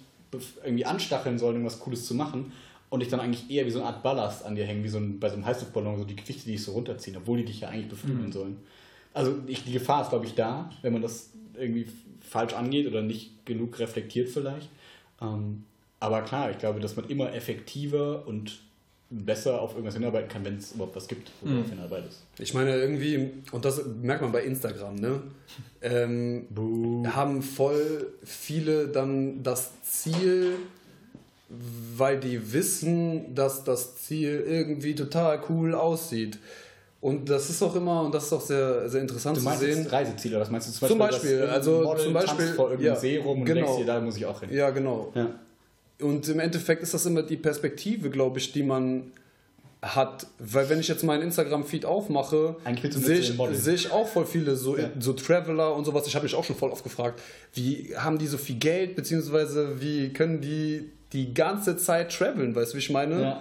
irgendwie 0.64 0.84
anstacheln 0.84 1.38
sollen, 1.38 1.56
irgendwas 1.56 1.80
Cooles 1.80 2.06
zu 2.06 2.14
machen 2.14 2.52
und 2.88 3.00
dich 3.00 3.08
dann 3.08 3.20
eigentlich 3.20 3.50
eher 3.50 3.66
wie 3.66 3.70
so 3.70 3.80
eine 3.80 3.88
Art 3.88 4.02
Ballast 4.02 4.44
an 4.44 4.54
dir 4.54 4.64
hängen, 4.64 4.84
wie 4.84 4.88
so 4.88 4.98
ein, 4.98 5.18
bei 5.18 5.28
so 5.28 5.34
einem 5.34 5.46
Heißluftballon, 5.46 5.98
so 5.98 6.04
die 6.04 6.16
Gewichte, 6.16 6.44
die 6.44 6.52
dich 6.52 6.62
so 6.62 6.72
runterziehen, 6.72 7.16
obwohl 7.16 7.38
die 7.38 7.44
dich 7.46 7.60
ja 7.60 7.68
eigentlich 7.68 7.88
beflügeln 7.88 8.30
sollen. 8.32 8.58
Also 9.12 9.34
ich, 9.46 9.64
die 9.64 9.72
Gefahr 9.72 10.02
ist, 10.02 10.10
glaube 10.10 10.26
ich, 10.26 10.34
da, 10.34 10.70
wenn 10.82 10.92
man 10.92 11.02
das 11.02 11.30
irgendwie 11.54 11.86
falsch 12.20 12.54
angeht 12.54 12.86
oder 12.86 13.02
nicht 13.02 13.44
genug 13.44 13.78
reflektiert 13.78 14.28
vielleicht. 14.28 14.68
Ähm, 15.20 15.64
aber 15.98 16.22
klar, 16.22 16.50
ich 16.50 16.58
glaube, 16.58 16.80
dass 16.80 16.96
man 16.96 17.08
immer 17.08 17.34
effektiver 17.34 18.26
und 18.26 18.60
besser 19.10 19.60
auf 19.60 19.72
irgendwas 19.72 19.94
hinarbeiten 19.94 20.28
kann, 20.28 20.44
wenn 20.44 20.56
es 20.56 20.72
überhaupt 20.72 20.94
was 20.94 21.08
gibt, 21.08 21.30
wo 21.40 21.48
du 21.48 21.54
darauf 21.54 21.68
hinarbeitest. 21.68 22.22
Ich 22.38 22.54
meine, 22.54 22.76
irgendwie, 22.76 23.30
und 23.50 23.64
das 23.64 23.84
merkt 24.00 24.22
man 24.22 24.30
bei 24.30 24.44
Instagram, 24.44 24.94
ne? 24.94 25.20
Ähm, 25.82 26.46
haben 27.12 27.42
voll 27.42 28.06
viele 28.22 28.86
dann 28.86 29.42
das 29.42 29.82
Ziel, 29.82 30.54
weil 31.96 32.20
die 32.20 32.52
wissen, 32.52 33.34
dass 33.34 33.64
das 33.64 33.96
Ziel 33.96 34.44
irgendwie 34.46 34.94
total 34.94 35.40
cool 35.48 35.74
aussieht. 35.74 36.38
Und 37.00 37.30
das 37.30 37.48
ist 37.48 37.62
auch 37.62 37.74
immer, 37.74 38.02
und 38.02 38.14
das 38.14 38.26
ist 38.26 38.32
auch 38.32 38.40
sehr, 38.42 38.88
sehr 38.88 39.00
interessant 39.00 39.38
zu 39.38 39.50
sehen. 39.58 39.86
Reiseziele, 39.86 40.36
oder 40.36 40.42
was 40.42 40.50
meinst 40.50 40.68
du 40.82 40.86
Zum 40.86 40.98
Beispiel, 40.98 41.38
dass 41.40 41.50
also 41.50 41.78
ein 41.78 41.84
Model 41.84 42.04
zum 42.04 42.12
Beispiel- 42.12 42.36
tanzt 42.44 42.54
vor 42.56 42.70
irgendeinem 42.70 42.94
ja, 42.94 43.00
See 43.00 43.18
rum 43.18 43.40
und 43.40 43.44
genau. 43.46 43.66
denkst 43.66 43.78
dir, 43.78 43.86
da 43.86 44.00
muss 44.00 44.16
ich 44.18 44.26
auch 44.26 44.40
hin. 44.40 44.50
Ja, 44.52 44.68
genau. 44.70 45.10
Ja. 45.14 45.30
Und 46.02 46.28
im 46.28 46.40
Endeffekt 46.40 46.82
ist 46.82 46.92
das 46.92 47.06
immer 47.06 47.22
die 47.22 47.36
Perspektive, 47.36 48.10
glaube 48.10 48.38
ich, 48.38 48.52
die 48.52 48.62
man 48.62 49.12
hat. 49.82 50.26
Weil 50.38 50.68
wenn 50.68 50.78
ich 50.78 50.88
jetzt 50.88 51.02
meinen 51.04 51.22
Instagram-Feed 51.22 51.86
aufmache, 51.86 52.56
sehe 52.90 53.18
ich, 53.18 53.32
sehe 53.52 53.74
ich 53.74 53.90
auch 53.90 54.06
voll 54.06 54.26
viele 54.26 54.54
so, 54.56 54.76
Ja. 54.76 54.90
so 54.98 55.14
Traveler 55.14 55.74
und 55.74 55.86
sowas. 55.86 56.06
Ich 56.06 56.14
habe 56.14 56.24
mich 56.24 56.34
auch 56.34 56.44
schon 56.44 56.56
voll 56.56 56.70
oft 56.70 56.84
gefragt, 56.84 57.20
wie 57.54 57.94
haben 57.96 58.18
die 58.18 58.26
so 58.26 58.36
viel 58.36 58.56
Geld, 58.56 58.94
beziehungsweise 58.94 59.80
wie 59.80 60.12
können 60.12 60.42
die 60.42 60.90
die 61.14 61.32
ganze 61.32 61.76
Zeit 61.78 62.12
traveln, 62.12 62.54
weißt 62.54 62.72
du, 62.72 62.76
wie 62.76 62.80
ich 62.80 62.90
meine? 62.90 63.38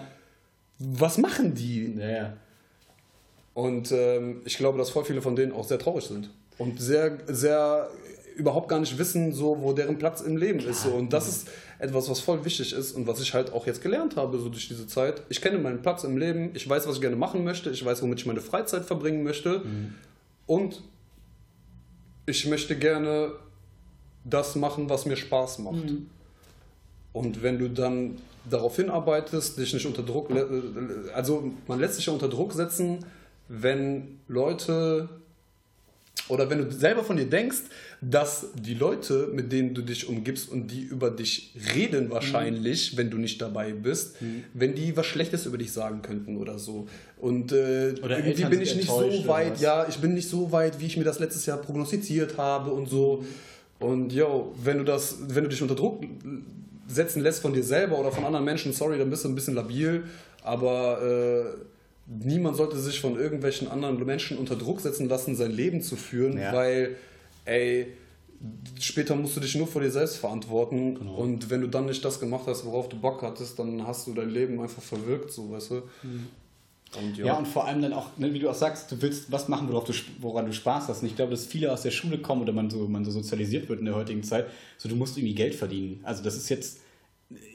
Was 0.80 1.18
machen 1.18 1.54
die? 1.56 1.94
Ja, 2.00 2.10
ja. 2.10 2.34
Und 3.60 3.92
ähm, 3.92 4.42
ich 4.46 4.58
glaube, 4.58 4.78
dass 4.78 4.90
voll 4.90 5.04
viele 5.04 5.22
von 5.22 5.36
denen 5.36 5.52
auch 5.52 5.66
sehr 5.66 5.80
traurig 5.80 6.06
sind. 6.06 6.30
Und 6.58 6.80
sehr, 6.80 7.18
sehr 7.28 7.90
überhaupt 8.38 8.70
gar 8.70 8.80
nicht 8.80 8.98
wissen, 8.98 9.34
so, 9.34 9.58
wo 9.60 9.74
deren 9.74 9.98
Platz 9.98 10.22
im 10.22 10.38
Leben 10.38 10.60
ist. 10.60 10.84
So. 10.84 10.92
Und 10.92 11.12
das 11.12 11.28
ist 11.28 11.50
etwas, 11.78 12.10
was 12.10 12.22
voll 12.22 12.46
wichtig 12.46 12.72
ist 12.72 12.94
und 12.94 13.06
was 13.06 13.20
ich 13.20 13.34
halt 13.34 13.52
auch 13.52 13.68
jetzt 13.68 13.82
gelernt 13.82 14.16
habe, 14.16 14.40
so 14.40 14.48
durch 14.48 14.70
diese 14.70 14.88
Zeit. 14.88 15.24
Ich 15.28 15.42
kenne 15.42 15.58
meinen 15.58 15.82
Platz 15.82 16.06
im 16.06 16.16
Leben, 16.16 16.52
ich 16.54 16.70
weiß, 16.70 16.88
was 16.88 16.96
ich 16.96 17.02
gerne 17.02 17.18
machen 17.18 17.44
möchte, 17.44 17.70
ich 17.70 17.84
weiß, 17.84 18.02
womit 18.02 18.20
ich 18.20 18.26
meine 18.26 18.40
Freizeit 18.40 18.86
verbringen 18.86 19.24
möchte. 19.24 19.64
Und 20.46 20.82
ich 22.26 22.48
möchte 22.48 22.78
gerne 22.78 23.34
das 24.24 24.56
machen, 24.56 24.90
was 24.90 25.06
mir 25.06 25.18
Spaß 25.18 25.60
macht. 25.60 25.84
Und 27.12 27.44
wenn 27.44 27.60
du 27.60 27.70
dann 27.70 28.20
darauf 28.50 28.78
hinarbeitest, 28.78 29.58
dich 29.58 29.74
nicht 29.74 29.86
unter 29.86 30.04
Druck, 30.04 30.32
also 31.14 31.52
man 31.68 31.80
lässt 31.82 31.96
sich 31.96 32.06
ja 32.06 32.14
unter 32.14 32.30
Druck 32.30 32.54
setzen, 32.54 33.06
wenn 33.50 34.20
Leute 34.28 35.10
oder 36.30 36.50
wenn 36.50 36.60
du 36.60 36.72
selber 36.72 37.04
von 37.04 37.18
dir 37.18 37.26
denkst, 37.26 37.58
dass 38.02 38.48
die 38.54 38.76
Leute, 38.76 39.30
mit 39.34 39.52
denen 39.52 39.74
du 39.74 39.82
dich 39.82 40.08
umgibst 40.08 40.50
und 40.50 40.68
die 40.68 40.82
über 40.82 41.10
dich 41.10 41.54
reden 41.76 42.12
wahrscheinlich, 42.12 42.96
wenn 42.98 43.10
du 43.10 43.18
nicht 43.18 43.42
dabei 43.42 43.74
bist, 43.74 44.18
wenn 44.54 44.76
die 44.76 44.96
was 44.96 45.08
Schlechtes 45.08 45.48
über 45.48 45.58
dich 45.58 45.72
sagen 45.72 46.02
könnten 46.04 46.38
oder 46.38 46.60
so. 46.60 46.88
Und 47.18 47.52
äh, 47.52 47.96
Oder 48.04 48.18
irgendwie 48.18 48.44
Eltern 48.44 48.50
bin 48.52 48.62
ich 48.62 48.76
nicht 48.76 48.88
so 48.88 49.28
weit, 49.28 49.60
ja, 49.60 49.88
ich 49.90 49.98
bin 49.98 50.14
nicht 50.14 50.30
so 50.30 50.52
weit, 50.52 50.80
wie 50.80 50.86
ich 50.86 50.98
mir 50.98 51.04
das 51.04 51.20
letztes 51.20 51.46
Jahr 51.48 51.58
prognostiziert 51.58 52.38
habe 52.38 52.72
und 52.72 52.88
so. 52.88 53.26
Und 53.80 54.14
yo, 54.14 54.54
wenn 54.64 54.78
du 54.78 54.84
das, 54.84 55.18
wenn 55.28 55.44
du 55.44 55.50
dich 55.50 55.62
unter 55.62 55.76
Druck 55.76 56.04
setzen 56.88 57.24
lässt 57.24 57.42
von 57.42 57.54
dir 57.54 57.64
selber 57.64 57.98
oder 57.98 58.12
von 58.12 58.24
anderen 58.24 58.46
Menschen, 58.46 58.72
sorry, 58.72 58.98
dann 58.98 59.10
bist 59.10 59.24
du 59.24 59.30
ein 59.30 59.36
bisschen 59.36 59.56
labil, 59.56 60.04
aber 60.44 61.02
äh, 61.02 61.79
niemand 62.10 62.58
sollte 62.58 62.78
sich 62.80 63.00
von 63.00 63.18
irgendwelchen 63.18 63.68
anderen 63.68 64.04
Menschen 64.06 64.38
unter 64.38 64.56
Druck 64.56 64.82
setzen 64.82 65.08
lassen, 65.08 65.36
sein 65.36 65.52
Leben 65.52 65.82
zu 65.82 65.96
führen, 65.96 66.38
Ja. 66.38 66.52
weil, 66.54 66.96
ey, 67.46 67.88
später 68.80 69.16
musst 69.16 69.36
du 69.36 69.42
dich 69.42 69.56
nur 69.56 69.68
vor 69.68 69.82
dir 69.82 69.92
selbst 69.92 70.16
verantworten 70.18 70.96
Genau. 70.96 71.16
und 71.16 71.50
wenn 71.50 71.62
du 71.62 71.68
dann 71.68 71.86
nicht 71.86 72.04
das 72.04 72.20
gemacht 72.20 72.44
hast, 72.48 72.66
worauf 72.66 72.90
du 72.90 72.98
Bock 73.00 73.22
hattest, 73.22 73.60
dann 73.60 73.86
hast 73.86 74.08
du 74.08 74.14
dein 74.14 74.30
Leben 74.30 74.60
einfach 74.62 74.82
verwirkt, 74.82 75.32
so, 75.32 75.52
weißt 75.52 75.72
du. 75.72 75.82
Und 76.98 77.18
Ja. 77.18 77.38
und 77.38 77.48
vor 77.48 77.66
allem 77.68 77.84
dann 77.84 77.94
auch, 77.94 78.18
ne, 78.18 78.34
wie 78.34 78.40
du 78.40 78.50
auch 78.50 78.56
sagst, 78.56 78.92
du 78.92 79.00
willst 79.02 79.32
was 79.32 79.48
machen, 79.48 79.68
worauf 79.70 79.84
du, 79.84 79.94
woran 80.22 80.48
du 80.48 80.54
Spaß 80.54 80.88
hast. 80.88 81.02
Und 81.04 81.08
ich 81.10 81.16
glaube, 81.16 81.30
dass 81.32 81.46
viele 81.46 81.72
aus 81.72 81.84
der 81.84 81.92
Schule 81.92 82.18
kommen 82.18 82.42
oder 82.42 82.52
man 82.54 82.72
so, 82.72 82.88
man 82.88 83.06
so 83.06 83.12
sozialisiert 83.12 83.70
wird 83.70 83.80
in 83.80 83.86
der 83.86 83.94
heutigen 83.96 84.24
Zeit, 84.24 84.48
so 84.80 84.90
du 84.90 84.96
musst 84.96 85.16
irgendwie 85.16 85.36
Geld 85.36 85.54
verdienen. 85.54 86.00
Also 86.02 86.24
das 86.24 86.36
ist 86.36 86.50
jetzt, 86.50 86.80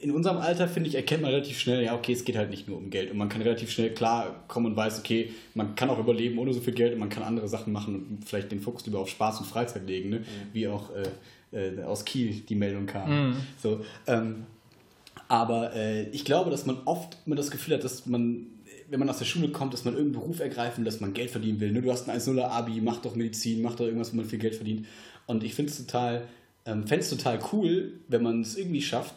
in 0.01 0.11
unserem 0.11 0.37
Alter, 0.37 0.69
finde 0.69 0.87
ich, 0.89 0.95
erkennt 0.95 1.21
man 1.21 1.31
relativ 1.31 1.59
schnell, 1.59 1.83
ja, 1.83 1.95
okay, 1.95 2.13
es 2.13 2.23
geht 2.23 2.37
halt 2.37 2.49
nicht 2.49 2.67
nur 2.67 2.77
um 2.77 2.89
Geld. 2.89 3.11
Und 3.11 3.17
man 3.17 3.27
kann 3.27 3.41
relativ 3.41 3.71
schnell 3.71 3.93
klar 3.93 4.43
kommen 4.47 4.67
und 4.67 4.75
weiß, 4.77 4.99
okay, 4.99 5.31
man 5.53 5.75
kann 5.75 5.89
auch 5.89 5.99
überleben 5.99 6.37
ohne 6.37 6.53
so 6.53 6.61
viel 6.61 6.73
Geld 6.73 6.93
und 6.93 6.99
man 6.99 7.09
kann 7.09 7.23
andere 7.23 7.49
Sachen 7.49 7.73
machen 7.73 7.95
und 7.95 8.25
vielleicht 8.25 8.51
den 8.51 8.61
Fokus 8.61 8.85
lieber 8.85 8.99
auf 8.99 9.09
Spaß 9.09 9.39
und 9.39 9.45
Freizeit 9.47 9.85
legen, 9.85 10.09
ne? 10.09 10.23
wie 10.53 10.69
auch 10.69 10.91
äh, 11.51 11.79
äh, 11.79 11.83
aus 11.83 12.05
Kiel 12.05 12.41
die 12.47 12.55
Meldung 12.55 12.85
kam. 12.85 13.35
So, 13.61 13.83
ähm, 14.07 14.45
aber 15.27 15.75
äh, 15.75 16.03
ich 16.09 16.23
glaube, 16.23 16.51
dass 16.51 16.65
man 16.65 16.77
oft 16.85 17.17
immer 17.25 17.35
das 17.35 17.51
Gefühl 17.51 17.73
hat, 17.73 17.83
dass 17.83 18.05
man, 18.05 18.47
wenn 18.89 18.99
man 18.99 19.09
aus 19.09 19.17
der 19.17 19.25
Schule 19.25 19.49
kommt, 19.49 19.73
dass 19.73 19.83
man 19.83 19.95
irgendeinen 19.95 20.21
Beruf 20.21 20.39
ergreifen 20.39 20.79
will, 20.79 20.85
dass 20.85 21.01
man 21.01 21.13
Geld 21.13 21.31
verdienen 21.31 21.59
will. 21.59 21.73
Ne? 21.73 21.81
Du 21.81 21.91
hast 21.91 22.07
ein 22.07 22.17
1-0-Abi, 22.17 22.79
mach 22.79 23.01
doch 23.01 23.15
Medizin, 23.15 23.61
mach 23.61 23.75
doch 23.75 23.85
irgendwas, 23.85 24.13
wo 24.13 24.17
man 24.17 24.25
viel 24.25 24.39
Geld 24.39 24.55
verdient. 24.55 24.85
Und 25.25 25.43
ich 25.43 25.53
finde 25.53 25.71
es 25.71 25.85
total, 25.85 26.27
ähm, 26.65 26.87
fände 26.87 27.03
es 27.03 27.09
total 27.09 27.39
cool, 27.51 27.99
wenn 28.07 28.23
man 28.23 28.41
es 28.41 28.55
irgendwie 28.55 28.81
schafft, 28.81 29.15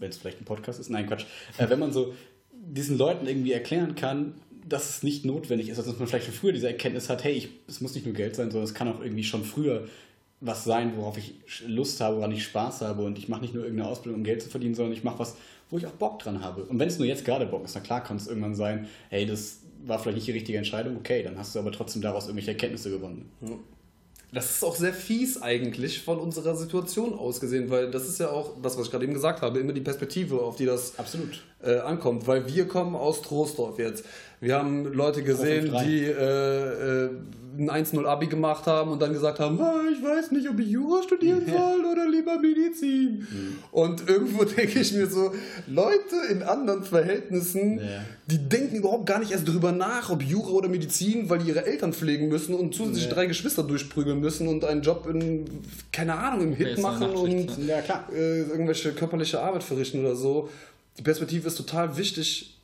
wenn 0.00 0.10
es 0.10 0.18
vielleicht 0.18 0.40
ein 0.40 0.44
Podcast 0.44 0.80
ist, 0.80 0.90
nein, 0.90 1.06
Quatsch, 1.06 1.24
äh, 1.58 1.68
wenn 1.68 1.78
man 1.78 1.92
so 1.92 2.14
diesen 2.52 2.98
Leuten 2.98 3.26
irgendwie 3.26 3.52
erklären 3.52 3.94
kann, 3.94 4.34
dass 4.68 4.90
es 4.90 5.02
nicht 5.02 5.24
notwendig 5.24 5.68
ist, 5.68 5.78
also 5.78 5.90
dass 5.90 5.98
man 5.98 6.08
vielleicht 6.08 6.26
schon 6.26 6.34
früher 6.34 6.52
diese 6.52 6.68
Erkenntnis 6.68 7.08
hat, 7.08 7.24
hey, 7.24 7.32
ich, 7.32 7.48
es 7.68 7.80
muss 7.80 7.94
nicht 7.94 8.04
nur 8.06 8.14
Geld 8.14 8.36
sein, 8.36 8.50
sondern 8.50 8.64
es 8.64 8.74
kann 8.74 8.88
auch 8.88 9.00
irgendwie 9.00 9.24
schon 9.24 9.44
früher 9.44 9.88
was 10.40 10.64
sein, 10.64 10.96
worauf 10.96 11.18
ich 11.18 11.34
Lust 11.66 12.00
habe, 12.00 12.16
woran 12.16 12.32
ich 12.32 12.44
Spaß 12.44 12.80
habe 12.80 13.02
und 13.02 13.18
ich 13.18 13.28
mache 13.28 13.42
nicht 13.42 13.54
nur 13.54 13.64
irgendeine 13.64 13.90
Ausbildung, 13.90 14.20
um 14.20 14.24
Geld 14.24 14.42
zu 14.42 14.48
verdienen, 14.48 14.74
sondern 14.74 14.94
ich 14.94 15.04
mache 15.04 15.18
was, 15.18 15.36
wo 15.68 15.76
ich 15.76 15.86
auch 15.86 15.92
Bock 15.92 16.18
dran 16.18 16.42
habe. 16.42 16.64
Und 16.64 16.78
wenn 16.78 16.88
es 16.88 16.98
nur 16.98 17.06
jetzt 17.06 17.24
gerade 17.24 17.46
Bock 17.46 17.64
ist, 17.64 17.74
na 17.74 17.80
klar 17.80 18.02
kann 18.02 18.16
es 18.16 18.26
irgendwann 18.26 18.54
sein, 18.54 18.88
hey, 19.10 19.26
das 19.26 19.60
war 19.84 19.98
vielleicht 19.98 20.16
nicht 20.16 20.26
die 20.28 20.32
richtige 20.32 20.58
Entscheidung, 20.58 20.96
okay, 20.96 21.22
dann 21.22 21.38
hast 21.38 21.54
du 21.54 21.58
aber 21.58 21.72
trotzdem 21.72 22.00
daraus 22.00 22.24
irgendwelche 22.24 22.52
Erkenntnisse 22.52 22.90
gewonnen. 22.90 23.30
Das 24.32 24.50
ist 24.50 24.64
auch 24.64 24.76
sehr 24.76 24.92
fies 24.92 25.42
eigentlich 25.42 26.02
von 26.02 26.18
unserer 26.18 26.54
Situation 26.54 27.14
aus 27.18 27.40
gesehen, 27.40 27.68
weil 27.68 27.90
das 27.90 28.08
ist 28.08 28.20
ja 28.20 28.30
auch 28.30 28.52
das, 28.62 28.78
was 28.78 28.86
ich 28.86 28.90
gerade 28.90 29.04
eben 29.04 29.14
gesagt 29.14 29.42
habe, 29.42 29.58
immer 29.58 29.72
die 29.72 29.80
Perspektive, 29.80 30.40
auf 30.40 30.54
die 30.56 30.66
das 30.66 30.98
Absolut. 30.98 31.42
äh, 31.62 31.78
ankommt. 31.78 32.26
Weil 32.28 32.46
wir 32.46 32.68
kommen 32.68 32.94
aus 32.94 33.22
Troisdorf 33.22 33.78
jetzt. 33.78 34.04
Wir 34.40 34.54
haben 34.56 34.92
Leute 34.94 35.22
gesehen, 35.22 35.70
5-3. 35.70 35.84
die 35.84 36.04
äh, 36.04 37.04
äh, 37.04 37.10
ein 37.58 37.68
1-0 37.84 38.06
Abi 38.06 38.26
gemacht 38.28 38.66
haben 38.66 38.92
und 38.92 39.02
dann 39.02 39.12
gesagt 39.12 39.38
haben, 39.38 39.60
ah, 39.60 39.74
ich 39.92 40.02
weiß 40.02 40.30
nicht, 40.30 40.48
ob 40.48 40.58
ich 40.60 40.68
Jura 40.68 41.02
studieren 41.02 41.42
soll 41.46 41.84
oder 41.92 42.08
lieber 42.08 42.38
Medizin. 42.38 43.26
Und 43.70 44.08
irgendwo 44.08 44.44
denke 44.56 44.78
ich 44.80 44.92
mir 44.94 45.06
so, 45.08 45.32
Leute 45.66 46.16
in 46.30 46.42
anderen 46.42 46.84
Verhältnissen, 46.84 47.78
Ja. 47.78 48.02
die 48.30 48.38
denken 48.38 48.76
überhaupt 48.76 49.04
gar 49.04 49.18
nicht 49.18 49.32
erst 49.32 49.46
drüber 49.46 49.72
nach, 49.72 50.08
ob 50.08 50.22
Jura 50.22 50.50
oder 50.52 50.68
Medizin, 50.70 51.28
weil 51.28 51.40
die 51.40 51.48
ihre 51.48 51.66
Eltern 51.66 51.92
pflegen 51.92 52.28
müssen 52.28 52.54
und 52.54 52.74
zusätzlich 52.74 53.06
Ja. 53.08 53.12
drei 53.12 53.26
Geschwister 53.26 53.62
durchprügeln 53.64 54.20
müssen 54.20 54.48
und 54.48 54.64
einen 54.64 54.80
Job 54.80 55.06
in, 55.12 55.44
keine 55.92 56.14
Ahnung, 56.14 56.44
im 56.46 56.54
Hit 56.54 56.78
machen 56.78 57.10
und 57.10 57.48
klar. 57.84 58.08
äh, 58.14 58.40
irgendwelche 58.42 58.92
körperliche 58.92 59.40
Arbeit 59.40 59.64
verrichten 59.64 60.00
oder 60.00 60.14
so. 60.16 60.48
Die 60.96 61.02
Perspektive 61.02 61.48
ist 61.48 61.56
total 61.56 61.96
wichtig, 61.98 62.56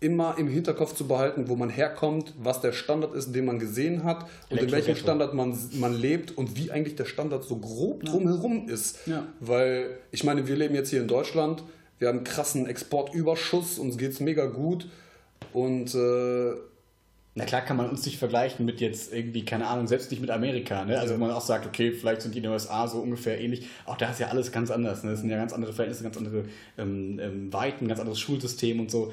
immer 0.00 0.36
im 0.38 0.48
Hinterkopf 0.48 0.94
zu 0.94 1.06
behalten, 1.06 1.48
wo 1.48 1.56
man 1.56 1.68
herkommt, 1.68 2.32
was 2.38 2.62
der 2.62 2.72
Standard 2.72 3.14
ist, 3.14 3.34
den 3.34 3.44
man 3.44 3.58
gesehen 3.58 4.02
hat 4.02 4.26
und 4.48 4.58
in 4.58 4.72
welchem. 4.72 4.96
Standard 4.96 5.34
man, 5.34 5.56
man 5.74 5.94
lebt 5.94 6.36
und 6.36 6.56
wie 6.56 6.70
eigentlich 6.70 6.96
der 6.96 7.04
Standard 7.04 7.44
so 7.44 7.56
grob 7.56 8.04
drumherum 8.04 8.68
ist. 8.68 9.06
Ja. 9.06 9.26
Weil, 9.40 9.98
ich 10.10 10.24
meine, 10.24 10.48
wir 10.48 10.56
leben 10.56 10.74
jetzt 10.74 10.88
hier 10.90 11.00
in 11.00 11.08
Deutschland, 11.08 11.62
wir 11.98 12.08
haben 12.08 12.18
einen 12.18 12.24
krassen 12.24 12.66
Exportüberschuss, 12.66 13.78
uns 13.78 13.98
geht 13.98 14.12
es 14.12 14.20
mega 14.20 14.46
gut 14.46 14.88
und 15.52 15.94
äh, 15.94 16.52
Na 17.34 17.44
klar 17.44 17.60
kann 17.60 17.76
man 17.76 17.90
uns 17.90 18.04
nicht 18.06 18.18
vergleichen 18.18 18.64
mit 18.64 18.80
jetzt 18.80 19.12
irgendwie, 19.12 19.44
keine 19.44 19.66
Ahnung, 19.66 19.86
selbst 19.86 20.10
nicht 20.10 20.20
mit 20.20 20.30
Amerika. 20.30 20.84
Ne? 20.86 20.98
Also 20.98 21.14
wo 21.14 21.18
man 21.18 21.30
auch 21.30 21.42
sagt, 21.42 21.66
okay, 21.66 21.92
vielleicht 21.92 22.22
sind 22.22 22.34
die 22.34 22.38
in 22.38 22.44
den 22.44 22.52
USA 22.52 22.88
so 22.88 23.00
ungefähr 23.00 23.38
ähnlich. 23.38 23.66
Auch 23.84 23.98
da 23.98 24.10
ist 24.10 24.18
ja 24.20 24.28
alles 24.28 24.50
ganz 24.50 24.70
anders. 24.70 25.04
Ne? 25.04 25.10
Das 25.10 25.20
sind 25.20 25.28
ja 25.28 25.36
ganz 25.36 25.52
andere 25.52 25.74
Verhältnisse, 25.74 26.02
ganz 26.02 26.16
andere 26.16 26.44
ähm, 26.78 27.18
ähm, 27.22 27.52
Weiten, 27.52 27.86
ganz 27.86 28.00
anderes 28.00 28.18
Schulsystem 28.18 28.80
und 28.80 28.90
so. 28.90 29.12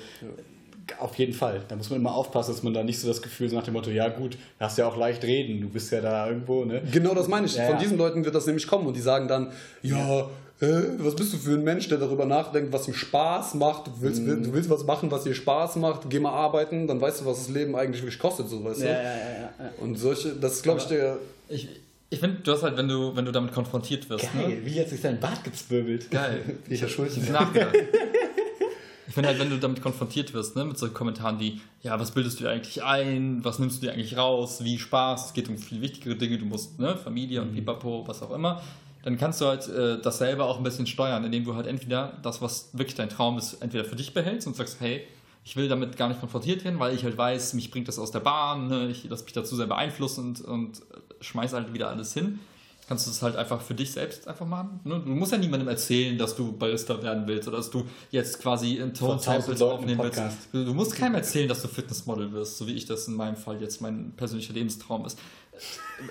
Auf 0.99 1.15
jeden 1.15 1.33
Fall. 1.33 1.61
Da 1.67 1.75
muss 1.75 1.89
man 1.89 1.99
immer 1.99 2.13
aufpassen, 2.15 2.51
dass 2.53 2.63
man 2.63 2.73
da 2.73 2.83
nicht 2.83 2.99
so 2.99 3.07
das 3.07 3.21
Gefühl 3.21 3.49
so 3.49 3.55
nach 3.55 3.63
dem 3.63 3.73
Motto, 3.73 3.89
ja 3.89 4.07
gut, 4.09 4.33
du 4.35 4.39
hast 4.65 4.77
ja 4.77 4.87
auch 4.87 4.97
leicht 4.97 5.23
reden, 5.23 5.61
du 5.61 5.69
bist 5.69 5.91
ja 5.91 6.01
da 6.01 6.27
irgendwo, 6.27 6.65
ne? 6.65 6.81
Genau 6.91 7.13
das 7.13 7.27
meine 7.27 7.45
ich. 7.45 7.55
Ja, 7.55 7.65
Von 7.65 7.75
ja. 7.75 7.81
diesen 7.81 7.97
Leuten 7.97 8.23
wird 8.25 8.33
das 8.35 8.45
nämlich 8.45 8.67
kommen 8.67 8.87
und 8.87 8.95
die 8.95 9.01
sagen 9.01 9.27
dann, 9.27 9.51
ja, 9.81 10.21
äh, 10.59 10.67
was 10.97 11.15
bist 11.15 11.33
du 11.33 11.37
für 11.37 11.51
ein 11.51 11.63
Mensch, 11.63 11.87
der 11.87 11.97
darüber 11.99 12.25
nachdenkt, 12.25 12.73
was 12.73 12.87
ihm 12.87 12.93
Spaß 12.95 13.53
macht. 13.55 13.87
Du 13.87 13.91
willst, 13.99 14.21
Mhm. 14.21 14.43
du 14.43 14.53
willst 14.53 14.69
was 14.69 14.83
machen, 14.85 15.11
was 15.11 15.23
dir 15.23 15.35
Spaß 15.35 15.75
macht. 15.75 16.09
Geh 16.09 16.19
mal 16.19 16.31
arbeiten, 16.31 16.87
dann 16.87 16.99
weißt 16.99 17.21
du, 17.21 17.25
was 17.25 17.37
das 17.45 17.49
Leben 17.49 17.75
eigentlich 17.75 18.01
wirklich 18.01 18.17
kostet, 18.19 18.49
so 18.49 18.63
weißt 18.63 18.81
du. 18.81 18.85
ja, 18.85 18.91
ja, 18.93 19.09
ja. 19.11 19.51
Und 19.79 19.97
solche, 19.97 20.29
das 20.29 20.53
ist, 20.53 20.63
glaube 20.63 20.79
ich, 20.79 20.85
der. 20.87 21.17
Ich, 21.49 21.67
ich 22.09 22.19
finde, 22.19 22.37
du 22.41 22.51
hast 22.53 22.63
halt, 22.63 22.75
wenn 22.77 22.87
du, 22.87 23.15
wenn 23.15 23.25
du 23.25 23.31
damit 23.31 23.51
konfrontiert 23.53 24.09
wirst, 24.09 24.33
ne? 24.33 24.41
Geil, 24.43 24.57
wie 24.63 24.79
hat 24.79 24.87
sich 24.89 25.01
sein 25.01 25.19
Bart 25.19 25.43
gezwirbelt? 25.43 26.09
Geil. 26.09 26.41
Ich 26.69 26.81
ja 26.81 26.87
schuld. 26.87 27.11
Ich 27.15 27.29
nachgedacht. 27.29 27.75
Ich 29.07 29.13
finde 29.13 29.29
halt, 29.29 29.39
wenn 29.39 29.49
du 29.49 29.57
damit 29.57 29.81
konfrontiert 29.81 30.33
wirst, 30.33 30.55
ne, 30.55 30.65
mit 30.65 30.77
solchen 30.77 30.93
Kommentaren 30.93 31.39
wie, 31.39 31.61
ja, 31.81 31.97
was 31.99 32.11
bildest 32.11 32.39
du 32.39 32.43
dir 32.43 32.49
eigentlich 32.51 32.83
ein, 32.83 33.43
was 33.43 33.57
nimmst 33.57 33.81
du 33.81 33.87
dir 33.87 33.93
eigentlich 33.93 34.17
raus, 34.17 34.63
wie 34.63 34.77
Spaß, 34.77 35.27
es 35.27 35.33
geht 35.33 35.47
um 35.47 35.57
viel 35.57 35.81
wichtigere 35.81 36.15
Dinge, 36.15 36.37
du 36.37 36.45
musst, 36.45 36.77
ne, 36.77 36.97
Familie 36.97 37.41
und 37.41 37.53
pipapo, 37.53 38.05
was 38.05 38.21
auch 38.21 38.31
immer, 38.31 38.61
dann 39.03 39.17
kannst 39.17 39.39
du 39.39 39.45
halt 39.45 39.67
äh, 39.69 40.01
das 40.01 40.17
selber 40.17 40.45
auch 40.45 40.57
ein 40.57 40.63
bisschen 40.63 40.87
steuern, 40.87 41.23
indem 41.23 41.45
du 41.45 41.55
halt 41.55 41.67
entweder 41.67 42.17
das, 42.21 42.41
was 42.41 42.69
wirklich 42.73 42.95
dein 42.95 43.07
Traum 43.07 43.37
ist, 43.37 43.53
entweder 43.61 43.85
für 43.85 43.95
dich 43.95 44.13
behältst 44.13 44.45
und 44.45 44.57
sagst, 44.57 44.81
hey, 44.81 45.07
ich 45.45 45.55
will 45.55 45.69
damit 45.69 45.95
gar 45.95 46.09
nicht 46.09 46.19
konfrontiert 46.19 46.65
werden, 46.65 46.77
weil 46.77 46.93
ich 46.93 47.05
halt 47.05 47.17
weiß, 47.17 47.53
mich 47.53 47.71
bringt 47.71 47.87
das 47.87 47.99
aus 47.99 48.11
der 48.11 48.19
Bahn, 48.19 48.67
ne, 48.67 48.89
ich 48.89 49.05
lasse 49.05 49.23
mich 49.23 49.31
dazu 49.31 49.55
sehr 49.55 49.67
beeinflussen 49.67 50.25
und, 50.25 50.41
und 50.41 50.81
schmeiß 51.21 51.53
halt 51.53 51.73
wieder 51.73 51.89
alles 51.89 52.13
hin. 52.13 52.39
Kannst 52.87 53.05
du 53.05 53.11
es 53.11 53.21
halt 53.21 53.35
einfach 53.35 53.61
für 53.61 53.73
dich 53.73 53.91
selbst 53.91 54.27
einfach 54.27 54.45
machen. 54.45 54.79
Ne? 54.85 55.01
Du 55.03 55.11
musst 55.11 55.33
ja 55.33 55.37
niemandem 55.37 55.67
erzählen, 55.67 56.17
dass 56.17 56.35
du 56.35 56.53
Barista 56.53 57.01
werden 57.03 57.27
willst 57.27 57.47
oder 57.47 57.57
dass 57.57 57.69
du 57.69 57.83
jetzt 58.11 58.39
quasi 58.41 58.75
in 58.75 58.93
im 58.93 59.61
aufnehmen 59.61 59.99
willst. 60.01 60.21
Du, 60.53 60.63
du 60.63 60.73
musst 60.73 60.95
keinem 60.95 61.15
erzählen, 61.15 61.49
dass 61.49 61.61
du 61.61 61.67
Fitnessmodel 61.67 62.31
wirst, 62.31 62.57
so 62.57 62.65
wie 62.65 62.73
ich 62.73 62.85
das 62.85 63.07
in 63.07 63.15
meinem 63.15 63.35
Fall 63.35 63.61
jetzt 63.61 63.81
mein 63.81 64.13
persönlicher 64.15 64.53
Lebenstraum 64.53 65.05
ist. 65.05 65.19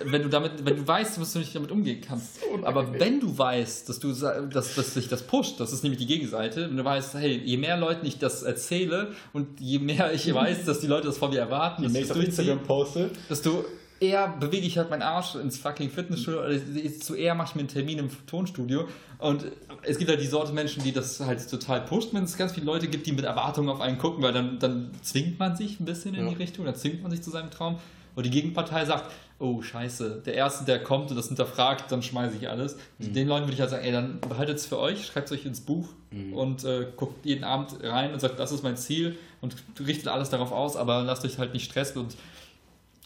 Wenn 0.04 0.22
du 0.22 0.28
damit, 0.28 0.64
wenn 0.64 0.76
du 0.76 0.86
weißt, 0.86 1.18
dass 1.18 1.32
du 1.32 1.38
nicht 1.38 1.54
damit 1.54 1.70
umgehen 1.70 2.00
kannst. 2.06 2.40
Aber 2.64 2.98
wenn 2.98 3.20
du 3.20 3.38
weißt, 3.38 3.88
dass 3.88 4.00
du 4.00 4.12
dass, 4.12 4.74
dass 4.74 4.94
sich 4.94 5.08
das 5.08 5.22
pusht, 5.22 5.60
das 5.60 5.72
ist 5.72 5.84
nämlich 5.84 6.00
die 6.00 6.06
Gegenseite, 6.06 6.68
wenn 6.68 6.76
du 6.76 6.84
weißt, 6.84 7.14
hey, 7.14 7.40
je 7.44 7.56
mehr 7.56 7.76
Leuten 7.76 8.04
ich 8.04 8.18
das 8.18 8.42
erzähle 8.42 9.12
und 9.32 9.60
je 9.60 9.78
mehr 9.78 10.12
ich 10.12 10.34
weiß, 10.34 10.64
dass 10.64 10.80
die 10.80 10.88
Leute 10.88 11.06
das 11.06 11.16
von 11.16 11.30
mir 11.30 11.38
erwarten, 11.38 11.82
Die 11.82 11.86
dass 11.86 11.92
ich 11.92 11.98
nächste 12.00 12.14
das 12.14 12.22
auf 12.22 12.28
Instagram 12.28 12.62
poste. 12.64 13.10
desto 13.30 13.64
eher 14.00 14.28
bewege 14.28 14.66
ich 14.66 14.78
halt 14.78 14.90
meinen 14.90 15.02
Arsch 15.02 15.34
ins 15.36 15.58
fucking 15.58 15.90
Fitnessstudio, 15.90 16.40
oder 16.40 16.54
desto 16.54 17.14
eher 17.14 17.34
mache 17.34 17.48
ich 17.50 17.54
mir 17.54 17.60
einen 17.60 17.68
Termin 17.68 17.98
im 17.98 18.10
Tonstudio. 18.26 18.88
Und 19.18 19.44
es 19.82 19.98
gibt 19.98 20.10
halt 20.10 20.20
die 20.20 20.26
Sorte 20.26 20.52
Menschen, 20.52 20.82
die 20.82 20.92
das 20.92 21.20
halt 21.20 21.48
total 21.50 21.80
pusht, 21.82 22.12
wenn 22.12 22.24
es 22.24 22.36
ganz 22.36 22.52
viele 22.52 22.66
Leute 22.66 22.88
gibt, 22.88 23.06
die 23.06 23.12
mit 23.12 23.24
Erwartungen 23.24 23.68
auf 23.68 23.80
einen 23.80 23.98
gucken, 23.98 24.22
weil 24.22 24.32
dann, 24.32 24.58
dann 24.58 24.90
zwingt 25.02 25.38
man 25.38 25.56
sich 25.56 25.80
ein 25.80 25.84
bisschen 25.86 26.14
in 26.14 26.24
Ja. 26.24 26.30
die 26.30 26.36
Richtung, 26.36 26.64
dann 26.66 26.74
zwingt 26.74 27.02
man 27.02 27.10
sich 27.10 27.22
zu 27.22 27.30
seinem 27.30 27.50
Traum. 27.50 27.78
Und 28.14 28.24
die 28.24 28.30
Gegenpartei 28.30 28.84
sagt, 28.86 29.10
oh 29.38 29.60
scheiße, 29.60 30.22
der 30.24 30.34
Erste, 30.34 30.64
der 30.64 30.82
kommt 30.82 31.10
und 31.10 31.16
das 31.16 31.28
hinterfragt, 31.28 31.92
dann 31.92 32.02
schmeiße 32.02 32.36
ich 32.40 32.48
alles. 32.48 32.76
Den 32.98 33.28
Leuten 33.28 33.44
würde 33.44 33.52
ich 33.54 33.60
halt 33.60 33.68
sagen, 33.70 33.84
ey, 33.84 33.92
dann 33.92 34.20
behaltet 34.20 34.56
es 34.56 34.64
für 34.66 34.78
euch, 34.78 35.04
schreibt 35.06 35.26
es 35.26 35.32
euch 35.32 35.44
ins 35.44 35.60
Buch 35.60 35.88
und 36.32 36.64
äh, 36.64 36.86
guckt 36.96 37.26
jeden 37.26 37.44
Abend 37.44 37.76
rein 37.82 38.14
und 38.14 38.20
sagt, 38.20 38.38
das 38.40 38.52
ist 38.52 38.62
mein 38.62 38.78
Ziel 38.78 39.18
und 39.42 39.54
richtet 39.78 40.08
alles 40.08 40.30
darauf 40.30 40.50
aus, 40.52 40.76
aber 40.76 41.02
lasst 41.02 41.26
euch 41.26 41.36
halt 41.38 41.52
nicht 41.52 41.70
stressen 41.70 42.00
und 42.00 42.16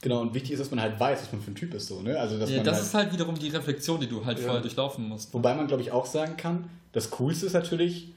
Genau, 0.03 0.21
und 0.21 0.33
wichtig 0.35 0.53
ist, 0.53 0.61
dass 0.61 0.71
man 0.71 0.81
halt 0.81 0.99
weiß, 0.99 1.21
was 1.23 1.33
man 1.33 1.43
für 1.43 1.51
ein 1.51 1.55
Typ 1.55 1.75
ist. 1.75 1.87
So, 1.87 2.01
ne? 2.01 2.19
also, 2.19 2.39
dass 2.39 2.49
Ja, 2.51 2.57
man 2.57 2.65
das 2.65 2.77
halt, 2.77 2.85
ist 2.87 2.95
halt 2.95 3.13
wiederum 3.13 3.39
die 3.39 3.49
Reflexion, 3.49 4.01
die 4.01 4.07
du 4.07 4.25
halt 4.25 4.39
Ja. 4.39 4.45
vorher 4.45 4.63
durchlaufen 4.63 5.09
musst. 5.09 5.33
Wobei 5.35 5.55
man, 5.55 5.67
glaube 5.67 5.83
ich, 5.83 5.93
auch 5.93 6.07
sagen 6.07 6.37
kann, 6.37 6.71
das 6.93 7.11
Coolste 7.11 7.47
ist 7.47 7.53
natürlich, 7.53 8.09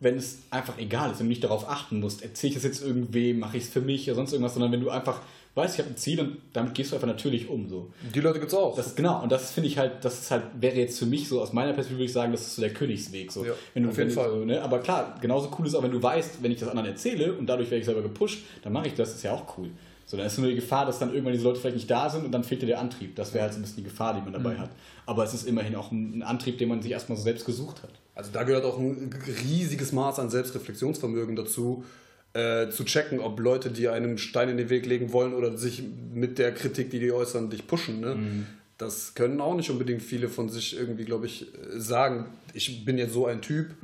wenn 0.00 0.16
es 0.16 0.38
einfach 0.50 0.78
egal 0.78 1.10
ist, 1.12 1.18
wenn 1.20 1.26
du 1.26 1.30
nicht 1.30 1.44
darauf 1.44 1.68
achten 1.68 2.00
musst, 2.00 2.22
erzähle 2.22 2.48
ich 2.50 2.54
das 2.54 2.64
jetzt 2.64 2.82
irgendwem, 2.82 3.38
mache 3.38 3.56
ich 3.56 3.64
es 3.64 3.68
für 3.68 3.80
mich 3.80 4.08
oder 4.08 4.16
sonst 4.16 4.32
irgendwas, 4.32 4.54
sondern 4.54 4.72
wenn 4.72 4.80
du 4.80 4.90
einfach 4.90 5.20
weißt, 5.54 5.74
ich 5.74 5.80
habe 5.80 5.90
ein 5.92 5.96
Ziel 5.96 6.20
und 6.20 6.36
damit 6.52 6.74
gehst 6.74 6.92
du 6.92 6.96
einfach 6.96 7.08
natürlich 7.08 7.48
um. 7.48 7.68
So. 7.68 7.90
Die 8.14 8.20
Leute 8.20 8.38
gibt's 8.38 8.54
auch. 8.54 8.76
Das, 8.76 8.94
genau, 8.94 9.22
und 9.22 9.32
das 9.32 9.50
finde 9.50 9.68
ich 9.68 9.76
halt, 9.78 10.04
das 10.04 10.20
ist 10.20 10.30
halt, 10.30 10.44
wäre 10.60 10.76
jetzt 10.76 10.98
für 10.98 11.06
mich 11.06 11.28
so, 11.28 11.40
aus 11.40 11.52
meiner 11.52 11.72
Perspektive 11.72 11.98
würde 11.98 12.06
ich 12.06 12.12
sagen, 12.12 12.30
das 12.32 12.42
ist 12.42 12.56
so 12.56 12.62
der 12.62 12.72
Königsweg. 12.72 13.32
So. 13.32 13.44
Ja, 13.44 13.52
wenn 13.74 13.82
du, 13.82 13.88
auf 13.88 13.98
jeden 13.98 14.10
Fall. 14.10 14.30
So, 14.30 14.44
ne? 14.44 14.62
Aber 14.62 14.78
klar, 14.78 15.16
genauso 15.20 15.50
cool 15.58 15.66
ist 15.66 15.74
auch, 15.74 15.82
wenn 15.82 15.90
du 15.90 16.00
weißt, 16.02 16.42
wenn 16.42 16.52
ich 16.52 16.60
das 16.60 16.68
anderen 16.68 16.88
erzähle 16.88 17.32
und 17.32 17.46
dadurch 17.46 17.70
werde 17.70 17.80
ich 17.80 17.86
selber 17.86 18.02
gepusht, 18.02 18.40
dann 18.62 18.72
mache 18.72 18.86
ich 18.88 18.94
das, 18.94 19.14
ist 19.14 19.22
ja 19.24 19.32
auch 19.32 19.58
cool. 19.58 19.70
So, 20.10 20.16
dann 20.16 20.24
ist 20.26 20.38
nur 20.38 20.48
die 20.48 20.54
Gefahr, 20.54 20.86
dass 20.86 20.98
dann 20.98 21.10
irgendwann 21.10 21.34
diese 21.34 21.44
Leute 21.44 21.60
vielleicht 21.60 21.76
nicht 21.76 21.90
da 21.90 22.08
sind 22.08 22.24
und 22.24 22.32
dann 22.32 22.42
fehlt 22.42 22.62
dir 22.62 22.66
der 22.66 22.80
Antrieb. 22.80 23.14
Das 23.14 23.34
wäre 23.34 23.44
halt 23.44 23.52
so 23.52 23.58
ein 23.58 23.62
bisschen 23.62 23.76
die 23.76 23.82
Gefahr, 23.84 24.14
die 24.14 24.22
man 24.22 24.32
dabei 24.32 24.54
Mhm. 24.54 24.58
hat. 24.60 24.70
Aber 25.04 25.22
es 25.22 25.34
ist 25.34 25.46
immerhin 25.46 25.76
auch 25.76 25.92
ein, 25.92 26.22
Antrieb, 26.22 26.56
den 26.56 26.70
man 26.70 26.80
sich 26.80 26.92
erstmal 26.92 27.18
so 27.18 27.24
selbst 27.24 27.44
gesucht 27.44 27.82
hat. 27.82 27.90
Also 28.14 28.30
da 28.32 28.42
gehört 28.44 28.64
auch 28.64 28.78
ein 28.78 29.10
riesiges 29.44 29.92
Maß 29.92 30.18
an 30.18 30.30
Selbstreflexionsvermögen 30.30 31.36
dazu, 31.36 31.84
äh, 32.32 32.70
zu 32.70 32.84
checken, 32.84 33.20
ob 33.20 33.38
Leute, 33.38 33.70
die 33.70 33.88
einem 33.88 34.16
Stein 34.16 34.48
in 34.48 34.56
den 34.56 34.70
Weg 34.70 34.86
legen 34.86 35.12
wollen 35.12 35.34
oder 35.34 35.58
sich 35.58 35.82
mit 36.14 36.38
der 36.38 36.54
Kritik, 36.54 36.88
die 36.90 37.00
die 37.00 37.12
äußern, 37.12 37.50
dich 37.50 37.66
pushen. 37.66 38.00
Ne? 38.00 38.46
Das 38.78 39.14
können 39.14 39.40
auch 39.42 39.54
nicht 39.56 39.68
unbedingt 39.70 40.02
viele 40.02 40.28
von 40.30 40.48
sich 40.48 40.74
irgendwie, 40.78 41.04
glaube 41.04 41.26
ich, 41.26 41.46
sagen, 41.76 42.26
ich 42.54 42.84
bin 42.86 42.96
jetzt 42.96 43.12
so 43.12 43.26
ein 43.26 43.42
Typ. 43.42 43.74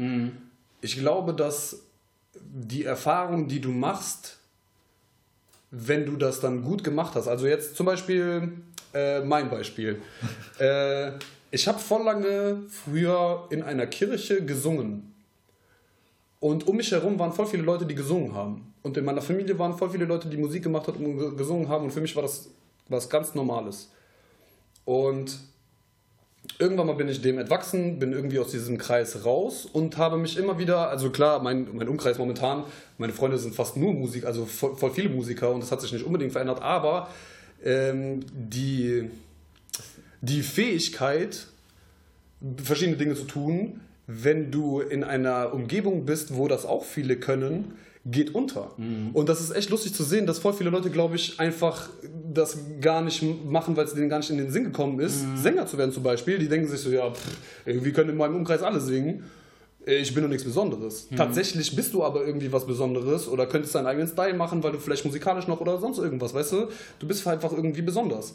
Ich 0.81 0.99
glaube, 0.99 1.35
dass 1.35 1.83
die 2.41 2.85
Erfahrung, 2.85 3.47
die 3.49 3.61
du 3.61 3.71
machst, 3.71 4.39
wenn 5.77 6.07
du 6.07 6.17
das 6.17 6.41
dann 6.41 6.63
gut 6.63 6.85
gemacht 6.85 7.15
hast. 7.15 7.29
Also 7.29 7.47
jetzt 7.47 7.77
zum 7.77 7.87
Beispiel 7.87 8.53
äh, 8.93 9.21
mein 9.21 9.51
Beispiel. 9.51 10.01
äh, 10.59 11.13
ich 11.51 11.69
habe 11.69 11.79
voll 11.79 12.05
lange 12.05 12.63
früher 12.69 13.47
in 13.51 13.63
einer 13.63 13.87
Kirche 13.87 14.45
gesungen. 14.45 15.15
Und 16.41 16.67
um 16.69 16.77
mich 16.77 16.91
herum 16.93 17.19
waren 17.19 17.33
voll 17.33 17.47
viele 17.47 17.63
Leute, 17.63 17.87
die 17.87 17.95
gesungen 17.95 18.35
haben. 18.35 18.75
Und 18.83 18.97
in 18.97 19.05
meiner 19.05 19.23
Familie 19.23 19.59
waren 19.59 19.77
voll 19.77 19.89
viele 19.91 20.05
Leute, 20.05 20.29
die 20.29 20.37
Musik 20.37 20.63
gemacht 20.63 20.87
haben 20.89 21.05
und 21.05 21.19
ge- 21.19 21.35
gesungen 21.37 21.69
haben. 21.69 21.85
Und 21.85 21.91
für 21.91 22.01
mich 22.01 22.15
war 22.15 22.23
das 22.23 22.51
was 22.89 23.09
ganz 23.09 23.35
Normales. 23.35 23.91
Und 24.85 25.39
irgendwann 26.59 26.87
mal 26.87 26.95
bin 26.95 27.09
ich 27.09 27.21
dem 27.21 27.39
entwachsen, 27.39 27.99
bin 27.99 28.13
irgendwie 28.13 28.39
aus 28.39 28.51
diesem 28.51 28.79
Kreis 28.79 29.25
raus 29.25 29.67
und 29.71 29.97
habe 29.97 30.17
mich 30.17 30.37
immer 30.37 30.59
wieder, 30.59 30.89
also 30.89 31.11
klar, 31.11 31.43
mein, 31.43 31.69
mein 31.73 31.89
Umkreis 31.89 32.19
momentan, 32.19 32.65
meine 32.99 33.13
Freunde 33.13 33.39
sind 33.39 33.55
fast 33.55 33.77
nur 33.77 33.93
Musik, 33.93 34.25
also 34.25 34.47
voll, 34.47 34.77
voll 34.77 34.91
viele 34.91 35.09
Musiker 35.09 35.51
und 35.51 35.63
das 35.63 35.73
hat 35.73 35.81
sich 35.81 35.93
nicht 35.93 36.05
unbedingt 36.05 36.33
verändert, 36.33 36.63
aber 36.63 37.09
ähm, 37.65 38.21
die, 38.33 39.11
die 40.21 40.43
Fähigkeit, 40.43 41.47
verschiedene 42.63 42.97
Dinge 42.97 43.15
zu 43.15 43.25
tun, 43.25 43.81
wenn 44.07 44.51
du 44.51 44.81
in 44.81 45.03
einer 45.03 45.55
Umgebung 45.55 46.05
bist, 46.05 46.37
wo 46.37 46.47
das 46.47 46.67
auch 46.67 46.85
viele 46.85 47.17
können, 47.17 47.73
geht 48.07 48.35
unter. 48.35 48.73
Und 49.13 49.29
das 49.29 49.41
ist 49.41 49.51
echt 49.55 49.71
lustig 49.71 49.95
zu 49.95 50.05
sehen, 50.05 50.27
dass 50.27 50.39
voll 50.39 50.53
viele 50.53 50.71
Leute, 50.71 50.91
glaube 50.91 51.17
ich, 51.17 51.41
einfach 51.41 51.89
das 52.33 52.59
gar 52.81 53.01
nicht 53.03 53.23
machen, 53.47 53.77
weil 53.77 53.87
es 53.87 53.95
denen 53.95 54.09
gar 54.09 54.19
nicht 54.19 54.31
in 54.31 54.39
den 54.39 54.51
Sinn 54.51 54.65
gekommen 54.65 55.01
ist, 55.01 55.25
Sänger 55.37 55.67
zu 55.67 55.79
werden 55.79 55.93
zum 55.93 56.03
Beispiel. 56.03 56.39
Die 56.39 56.49
denken 56.49 56.69
sich 56.69 56.81
so, 56.81 56.91
ja, 56.91 57.11
pff, 57.11 57.39
irgendwie 57.65 57.93
können 57.93 58.11
in 58.11 58.17
meinem 58.17 58.37
Umkreis 58.37 58.63
alle 58.63 58.81
singen. 58.81 59.25
Ich 59.87 60.15
bin 60.15 60.23
doch 60.23 60.31
nichts 60.31 60.45
Besonderes. 60.45 61.09
Tatsächlich 61.15 61.77
bist 61.77 61.93
du 61.93 62.03
aber 62.03 62.27
irgendwie 62.27 62.51
was 62.51 62.67
Besonderes 62.67 63.29
oder 63.29 63.47
könntest 63.47 63.75
deinen 63.75 63.87
eigenen 63.87 64.09
Style 64.09 64.33
machen, 64.35 64.63
weil 64.63 64.73
du 64.73 64.79
vielleicht 64.79 65.05
musikalisch 65.05 65.47
noch 65.47 65.61
oder 65.61 65.79
sonst 65.79 65.99
irgendwas, 65.99 66.33
weißt 66.33 66.53
du? 66.53 66.69
Du 66.99 67.07
bist 67.07 67.27
einfach 67.27 67.53
irgendwie 67.53 67.83
besonders. 67.83 68.35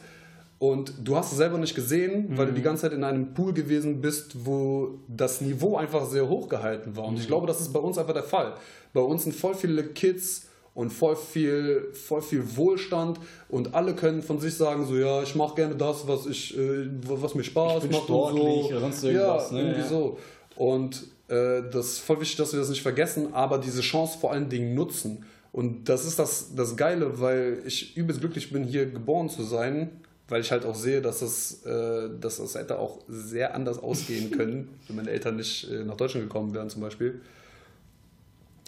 Und 0.60 0.94
du 1.02 1.16
hast 1.16 1.32
es 1.32 1.38
selber 1.38 1.58
nicht 1.58 1.74
gesehen, 1.74 2.38
weil 2.38 2.48
du 2.48 2.52
die 2.54 2.62
ganze 2.62 2.82
Zeit 2.84 2.92
in 2.94 3.06
einem 3.06 3.34
Pool 3.34 3.54
gewesen 3.54 4.02
bist, 4.02 4.46
wo 4.46 5.00
das 5.08 5.40
Niveau 5.40 5.78
einfach 5.78 6.06
sehr 6.06 6.28
hoch 6.28 6.50
gehalten 6.50 6.98
war. 6.98 7.06
Und 7.06 7.18
ich 7.18 7.28
glaube, 7.28 7.48
das 7.48 7.62
ist 7.62 7.72
bei 7.72 7.80
uns 7.80 7.98
einfach 7.98 8.14
der 8.14 8.24
Fall. 8.24 8.56
Bei 8.94 9.00
uns 9.00 9.24
sind 9.24 9.34
voll 9.34 9.56
viele 9.56 9.84
Kids 9.86 10.48
und 10.74 10.92
voll 10.92 11.16
viel, 11.16 11.88
voll 11.94 12.22
viel 12.22 12.44
Wohlstand 12.58 13.20
und 13.48 13.74
alle 13.74 13.96
können 13.96 14.22
von 14.22 14.40
sich 14.40 14.54
sagen, 14.56 14.86
so 14.86 14.98
ja, 14.98 15.24
ich 15.24 15.34
mache 15.34 15.56
gerne 15.56 15.76
das, 15.76 16.06
was 16.08 16.26
ich, 16.26 16.58
äh, 16.58 16.90
was 17.04 17.36
mir 17.36 17.44
Spaß 17.44 17.84
Ich 17.86 17.90
bin 17.90 17.92
macht 17.98 18.04
sportlich 18.04 18.44
und 18.44 18.64
so. 18.64 18.68
oder 18.70 18.80
sonst 18.82 19.04
irgendwas, 19.06 19.52
Ja, 19.52 19.56
ne? 19.58 19.62
irgendwie 19.64 19.82
Ja. 19.82 19.88
so. 19.88 20.18
Und 20.58 21.08
äh, 21.30 21.62
das 21.72 21.86
ist 21.88 22.00
voll 22.00 22.20
wichtig, 22.20 22.36
dass 22.38 22.52
wir 22.52 22.60
das 22.60 22.70
nicht 22.70 22.82
vergessen, 22.82 23.34
aber 23.34 23.60
diese 23.60 23.82
Chance 23.82 24.18
vor 24.20 24.34
allen 24.34 24.50
Dingen 24.50 24.76
nutzen. 24.76 25.24
Und 25.54 25.88
das 25.88 26.06
ist 26.06 26.20
das, 26.20 26.54
das 26.54 26.76
Geile, 26.76 27.20
weil 27.22 27.62
ich 27.66 27.96
übelst 27.96 28.20
glücklich 28.20 28.52
bin, 28.52 28.64
hier 28.66 28.86
geboren 28.88 29.30
zu 29.30 29.44
sein, 29.44 29.90
weil 30.30 30.42
ich 30.42 30.52
halt 30.52 30.66
auch 30.66 30.76
sehe, 30.76 31.02
dass 31.02 31.20
das, 31.20 31.64
äh, 31.66 32.10
dass 32.20 32.38
das 32.38 32.56
hätte 32.56 32.80
auch 32.80 33.00
sehr 33.08 33.56
anders 33.56 33.80
ausgehen 33.82 34.32
können, 34.38 34.70
wenn 34.88 34.96
meine 34.96 35.10
Eltern 35.10 35.36
nicht 35.36 35.70
äh, 35.70 35.84
nach 35.84 35.98
Deutschland 35.98 36.26
gekommen 36.28 36.54
wären 36.54 36.70
zum 36.70 36.82
Beispiel. 36.82 37.20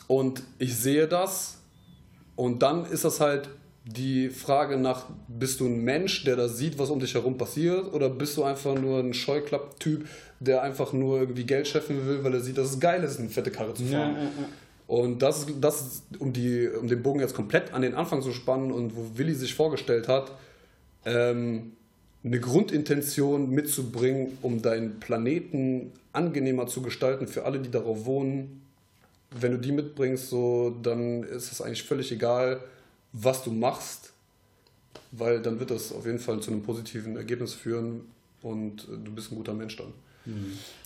Und 0.07 0.43
ich 0.59 0.76
sehe 0.76 1.07
das 1.07 1.57
und 2.36 2.62
dann 2.62 2.86
ist 2.86 3.05
das 3.05 3.20
halt 3.20 3.49
die 3.86 4.30
Frage 4.30 4.78
nach, 4.78 5.05
bist 5.28 5.59
du 5.59 5.66
ein 5.66 5.84
Mensch, 5.84 6.24
der 6.24 6.36
da 6.36 6.47
sieht, 6.47 6.78
was 6.78 6.89
um 6.91 6.99
dich 6.99 7.14
herum 7.16 7.38
passiert, 7.38 7.91
oder 7.93 8.09
bist 8.09 8.38
du 8.38 8.43
einfach 8.43 8.76
nur 8.76 8.99
ein 8.99 9.14
Scheuklapp-Typ, 9.14 10.07
der 10.39 10.62
einfach 10.62 10.93
nur 10.93 11.20
irgendwie 11.20 11.45
Geld 11.45 11.68
scheffeln 11.68 12.05
will, 12.05 12.24
weil 12.24 12.34
er 12.34 12.41
sieht, 12.41 12.57
dass 12.59 12.70
es 12.72 12.80
geil 12.80 13.03
ist, 13.03 13.20
eine 13.20 13.30
fette 13.30 13.49
Karre 13.49 13.74
zu 13.74 13.84
fahren. 13.86 14.16
Und 14.88 15.22
das, 15.24 15.39
ist- 15.39 15.49
das 15.62 15.82
ist, 15.82 16.03
um, 16.20 16.32
die, 16.32 16.68
um 16.68 16.88
den 16.88 17.01
Bogen 17.01 17.22
jetzt 17.22 17.34
komplett 17.34 17.74
an 17.74 17.82
den 17.82 17.95
Anfang 17.95 18.22
zu 18.22 18.32
spannen 18.34 18.72
und 18.72 18.95
wo 18.95 19.18
Willi 19.18 19.34
sich 19.34 19.55
vorgestellt 19.55 20.07
hat, 20.07 20.32
ähm, 21.06 21.74
eine 22.24 22.39
Grundintention 22.39 23.49
mitzubringen, 23.49 24.38
um 24.41 24.62
deinen 24.62 24.99
Planeten 24.99 25.91
angenehmer 26.14 26.68
zu 26.68 26.82
gestalten 26.82 27.28
für 27.28 27.45
alle, 27.45 27.60
die 27.60 27.72
darauf 27.72 28.06
wohnen. 28.06 28.62
Wenn 29.32 29.54
du 29.54 29.58
die 29.58 29.72
mitbringst, 29.72 30.30
so, 30.30 30.76
dann 30.84 31.24
ist 31.24 31.52
es 31.52 31.62
eigentlich 31.62 31.84
völlig 31.84 32.12
egal, 32.12 32.62
was 33.14 33.44
du 33.44 33.52
machst, 33.52 34.11
weil 35.11 35.41
dann 35.41 35.60
wird 35.60 35.72
das 35.72 35.91
auf 35.91 36.06
jeden 36.06 36.19
Fall 36.19 36.40
zu 36.41 36.52
einem 36.52 36.64
positiven 36.64 37.15
Ergebnis 37.18 37.53
führen 37.53 38.02
und 38.41 38.84
äh, 38.84 38.98
du 39.03 39.11
bist 39.11 39.32
ein 39.32 39.36
guter 39.36 39.53
Mensch 39.53 39.78
dann. 39.78 39.94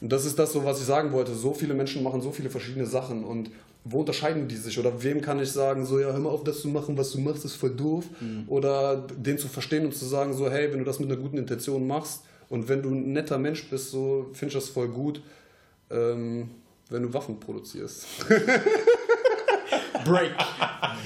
Und 0.01 0.11
das 0.11 0.25
ist 0.25 0.39
das, 0.39 0.53
so, 0.53 0.63
was 0.63 0.79
ich 0.79 0.85
sagen 0.85 1.11
wollte. 1.11 1.35
So 1.35 1.53
viele 1.53 1.73
Menschen 1.73 2.03
machen 2.03 2.21
so 2.21 2.31
viele 2.31 2.49
verschiedene 2.49 2.85
Sachen 2.85 3.23
und 3.23 3.49
wo 3.87 3.99
unterscheiden 3.99 4.47
die 4.47 4.55
sich? 4.55 4.79
Oder 4.79 5.03
wem 5.03 5.21
kann 5.21 5.39
ich 5.39 5.51
sagen, 5.51 5.85
so, 5.85 5.99
ja, 5.99 6.07
hör 6.07 6.19
mal 6.19 6.29
auf, 6.29 6.43
das 6.43 6.61
zu 6.61 6.67
machen, 6.67 6.97
was 6.97 7.11
du 7.11 7.19
machst, 7.19 7.45
ist 7.45 7.55
voll 7.55 7.69
doof. 7.69 8.05
Oder 8.47 8.97
den 9.15 9.37
zu 9.37 9.47
verstehen 9.47 9.85
und 9.85 9.95
zu 9.95 10.05
sagen, 10.05 10.33
so, 10.33 10.49
hey, 10.49 10.71
wenn 10.71 10.79
du 10.79 10.85
das 10.85 10.99
mit 10.99 11.09
einer 11.09 11.21
guten 11.21 11.37
Intention 11.37 11.85
machst 11.85 12.23
und 12.49 12.67
wenn 12.67 12.81
du 12.81 12.89
ein 12.89 13.13
netter 13.13 13.37
Mensch 13.37 13.69
bist, 13.69 13.91
so, 13.91 14.27
finde 14.33 14.47
ich 14.47 14.53
das 14.55 14.69
voll 14.69 14.87
gut, 14.89 15.21
ähm, 15.91 16.49
wenn 16.89 17.03
du 17.03 17.13
Waffen 17.13 17.39
produzierst. 17.39 18.07
Break. 20.05 20.31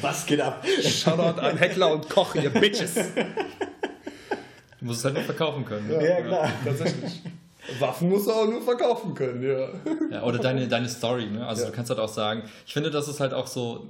Was 0.02 0.26
geht 0.26 0.42
ab? 0.42 0.66
Shoutout 0.82 1.40
an 1.42 1.58
Heckler 1.58 1.92
und 1.94 2.10
Koch, 2.10 2.34
ihr 2.36 2.50
Bitches. 2.50 2.96
Du 4.80 4.86
musst 4.86 5.00
es 5.00 5.06
halt 5.06 5.16
nur 5.16 5.24
verkaufen 5.26 5.66
können. 5.66 5.92
Ja, 5.92 6.22
klar. 6.22 6.50
Tatsächlich. 6.64 7.22
Waffen 7.80 8.10
musst 8.10 8.28
du 8.28 8.32
auch 8.32 8.48
nur 8.48 8.62
verkaufen 8.62 9.14
können, 9.14 9.44
ja. 9.44 9.70
Ja, 10.12 10.24
oder 10.24 10.40
deine, 10.40 10.68
deine 10.68 10.90
Story, 10.90 11.28
ne? 11.28 11.46
Also 11.46 11.64
Ja. 11.64 11.70
du 11.70 11.76
kannst 11.76 11.90
halt 11.90 12.00
auch 12.00 12.10
sagen, 12.10 12.44
ich 12.66 12.74
finde, 12.74 12.90
das 12.92 13.08
ist 13.08 13.20
halt 13.20 13.34
auch 13.34 13.48
so, 13.48 13.88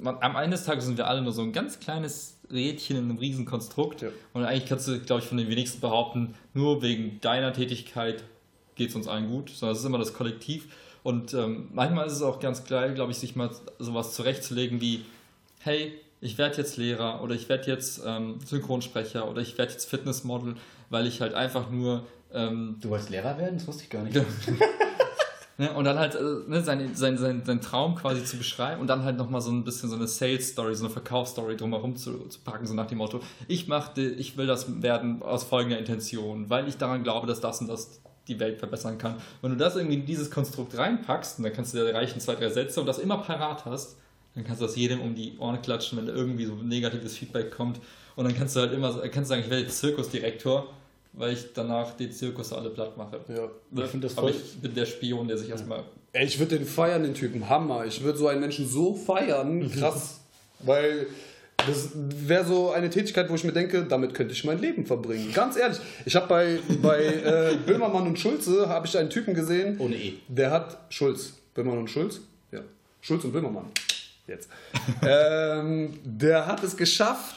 man, 0.00 0.16
am 0.20 0.36
Ende 0.36 0.56
des 0.56 0.64
Tages 0.64 0.84
sind 0.84 0.98
wir 0.98 1.06
alle 1.06 1.22
nur 1.22 1.32
so 1.32 1.42
ein 1.42 1.52
ganz 1.52 1.80
kleines 1.80 2.36
Rädchen 2.52 2.96
in 2.96 3.04
einem 3.04 3.18
riesen 3.18 3.44
Konstrukt. 3.46 4.02
Ja. 4.02 4.08
Und 4.32 4.44
eigentlich 4.44 4.66
kannst 4.66 4.86
du, 4.88 4.98
glaube 5.00 5.22
ich, 5.22 5.28
von 5.28 5.38
den 5.38 5.48
wenigsten 5.48 5.80
behaupten, 5.80 6.34
nur 6.52 6.82
wegen 6.82 7.20
deiner 7.20 7.52
Tätigkeit 7.52 8.22
geht 8.76 8.90
es 8.90 8.96
uns 8.96 9.08
allen 9.08 9.28
gut, 9.28 9.50
sondern 9.50 9.74
es 9.74 9.80
ist 9.80 9.86
immer 9.86 9.98
das 9.98 10.12
Kollektiv. 10.14 10.66
Und 11.02 11.34
ähm, 11.34 11.68
manchmal 11.72 12.06
ist 12.06 12.14
es 12.14 12.22
auch 12.22 12.40
ganz 12.40 12.64
geil, 12.64 12.94
glaube 12.94 13.12
ich, 13.12 13.18
sich 13.18 13.36
mal 13.36 13.50
sowas 13.78 14.14
zurechtzulegen 14.14 14.80
wie, 14.80 15.04
hey, 15.60 15.92
ich 16.20 16.38
werde 16.38 16.56
jetzt 16.56 16.76
Lehrer 16.78 17.22
oder 17.22 17.34
ich 17.34 17.48
werde 17.48 17.70
jetzt 17.70 18.02
ähm, 18.06 18.38
Synchronsprecher 18.46 19.28
oder 19.28 19.42
ich 19.42 19.58
werde 19.58 19.72
jetzt 19.72 19.88
Fitnessmodel, 19.88 20.54
weil 20.88 21.06
ich 21.06 21.20
halt 21.20 21.34
einfach 21.34 21.70
nur 21.70 22.04
ähm, 22.34 22.76
Du 22.80 22.90
wolltest 22.90 23.10
Lehrer 23.10 23.38
werden? 23.38 23.58
Das 23.58 23.66
wusste 23.66 23.84
ich 23.84 23.90
gar 23.90 24.02
nicht. 24.02 24.20
Ne, 25.56 25.72
und 25.72 25.84
dann 25.84 26.00
halt 26.00 26.16
äh, 26.16 26.20
ne, 26.48 26.62
seinen 26.62 26.96
sein, 26.96 27.16
sein, 27.16 27.44
sein 27.44 27.60
Traum 27.60 27.94
quasi 27.94 28.24
zu 28.24 28.36
beschreiben 28.36 28.80
und 28.80 28.88
dann 28.88 29.04
halt 29.04 29.16
nochmal 29.16 29.40
so 29.40 29.52
ein 29.52 29.62
bisschen 29.62 29.88
so 29.88 29.94
eine 29.94 30.08
Sales-Story, 30.08 30.74
so 30.74 30.84
eine 30.84 30.92
Verkaufsstory 30.92 31.56
drumherum 31.56 31.94
zu, 31.94 32.26
zu 32.26 32.40
packen, 32.40 32.66
so 32.66 32.74
nach 32.74 32.88
dem 32.88 32.98
Motto, 32.98 33.20
ich 33.46 33.68
machte, 33.68 34.02
ich 34.02 34.36
will 34.36 34.48
das 34.48 34.82
werden 34.82 35.22
aus 35.22 35.44
folgender 35.44 35.78
Intention, 35.78 36.50
weil 36.50 36.66
ich 36.66 36.76
daran 36.76 37.04
glaube, 37.04 37.28
dass 37.28 37.40
das 37.40 37.60
und 37.60 37.68
das 37.68 38.00
die 38.26 38.40
Welt 38.40 38.58
verbessern 38.58 38.98
kann. 38.98 39.16
Wenn 39.42 39.52
du 39.52 39.56
das 39.56 39.76
irgendwie 39.76 39.94
in 39.94 40.06
dieses 40.06 40.28
Konstrukt 40.28 40.76
reinpackst, 40.76 41.38
und 41.38 41.44
dann 41.44 41.52
kannst 41.52 41.72
du 41.72 41.78
dir 41.78 41.94
reichen 41.94 42.18
zwei, 42.20 42.34
drei 42.34 42.48
Sätze 42.48 42.80
und 42.80 42.86
das 42.86 42.98
immer 42.98 43.18
parat 43.18 43.64
hast, 43.64 43.96
dann 44.34 44.42
kannst 44.42 44.60
du 44.60 44.66
das 44.66 44.74
jedem 44.74 45.00
um 45.00 45.14
die 45.14 45.38
Ohren 45.38 45.62
klatschen, 45.62 45.98
wenn 45.98 46.08
irgendwie 46.08 46.46
so 46.46 46.54
negatives 46.54 47.16
Feedback 47.16 47.52
kommt. 47.52 47.80
Und 48.16 48.24
dann 48.24 48.34
kannst 48.34 48.56
du 48.56 48.60
halt 48.60 48.72
immer 48.72 48.92
kannst 48.92 49.16
du 49.16 49.24
sagen, 49.24 49.42
ich 49.42 49.50
werde 49.50 49.62
jetzt 49.62 49.78
Zirkusdirektor, 49.78 50.66
weil 51.16 51.32
ich 51.34 51.52
danach 51.54 51.96
die 51.96 52.10
Zirkus 52.10 52.52
alle 52.52 52.70
platt 52.70 52.96
mache. 52.96 53.20
Ja. 53.28 53.82
Ich 53.84 53.90
find 53.90 54.04
das 54.04 54.16
Aber 54.18 54.28
voll- 54.28 54.36
ich 54.36 54.60
bin 54.60 54.74
der 54.74 54.86
Spion, 54.86 55.28
der 55.28 55.38
sich 55.38 55.48
erstmal 55.50 55.84
Ey, 56.12 56.26
ich 56.26 56.38
würde 56.38 56.58
den 56.58 56.66
feiern, 56.66 57.02
den 57.02 57.14
Typen. 57.14 57.48
Hammer. 57.48 57.84
Ich 57.86 58.02
würde 58.02 58.16
so 58.18 58.28
einen 58.28 58.40
Menschen 58.40 58.68
so 58.68 58.94
feiern. 58.94 59.68
Krass. 59.78 60.20
Weil 60.60 61.06
das 61.66 61.88
wäre 61.94 62.44
so 62.44 62.70
eine 62.70 62.88
Tätigkeit, 62.90 63.28
wo 63.30 63.34
ich 63.34 63.42
mir 63.42 63.52
denke, 63.52 63.84
damit 63.84 64.14
könnte 64.14 64.32
ich 64.32 64.44
mein 64.44 64.60
Leben 64.60 64.86
verbringen. 64.86 65.32
Ganz 65.32 65.56
ehrlich. 65.56 65.78
Ich 66.04 66.14
habe 66.14 66.26
bei, 66.28 66.58
bei 66.82 67.04
äh, 67.04 67.56
Böhmermann 67.66 68.06
und 68.06 68.18
Schulze 68.18 68.68
habe 68.68 68.86
ich 68.86 68.96
einen 68.96 69.10
Typen 69.10 69.34
gesehen. 69.34 69.76
Ohne 69.80 69.96
E. 69.96 70.14
Der 70.28 70.50
hat 70.52 70.78
Schulz. 70.90 71.34
Böhmermann 71.54 71.80
und 71.80 71.88
Schulz? 71.90 72.20
Ja. 72.52 72.60
Schulz 73.00 73.24
und 73.24 73.32
Böhmermann. 73.32 73.64
Jetzt. 74.28 74.48
ähm, 75.02 75.98
der 76.04 76.46
hat 76.46 76.62
es 76.62 76.76
geschafft, 76.76 77.34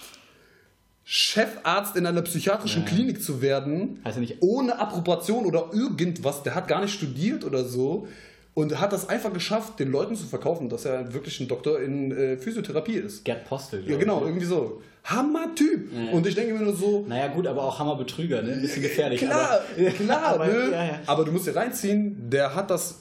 Chefarzt 1.10 1.96
in 1.96 2.06
einer 2.06 2.22
psychiatrischen 2.22 2.84
Ja. 2.84 2.90
Klinik 2.90 3.24
zu 3.24 3.42
werden. 3.42 4.02
Er 4.04 4.14
nicht- 4.18 4.42
ohne 4.42 4.78
Approbation 4.78 5.46
oder 5.46 5.70
irgendwas. 5.72 6.44
Der 6.44 6.54
hat 6.54 6.68
gar 6.68 6.82
nicht 6.82 6.94
studiert 6.94 7.46
oder 7.46 7.64
so. 7.64 8.10
Und 8.54 8.78
hat 8.82 8.92
das 8.92 9.08
einfach 9.08 9.32
geschafft, 9.32 9.80
den 9.80 9.90
Leuten 9.90 10.16
zu 10.18 10.26
verkaufen, 10.26 10.68
dass 10.68 10.84
er 10.84 11.14
wirklich 11.14 11.40
ein 11.40 11.48
Doktor 11.48 11.80
in 11.80 12.12
äh, 12.12 12.36
Physiotherapie 12.38 12.96
ist. 12.96 13.24
Gerd 13.24 13.46
Postel. 13.46 13.90
Ja, 13.90 13.96
genau, 13.98 14.20
ich. 14.22 14.28
irgendwie 14.28 14.46
so. 14.48 14.82
Hammer-Typ. 15.06 15.92
Und 16.12 16.28
ich 16.28 16.36
denke 16.36 16.54
mir 16.56 16.60
nur 16.66 16.76
so, 16.76 17.06
Naja, 17.08 17.28
gut, 17.30 17.48
aber 17.48 17.64
auch 17.64 17.80
Hammerbetrüger, 17.80 18.42
ne? 18.42 18.54
Ein 18.54 18.62
bisschen 18.62 18.82
gefährlich. 18.82 19.22
Klar, 19.22 19.62
aber, 19.78 19.90
klar, 19.92 20.24
aber, 20.26 20.48
ne? 20.48 20.72
ja, 20.72 20.84
ja. 20.86 21.00
Aber 21.06 21.24
du 21.24 21.32
musst 21.32 21.48
dir 21.48 21.56
reinziehen, 21.56 22.30
der 22.30 22.54
hat 22.54 22.70
das, 22.70 22.96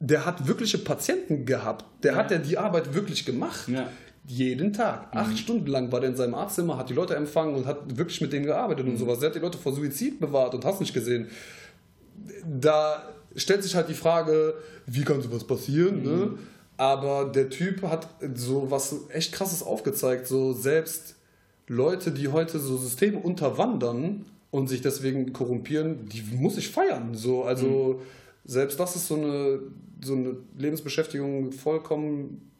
der 0.00 0.24
hat 0.24 0.46
wirkliche 0.46 0.78
Patienten 0.78 1.44
gehabt. 1.44 1.84
Der 2.04 2.12
Ja. 2.12 2.18
hat 2.18 2.30
ja 2.30 2.38
die 2.38 2.56
Arbeit 2.56 2.94
wirklich 2.94 3.26
gemacht. 3.26 3.68
Mhm. 4.24 4.30
Jeden 4.30 4.72
Tag. 4.72 5.08
Acht 5.12 5.36
Stunden 5.38 5.66
lang 5.66 5.90
war 5.92 6.00
der 6.00 6.10
in 6.10 6.16
seinem 6.16 6.34
Arztzimmer, 6.34 6.76
hat 6.76 6.88
die 6.90 6.94
Leute 6.94 7.14
empfangen 7.16 7.54
und 7.54 7.66
hat 7.66 7.96
wirklich 7.96 8.20
mit 8.20 8.32
denen 8.32 8.46
gearbeitet 8.46 8.84
Mhm. 8.86 8.92
und 8.92 8.96
sowas. 8.98 9.18
Der 9.18 9.28
hat 9.30 9.36
die 9.36 9.40
Leute 9.40 9.58
vor 9.58 9.72
Suizid 9.72 10.20
bewahrt 10.20 10.54
und 10.54 10.64
hast 10.64 10.80
nicht 10.80 10.94
gesehen. 10.94 11.28
Da 12.46 13.02
stellt 13.36 13.62
sich 13.62 13.74
halt 13.74 13.88
die 13.88 13.94
Frage, 13.94 14.54
wie 14.86 15.02
kann 15.02 15.20
sowas 15.22 15.44
passieren, 15.44 16.02
ne? 16.02 16.38
Aber 16.76 17.26
der 17.26 17.48
Typ 17.50 17.82
hat 17.82 18.08
so 18.34 18.70
was 18.70 18.94
echt 19.10 19.32
krasses 19.32 19.62
aufgezeigt, 19.62 20.26
so 20.26 20.52
selbst 20.52 21.16
Leute, 21.68 22.10
die 22.10 22.28
heute 22.28 22.58
so 22.58 22.76
Systeme 22.76 23.18
unterwandern 23.18 24.24
und 24.50 24.68
sich 24.68 24.80
deswegen 24.82 25.32
korrumpieren, 25.32 26.08
die 26.08 26.22
muss 26.36 26.56
ich 26.58 26.68
feiern. 26.70 27.14
So, 27.14 27.44
also 27.44 28.02
selbst 28.44 28.80
das 28.80 28.96
ist 28.96 29.06
so 29.08 29.14
eine, 29.14 29.60
so 30.02 30.14
eine 30.14 30.36
Lebensbeschäftigung 30.58 31.52
vollkommen 31.52 32.50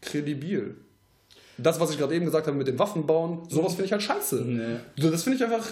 kredibil. 0.00 0.76
Das, 1.58 1.78
was 1.80 1.90
ich 1.90 1.98
gerade 1.98 2.14
eben 2.14 2.24
gesagt 2.24 2.46
habe 2.46 2.56
mit 2.56 2.66
dem 2.66 2.78
Waffenbauen, 2.78 3.40
sowas 3.48 3.72
finde 3.74 3.86
ich 3.86 3.92
halt 3.92 4.02
scheiße. 4.02 4.42
Nee. 4.44 4.76
Das 5.10 5.22
finde 5.22 5.36
ich 5.38 5.44
einfach 5.44 5.66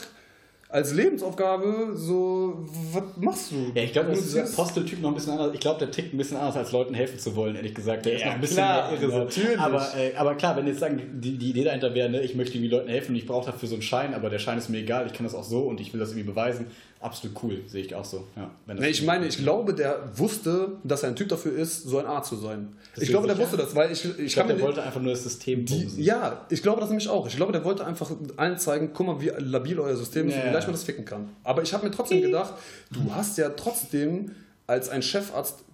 als 0.69 0.95
Lebensaufgabe 0.95 1.91
so, 1.95 2.67
was 2.93 3.03
machst 3.21 3.51
du? 3.53 3.57
Ja, 3.75 3.83
ich 3.85 3.93
glaube, 3.93 4.09
das 4.09 4.21
ist 4.21 4.29
dieser 4.29 4.41
Produzierst- 4.45 4.57
Posteltyp 4.57 5.03
noch 5.03 5.11
ein 5.11 5.15
bisschen 5.17 5.33
anders. 5.33 5.51
Ich 5.53 5.61
glaube, 5.61 5.81
der 5.81 5.91
tickt 5.91 6.15
ein 6.15 6.17
bisschen 6.17 6.39
anders, 6.39 6.57
als 6.57 6.73
Leuten 6.73 6.95
helfen 6.95 7.19
zu 7.19 7.37
wollen, 7.37 7.57
ehrlich 7.57 7.75
gesagt. 7.75 8.07
Der 8.07 8.15
ist 8.15 8.21
Ja, 8.23 8.29
noch 8.29 8.35
ein 8.37 8.41
bisschen 8.41 8.57
klar, 8.57 8.91
mehr 8.91 9.03
irre. 9.03 9.19
Natürlich. 9.19 9.59
Aber, 9.59 9.87
äh, 9.99 10.15
aber 10.17 10.35
klar, 10.37 10.57
wenn 10.57 10.67
jetzt 10.67 10.81
sagen, 10.81 11.03
die, 11.21 11.37
die 11.37 11.51
Idee 11.51 11.65
dahinter 11.65 11.93
wäre, 11.95 12.09
ne, 12.09 12.23
ich 12.23 12.35
möchte 12.35 12.57
irgendwie 12.57 12.71
Leuten 12.75 12.89
helfen 12.89 13.11
und 13.11 13.17
ich 13.17 13.27
brauche 13.27 13.51
dafür 13.51 13.69
so 13.69 13.75
einen 13.75 13.83
Schein, 13.83 14.15
aber 14.15 14.31
der 14.31 14.39
Schein 14.39 14.57
ist 14.57 14.71
mir 14.71 14.79
egal, 14.79 15.07
ich 15.07 15.13
kann 15.13 15.25
das 15.27 15.35
auch 15.35 15.45
so 15.45 15.61
und 15.65 15.79
ich 15.79 15.93
will 15.93 16.01
das 16.01 16.11
irgendwie 16.13 16.31
beweisen. 16.31 16.67
Absolut 17.03 17.37
cool, 17.43 17.61
sehe 17.67 17.85
ich 17.85 17.95
auch 17.97 18.05
so. 18.05 18.29
Ja, 18.37 18.51
Nee, 18.75 18.89
ich 18.89 19.03
meine, 19.03 19.27
ich 19.27 19.37
glaube, 19.37 19.75
der 19.75 19.99
wusste, 20.17 20.77
dass 20.85 21.03
er 21.03 21.09
ein 21.09 21.17
Typ 21.17 21.29
dafür 21.29 21.53
ist, 21.53 21.83
so 21.83 21.99
ein 21.99 22.07
Arzt 22.07 22.29
zu 22.29 22.37
sein. 22.37 22.77
Das 22.95 23.03
ich 23.03 23.11
glaube, 23.11 23.27
der 23.27 23.35
sicher? 23.35 23.51
wusste 23.51 23.63
das, 23.65 23.75
weil 23.75 23.91
ich, 23.91 24.05
ich, 24.05 24.19
ich 24.19 24.33
glaube, 24.35 24.55
der 24.55 24.63
wollte 24.63 24.83
einfach 24.83 25.01
nur 25.01 25.11
das 25.11 25.25
System 25.25 25.65
die, 25.67 25.75
bumsen. 25.75 26.01
Ja, 26.01 26.47
ich 26.49 26.63
glaube 26.63 26.81
das 26.81 26.91
nämlich 26.91 27.09
auch. 27.09 27.27
Ich 27.27 27.35
glaube, 27.35 27.51
der 27.51 27.65
wollte 27.65 27.85
einfach 27.85 28.11
allen 28.37 28.57
zeigen, 28.57 28.91
guck 28.95 29.07
mal, 29.07 29.21
wie 29.21 29.33
labil 29.37 29.81
euer 29.81 29.97
System 29.97 30.29
ist 30.29 30.35
Ja, 30.37 30.43
und 30.43 30.49
wie 30.51 30.55
leicht 30.55 30.69
man 30.69 30.75
das 30.75 30.85
ficken 30.85 31.05
kann. 31.05 31.29
Aber 31.43 31.63
ich 31.63 31.75
habe 31.75 31.85
mir 31.85 31.91
trotzdem 31.91 32.23
gedacht, 32.23 32.55
du 32.93 33.13
hast 33.13 33.37
ja 33.37 33.49
trotzdem 33.49 34.31
als 34.69 34.89
ein 34.89 35.03
Chefarzt 35.03 35.65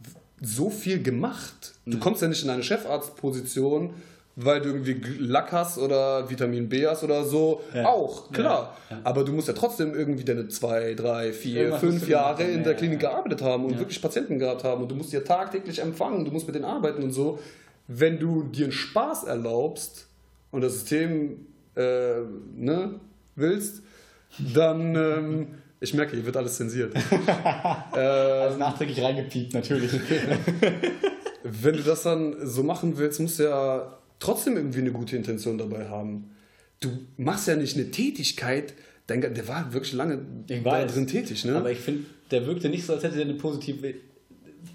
so 0.41 0.71
viel 0.71 1.03
gemacht. 1.03 1.75
Du 1.85 1.99
kommst 1.99 2.23
ja 2.23 2.29
nicht 2.29 2.43
in 2.43 2.49
eine 2.49 2.63
Chefarztposition, 2.63 3.91
weil 4.41 4.61
du 4.61 4.69
irgendwie 4.69 5.01
Lack 5.19 5.51
hast 5.51 5.79
oder 5.79 6.31
Vitamin 6.31 6.69
B 6.69 6.87
hast 6.87 7.03
oder 7.03 7.25
so. 7.25 7.61
Ja. 7.75 7.87
Auch, 7.87 8.31
klar. 8.31 8.77
Ja. 8.89 9.01
Aber 9.03 9.25
du 9.25 9.33
musst 9.33 9.49
ja 9.49 9.55
trotzdem 9.55 9.95
irgendwie 9.97 10.23
deine 10.23 10.47
zwei, 10.47 10.95
drei, 10.95 11.33
vier, 11.33 11.75
fünf 11.75 12.09
Jahre 12.09 12.45
in 12.45 12.63
der 12.63 12.75
Klinik 12.75 13.01
gearbeitet 13.01 13.43
haben 13.43 13.65
und 13.65 13.79
wirklich 13.79 14.01
Patienten 14.01 14.39
gehabt 14.39 14.63
haben 14.63 14.83
und 14.83 14.91
du 14.91 14.95
musst 14.95 15.13
ja 15.13 15.21
tagtäglich 15.21 15.81
empfangen, 15.81 16.25
du 16.25 16.31
musst 16.31 16.47
mit 16.47 16.55
denen 16.55 16.67
arbeiten 16.67 17.03
und 17.03 17.11
so. 17.11 17.41
Wenn 17.89 18.21
du 18.21 18.45
dir 18.45 18.67
einen 18.67 18.73
Spaß 18.73 19.25
erlaubst 19.25 20.07
und 20.53 20.61
das 20.61 20.75
System 20.75 21.47
äh, 21.75 22.21
ne, 22.55 23.01
willst, 23.35 23.83
dann, 24.55 24.95
ähm, 24.95 25.47
ich 25.81 25.95
merke, 25.95 26.15
hier 26.15 26.25
wird 26.25 26.37
alles 26.37 26.57
zensiert. 26.57 26.95
Also 27.93 28.57
nachträglich 28.57 29.03
reingepiept, 29.03 29.53
natürlich. 29.53 29.91
Wenn 31.43 31.77
du 31.77 31.83
das 31.83 32.05
dann 32.05 32.37
so 32.47 32.63
machen 32.63 32.97
willst, 32.99 33.21
musst 33.21 33.41
du 33.41 33.45
ja 33.45 33.98
trotzdem 34.21 34.57
irgendwie 34.57 34.81
eine 34.81 34.93
gute 34.93 35.17
Intention 35.17 35.59
dabei 35.59 35.89
haben. 35.89 36.31
Du 36.81 36.91
machst 37.17 37.49
ja 37.49 37.57
nicht 37.57 37.77
eine 37.77 37.91
Tätigkeit, 37.91 38.75
dein, 39.07 39.21
der 39.21 39.49
war 39.49 39.73
wirklich 39.73 39.93
lange 39.95 40.21
Ich 40.49 40.63
da 40.63 40.71
weiß. 40.71 40.95
drin 40.95 41.07
tätig, 41.07 41.45
ne? 41.45 41.57
Aber 41.57 41.71
ich 41.71 41.79
finde, 41.79 42.05
der 42.31 42.47
wirkte 42.47 42.69
nicht 42.69 42.85
so, 42.87 42.93
als 42.95 43.03
hätte 43.03 43.17
er 43.17 43.23
eine 43.25 43.35
positive, 43.35 43.95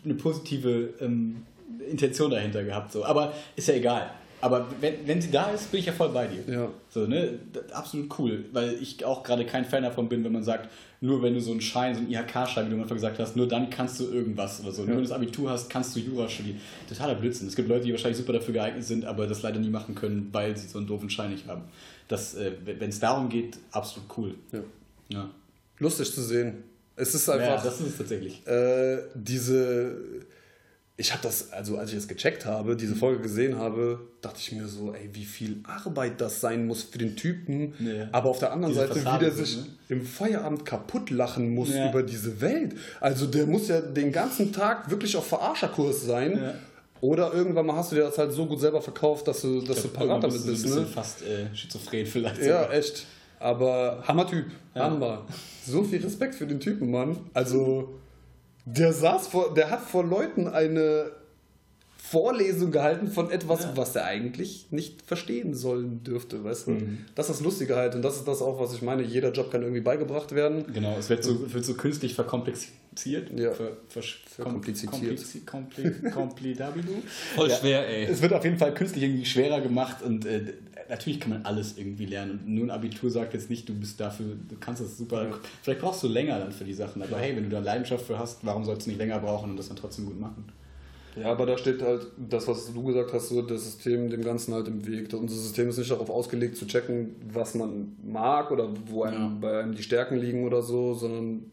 eine 0.03 0.13
positive 0.15 0.93
ähm, 0.99 1.43
Intention 1.89 2.31
dahinter 2.31 2.63
gehabt. 2.63 2.91
So. 2.91 3.05
Aber 3.05 3.33
ist 3.55 3.67
ja 3.67 3.75
egal. 3.75 4.09
Aber 4.41 4.67
wenn, 4.81 4.95
wenn 5.05 5.21
sie 5.21 5.31
da 5.31 5.51
ist, 5.51 5.71
bin 5.71 5.79
ich 5.79 5.85
ja 5.85 5.93
voll 5.93 6.09
bei 6.09 6.27
dir. 6.27 6.53
Ja. 6.53 6.69
So, 6.89 7.07
ne? 7.07 7.39
Absolut 7.71 8.19
cool. 8.19 8.43
Weil 8.51 8.77
ich 8.81 9.05
auch 9.05 9.23
gerade 9.23 9.45
kein 9.45 9.63
Fan 9.63 9.83
davon 9.83 10.09
bin, 10.09 10.23
wenn 10.25 10.33
man 10.33 10.43
sagt, 10.43 10.69
nur 11.03 11.21
wenn 11.21 11.33
du 11.33 11.41
so 11.41 11.51
einen 11.51 11.59
Schein, 11.59 11.93
so 11.93 11.99
einen 11.99 12.09
IHK-Schein, 12.09 12.65
wie 12.65 12.69
du 12.69 12.75
am 12.77 12.83
Anfang 12.83 12.95
gesagt 12.95 13.19
hast, 13.19 13.35
nur 13.35 13.45
dann 13.45 13.69
kannst 13.69 13.99
du 13.99 14.05
irgendwas 14.05 14.61
oder 14.61 14.71
so. 14.71 14.83
Nur 14.83 14.91
wenn 14.91 14.95
du 14.97 15.01
das 15.03 15.11
Abitur 15.11 15.49
hast, 15.49 15.69
kannst 15.69 15.93
du 15.95 15.99
Jura 15.99 16.29
studieren. 16.29 16.61
Totaler 16.87 17.15
Blödsinn. 17.15 17.47
Es 17.47 17.55
gibt 17.57 17.67
Leute, 17.67 17.83
die 17.85 17.91
wahrscheinlich 17.91 18.17
super 18.17 18.31
dafür 18.31 18.53
geeignet 18.53 18.85
sind, 18.85 19.03
aber 19.03 19.27
das 19.27 19.41
leider 19.41 19.59
nie 19.59 19.69
machen 19.69 19.95
können, 19.95 20.29
weil 20.31 20.55
sie 20.55 20.67
so 20.69 20.77
einen 20.77 20.87
doofen 20.87 21.09
Schein 21.09 21.31
nicht 21.31 21.45
haben. 21.45 21.63
Das, 22.07 22.35
äh, 22.35 22.53
wenn 22.65 22.89
es 22.89 22.99
darum 23.01 23.27
geht, 23.27 23.57
absolut 23.71 24.09
cool. 24.17 24.35
ja. 24.53 24.59
Ja. 25.09 25.29
Lustig 25.79 26.09
zu 26.13 26.21
sehen. 26.21 26.63
Es 26.95 27.13
ist 27.13 27.27
Ja, 27.27 27.33
einfach. 27.33 27.63
das 27.63 27.81
ist 27.81 27.87
es 27.87 27.97
tatsächlich. 27.97 28.47
äh, 28.47 28.99
diese. 29.13 29.97
Ich 30.95 31.11
habe 31.11 31.23
das, 31.23 31.51
also 31.51 31.77
als 31.79 31.89
ich 31.91 31.97
es 31.97 32.07
gecheckt 32.07 32.45
habe, 32.45 32.75
diese 32.75 32.95
Folge 32.95 33.23
gesehen 33.23 33.57
habe, 33.57 33.99
dachte 34.21 34.37
ich 34.39 34.51
mir 34.51 34.67
so, 34.67 34.93
ey, 34.93 35.09
wie 35.13 35.25
viel 35.25 35.57
Arbeit 35.63 36.21
das 36.21 36.39
sein 36.39 36.67
muss 36.67 36.83
für 36.83 36.99
den 36.99 37.15
Typen. 37.15 37.73
Ja. 37.79 38.09
Aber 38.11 38.29
auf 38.29 38.37
der 38.37 38.51
anderen 38.51 38.73
Diese 38.73 38.85
Seite, 38.87 38.99
wie 38.99 39.03
Fassade 39.03 39.25
der 39.25 39.33
so, 39.33 39.43
sich 39.43 39.57
ne? 39.57 39.65
im 39.89 40.05
Feierabend 40.05 40.65
kaputt 40.65 41.09
lachen 41.09 41.55
muss 41.55 41.73
Ja. 41.73 41.89
über 41.89 42.03
diese 42.03 42.39
Welt. 42.41 42.75
Also 42.99 43.25
der 43.25 43.47
muss 43.47 43.69
ja 43.69 43.81
den 43.81 44.11
ganzen 44.11 44.53
Tag 44.53 44.91
wirklich 44.91 45.17
auf 45.17 45.25
Verarscherkurs 45.25 46.03
sein. 46.05 46.37
Ja. 46.37 46.53
Oder 47.01 47.33
irgendwann 47.33 47.65
mal 47.65 47.75
hast 47.75 47.91
du 47.91 47.95
dir 47.95 48.03
das 48.03 48.17
halt 48.19 48.31
so 48.31 48.45
gut 48.45 48.59
selber 48.59 48.81
verkauft, 48.81 49.27
dass 49.27 49.41
du, 49.41 49.61
dass 49.61 49.81
du 49.81 49.87
parat 49.89 50.23
damit 50.23 50.45
bist 50.45 50.63
bist. 50.63 50.75
Ne? 50.75 50.85
fast 50.85 51.23
äh, 51.23 51.47
schizophren 51.55 52.05
vielleicht. 52.05 52.37
Ja, 52.37 52.61
sogar. 52.65 52.73
echt. 52.73 53.05
Aber 53.39 54.03
Hammertyp. 54.07 54.45
Hammer. 54.75 55.25
So 55.65 55.83
viel 55.83 56.01
Respekt 56.03 56.35
für 56.35 56.45
den 56.47 56.59
Typen, 56.59 56.91
Mann. 56.91 57.17
Also, 57.33 57.99
der 58.65 58.93
saß 58.93 59.27
vor, 59.27 59.53
der 59.53 59.69
hat 59.69 59.81
vor 59.81 60.03
Leuten 60.05 60.47
eine 60.47 61.11
Vorlesung 61.97 62.71
gehalten 62.71 63.07
von 63.07 63.31
etwas, 63.31 63.75
was 63.75 63.95
er 63.95 64.05
eigentlich 64.05 64.67
nicht 64.71 65.01
verstehen 65.01 65.53
sollen 65.55 66.03
dürfte, 66.03 66.43
weißt 66.43 66.67
du? 66.67 66.71
Mhm. 66.71 66.97
Das 67.15 67.29
ist 67.29 67.37
das 67.39 67.43
Lustige 67.43 67.75
halt 67.75 67.95
und 67.95 68.01
das 68.03 68.17
ist 68.17 68.27
das 68.27 68.41
auch, 68.41 68.59
was 68.59 68.73
ich 68.73 68.81
meine. 68.81 69.01
Jeder 69.03 69.31
Job 69.31 69.49
kann 69.51 69.61
irgendwie 69.63 69.81
beigebracht 69.81 70.33
werden. 70.35 70.65
Genau, 70.73 70.95
es 70.99 71.09
wird 71.09 71.23
so, 71.23 71.51
wird 71.53 71.63
so 71.65 71.73
künstlich 71.75 72.13
verkomplexiert. 72.13 73.29
Ja. 73.35 73.53
Ver, 73.53 73.77
ver, 73.87 74.03
Verkompliziert. 74.27 74.91
komplizi- 74.93 75.45
kompli- 75.45 76.11
Komplidabilu. 76.11 76.91
Voll 77.35 77.49
Ja. 77.49 77.55
schwer, 77.55 77.87
ey. 77.87 78.03
Es 78.05 78.21
wird 78.21 78.33
auf 78.33 78.43
jeden 78.43 78.57
Fall 78.59 78.73
künstlich 78.73 79.03
irgendwie 79.05 79.25
schwerer 79.25 79.61
gemacht 79.61 80.01
und 80.03 80.25
äh, 80.25 80.53
natürlich 80.89 81.19
kann 81.19 81.31
man 81.31 81.45
alles 81.45 81.77
irgendwie 81.77 82.05
lernen. 82.05 82.31
Und 82.31 82.47
nur 82.47 82.65
ein 82.65 82.71
Abitur 82.71 83.09
sagt 83.09 83.33
jetzt 83.33 83.49
nicht, 83.49 83.67
du 83.69 83.73
bist 83.73 83.99
dafür, 83.99 84.25
du 84.49 84.55
kannst 84.59 84.81
das 84.81 84.97
super. 84.97 85.27
Vielleicht 85.61 85.81
brauchst 85.81 86.03
du 86.03 86.07
länger 86.07 86.39
dann 86.39 86.51
für 86.51 86.63
die 86.63 86.73
Sachen. 86.73 87.01
Aber 87.01 87.17
hey, 87.17 87.35
wenn 87.35 87.43
du 87.43 87.49
da 87.49 87.59
Leidenschaft 87.59 88.05
für 88.05 88.19
hast, 88.19 88.45
warum 88.45 88.63
sollst 88.63 88.85
du 88.85 88.91
nicht 88.91 88.99
länger 88.99 89.19
brauchen 89.19 89.51
und 89.51 89.57
das 89.57 89.67
dann 89.67 89.77
trotzdem 89.77 90.05
gut 90.05 90.19
machen? 90.19 90.45
Ja, 91.15 91.31
aber 91.31 91.45
da 91.45 91.57
steht 91.59 91.79
halt 91.83 92.07
das, 92.17 92.47
was 92.47 92.73
du 92.73 92.81
gesagt 92.83 93.13
hast, 93.13 93.29
so 93.29 93.43
das 93.43 93.63
System 93.63 94.09
dem 94.09 94.23
Ganzen 94.23 94.51
halt 94.53 94.67
im 94.67 94.85
Weg. 94.87 95.13
Unser 95.13 95.35
System 95.35 95.69
ist 95.69 95.77
nicht 95.77 95.91
darauf 95.91 96.09
ausgelegt 96.09 96.57
zu 96.57 96.65
checken, 96.65 97.15
was 97.31 97.53
man 97.53 97.95
mag 98.03 98.49
oder 98.49 98.69
wo 98.87 99.03
einem, 99.03 99.19
Ja. 99.21 99.37
bei 99.39 99.59
einem 99.59 99.75
die 99.75 99.83
Stärken 99.83 100.17
liegen 100.17 100.43
oder 100.43 100.63
so, 100.63 100.95
sondern 100.95 101.51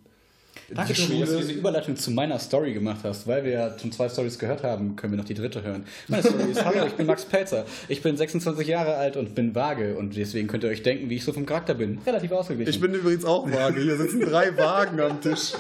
Danke, 0.73 0.93
die 0.93 1.03
Tobi, 1.03 1.21
dass 1.21 1.31
du 1.31 1.39
diese 1.39 1.53
Überleitung 1.53 1.97
zu 1.97 2.11
meiner 2.13 2.39
Story 2.39 2.73
gemacht 2.73 3.01
hast, 3.03 3.27
weil 3.27 3.45
wir 3.45 3.51
ja 3.51 3.79
schon 3.79 3.91
zwei 3.91 4.09
Stories 4.09 4.39
gehört 4.39 4.63
haben, 4.63 4.95
können 4.95 5.13
wir 5.13 5.19
noch 5.19 5.25
die 5.25 5.35
dritte 5.35 5.63
hören. 5.63 5.85
Meine 6.09 6.23
Story 6.23 6.51
ist, 6.51 6.65
hallo, 6.65 6.87
ich 6.87 6.93
bin 6.95 7.07
Max 7.07 7.25
Pelzer. 7.25 7.65
Ich 7.89 8.03
bin 8.03 8.17
26 8.17 8.69
Jahre 8.69 8.95
alt 8.95 9.17
und 9.17 9.35
bin 9.35 9.55
vage 9.55 9.97
und 9.97 10.17
deswegen 10.17 10.47
könnt 10.47 10.65
ihr 10.65 10.71
euch 10.71 10.83
denken, 10.83 11.11
wie 11.11 11.17
ich 11.17 11.25
so 11.25 11.33
vom 11.33 11.45
Charakter 11.45 11.75
bin. 11.75 11.99
Relativ 12.07 12.31
ausgeglichen. 12.33 12.71
Ich 12.71 12.81
bin 12.81 12.95
übrigens 12.95 13.25
auch 13.25 13.51
vage. 13.51 13.83
Hier 13.83 13.97
sitzen 13.97 14.21
drei 14.21 14.57
Wagen 14.57 15.01
am 15.01 15.21
Tisch. 15.21 15.53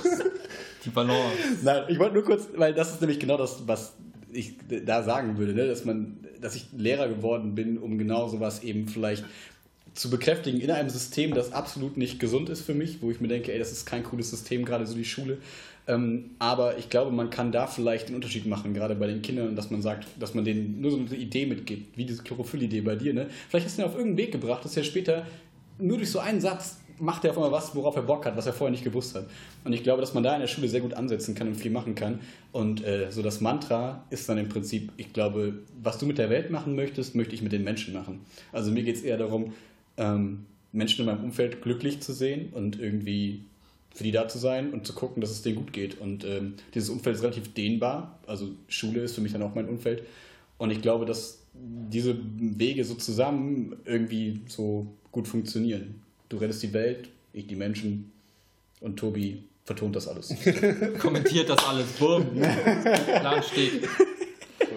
Die 0.85 0.91
Balance. 0.91 1.19
Nein, 1.63 1.85
ich 1.89 1.99
wollte 1.99 2.15
nur 2.15 2.25
kurz, 2.25 2.49
weil 2.55 2.73
das 2.73 2.93
ist 2.93 3.01
nämlich 3.01 3.19
genau 3.19 3.37
das, 3.37 3.63
was 3.67 3.95
ich 4.33 4.55
da 4.87 5.03
sagen 5.03 5.39
würde, 5.39 5.55
ne? 5.55 5.67
dass 5.67 5.85
man, 5.85 6.19
dass 6.41 6.55
ich 6.55 6.67
Lehrer 6.77 7.09
geworden 7.09 7.55
bin, 7.55 7.79
um 7.79 7.99
genau 7.99 8.29
sowas 8.29 8.63
eben 8.63 8.87
vielleicht 8.87 9.25
zu 9.95 10.11
bekräftigen 10.11 10.61
in 10.61 10.71
einem 10.71 10.89
System, 10.89 11.35
das 11.35 11.53
absolut 11.53 11.97
nicht 11.97 12.21
gesund 12.21 12.49
ist 12.49 12.63
für 12.63 12.75
mich, 12.75 13.03
wo 13.03 13.11
ich 13.11 13.21
mir 13.21 13.29
denke, 13.29 13.53
ey, 13.53 13.59
das 13.59 13.73
ist 13.73 13.87
kein 13.87 14.05
cooles 14.05 14.31
System, 14.31 14.65
gerade 14.65 14.87
so 14.87 14.95
die 14.95 15.05
Schule. 15.05 15.39
Ähm, 15.89 16.31
aber 16.39 16.79
ich 16.79 16.89
glaube, 16.89 17.11
man 17.11 17.31
kann 17.31 17.53
da 17.53 17.67
vielleicht 17.67 18.07
einen 18.07 18.17
Unterschied 18.17 18.47
machen, 18.47 18.75
gerade 18.75 18.95
bei 18.95 19.07
den 19.07 19.23
Kindern, 19.23 19.57
dass 19.57 19.71
man 19.71 19.83
sagt, 19.83 20.07
dass 20.19 20.35
man 20.35 20.45
denen 20.45 20.81
nur 20.81 20.91
so 20.91 20.99
eine 20.99 21.15
Idee 21.17 21.47
mitgibt, 21.47 21.97
wie 21.97 22.05
diese 22.05 22.23
Chlorophyll-Idee 22.23 22.83
bei 22.83 22.97
dir. 22.97 23.13
Ne? 23.13 23.29
Vielleicht 23.49 23.67
hast 23.67 23.79
du 23.79 23.83
ihn 23.83 23.87
auf 23.87 23.95
irgendeinen 23.95 24.19
Weg 24.19 24.33
gebracht, 24.33 24.65
dass 24.65 24.77
er 24.77 24.85
später 24.85 25.27
nur 25.79 25.97
durch 25.97 26.11
so 26.11 26.19
einen 26.19 26.41
Satz 26.41 26.77
macht 27.01 27.25
er 27.25 27.31
auf 27.31 27.39
einmal 27.39 27.53
was, 27.53 27.75
worauf 27.75 27.97
er 27.97 28.03
Bock 28.03 28.27
hat, 28.27 28.37
was 28.37 28.47
er 28.47 28.53
vorher 28.53 28.71
nicht 28.71 28.85
gewusst 28.85 29.15
hat. 29.15 29.27
Und 29.65 29.73
ich 29.73 29.83
glaube, 29.83 30.01
dass 30.01 30.15
man 30.15 30.23
da 30.23 30.35
in 30.35 30.41
der 30.41 30.49
Schule 30.49 30.69
sehr 30.69 30.81
gut 30.81 30.95
ansetzen 30.95 31.35
kann 31.35 31.49
und 31.49 31.55
viel 31.55 31.71
machen 31.71 31.95
kann. 31.95 32.21
Und 32.53 32.85
äh, 32.85 33.11
so 33.11 33.23
das 33.23 33.41
Mantra 33.41 34.05
ist 34.11 34.29
dann 34.29 34.39
im 34.39 34.49
Prinzip, 34.49 34.93
ich 34.97 35.13
glaube, 35.13 35.61
was 35.83 35.99
du 35.99 36.07
mit 36.07 36.19
der 36.19 36.31
Welt 36.31 36.51
machen 36.51 36.77
möchtest, 36.77 37.15
möchte 37.15 37.35
ich 37.35 37.43
mit 37.43 37.53
den 37.53 37.65
Menschen 37.65 37.95
machen. 37.95 38.21
Also 38.53 38.71
mir 38.71 38.83
geht 38.83 38.97
es 38.97 39.03
eher 39.03 39.17
darum, 39.17 39.55
ähm, 40.01 40.47
Menschen 40.73 41.01
in 41.01 41.07
meinem 41.07 41.25
Umfeld 41.25 41.63
glücklich 41.63 42.01
zu 42.01 42.13
sehen 42.13 42.49
und 42.53 42.81
irgendwie 42.81 43.45
für 43.95 44.05
die 44.05 44.13
da 44.13 44.29
zu 44.29 44.39
sein 44.39 44.73
und 44.73 44.87
zu 44.87 44.95
gucken, 44.95 45.21
dass 45.21 45.31
es 45.31 45.43
denen 45.43 45.57
gut 45.57 45.73
geht. 45.73 46.01
Und 46.01 46.25
ähm, 46.25 46.55
dieses 46.75 46.91
Umfeld 46.91 47.17
ist 47.17 47.23
relativ 47.23 47.53
dehnbar. 47.55 48.19
Also 48.27 48.49
Schule 48.69 49.03
ist 49.03 49.15
für 49.15 49.21
mich 49.21 49.33
dann 49.33 49.43
auch 49.43 49.55
mein 49.55 49.69
Umfeld. 49.69 50.05
Und 50.59 50.71
ich 50.71 50.81
glaube, 50.81 51.07
dass 51.07 51.43
diese 51.53 52.17
Wege 52.39 52.85
so 52.85 52.95
zusammen 52.95 53.77
irgendwie 53.85 54.41
so 54.47 54.87
gut 55.11 55.27
funktionieren. 55.27 56.03
Du 56.29 56.37
rettest 56.37 56.63
die 56.63 56.73
Welt, 56.73 57.09
ich 57.33 57.47
die 57.49 57.57
Menschen 57.57 58.13
und 58.81 58.97
Tobi 58.97 59.43
vertont 59.65 59.97
das 59.97 60.07
alles. 60.07 60.35
Kommentiert 61.01 61.49
das 61.49 61.65
alles. 61.65 61.87
Bumm. 61.99 62.27
Plan 62.33 63.43
steht. 63.43 63.89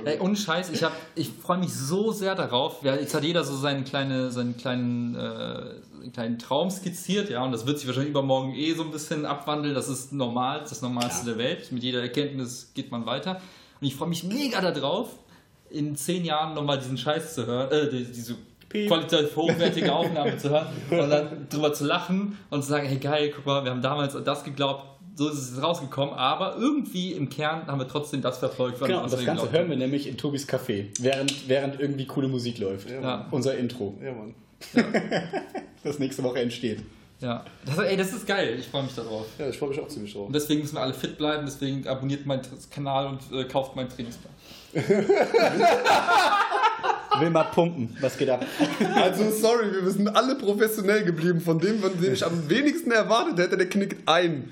Ey, 0.06 0.20
ohne 0.20 0.36
Scheiß, 0.36 0.70
ich, 0.72 0.84
hab- 0.84 0.96
ich 1.16 1.30
freue 1.30 1.58
mich 1.58 1.74
so 1.74 2.12
sehr 2.12 2.36
darauf. 2.36 2.84
Ja, 2.84 2.96
Jetzt 2.96 3.14
hat 3.14 3.24
jeder 3.24 3.44
so 3.44 3.56
seinen, 3.56 3.84
kleine, 3.84 4.32
seinen 4.32 4.58
kleinen, 4.58 5.16
äh, 5.16 6.10
kleinen 6.14 6.38
Traum 6.40 6.70
skizziert, 6.70 7.30
ja, 7.30 7.44
und 7.44 7.52
das 7.52 7.66
wird 7.66 7.78
sich 7.80 7.88
wahrscheinlich 7.88 8.12
übermorgen 8.12 8.54
eh 8.56 8.74
so 8.74 8.84
ein 8.84 8.92
bisschen 8.92 9.26
abwandeln. 9.26 9.74
Das 9.76 9.88
ist 9.90 10.14
normal, 10.14 10.60
das 10.60 10.72
ist 10.74 10.82
das 10.82 10.90
Normalste 10.90 11.26
der 11.26 11.38
Welt. 11.38 11.72
Mit 11.72 11.84
jeder 11.84 12.02
Erkenntnis 12.02 12.72
geht 12.74 12.92
man 12.92 13.06
weiter. 13.06 13.42
Und 13.82 13.88
ich 13.88 13.96
freue 13.96 14.10
mich 14.10 14.24
mega 14.24 14.60
darauf, 14.62 15.10
in 15.70 15.96
zehn 15.96 16.24
Jahren 16.26 16.54
nochmal 16.54 16.78
diesen 16.80 16.98
Scheiß 16.98 17.34
zu 17.36 17.46
hören, 17.48 17.72
äh, 17.72 17.90
die- 17.90 18.06
diese 18.06 18.36
qualitativ 18.88 19.36
hochwertige 19.36 19.94
Aufnahme 19.94 20.36
zu 20.38 20.50
hören 20.50 20.66
und 20.90 21.10
dann 21.10 21.48
drüber 21.50 21.74
zu 21.74 21.86
lachen 21.86 22.38
und 22.50 22.64
zu 22.64 22.70
sagen, 22.70 22.88
hey 22.88 22.98
geil, 22.98 23.32
guck 23.36 23.46
mal, 23.46 23.64
wir 23.64 23.70
haben 23.72 23.82
damals 23.84 24.16
an 24.16 24.24
das 24.26 24.44
geglaubt, 24.44 24.84
so 25.16 25.30
ist 25.30 25.52
es 25.52 25.62
rausgekommen, 25.62 26.14
aber 26.16 26.58
irgendwie 26.58 27.14
im 27.14 27.30
Kern 27.30 27.68
haben 27.68 27.80
wir 27.80 27.88
trotzdem 27.88 28.22
das 28.22 28.40
verfolgt, 28.40 28.82
was 28.82 28.88
Genau, 28.88 29.04
und 29.04 29.14
das 29.14 29.24
Ganze 29.24 29.52
hören 29.52 29.70
wir 29.70 29.78
nämlich 29.78 30.08
in 30.08 30.18
Tobis 30.18 30.48
Café, 30.48 30.88
während, 31.00 31.48
während 31.48 31.80
irgendwie 31.80 32.06
coole 32.06 32.28
Musik 32.28 32.58
läuft. 32.58 32.90
Ja. 32.90 33.28
Unser 33.32 33.58
Intro, 33.58 33.96
Ja, 34.04 34.12
Mann. 34.14 34.34
das 35.84 36.00
nächste 36.00 36.24
Woche 36.24 36.40
entsteht. 36.40 36.80
Ja, 37.20 37.46
das, 37.66 37.78
ey, 37.78 37.96
das 37.96 38.12
ist 38.12 38.26
geil, 38.28 38.58
ich 38.60 38.68
freue 38.68 38.84
mich 38.84 38.96
darauf. 38.96 39.26
Ja, 39.38 39.48
ich 39.48 39.58
freue 39.58 39.70
mich 39.70 39.80
auch 39.80 39.88
ziemlich 39.88 40.14
drauf. 40.14 40.28
Und 40.28 40.34
deswegen 40.34 40.62
müssen 40.62 40.76
wir 40.76 40.82
alle 40.82 40.94
fit 40.94 41.18
bleiben, 41.18 41.46
deswegen 41.46 41.88
abonniert 41.88 42.26
meinen 42.26 42.42
Kanal 42.70 43.08
und 43.08 43.20
äh, 43.32 43.46
kauft 43.46 43.76
meinen 43.76 43.90
Trainingsplan. 43.90 44.34
Will 47.20 47.30
mal 47.30 47.44
pumpen, 47.44 47.96
was 48.02 48.18
geht 48.18 48.30
ab? 48.30 48.46
Also, 48.96 49.30
sorry, 49.32 49.66
wir 49.84 49.92
sind 49.92 50.08
alle 50.10 50.36
professionell 50.36 51.04
geblieben. 51.04 51.40
Von 51.42 51.60
dem, 51.60 51.80
von 51.80 52.00
dem 52.02 52.14
ich 52.14 52.26
am 52.26 52.50
wenigsten 52.50 52.92
erwartet 52.92 53.38
hätte, 53.40 53.58
der 53.58 53.70
knickt 53.70 54.08
ein. 54.08 54.50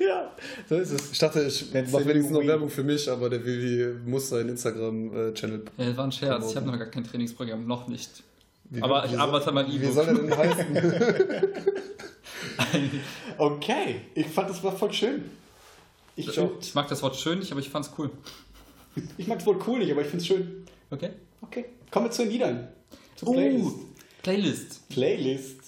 ja, 0.00 0.32
so 0.68 0.76
ist 0.76 0.92
es. 0.92 1.12
Ich 1.12 1.18
dachte, 1.18 1.42
ich 1.42 1.72
mache 1.72 2.06
wenigstens 2.06 2.30
noch 2.30 2.46
Werbung 2.46 2.70
für 2.70 2.82
mich, 2.82 3.10
aber 3.10 3.28
der 3.28 3.44
Vivi 3.44 3.94
muss 4.06 4.28
seinen 4.30 4.50
Instagram-Channel. 4.50 5.64
Ja, 5.76 5.84
das 5.86 5.96
war 5.96 6.04
ein 6.04 6.12
Scherz, 6.12 6.50
ich 6.50 6.56
habe 6.56 6.66
noch 6.66 6.78
gar 6.78 6.88
kein 6.88 7.04
Trainingsprogramm, 7.04 7.66
noch 7.66 7.88
nicht. 7.88 8.22
Wie- 8.70 8.82
aber 8.82 9.04
wie 9.04 9.14
ich 9.14 9.18
arbeite 9.18 9.48
an 9.48 9.54
meinem 9.54 9.80
Wie 9.80 9.86
soll 9.86 10.06
er 10.08 10.14
denn 10.14 10.36
heißen? 10.36 10.66
Okay, 13.38 14.00
ich 14.14 14.26
fand 14.26 14.50
das 14.50 14.62
war 14.64 14.76
voll 14.76 14.92
schön. 14.92 15.24
Ich, 16.16 16.38
auch. 16.40 16.50
Ich 16.60 16.74
mag 16.74 16.88
das 16.88 17.02
Wort 17.02 17.14
schön 17.16 17.38
nicht, 17.38 17.52
aber 17.52 17.60
ich 17.60 17.68
fand's 17.68 17.90
cool. 17.98 18.10
ich 19.16 19.26
mag 19.28 19.38
es 19.38 19.46
wohl 19.46 19.58
cool 19.66 19.78
nicht, 19.78 19.92
aber 19.92 20.00
ich 20.00 20.08
finde 20.08 20.22
es 20.22 20.26
schön. 20.26 20.64
Okay? 20.90 21.10
Okay, 21.40 21.66
kommen 21.90 22.06
wir 22.06 22.10
zu 22.10 22.22
den 22.22 22.32
Liedern. 22.32 22.68
Zur 23.16 23.28
Uh, 23.28 23.32
Playlist. 23.34 23.76
Playlist. 24.22 24.88
Playlist. 24.88 25.58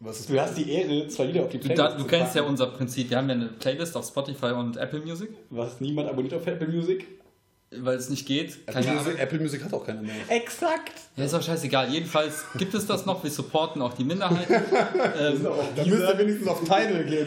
Was 0.00 0.20
ist 0.20 0.28
Du 0.30 0.38
hast 0.40 0.56
die 0.58 0.70
Ehre, 0.70 1.08
zwei 1.08 1.24
Lieder 1.24 1.44
auf 1.44 1.48
die 1.48 1.58
Du, 1.58 1.64
Playlist 1.68 1.78
da, 1.94 1.96
du 1.96 2.04
kennst 2.04 2.34
ja 2.34 2.42
unser 2.42 2.66
Prinzip. 2.66 3.08
Wir 3.10 3.16
haben 3.16 3.28
ja 3.28 3.34
eine 3.34 3.46
Playlist 3.46 3.96
auf 3.96 4.06
Spotify 4.06 4.46
und 4.52 4.76
Apple 4.76 5.00
Music, 5.00 5.30
Was 5.50 5.80
niemand 5.80 6.08
abonniert 6.08 6.34
auf 6.34 6.46
Apple 6.46 6.68
Music? 6.68 7.06
Weil 7.80 7.96
es 7.96 8.08
nicht 8.10 8.26
geht. 8.26 8.58
Apple 8.66 8.82
Keine 8.82 8.96
Music. 8.96 9.18
Apple 9.18 9.38
Music 9.40 9.64
hat 9.64 9.72
auch 9.72 9.84
keiner 9.84 10.02
mehr. 10.02 10.14
Exakt. 10.28 10.92
Ja, 11.16 11.24
ist 11.24 11.34
auch 11.34 11.42
scheißegal. 11.42 11.90
Jedenfalls 11.90 12.44
gibt 12.58 12.74
es 12.74 12.86
das 12.86 13.06
noch. 13.06 13.22
Wir 13.22 13.30
supporten 13.30 13.80
auch 13.82 13.94
die 13.94 14.04
Minderheiten. 14.04 14.52
ähm, 15.20 15.46
Da 15.76 15.84
müsst 15.84 16.02
ihr 16.02 16.18
wenigstens 16.18 16.48
auf 16.48 16.60
Tidal 16.60 17.04
gehen. 17.04 17.26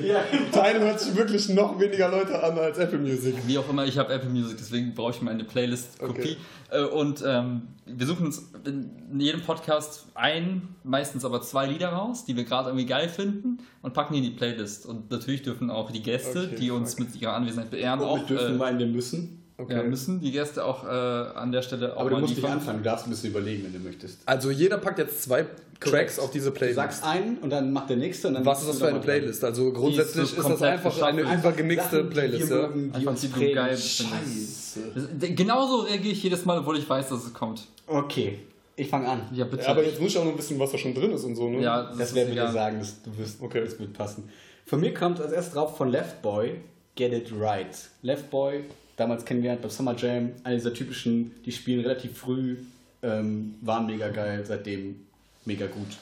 Tidal 0.51 0.79
hört 0.79 0.99
sich 0.99 1.15
wirklich 1.15 1.49
noch 1.49 1.79
weniger 1.79 2.09
Leute 2.09 2.41
an 2.43 2.57
als 2.57 2.77
Apple 2.77 2.99
Music. 2.99 3.35
wie 3.45 3.57
auch 3.57 3.69
immer, 3.69 3.85
ich 3.85 3.97
habe 3.97 4.13
Apple 4.13 4.29
Music, 4.29 4.57
deswegen 4.57 4.93
brauche 4.93 5.11
ich 5.11 5.21
meine 5.21 5.43
Playlist-Kopie. 5.43 6.19
Okay. 6.21 6.37
Äh, 6.71 6.83
Und 6.83 7.23
ähm, 7.25 7.61
wir 7.85 8.05
suchen 8.05 8.25
uns 8.25 8.51
in 8.65 9.19
jedem 9.19 9.41
Podcast 9.41 10.07
ein, 10.15 10.75
meistens 10.83 11.23
aber 11.23 11.41
zwei 11.41 11.65
Lieder 11.67 11.89
raus, 11.89 12.25
die 12.25 12.35
wir 12.35 12.43
gerade 12.43 12.69
irgendwie 12.69 12.85
geil 12.85 13.07
finden 13.07 13.59
und 13.81 13.93
packen 13.93 14.13
die 14.13 14.19
in 14.19 14.25
die 14.25 14.31
Playlist. 14.31 14.85
Und 14.85 15.09
natürlich 15.09 15.43
dürfen 15.43 15.69
auch 15.69 15.91
die 15.91 16.01
Gäste, 16.03 16.49
Okay, 16.51 16.55
die 16.59 16.71
uns 16.71 16.99
mit 16.99 17.15
ihrer 17.21 17.33
Anwesenheit 17.33 17.69
beehren, 17.71 17.99
Und 18.01 18.05
wir 18.05 18.11
auch 18.11 18.27
dürfen 18.27 18.55
äh, 18.55 18.57
meinen, 18.57 18.79
wir 18.79 18.87
müssen. 18.87 19.43
Ja, 19.69 19.81
müssen 19.83 20.19
die 20.19 20.31
Gäste 20.31 20.63
auch 20.63 20.83
äh, 20.83 20.87
an 20.87 21.51
der 21.51 21.61
Stelle 21.63 21.95
auch 21.95 22.01
Aber 22.01 22.09
du 22.11 22.17
musst 22.19 22.35
nicht 22.35 22.45
anfangen, 22.47 22.79
du 22.79 22.83
darfst 22.83 23.07
ein 23.07 23.09
bisschen 23.09 23.31
überlegen, 23.31 23.63
wenn 23.63 23.73
du 23.73 23.79
möchtest. 23.79 24.19
Also 24.25 24.51
jeder 24.51 24.77
packt 24.77 24.99
jetzt 24.99 25.23
zwei 25.23 25.45
Tracks 25.79 26.19
auf 26.19 26.29
diese 26.31 26.49
Du 26.51 26.55
Playlist. 26.55 26.75
sagst 26.75 27.03
einen 27.03 27.37
und 27.39 27.49
dann 27.49 27.71
macht 27.73 27.89
der 27.89 27.97
nächste 27.97 28.27
und 28.27 28.35
dann 28.35 28.45
Was 28.45 28.61
ist 28.61 28.69
das 28.69 28.79
für 28.79 28.87
eine 28.87 28.99
Playlist? 28.99 29.43
Also 29.43 29.71
grundsätzlich 29.73 30.23
ist 30.25 30.35
so 30.35 30.41
ist 30.41 30.49
das 30.49 30.61
einfach 30.61 31.01
eine 31.01 31.21
übergemixte 31.21 32.03
Playlist, 32.03 32.49
ja? 32.51 32.67
Die 32.67 32.91
Einfach 32.93 33.11
uns 33.11 33.21
die 33.21 33.27
du 33.29 33.53
geil. 33.53 33.77
Scheiße. 33.77 34.79
Das- 35.19 35.29
Genauso 35.35 35.81
reagiere 35.81 36.13
ich 36.13 36.21
jedes 36.23 36.45
Mal, 36.45 36.59
obwohl 36.59 36.77
ich 36.77 36.87
weiß, 36.89 37.09
dass 37.09 37.23
es 37.25 37.33
kommt. 37.33 37.63
Okay, 37.87 38.39
ich 38.75 38.89
fange 38.89 39.07
an. 39.09 39.21
Ja, 39.33 39.45
bitte. 39.45 39.67
Aber 39.67 39.83
jetzt 39.83 39.99
muss 39.99 40.11
ich 40.11 40.17
auch 40.19 40.25
noch 40.25 40.37
wissen, 40.37 40.59
was 40.59 40.71
da 40.71 40.77
schon 40.77 40.93
drin 40.93 41.11
ist 41.11 41.23
und 41.23 41.35
so, 41.35 41.49
ne? 41.49 41.61
Ja, 41.61 41.83
Das 41.97 42.09
ist 42.09 42.15
werden 42.15 42.35
wir 42.35 42.43
dir 42.45 42.51
sagen, 42.51 42.77
das, 42.79 43.01
du 43.01 43.17
wirst, 43.17 43.41
Okay. 43.41 43.61
das 43.63 43.79
wird 43.79 43.93
passen. 43.93 44.29
Von 44.65 44.81
mir 44.81 44.93
kommt 44.93 45.19
als 45.21 45.31
erstes 45.31 45.53
drauf 45.53 45.77
von 45.77 45.89
Left 45.89 46.21
Boy, 46.21 46.61
Get 46.95 47.13
It 47.13 47.31
Right. 47.39 47.75
Left 48.01 48.29
Boy, 48.29 48.65
damals 48.97 49.23
kennengelernt 49.23 49.61
beim 49.61 49.71
Summer 49.71 49.95
Jam, 49.95 50.31
einer 50.43 50.55
dieser 50.55 50.73
typischen, 50.73 51.31
die 51.45 51.51
spielen 51.53 51.79
relativ 51.81 52.17
früh, 52.17 52.57
ähm, 53.01 53.55
waren 53.61 53.85
mega 53.85 54.09
geil, 54.09 54.43
seitdem 54.45 55.05
mega 55.45 55.67
gut. 55.67 55.97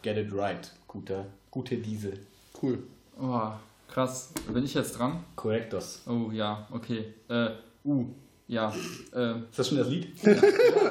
Get 0.00 0.16
It 0.16 0.32
Right, 0.32 0.72
guter, 0.86 1.26
gute 1.50 1.76
Diesel. 1.76 2.18
Cool. 2.62 2.78
Oh, 3.20 3.50
krass. 3.88 4.32
Bin 4.52 4.64
ich 4.64 4.74
jetzt 4.74 4.98
dran? 4.98 5.24
Korrektos. 5.34 6.02
Oh 6.06 6.30
ja, 6.32 6.66
okay. 6.70 7.04
Äh, 7.28 7.50
uh, 7.84 8.06
ja. 8.46 8.72
Äh, 9.14 9.40
Ist 9.50 9.58
das 9.58 9.68
schon 9.68 9.78
das 9.78 9.88
Lied? 9.88 10.08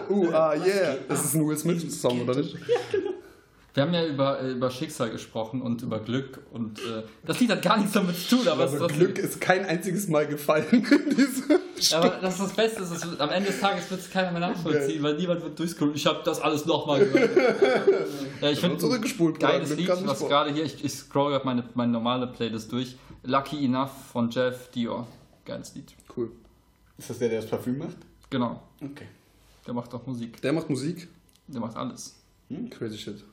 Uh, 0.09 0.29
ah, 0.31 0.53
yeah. 0.55 0.95
Das 1.09 1.25
ist 1.25 1.33
ein 1.33 1.45
Will 1.45 1.57
Smith-Song, 1.57 2.21
oder 2.21 2.35
nicht? 2.35 2.55
Wir 3.77 3.83
haben 3.83 3.93
ja 3.93 4.07
über, 4.07 4.41
äh, 4.41 4.53
über 4.53 4.71
Schicksal 4.71 5.11
gesprochen 5.11 5.61
und 5.61 5.83
über 5.83 5.99
Glück 5.99 6.39
und 6.51 6.79
äh, 6.79 7.03
das 7.23 7.39
Lied 7.39 7.51
hat 7.51 7.61
gar 7.61 7.77
nichts 7.77 7.93
damit 7.93 8.17
zu 8.17 8.37
tun, 8.37 8.47
aber, 8.47 8.65
trotzdem- 8.65 8.97
Glück 8.97 9.19
ist 9.19 9.39
kein 9.39 9.65
einziges 9.65 10.07
Mal 10.07 10.25
gefallen 10.25 10.65
in 10.71 11.15
diese 11.15 11.59
aber 11.95 12.09
das 12.19 12.33
ist 12.33 12.41
das 12.41 12.53
Beste, 12.53 12.81
es 12.81 12.89
ist, 12.89 13.21
am 13.21 13.29
Ende 13.29 13.51
des 13.51 13.59
Tages 13.59 13.91
wird 13.91 13.99
es 14.01 14.09
keiner 14.09 14.31
mehr 14.31 14.39
nachvollziehen, 14.39 15.03
weil 15.03 15.15
niemand 15.15 15.43
wird 15.43 15.59
durchscrollen. 15.59 15.93
Ich 15.93 16.07
habe 16.07 16.21
das 16.25 16.41
alles 16.41 16.65
nochmal 16.65 17.05
gehört. 17.05 17.37
ja, 18.41 18.49
ich 18.49 18.59
finde 18.59 18.79
zurückgespult, 18.79 19.39
geiles 19.39 19.75
Lied, 19.75 19.87
was 19.87 20.27
gerade 20.27 20.51
hier, 20.51 20.63
ich, 20.63 20.83
ich 20.83 20.91
scroll 20.91 21.33
gerade 21.33 21.45
meine, 21.45 21.63
meine 21.75 21.91
normale 21.91 22.25
Playlist 22.25 22.71
durch. 22.71 22.97
Lucky 23.21 23.63
Enough 23.63 23.91
von 24.11 24.31
Jeff 24.31 24.71
Dior. 24.71 25.05
Geiles 25.45 25.75
Lied. 25.75 25.93
Cool. 26.15 26.31
Ist 26.97 27.11
das 27.11 27.19
der, 27.19 27.29
der 27.29 27.41
das 27.41 27.49
Parfüm 27.49 27.77
macht? 27.77 27.97
Genau. 28.31 28.63
Okay. 28.83 29.05
Der 29.67 29.75
macht 29.75 29.93
auch 29.93 30.03
Musik. 30.07 30.41
Der 30.41 30.53
macht 30.53 30.71
Musik. 30.71 31.07
Der 31.47 31.61
macht 31.61 31.77
alles. 31.77 32.15
Crazy 32.71 32.97
shit. 32.97 33.23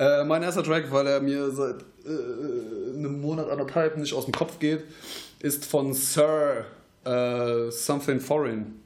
Äh, 0.00 0.24
mein 0.24 0.42
erster 0.42 0.62
Track, 0.62 0.90
weil 0.90 1.06
er 1.06 1.20
mir 1.20 1.50
seit 1.50 1.84
äh, 2.06 2.96
einem 2.96 3.20
Monat, 3.20 3.50
anderthalb 3.50 3.98
nicht 3.98 4.14
aus 4.14 4.24
dem 4.24 4.32
Kopf 4.32 4.58
geht, 4.58 4.82
ist 5.40 5.66
von 5.66 5.92
Sir 5.92 6.64
äh, 7.04 7.70
Something 7.70 8.18
Foreign. 8.18 8.80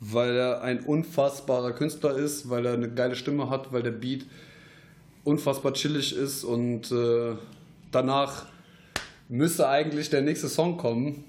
Weil 0.00 0.34
er 0.34 0.62
ein 0.62 0.84
unfassbarer 0.84 1.72
Künstler 1.72 2.16
ist, 2.16 2.48
weil 2.48 2.64
er 2.64 2.72
eine 2.72 2.88
geile 2.88 3.14
Stimme 3.14 3.50
hat, 3.50 3.74
weil 3.74 3.82
der 3.82 3.90
Beat 3.90 4.24
unfassbar 5.22 5.74
chillig 5.74 6.16
ist 6.16 6.44
und 6.44 6.90
äh, 6.92 7.34
danach 7.92 8.46
müsste 9.28 9.68
eigentlich 9.68 10.08
der 10.08 10.22
nächste 10.22 10.48
Song 10.48 10.78
kommen, 10.78 11.24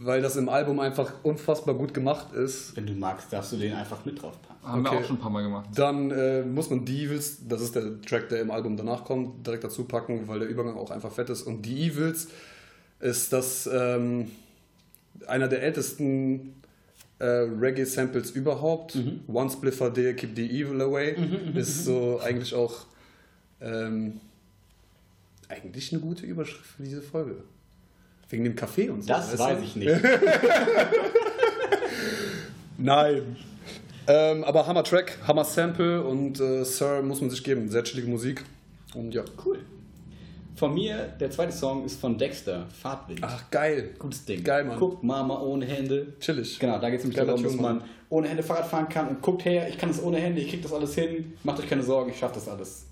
weil 0.00 0.22
das 0.22 0.36
im 0.36 0.48
Album 0.48 0.78
einfach 0.78 1.12
unfassbar 1.24 1.74
gut 1.74 1.92
gemacht 1.92 2.32
ist. 2.34 2.76
Wenn 2.76 2.86
du 2.86 2.92
magst, 2.92 3.32
darfst 3.32 3.50
du 3.50 3.56
den 3.56 3.74
einfach 3.74 4.04
mit 4.04 4.22
drauf 4.22 4.40
packen. 4.42 4.51
Haben 4.62 4.84
wir 4.84 4.90
Okay. 4.92 5.00
auch 5.00 5.04
schon 5.06 5.16
ein 5.16 5.20
paar 5.20 5.30
Mal 5.30 5.42
gemacht. 5.42 5.68
Dann 5.74 6.10
äh, 6.12 6.42
muss 6.42 6.70
man 6.70 6.84
die 6.84 7.04
Evils, 7.04 7.38
das 7.48 7.60
ist 7.62 7.74
der 7.74 8.00
Track, 8.02 8.28
der 8.28 8.40
im 8.40 8.50
Album 8.50 8.76
danach 8.76 9.04
kommt, 9.04 9.44
direkt 9.46 9.64
dazu 9.64 9.84
packen, 9.84 10.28
weil 10.28 10.38
der 10.40 10.48
Übergang 10.48 10.76
auch 10.76 10.90
einfach 10.90 11.10
fett 11.12 11.30
ist. 11.30 11.42
Und 11.42 11.62
die 11.62 11.88
Evils 11.88 12.28
ist 13.00 13.32
das 13.32 13.68
ähm, 13.72 14.30
einer 15.26 15.48
der 15.48 15.62
ältesten 15.62 16.54
äh, 17.18 17.24
Reggae-Samples 17.26 18.30
überhaupt. 18.30 18.96
One 19.26 19.50
Spliffer 19.50 19.90
Day, 19.90 20.14
Keep 20.14 20.36
the 20.36 20.46
Evil 20.62 20.80
Away. 20.80 21.16
ist 21.54 21.84
so 21.84 22.20
eigentlich 22.22 22.54
auch 22.54 22.86
ähm, 23.60 24.20
eigentlich 25.48 25.92
eine 25.92 26.00
gute 26.00 26.24
Überschrift 26.24 26.66
für 26.76 26.82
diese 26.84 27.02
Folge. 27.02 27.36
Wegen 28.28 28.44
dem 28.44 28.54
Kaffee 28.56 28.88
und 28.88 29.02
so. 29.02 29.08
Das 29.08 29.36
weiß 29.38 29.58
du? 29.58 29.64
ich 29.64 29.76
nicht. 29.76 29.90
Nein. 32.78 33.36
Ähm, 34.06 34.44
aber 34.44 34.66
Hammer 34.66 34.84
Track, 34.84 35.18
Hammer 35.26 35.44
Sample 35.44 36.02
und 36.02 36.40
äh, 36.40 36.64
Sir 36.64 37.02
muss 37.02 37.20
man 37.20 37.30
sich 37.30 37.44
geben. 37.44 37.68
Sehr 37.68 37.84
chillige 37.84 38.08
Musik. 38.08 38.44
Und 38.94 39.14
ja. 39.14 39.24
Cool. 39.44 39.60
Von 40.56 40.74
mir, 40.74 41.12
der 41.18 41.30
zweite 41.30 41.52
Song 41.52 41.84
ist 41.84 42.00
von 42.00 42.18
Dexter, 42.18 42.66
Fahrtwind. 42.80 43.20
Ach, 43.22 43.50
geil. 43.50 43.94
Gutes 43.98 44.24
Ding. 44.24 44.44
Geil, 44.44 44.64
Mann. 44.64 44.78
Guck, 44.78 45.02
Mama 45.02 45.40
ohne 45.40 45.64
Hände. 45.64 46.12
Chillig. 46.20 46.58
Genau, 46.58 46.78
da 46.78 46.90
geht 46.90 47.00
es 47.00 47.04
nämlich 47.04 47.24
darum, 47.24 47.42
dass 47.42 47.54
man 47.54 47.78
Mann. 47.78 47.88
ohne 48.10 48.28
Hände 48.28 48.42
Fahrrad 48.42 48.66
fahren 48.66 48.88
kann 48.88 49.08
und 49.08 49.22
guckt 49.22 49.44
her, 49.44 49.68
ich 49.68 49.78
kann 49.78 49.88
das 49.88 50.02
ohne 50.02 50.18
Hände, 50.18 50.40
ich 50.40 50.50
krieg 50.50 50.62
das 50.62 50.72
alles 50.72 50.94
hin, 50.94 51.32
macht 51.42 51.58
euch 51.58 51.68
keine 51.68 51.82
Sorgen, 51.82 52.10
ich 52.10 52.18
schaff 52.18 52.32
das 52.32 52.48
alles. 52.48 52.86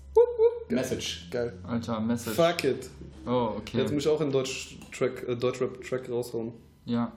Message. 0.69 1.27
Geil. 1.29 1.53
Alter, 1.63 1.99
Message. 1.99 2.35
Fuck 2.35 2.63
it. 2.63 2.89
Oh, 3.25 3.53
okay. 3.57 3.77
Jetzt 3.77 3.93
muss 3.93 4.03
ich 4.03 4.09
auch 4.09 4.19
einen 4.19 4.31
Deutsch-Track, 4.31 5.27
äh, 5.27 5.35
Deutschrap-Track 5.35 6.09
raushauen. 6.09 6.53
Ja, 6.85 7.11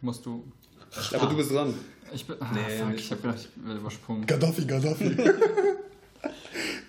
musst 0.00 0.26
du. 0.26 0.44
Aber 1.12 1.26
du 1.26 1.36
bist 1.36 1.52
dran. 1.52 1.74
Ich 2.12 2.26
bin. 2.26 2.36
Ah, 2.40 2.50
Nee, 2.54 2.76
fuck, 2.78 2.94
ich 2.94 3.10
hab 3.12 3.22
gedacht, 3.22 3.38
ich 3.56 3.64
werde 3.66 3.80
übersprungen. 3.80 4.26
Gaddafi, 4.26 4.64
Gaddafi. 4.64 5.16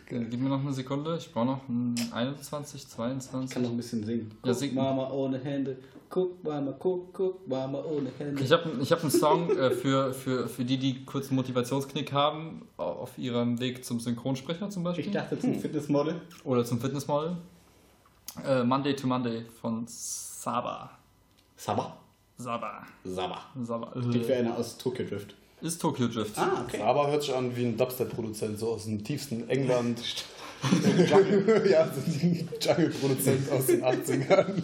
Gib 0.09 0.39
mir 0.39 0.49
noch 0.49 0.59
eine 0.61 0.73
Sekunde. 0.73 1.17
Ich 1.17 1.31
brauche 1.31 1.45
noch 1.45 1.69
ein 1.69 1.93
21, 2.11 2.81
Ich 2.81 2.87
22. 2.87 3.53
kann 3.53 3.61
noch 3.61 3.69
ein 3.69 3.77
bisschen 3.77 4.03
singen. 4.03 4.31
Ja, 4.43 4.51
Guck, 4.51 4.55
sing. 4.59 4.73
Mama 4.73 5.11
ohne 5.11 5.37
Hände. 5.37 5.77
Guck, 6.09 6.43
Mama, 6.43 6.73
guck, 6.79 7.13
guck, 7.13 7.47
Mama 7.47 7.83
ohne 7.83 8.09
Hände. 8.17 8.41
Ich 8.41 8.51
habe 8.51 8.71
ich 8.81 8.91
hab 8.91 9.01
einen 9.01 9.11
Song 9.11 9.51
äh, 9.55 9.69
für, 9.69 10.11
für, 10.11 10.47
für 10.47 10.65
die, 10.65 10.77
die 10.79 11.05
kurz 11.05 11.27
einen 11.27 11.35
Motivationsknick 11.35 12.11
haben, 12.11 12.63
auf 12.77 13.15
ihrem 13.19 13.59
Weg 13.59 13.85
zum 13.85 13.99
Synchronsprecher 13.99 14.71
zum 14.71 14.83
Beispiel. 14.83 15.05
Ich 15.05 15.11
dachte 15.11 15.37
zum 15.37 15.53
Fitnessmodel. 15.59 16.19
Oder 16.43 16.65
zum 16.65 16.79
Fitnessmodel. 16.81 17.37
Äh, 18.43 18.63
Monday 18.63 18.95
to 18.95 19.05
Monday 19.05 19.45
von 19.61 19.83
Saba. 19.87 20.89
Saba. 21.55 21.95
Saba. 22.41 22.83
Saba. 23.03 23.41
Saba. 23.61 23.91
Klingt 23.91 24.27
wie 24.27 24.31
Äh, 24.31 24.37
einer 24.37 24.57
aus 24.57 24.77
Tokyo 24.77 25.05
Drift. 25.05 25.35
ist 25.61 25.81
Tokyo 25.81 26.07
Drift. 26.07 26.37
Ah, 26.37 26.63
okay. 26.65 26.81
Aber 26.81 27.11
hört 27.11 27.21
sich 27.21 27.35
an 27.35 27.53
wie 27.55 27.65
ein 27.65 27.75
Dubstep-Produzent, 27.77 28.57
so 28.57 28.69
aus 28.69 28.85
dem 28.85 29.03
tiefsten 29.03 29.49
England. 29.49 29.99
ja, 31.69 31.85
so 31.91 31.99
ein 32.01 32.49
Jungle-Produzent 32.61 33.51
aus 33.51 33.65
den 33.65 33.83
80ern. 33.83 34.61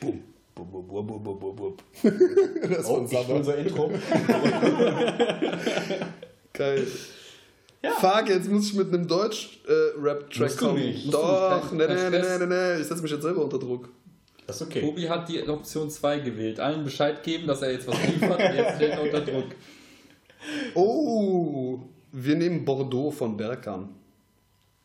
Bum. 0.00 0.22
Bum, 0.54 0.70
bum, 0.70 0.86
bum, 0.86 1.06
bum, 1.06 1.22
bum, 1.22 1.38
bum, 1.38 1.56
bum. 1.56 1.76
Das 2.02 2.78
ist 2.80 2.86
Oh, 2.88 3.06
Saba. 3.06 3.34
unser 3.34 3.56
Intro. 3.58 3.90
Geil. 6.54 6.86
Ja. 7.82 7.90
Fuck, 7.92 8.28
jetzt 8.28 8.48
muss 8.48 8.66
ich 8.68 8.74
mit 8.74 8.88
einem 8.88 9.06
Deutsch-Rap-Track 9.08 10.50
du 10.58 10.66
kommen. 10.66 10.78
nicht. 10.80 11.12
Doch, 11.12 11.68
Kein 11.68 11.76
nee, 11.78 11.84
Stress. 11.84 12.38
nee, 12.38 12.46
nee, 12.46 12.80
ich 12.80 12.86
setze 12.86 13.02
mich 13.02 13.10
jetzt 13.10 13.22
selber 13.22 13.42
unter 13.44 13.58
Druck. 13.58 13.88
Das 14.46 14.56
ist 14.56 14.66
okay. 14.66 14.80
Tobi 14.80 15.08
hat 15.08 15.28
die 15.28 15.48
Option 15.48 15.88
2 15.88 16.18
gewählt. 16.20 16.60
Allen 16.60 16.84
Bescheid 16.84 17.22
geben, 17.22 17.46
dass 17.46 17.62
er 17.62 17.72
jetzt 17.72 17.86
was 17.86 17.96
liefert. 18.06 18.40
Jetzt 18.40 18.76
steht 18.76 18.90
er 18.90 19.02
unter 19.02 19.20
Druck. 19.20 19.54
Oh, 20.74 21.78
wir 22.10 22.36
nehmen 22.36 22.64
Bordeaux 22.64 23.10
von 23.10 23.36
Berkan. 23.36 23.88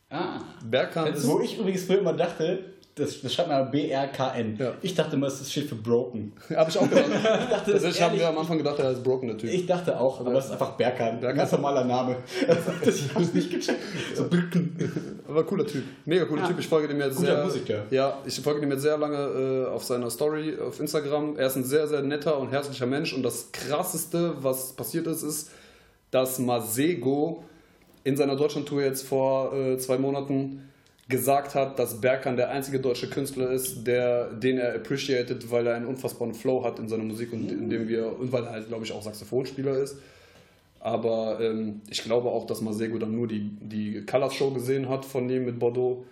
Ah. 0.10 0.40
Berkan 0.64 1.14
ist... 1.14 1.28
Wo 1.28 1.42
ich 1.42 1.58
übrigens 1.58 1.84
früher 1.84 2.00
immer 2.00 2.14
dachte, 2.14 2.74
das, 2.98 3.22
das 3.22 3.34
schreibt 3.34 3.50
man 3.50 3.70
B-R-K-N. 3.72 4.58
Ja. 4.60 4.74
Ich 4.82 4.96
dachte 4.96 5.16
immer, 5.16 5.28
das 5.28 5.50
steht 5.50 5.70
für 5.70 5.76
broken. 5.76 6.34
Hab 6.56 6.70
ich 6.70 6.78
auch 6.78 6.90
gedacht. 6.90 7.06
Ich 7.48 7.50
dachte, 7.50 7.72
das 7.74 7.84
ist 7.84 8.02
haben 8.02 8.18
wir 8.18 8.28
am 8.28 8.38
Anfang 8.38 8.58
gedacht, 8.58 8.80
er 8.80 8.92
ist 8.92 9.04
broken, 9.04 9.38
Typ. 9.38 9.50
Ich 9.50 9.66
dachte 9.66 10.00
auch, 10.00 10.20
aber 10.20 10.34
es 10.34 10.46
ist 10.46 10.52
einfach 10.52 10.72
Berkan. 10.72 11.20
Berkan. 11.20 11.30
Ein 11.30 11.38
ganz 11.38 11.52
normaler 11.52 11.84
Name. 11.84 12.18
ich 12.86 13.14
hab's 13.14 13.34
nicht 13.34 13.52
gecheckt. 13.52 13.80
So 14.16 14.28
Birken. 14.28 15.22
Aber 15.28 15.44
cooler 15.46 15.66
Typ. 15.66 15.84
Mega 16.06 16.26
cooler 16.26 16.42
Ja. 16.42 16.48
Typ. 16.48 16.60
Ich 16.60 16.68
folge 16.68 16.88
dem 16.88 17.00
jetzt 17.00 17.18
Guter 17.18 17.36
sehr. 17.36 17.46
Musiker. 17.46 17.84
Ja, 17.92 18.18
ich 18.26 18.40
folge 18.40 18.62
dem 18.62 18.72
jetzt 18.72 18.82
sehr 18.82 18.98
lange 18.98 19.18
äh, 19.18 19.74
auf 19.74 19.84
seiner 19.84 20.10
Story 20.10 20.58
auf 20.60 20.80
Instagram. 20.80 21.38
Er 21.38 21.48
ist 21.48 21.56
ein 21.56 21.64
sehr, 21.64 21.88
sehr 21.88 22.02
netter 22.02 22.38
und 22.38 22.52
herzlicher 22.52 22.86
Mensch. 22.86 23.14
Und 23.14 23.24
das 23.24 23.52
krasseste, 23.52 24.34
was 24.42 24.74
passiert 24.74 25.08
ist, 25.08 25.24
ist, 25.24 25.52
dass 26.12 26.40
Masego 26.40 27.44
in 28.04 28.16
seiner 28.16 28.36
Deutschlandtour 28.36 28.82
jetzt 28.82 29.06
vor 29.06 29.54
äh, 29.54 29.78
zwei 29.78 29.98
Monaten 29.98 30.70
gesagt 31.10 31.56
hat, 31.56 31.80
dass 31.80 32.02
Berkan 32.02 32.36
der 32.36 32.50
einzige 32.50 32.80
deutsche 32.80 33.10
Künstler 33.10 33.50
ist, 33.52 33.88
der, 33.88 34.32
den 34.34 34.58
er 34.58 34.76
appreciated, 34.76 35.50
weil 35.52 35.68
er 35.68 35.76
einen 35.76 35.86
unfassbaren 35.86 36.34
Flow 36.34 36.64
hat 36.64 36.80
in 36.80 36.90
seiner 36.90 37.04
Musik 37.04 37.32
und 37.32 37.50
in 37.50 37.70
dem 37.70 37.88
wir, 37.88 38.20
und 38.20 38.32
weil 38.32 38.44
er 38.44 38.52
halt, 38.52 38.68
glaube 38.68 38.84
ich, 38.84 38.92
auch 38.92 39.02
Saxophonspieler 39.02 39.78
ist. 39.78 39.98
Aber 40.80 41.40
ähm, 41.42 41.82
ich 41.90 42.04
glaube 42.04 42.30
auch, 42.30 42.46
dass 42.46 42.62
Masego 42.62 42.98
dann 42.98 43.16
nur 43.16 43.28
die, 43.28 43.50
die 43.62 44.06
Colors 44.06 44.36
Show 44.36 44.52
gesehen 44.52 44.90
hat 44.90 45.06
von 45.06 45.30
ihm 45.30 45.46
mit 45.46 45.60
Bordeaux. 45.60 46.06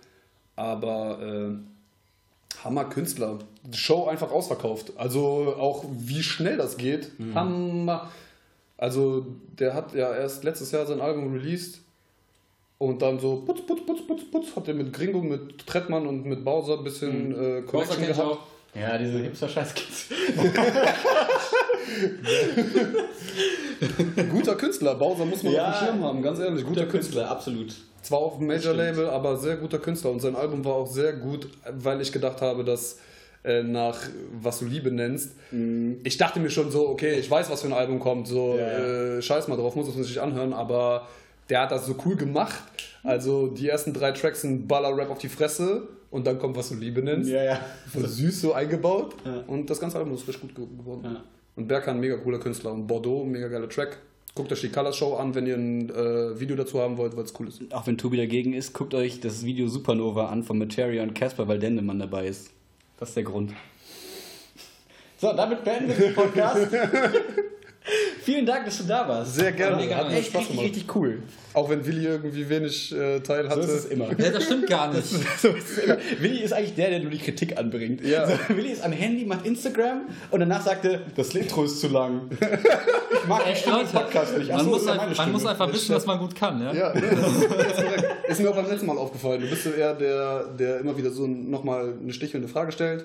Aber 0.56 1.20
äh, 1.22 2.64
Hammer 2.64 2.84
Künstler. 2.86 3.38
Die 3.64 3.78
Show 3.78 4.06
einfach 4.06 4.30
ausverkauft. 4.30 4.92
Also 4.96 5.54
auch 5.58 5.84
wie 5.96 6.22
schnell 6.22 6.56
das 6.56 6.76
geht. 6.76 7.12
Hammer. 7.34 8.10
Also 8.76 9.26
der 9.58 9.74
hat 9.74 9.94
ja 9.94 10.14
erst 10.14 10.44
letztes 10.44 10.72
Jahr 10.72 10.86
sein 10.86 11.00
Album 11.00 11.32
released. 11.32 11.80
Und 12.78 13.00
dann 13.00 13.18
so 13.18 13.36
putz, 13.36 13.62
putz, 13.66 13.80
putz, 13.86 14.06
putz, 14.06 14.22
putz, 14.30 14.54
hat 14.56 14.68
er 14.68 14.74
mit 14.74 14.92
Gringo, 14.92 15.20
mit 15.20 15.66
Trettmann 15.66 16.06
und 16.06 16.26
mit 16.26 16.44
Bowser 16.44 16.78
ein 16.78 16.84
bisschen 16.84 17.32
äh, 17.32 17.60
Bowser 17.62 17.94
Connection 17.94 18.06
gehabt. 18.06 18.20
auch. 18.20 18.38
Ja, 18.74 18.98
diese 18.98 19.18
Hipster-Scheiß-Kids. 19.20 20.08
Guter 24.30 24.54
Künstler, 24.56 24.94
Bowser 24.94 25.24
muss 25.24 25.42
man 25.42 25.52
Ja. 25.54 25.70
auf 25.70 25.78
dem 25.78 25.86
Schirm 25.86 26.04
haben, 26.04 26.22
ganz 26.22 26.38
ehrlich. 26.38 26.64
Guter, 26.64 26.86
Künstler. 26.86 27.30
absolut. 27.30 27.74
Zwar 28.02 28.18
auf 28.20 28.38
dem. 28.38 28.46
Major-Label, 28.46 29.08
aber 29.08 29.36
sehr 29.36 29.56
guter 29.56 29.78
Künstler. 29.78 30.10
Und 30.10 30.20
sein 30.20 30.36
Album 30.36 30.64
war 30.64 30.74
auch 30.74 30.86
sehr 30.86 31.12
gut, 31.14 31.48
weil 31.70 32.00
ich 32.00 32.12
gedacht 32.12 32.40
habe, 32.40 32.64
dass 32.64 32.98
äh, 33.44 33.62
nach 33.62 33.98
was 34.40 34.58
du 34.60 34.66
Liebe 34.66 34.90
nennst, 34.90 35.32
ich 36.04 36.16
dachte 36.18 36.40
mir 36.40 36.50
schon 36.50 36.70
so, 36.70 36.88
okay, 36.88 37.14
ich 37.14 37.30
weiß, 37.30 37.50
was 37.50 37.62
für 37.62 37.68
ein 37.68 37.72
Album 37.72 37.98
kommt, 38.00 38.28
so 38.28 38.52
Mhm. 38.54 38.58
Ja, 38.58 38.66
ja. 38.66 38.78
Äh, 39.18 39.22
scheiß 39.22 39.48
mal 39.48 39.56
drauf, 39.56 39.74
muss 39.74 39.88
es 39.88 39.94
sich 40.06 40.20
anhören, 40.20 40.52
aber 40.52 41.08
der 41.48 41.62
hat 41.62 41.70
das 41.72 41.86
so 41.86 41.96
cool 42.04 42.16
gemacht. 42.16 42.62
Also 43.02 43.48
die 43.48 43.68
ersten 43.68 43.92
drei 43.92 44.12
Tracks 44.12 44.42
sind 44.42 44.66
Baller-Rap 44.66 45.10
auf 45.10 45.18
die 45.18 45.28
Fresse 45.28 45.88
und 46.10 46.26
dann 46.26 46.38
kommt 46.38 46.56
was 46.56 46.68
du 46.70 46.74
Liebe 46.74 47.02
nennst. 47.02 47.30
Ja, 47.30 47.42
ja. 47.44 47.60
So 47.92 48.04
süß 48.06 48.40
so 48.40 48.52
eingebaut 48.52 49.14
Ja. 49.24 49.44
und 49.46 49.70
das 49.70 49.78
ganze 49.80 49.98
Album 49.98 50.14
ist 50.14 50.26
richtig 50.26 50.42
gut 50.42 50.54
ge- 50.54 50.76
geworden. 50.76 51.02
Ja. 51.04 51.22
Und 51.56 51.68
Berkan, 51.68 52.00
mega 52.00 52.16
cooler 52.16 52.38
Künstler 52.38 52.72
und 52.72 52.86
Bordeaux, 52.86 53.24
mega 53.24 53.48
geiler 53.48 53.68
Track. 53.68 53.98
Guckt 54.34 54.52
euch 54.52 54.60
die 54.60 54.68
Color 54.68 54.92
Show 54.92 55.14
an, 55.14 55.34
wenn 55.34 55.46
ihr 55.46 55.54
ein 55.54 55.88
äh, 55.88 56.38
Video 56.38 56.56
dazu 56.56 56.78
haben 56.80 56.98
wollt, 56.98 57.16
weil 57.16 57.24
es 57.24 57.32
cool 57.40 57.48
ist. 57.48 57.62
Auch 57.72 57.86
wenn 57.86 57.96
Tobi 57.96 58.18
dagegen 58.18 58.52
ist, 58.52 58.74
guckt 58.74 58.92
euch 58.92 59.20
das 59.20 59.44
Video 59.46 59.66
Supernova 59.68 60.26
an 60.26 60.42
von 60.42 60.58
Materia 60.58 61.02
und 61.02 61.14
Casper, 61.14 61.48
weil 61.48 61.58
Dendemann 61.58 61.98
dabei 61.98 62.26
ist. 62.26 62.50
Das 62.98 63.08
ist 63.10 63.14
der 63.14 63.22
Grund. 63.24 63.52
So, 65.18 65.32
damit 65.32 65.64
beenden 65.64 65.88
wir 65.88 65.94
den 66.08 66.14
Podcast. 66.14 66.68
Vielen 68.22 68.46
Dank, 68.46 68.64
dass 68.64 68.78
du 68.78 68.84
da 68.84 69.08
warst. 69.08 69.34
Sehr 69.34 69.52
gerne. 69.52 69.76
Mega 69.76 69.96
Hat 69.96 70.08
mir 70.08 70.16
Echt 70.16 70.28
Spaß 70.28 70.40
richtig, 70.40 70.56
gemacht. 70.56 70.74
richtig 70.76 70.96
cool. 70.96 71.22
Auch 71.52 71.70
wenn 71.70 71.86
Willi 71.86 72.04
irgendwie 72.04 72.48
wenig 72.48 72.92
äh, 72.94 73.20
Teil 73.20 73.48
hatte. 73.48 73.62
So 73.62 73.72
ist 73.72 73.84
es 73.84 73.84
immer. 73.86 74.08
Ja, 74.18 74.30
das 74.30 74.44
stimmt 74.44 74.66
gar 74.66 74.92
nicht. 74.92 75.06
So 75.38 75.48
ist 75.48 75.78
immer. 75.78 75.96
Willi 76.18 76.40
ist 76.42 76.52
eigentlich 76.52 76.74
der, 76.74 76.90
der 76.90 77.00
nur 77.00 77.10
die 77.10 77.18
Kritik 77.18 77.58
anbringt. 77.58 78.04
Ja. 78.04 78.26
So, 78.26 78.34
Willi 78.48 78.70
ist 78.70 78.82
am 78.82 78.92
Handy, 78.92 79.24
macht 79.24 79.46
Instagram 79.46 80.02
und 80.30 80.40
danach 80.40 80.62
sagt 80.62 80.84
er, 80.84 81.00
das 81.14 81.34
Intro 81.34 81.64
ist 81.64 81.80
zu 81.80 81.88
lang. 81.88 82.30
Ich 83.12 83.28
mag 83.28 83.42
im 83.46 83.88
Podcast 83.88 84.38
nicht. 84.38 84.50
Ach 84.50 84.56
man, 84.56 84.64
so, 84.64 84.70
muss, 84.70 84.84
meine 84.84 85.14
man 85.14 85.32
muss 85.32 85.46
einfach 85.46 85.72
wissen, 85.72 85.94
was 85.94 86.06
man 86.06 86.18
gut 86.18 86.34
kann. 86.34 86.60
Ja? 86.62 86.72
Ja, 86.74 86.92
das 86.92 87.02
ist, 87.12 87.50
das 87.50 87.66
ist, 87.66 87.76
korrekt. 87.76 88.04
ist 88.28 88.40
mir 88.40 88.50
auch 88.50 88.56
beim 88.56 88.68
letzten 88.68 88.86
Mal 88.86 88.98
aufgefallen. 88.98 89.40
Du 89.40 89.48
bist 89.48 89.64
so 89.64 89.70
eher 89.70 89.94
der, 89.94 90.44
der 90.58 90.80
immer 90.80 90.96
wieder 90.96 91.10
so 91.10 91.26
nochmal 91.26 91.94
eine 92.02 92.12
stichelnde 92.12 92.48
Frage 92.48 92.72
stellt. 92.72 93.04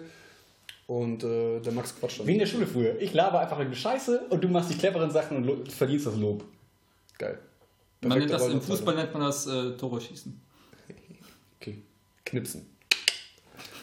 Und 0.92 1.24
äh, 1.24 1.62
der 1.62 1.72
Max 1.72 1.98
quatscht 1.98 2.20
dann. 2.20 2.28
Wie 2.28 2.34
in 2.34 2.40
der 2.40 2.46
Schule 2.46 2.68
früher. 2.68 3.00
Ich 3.00 3.14
laber 3.14 3.40
einfach 3.40 3.58
eine 3.58 3.74
Scheiße 3.74 4.26
und 4.30 4.44
du 4.44 4.50
machst 4.50 4.72
die 4.72 4.78
cleveren 4.78 5.10
Sachen 5.10 5.38
und 5.38 5.72
verdienst 5.72 6.06
das 6.06 6.18
Lob. 6.18 6.44
Geil. 7.18 7.40
Perfekte 8.02 8.08
man 8.10 8.20
nennt 8.20 8.32
das, 8.32 8.48
Im 8.50 8.62
Fußball 8.62 8.96
nennt 8.96 9.14
man 9.14 9.22
das 9.22 9.48
äh, 9.48 9.78
Tore 9.78 10.02
schießen. 10.02 10.42
Okay. 11.62 11.82
Knipsen. 12.26 12.66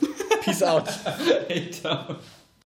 Peace 0.43 0.63
out. 0.63 0.87
hey, 1.49 1.71
ciao. 1.71 2.17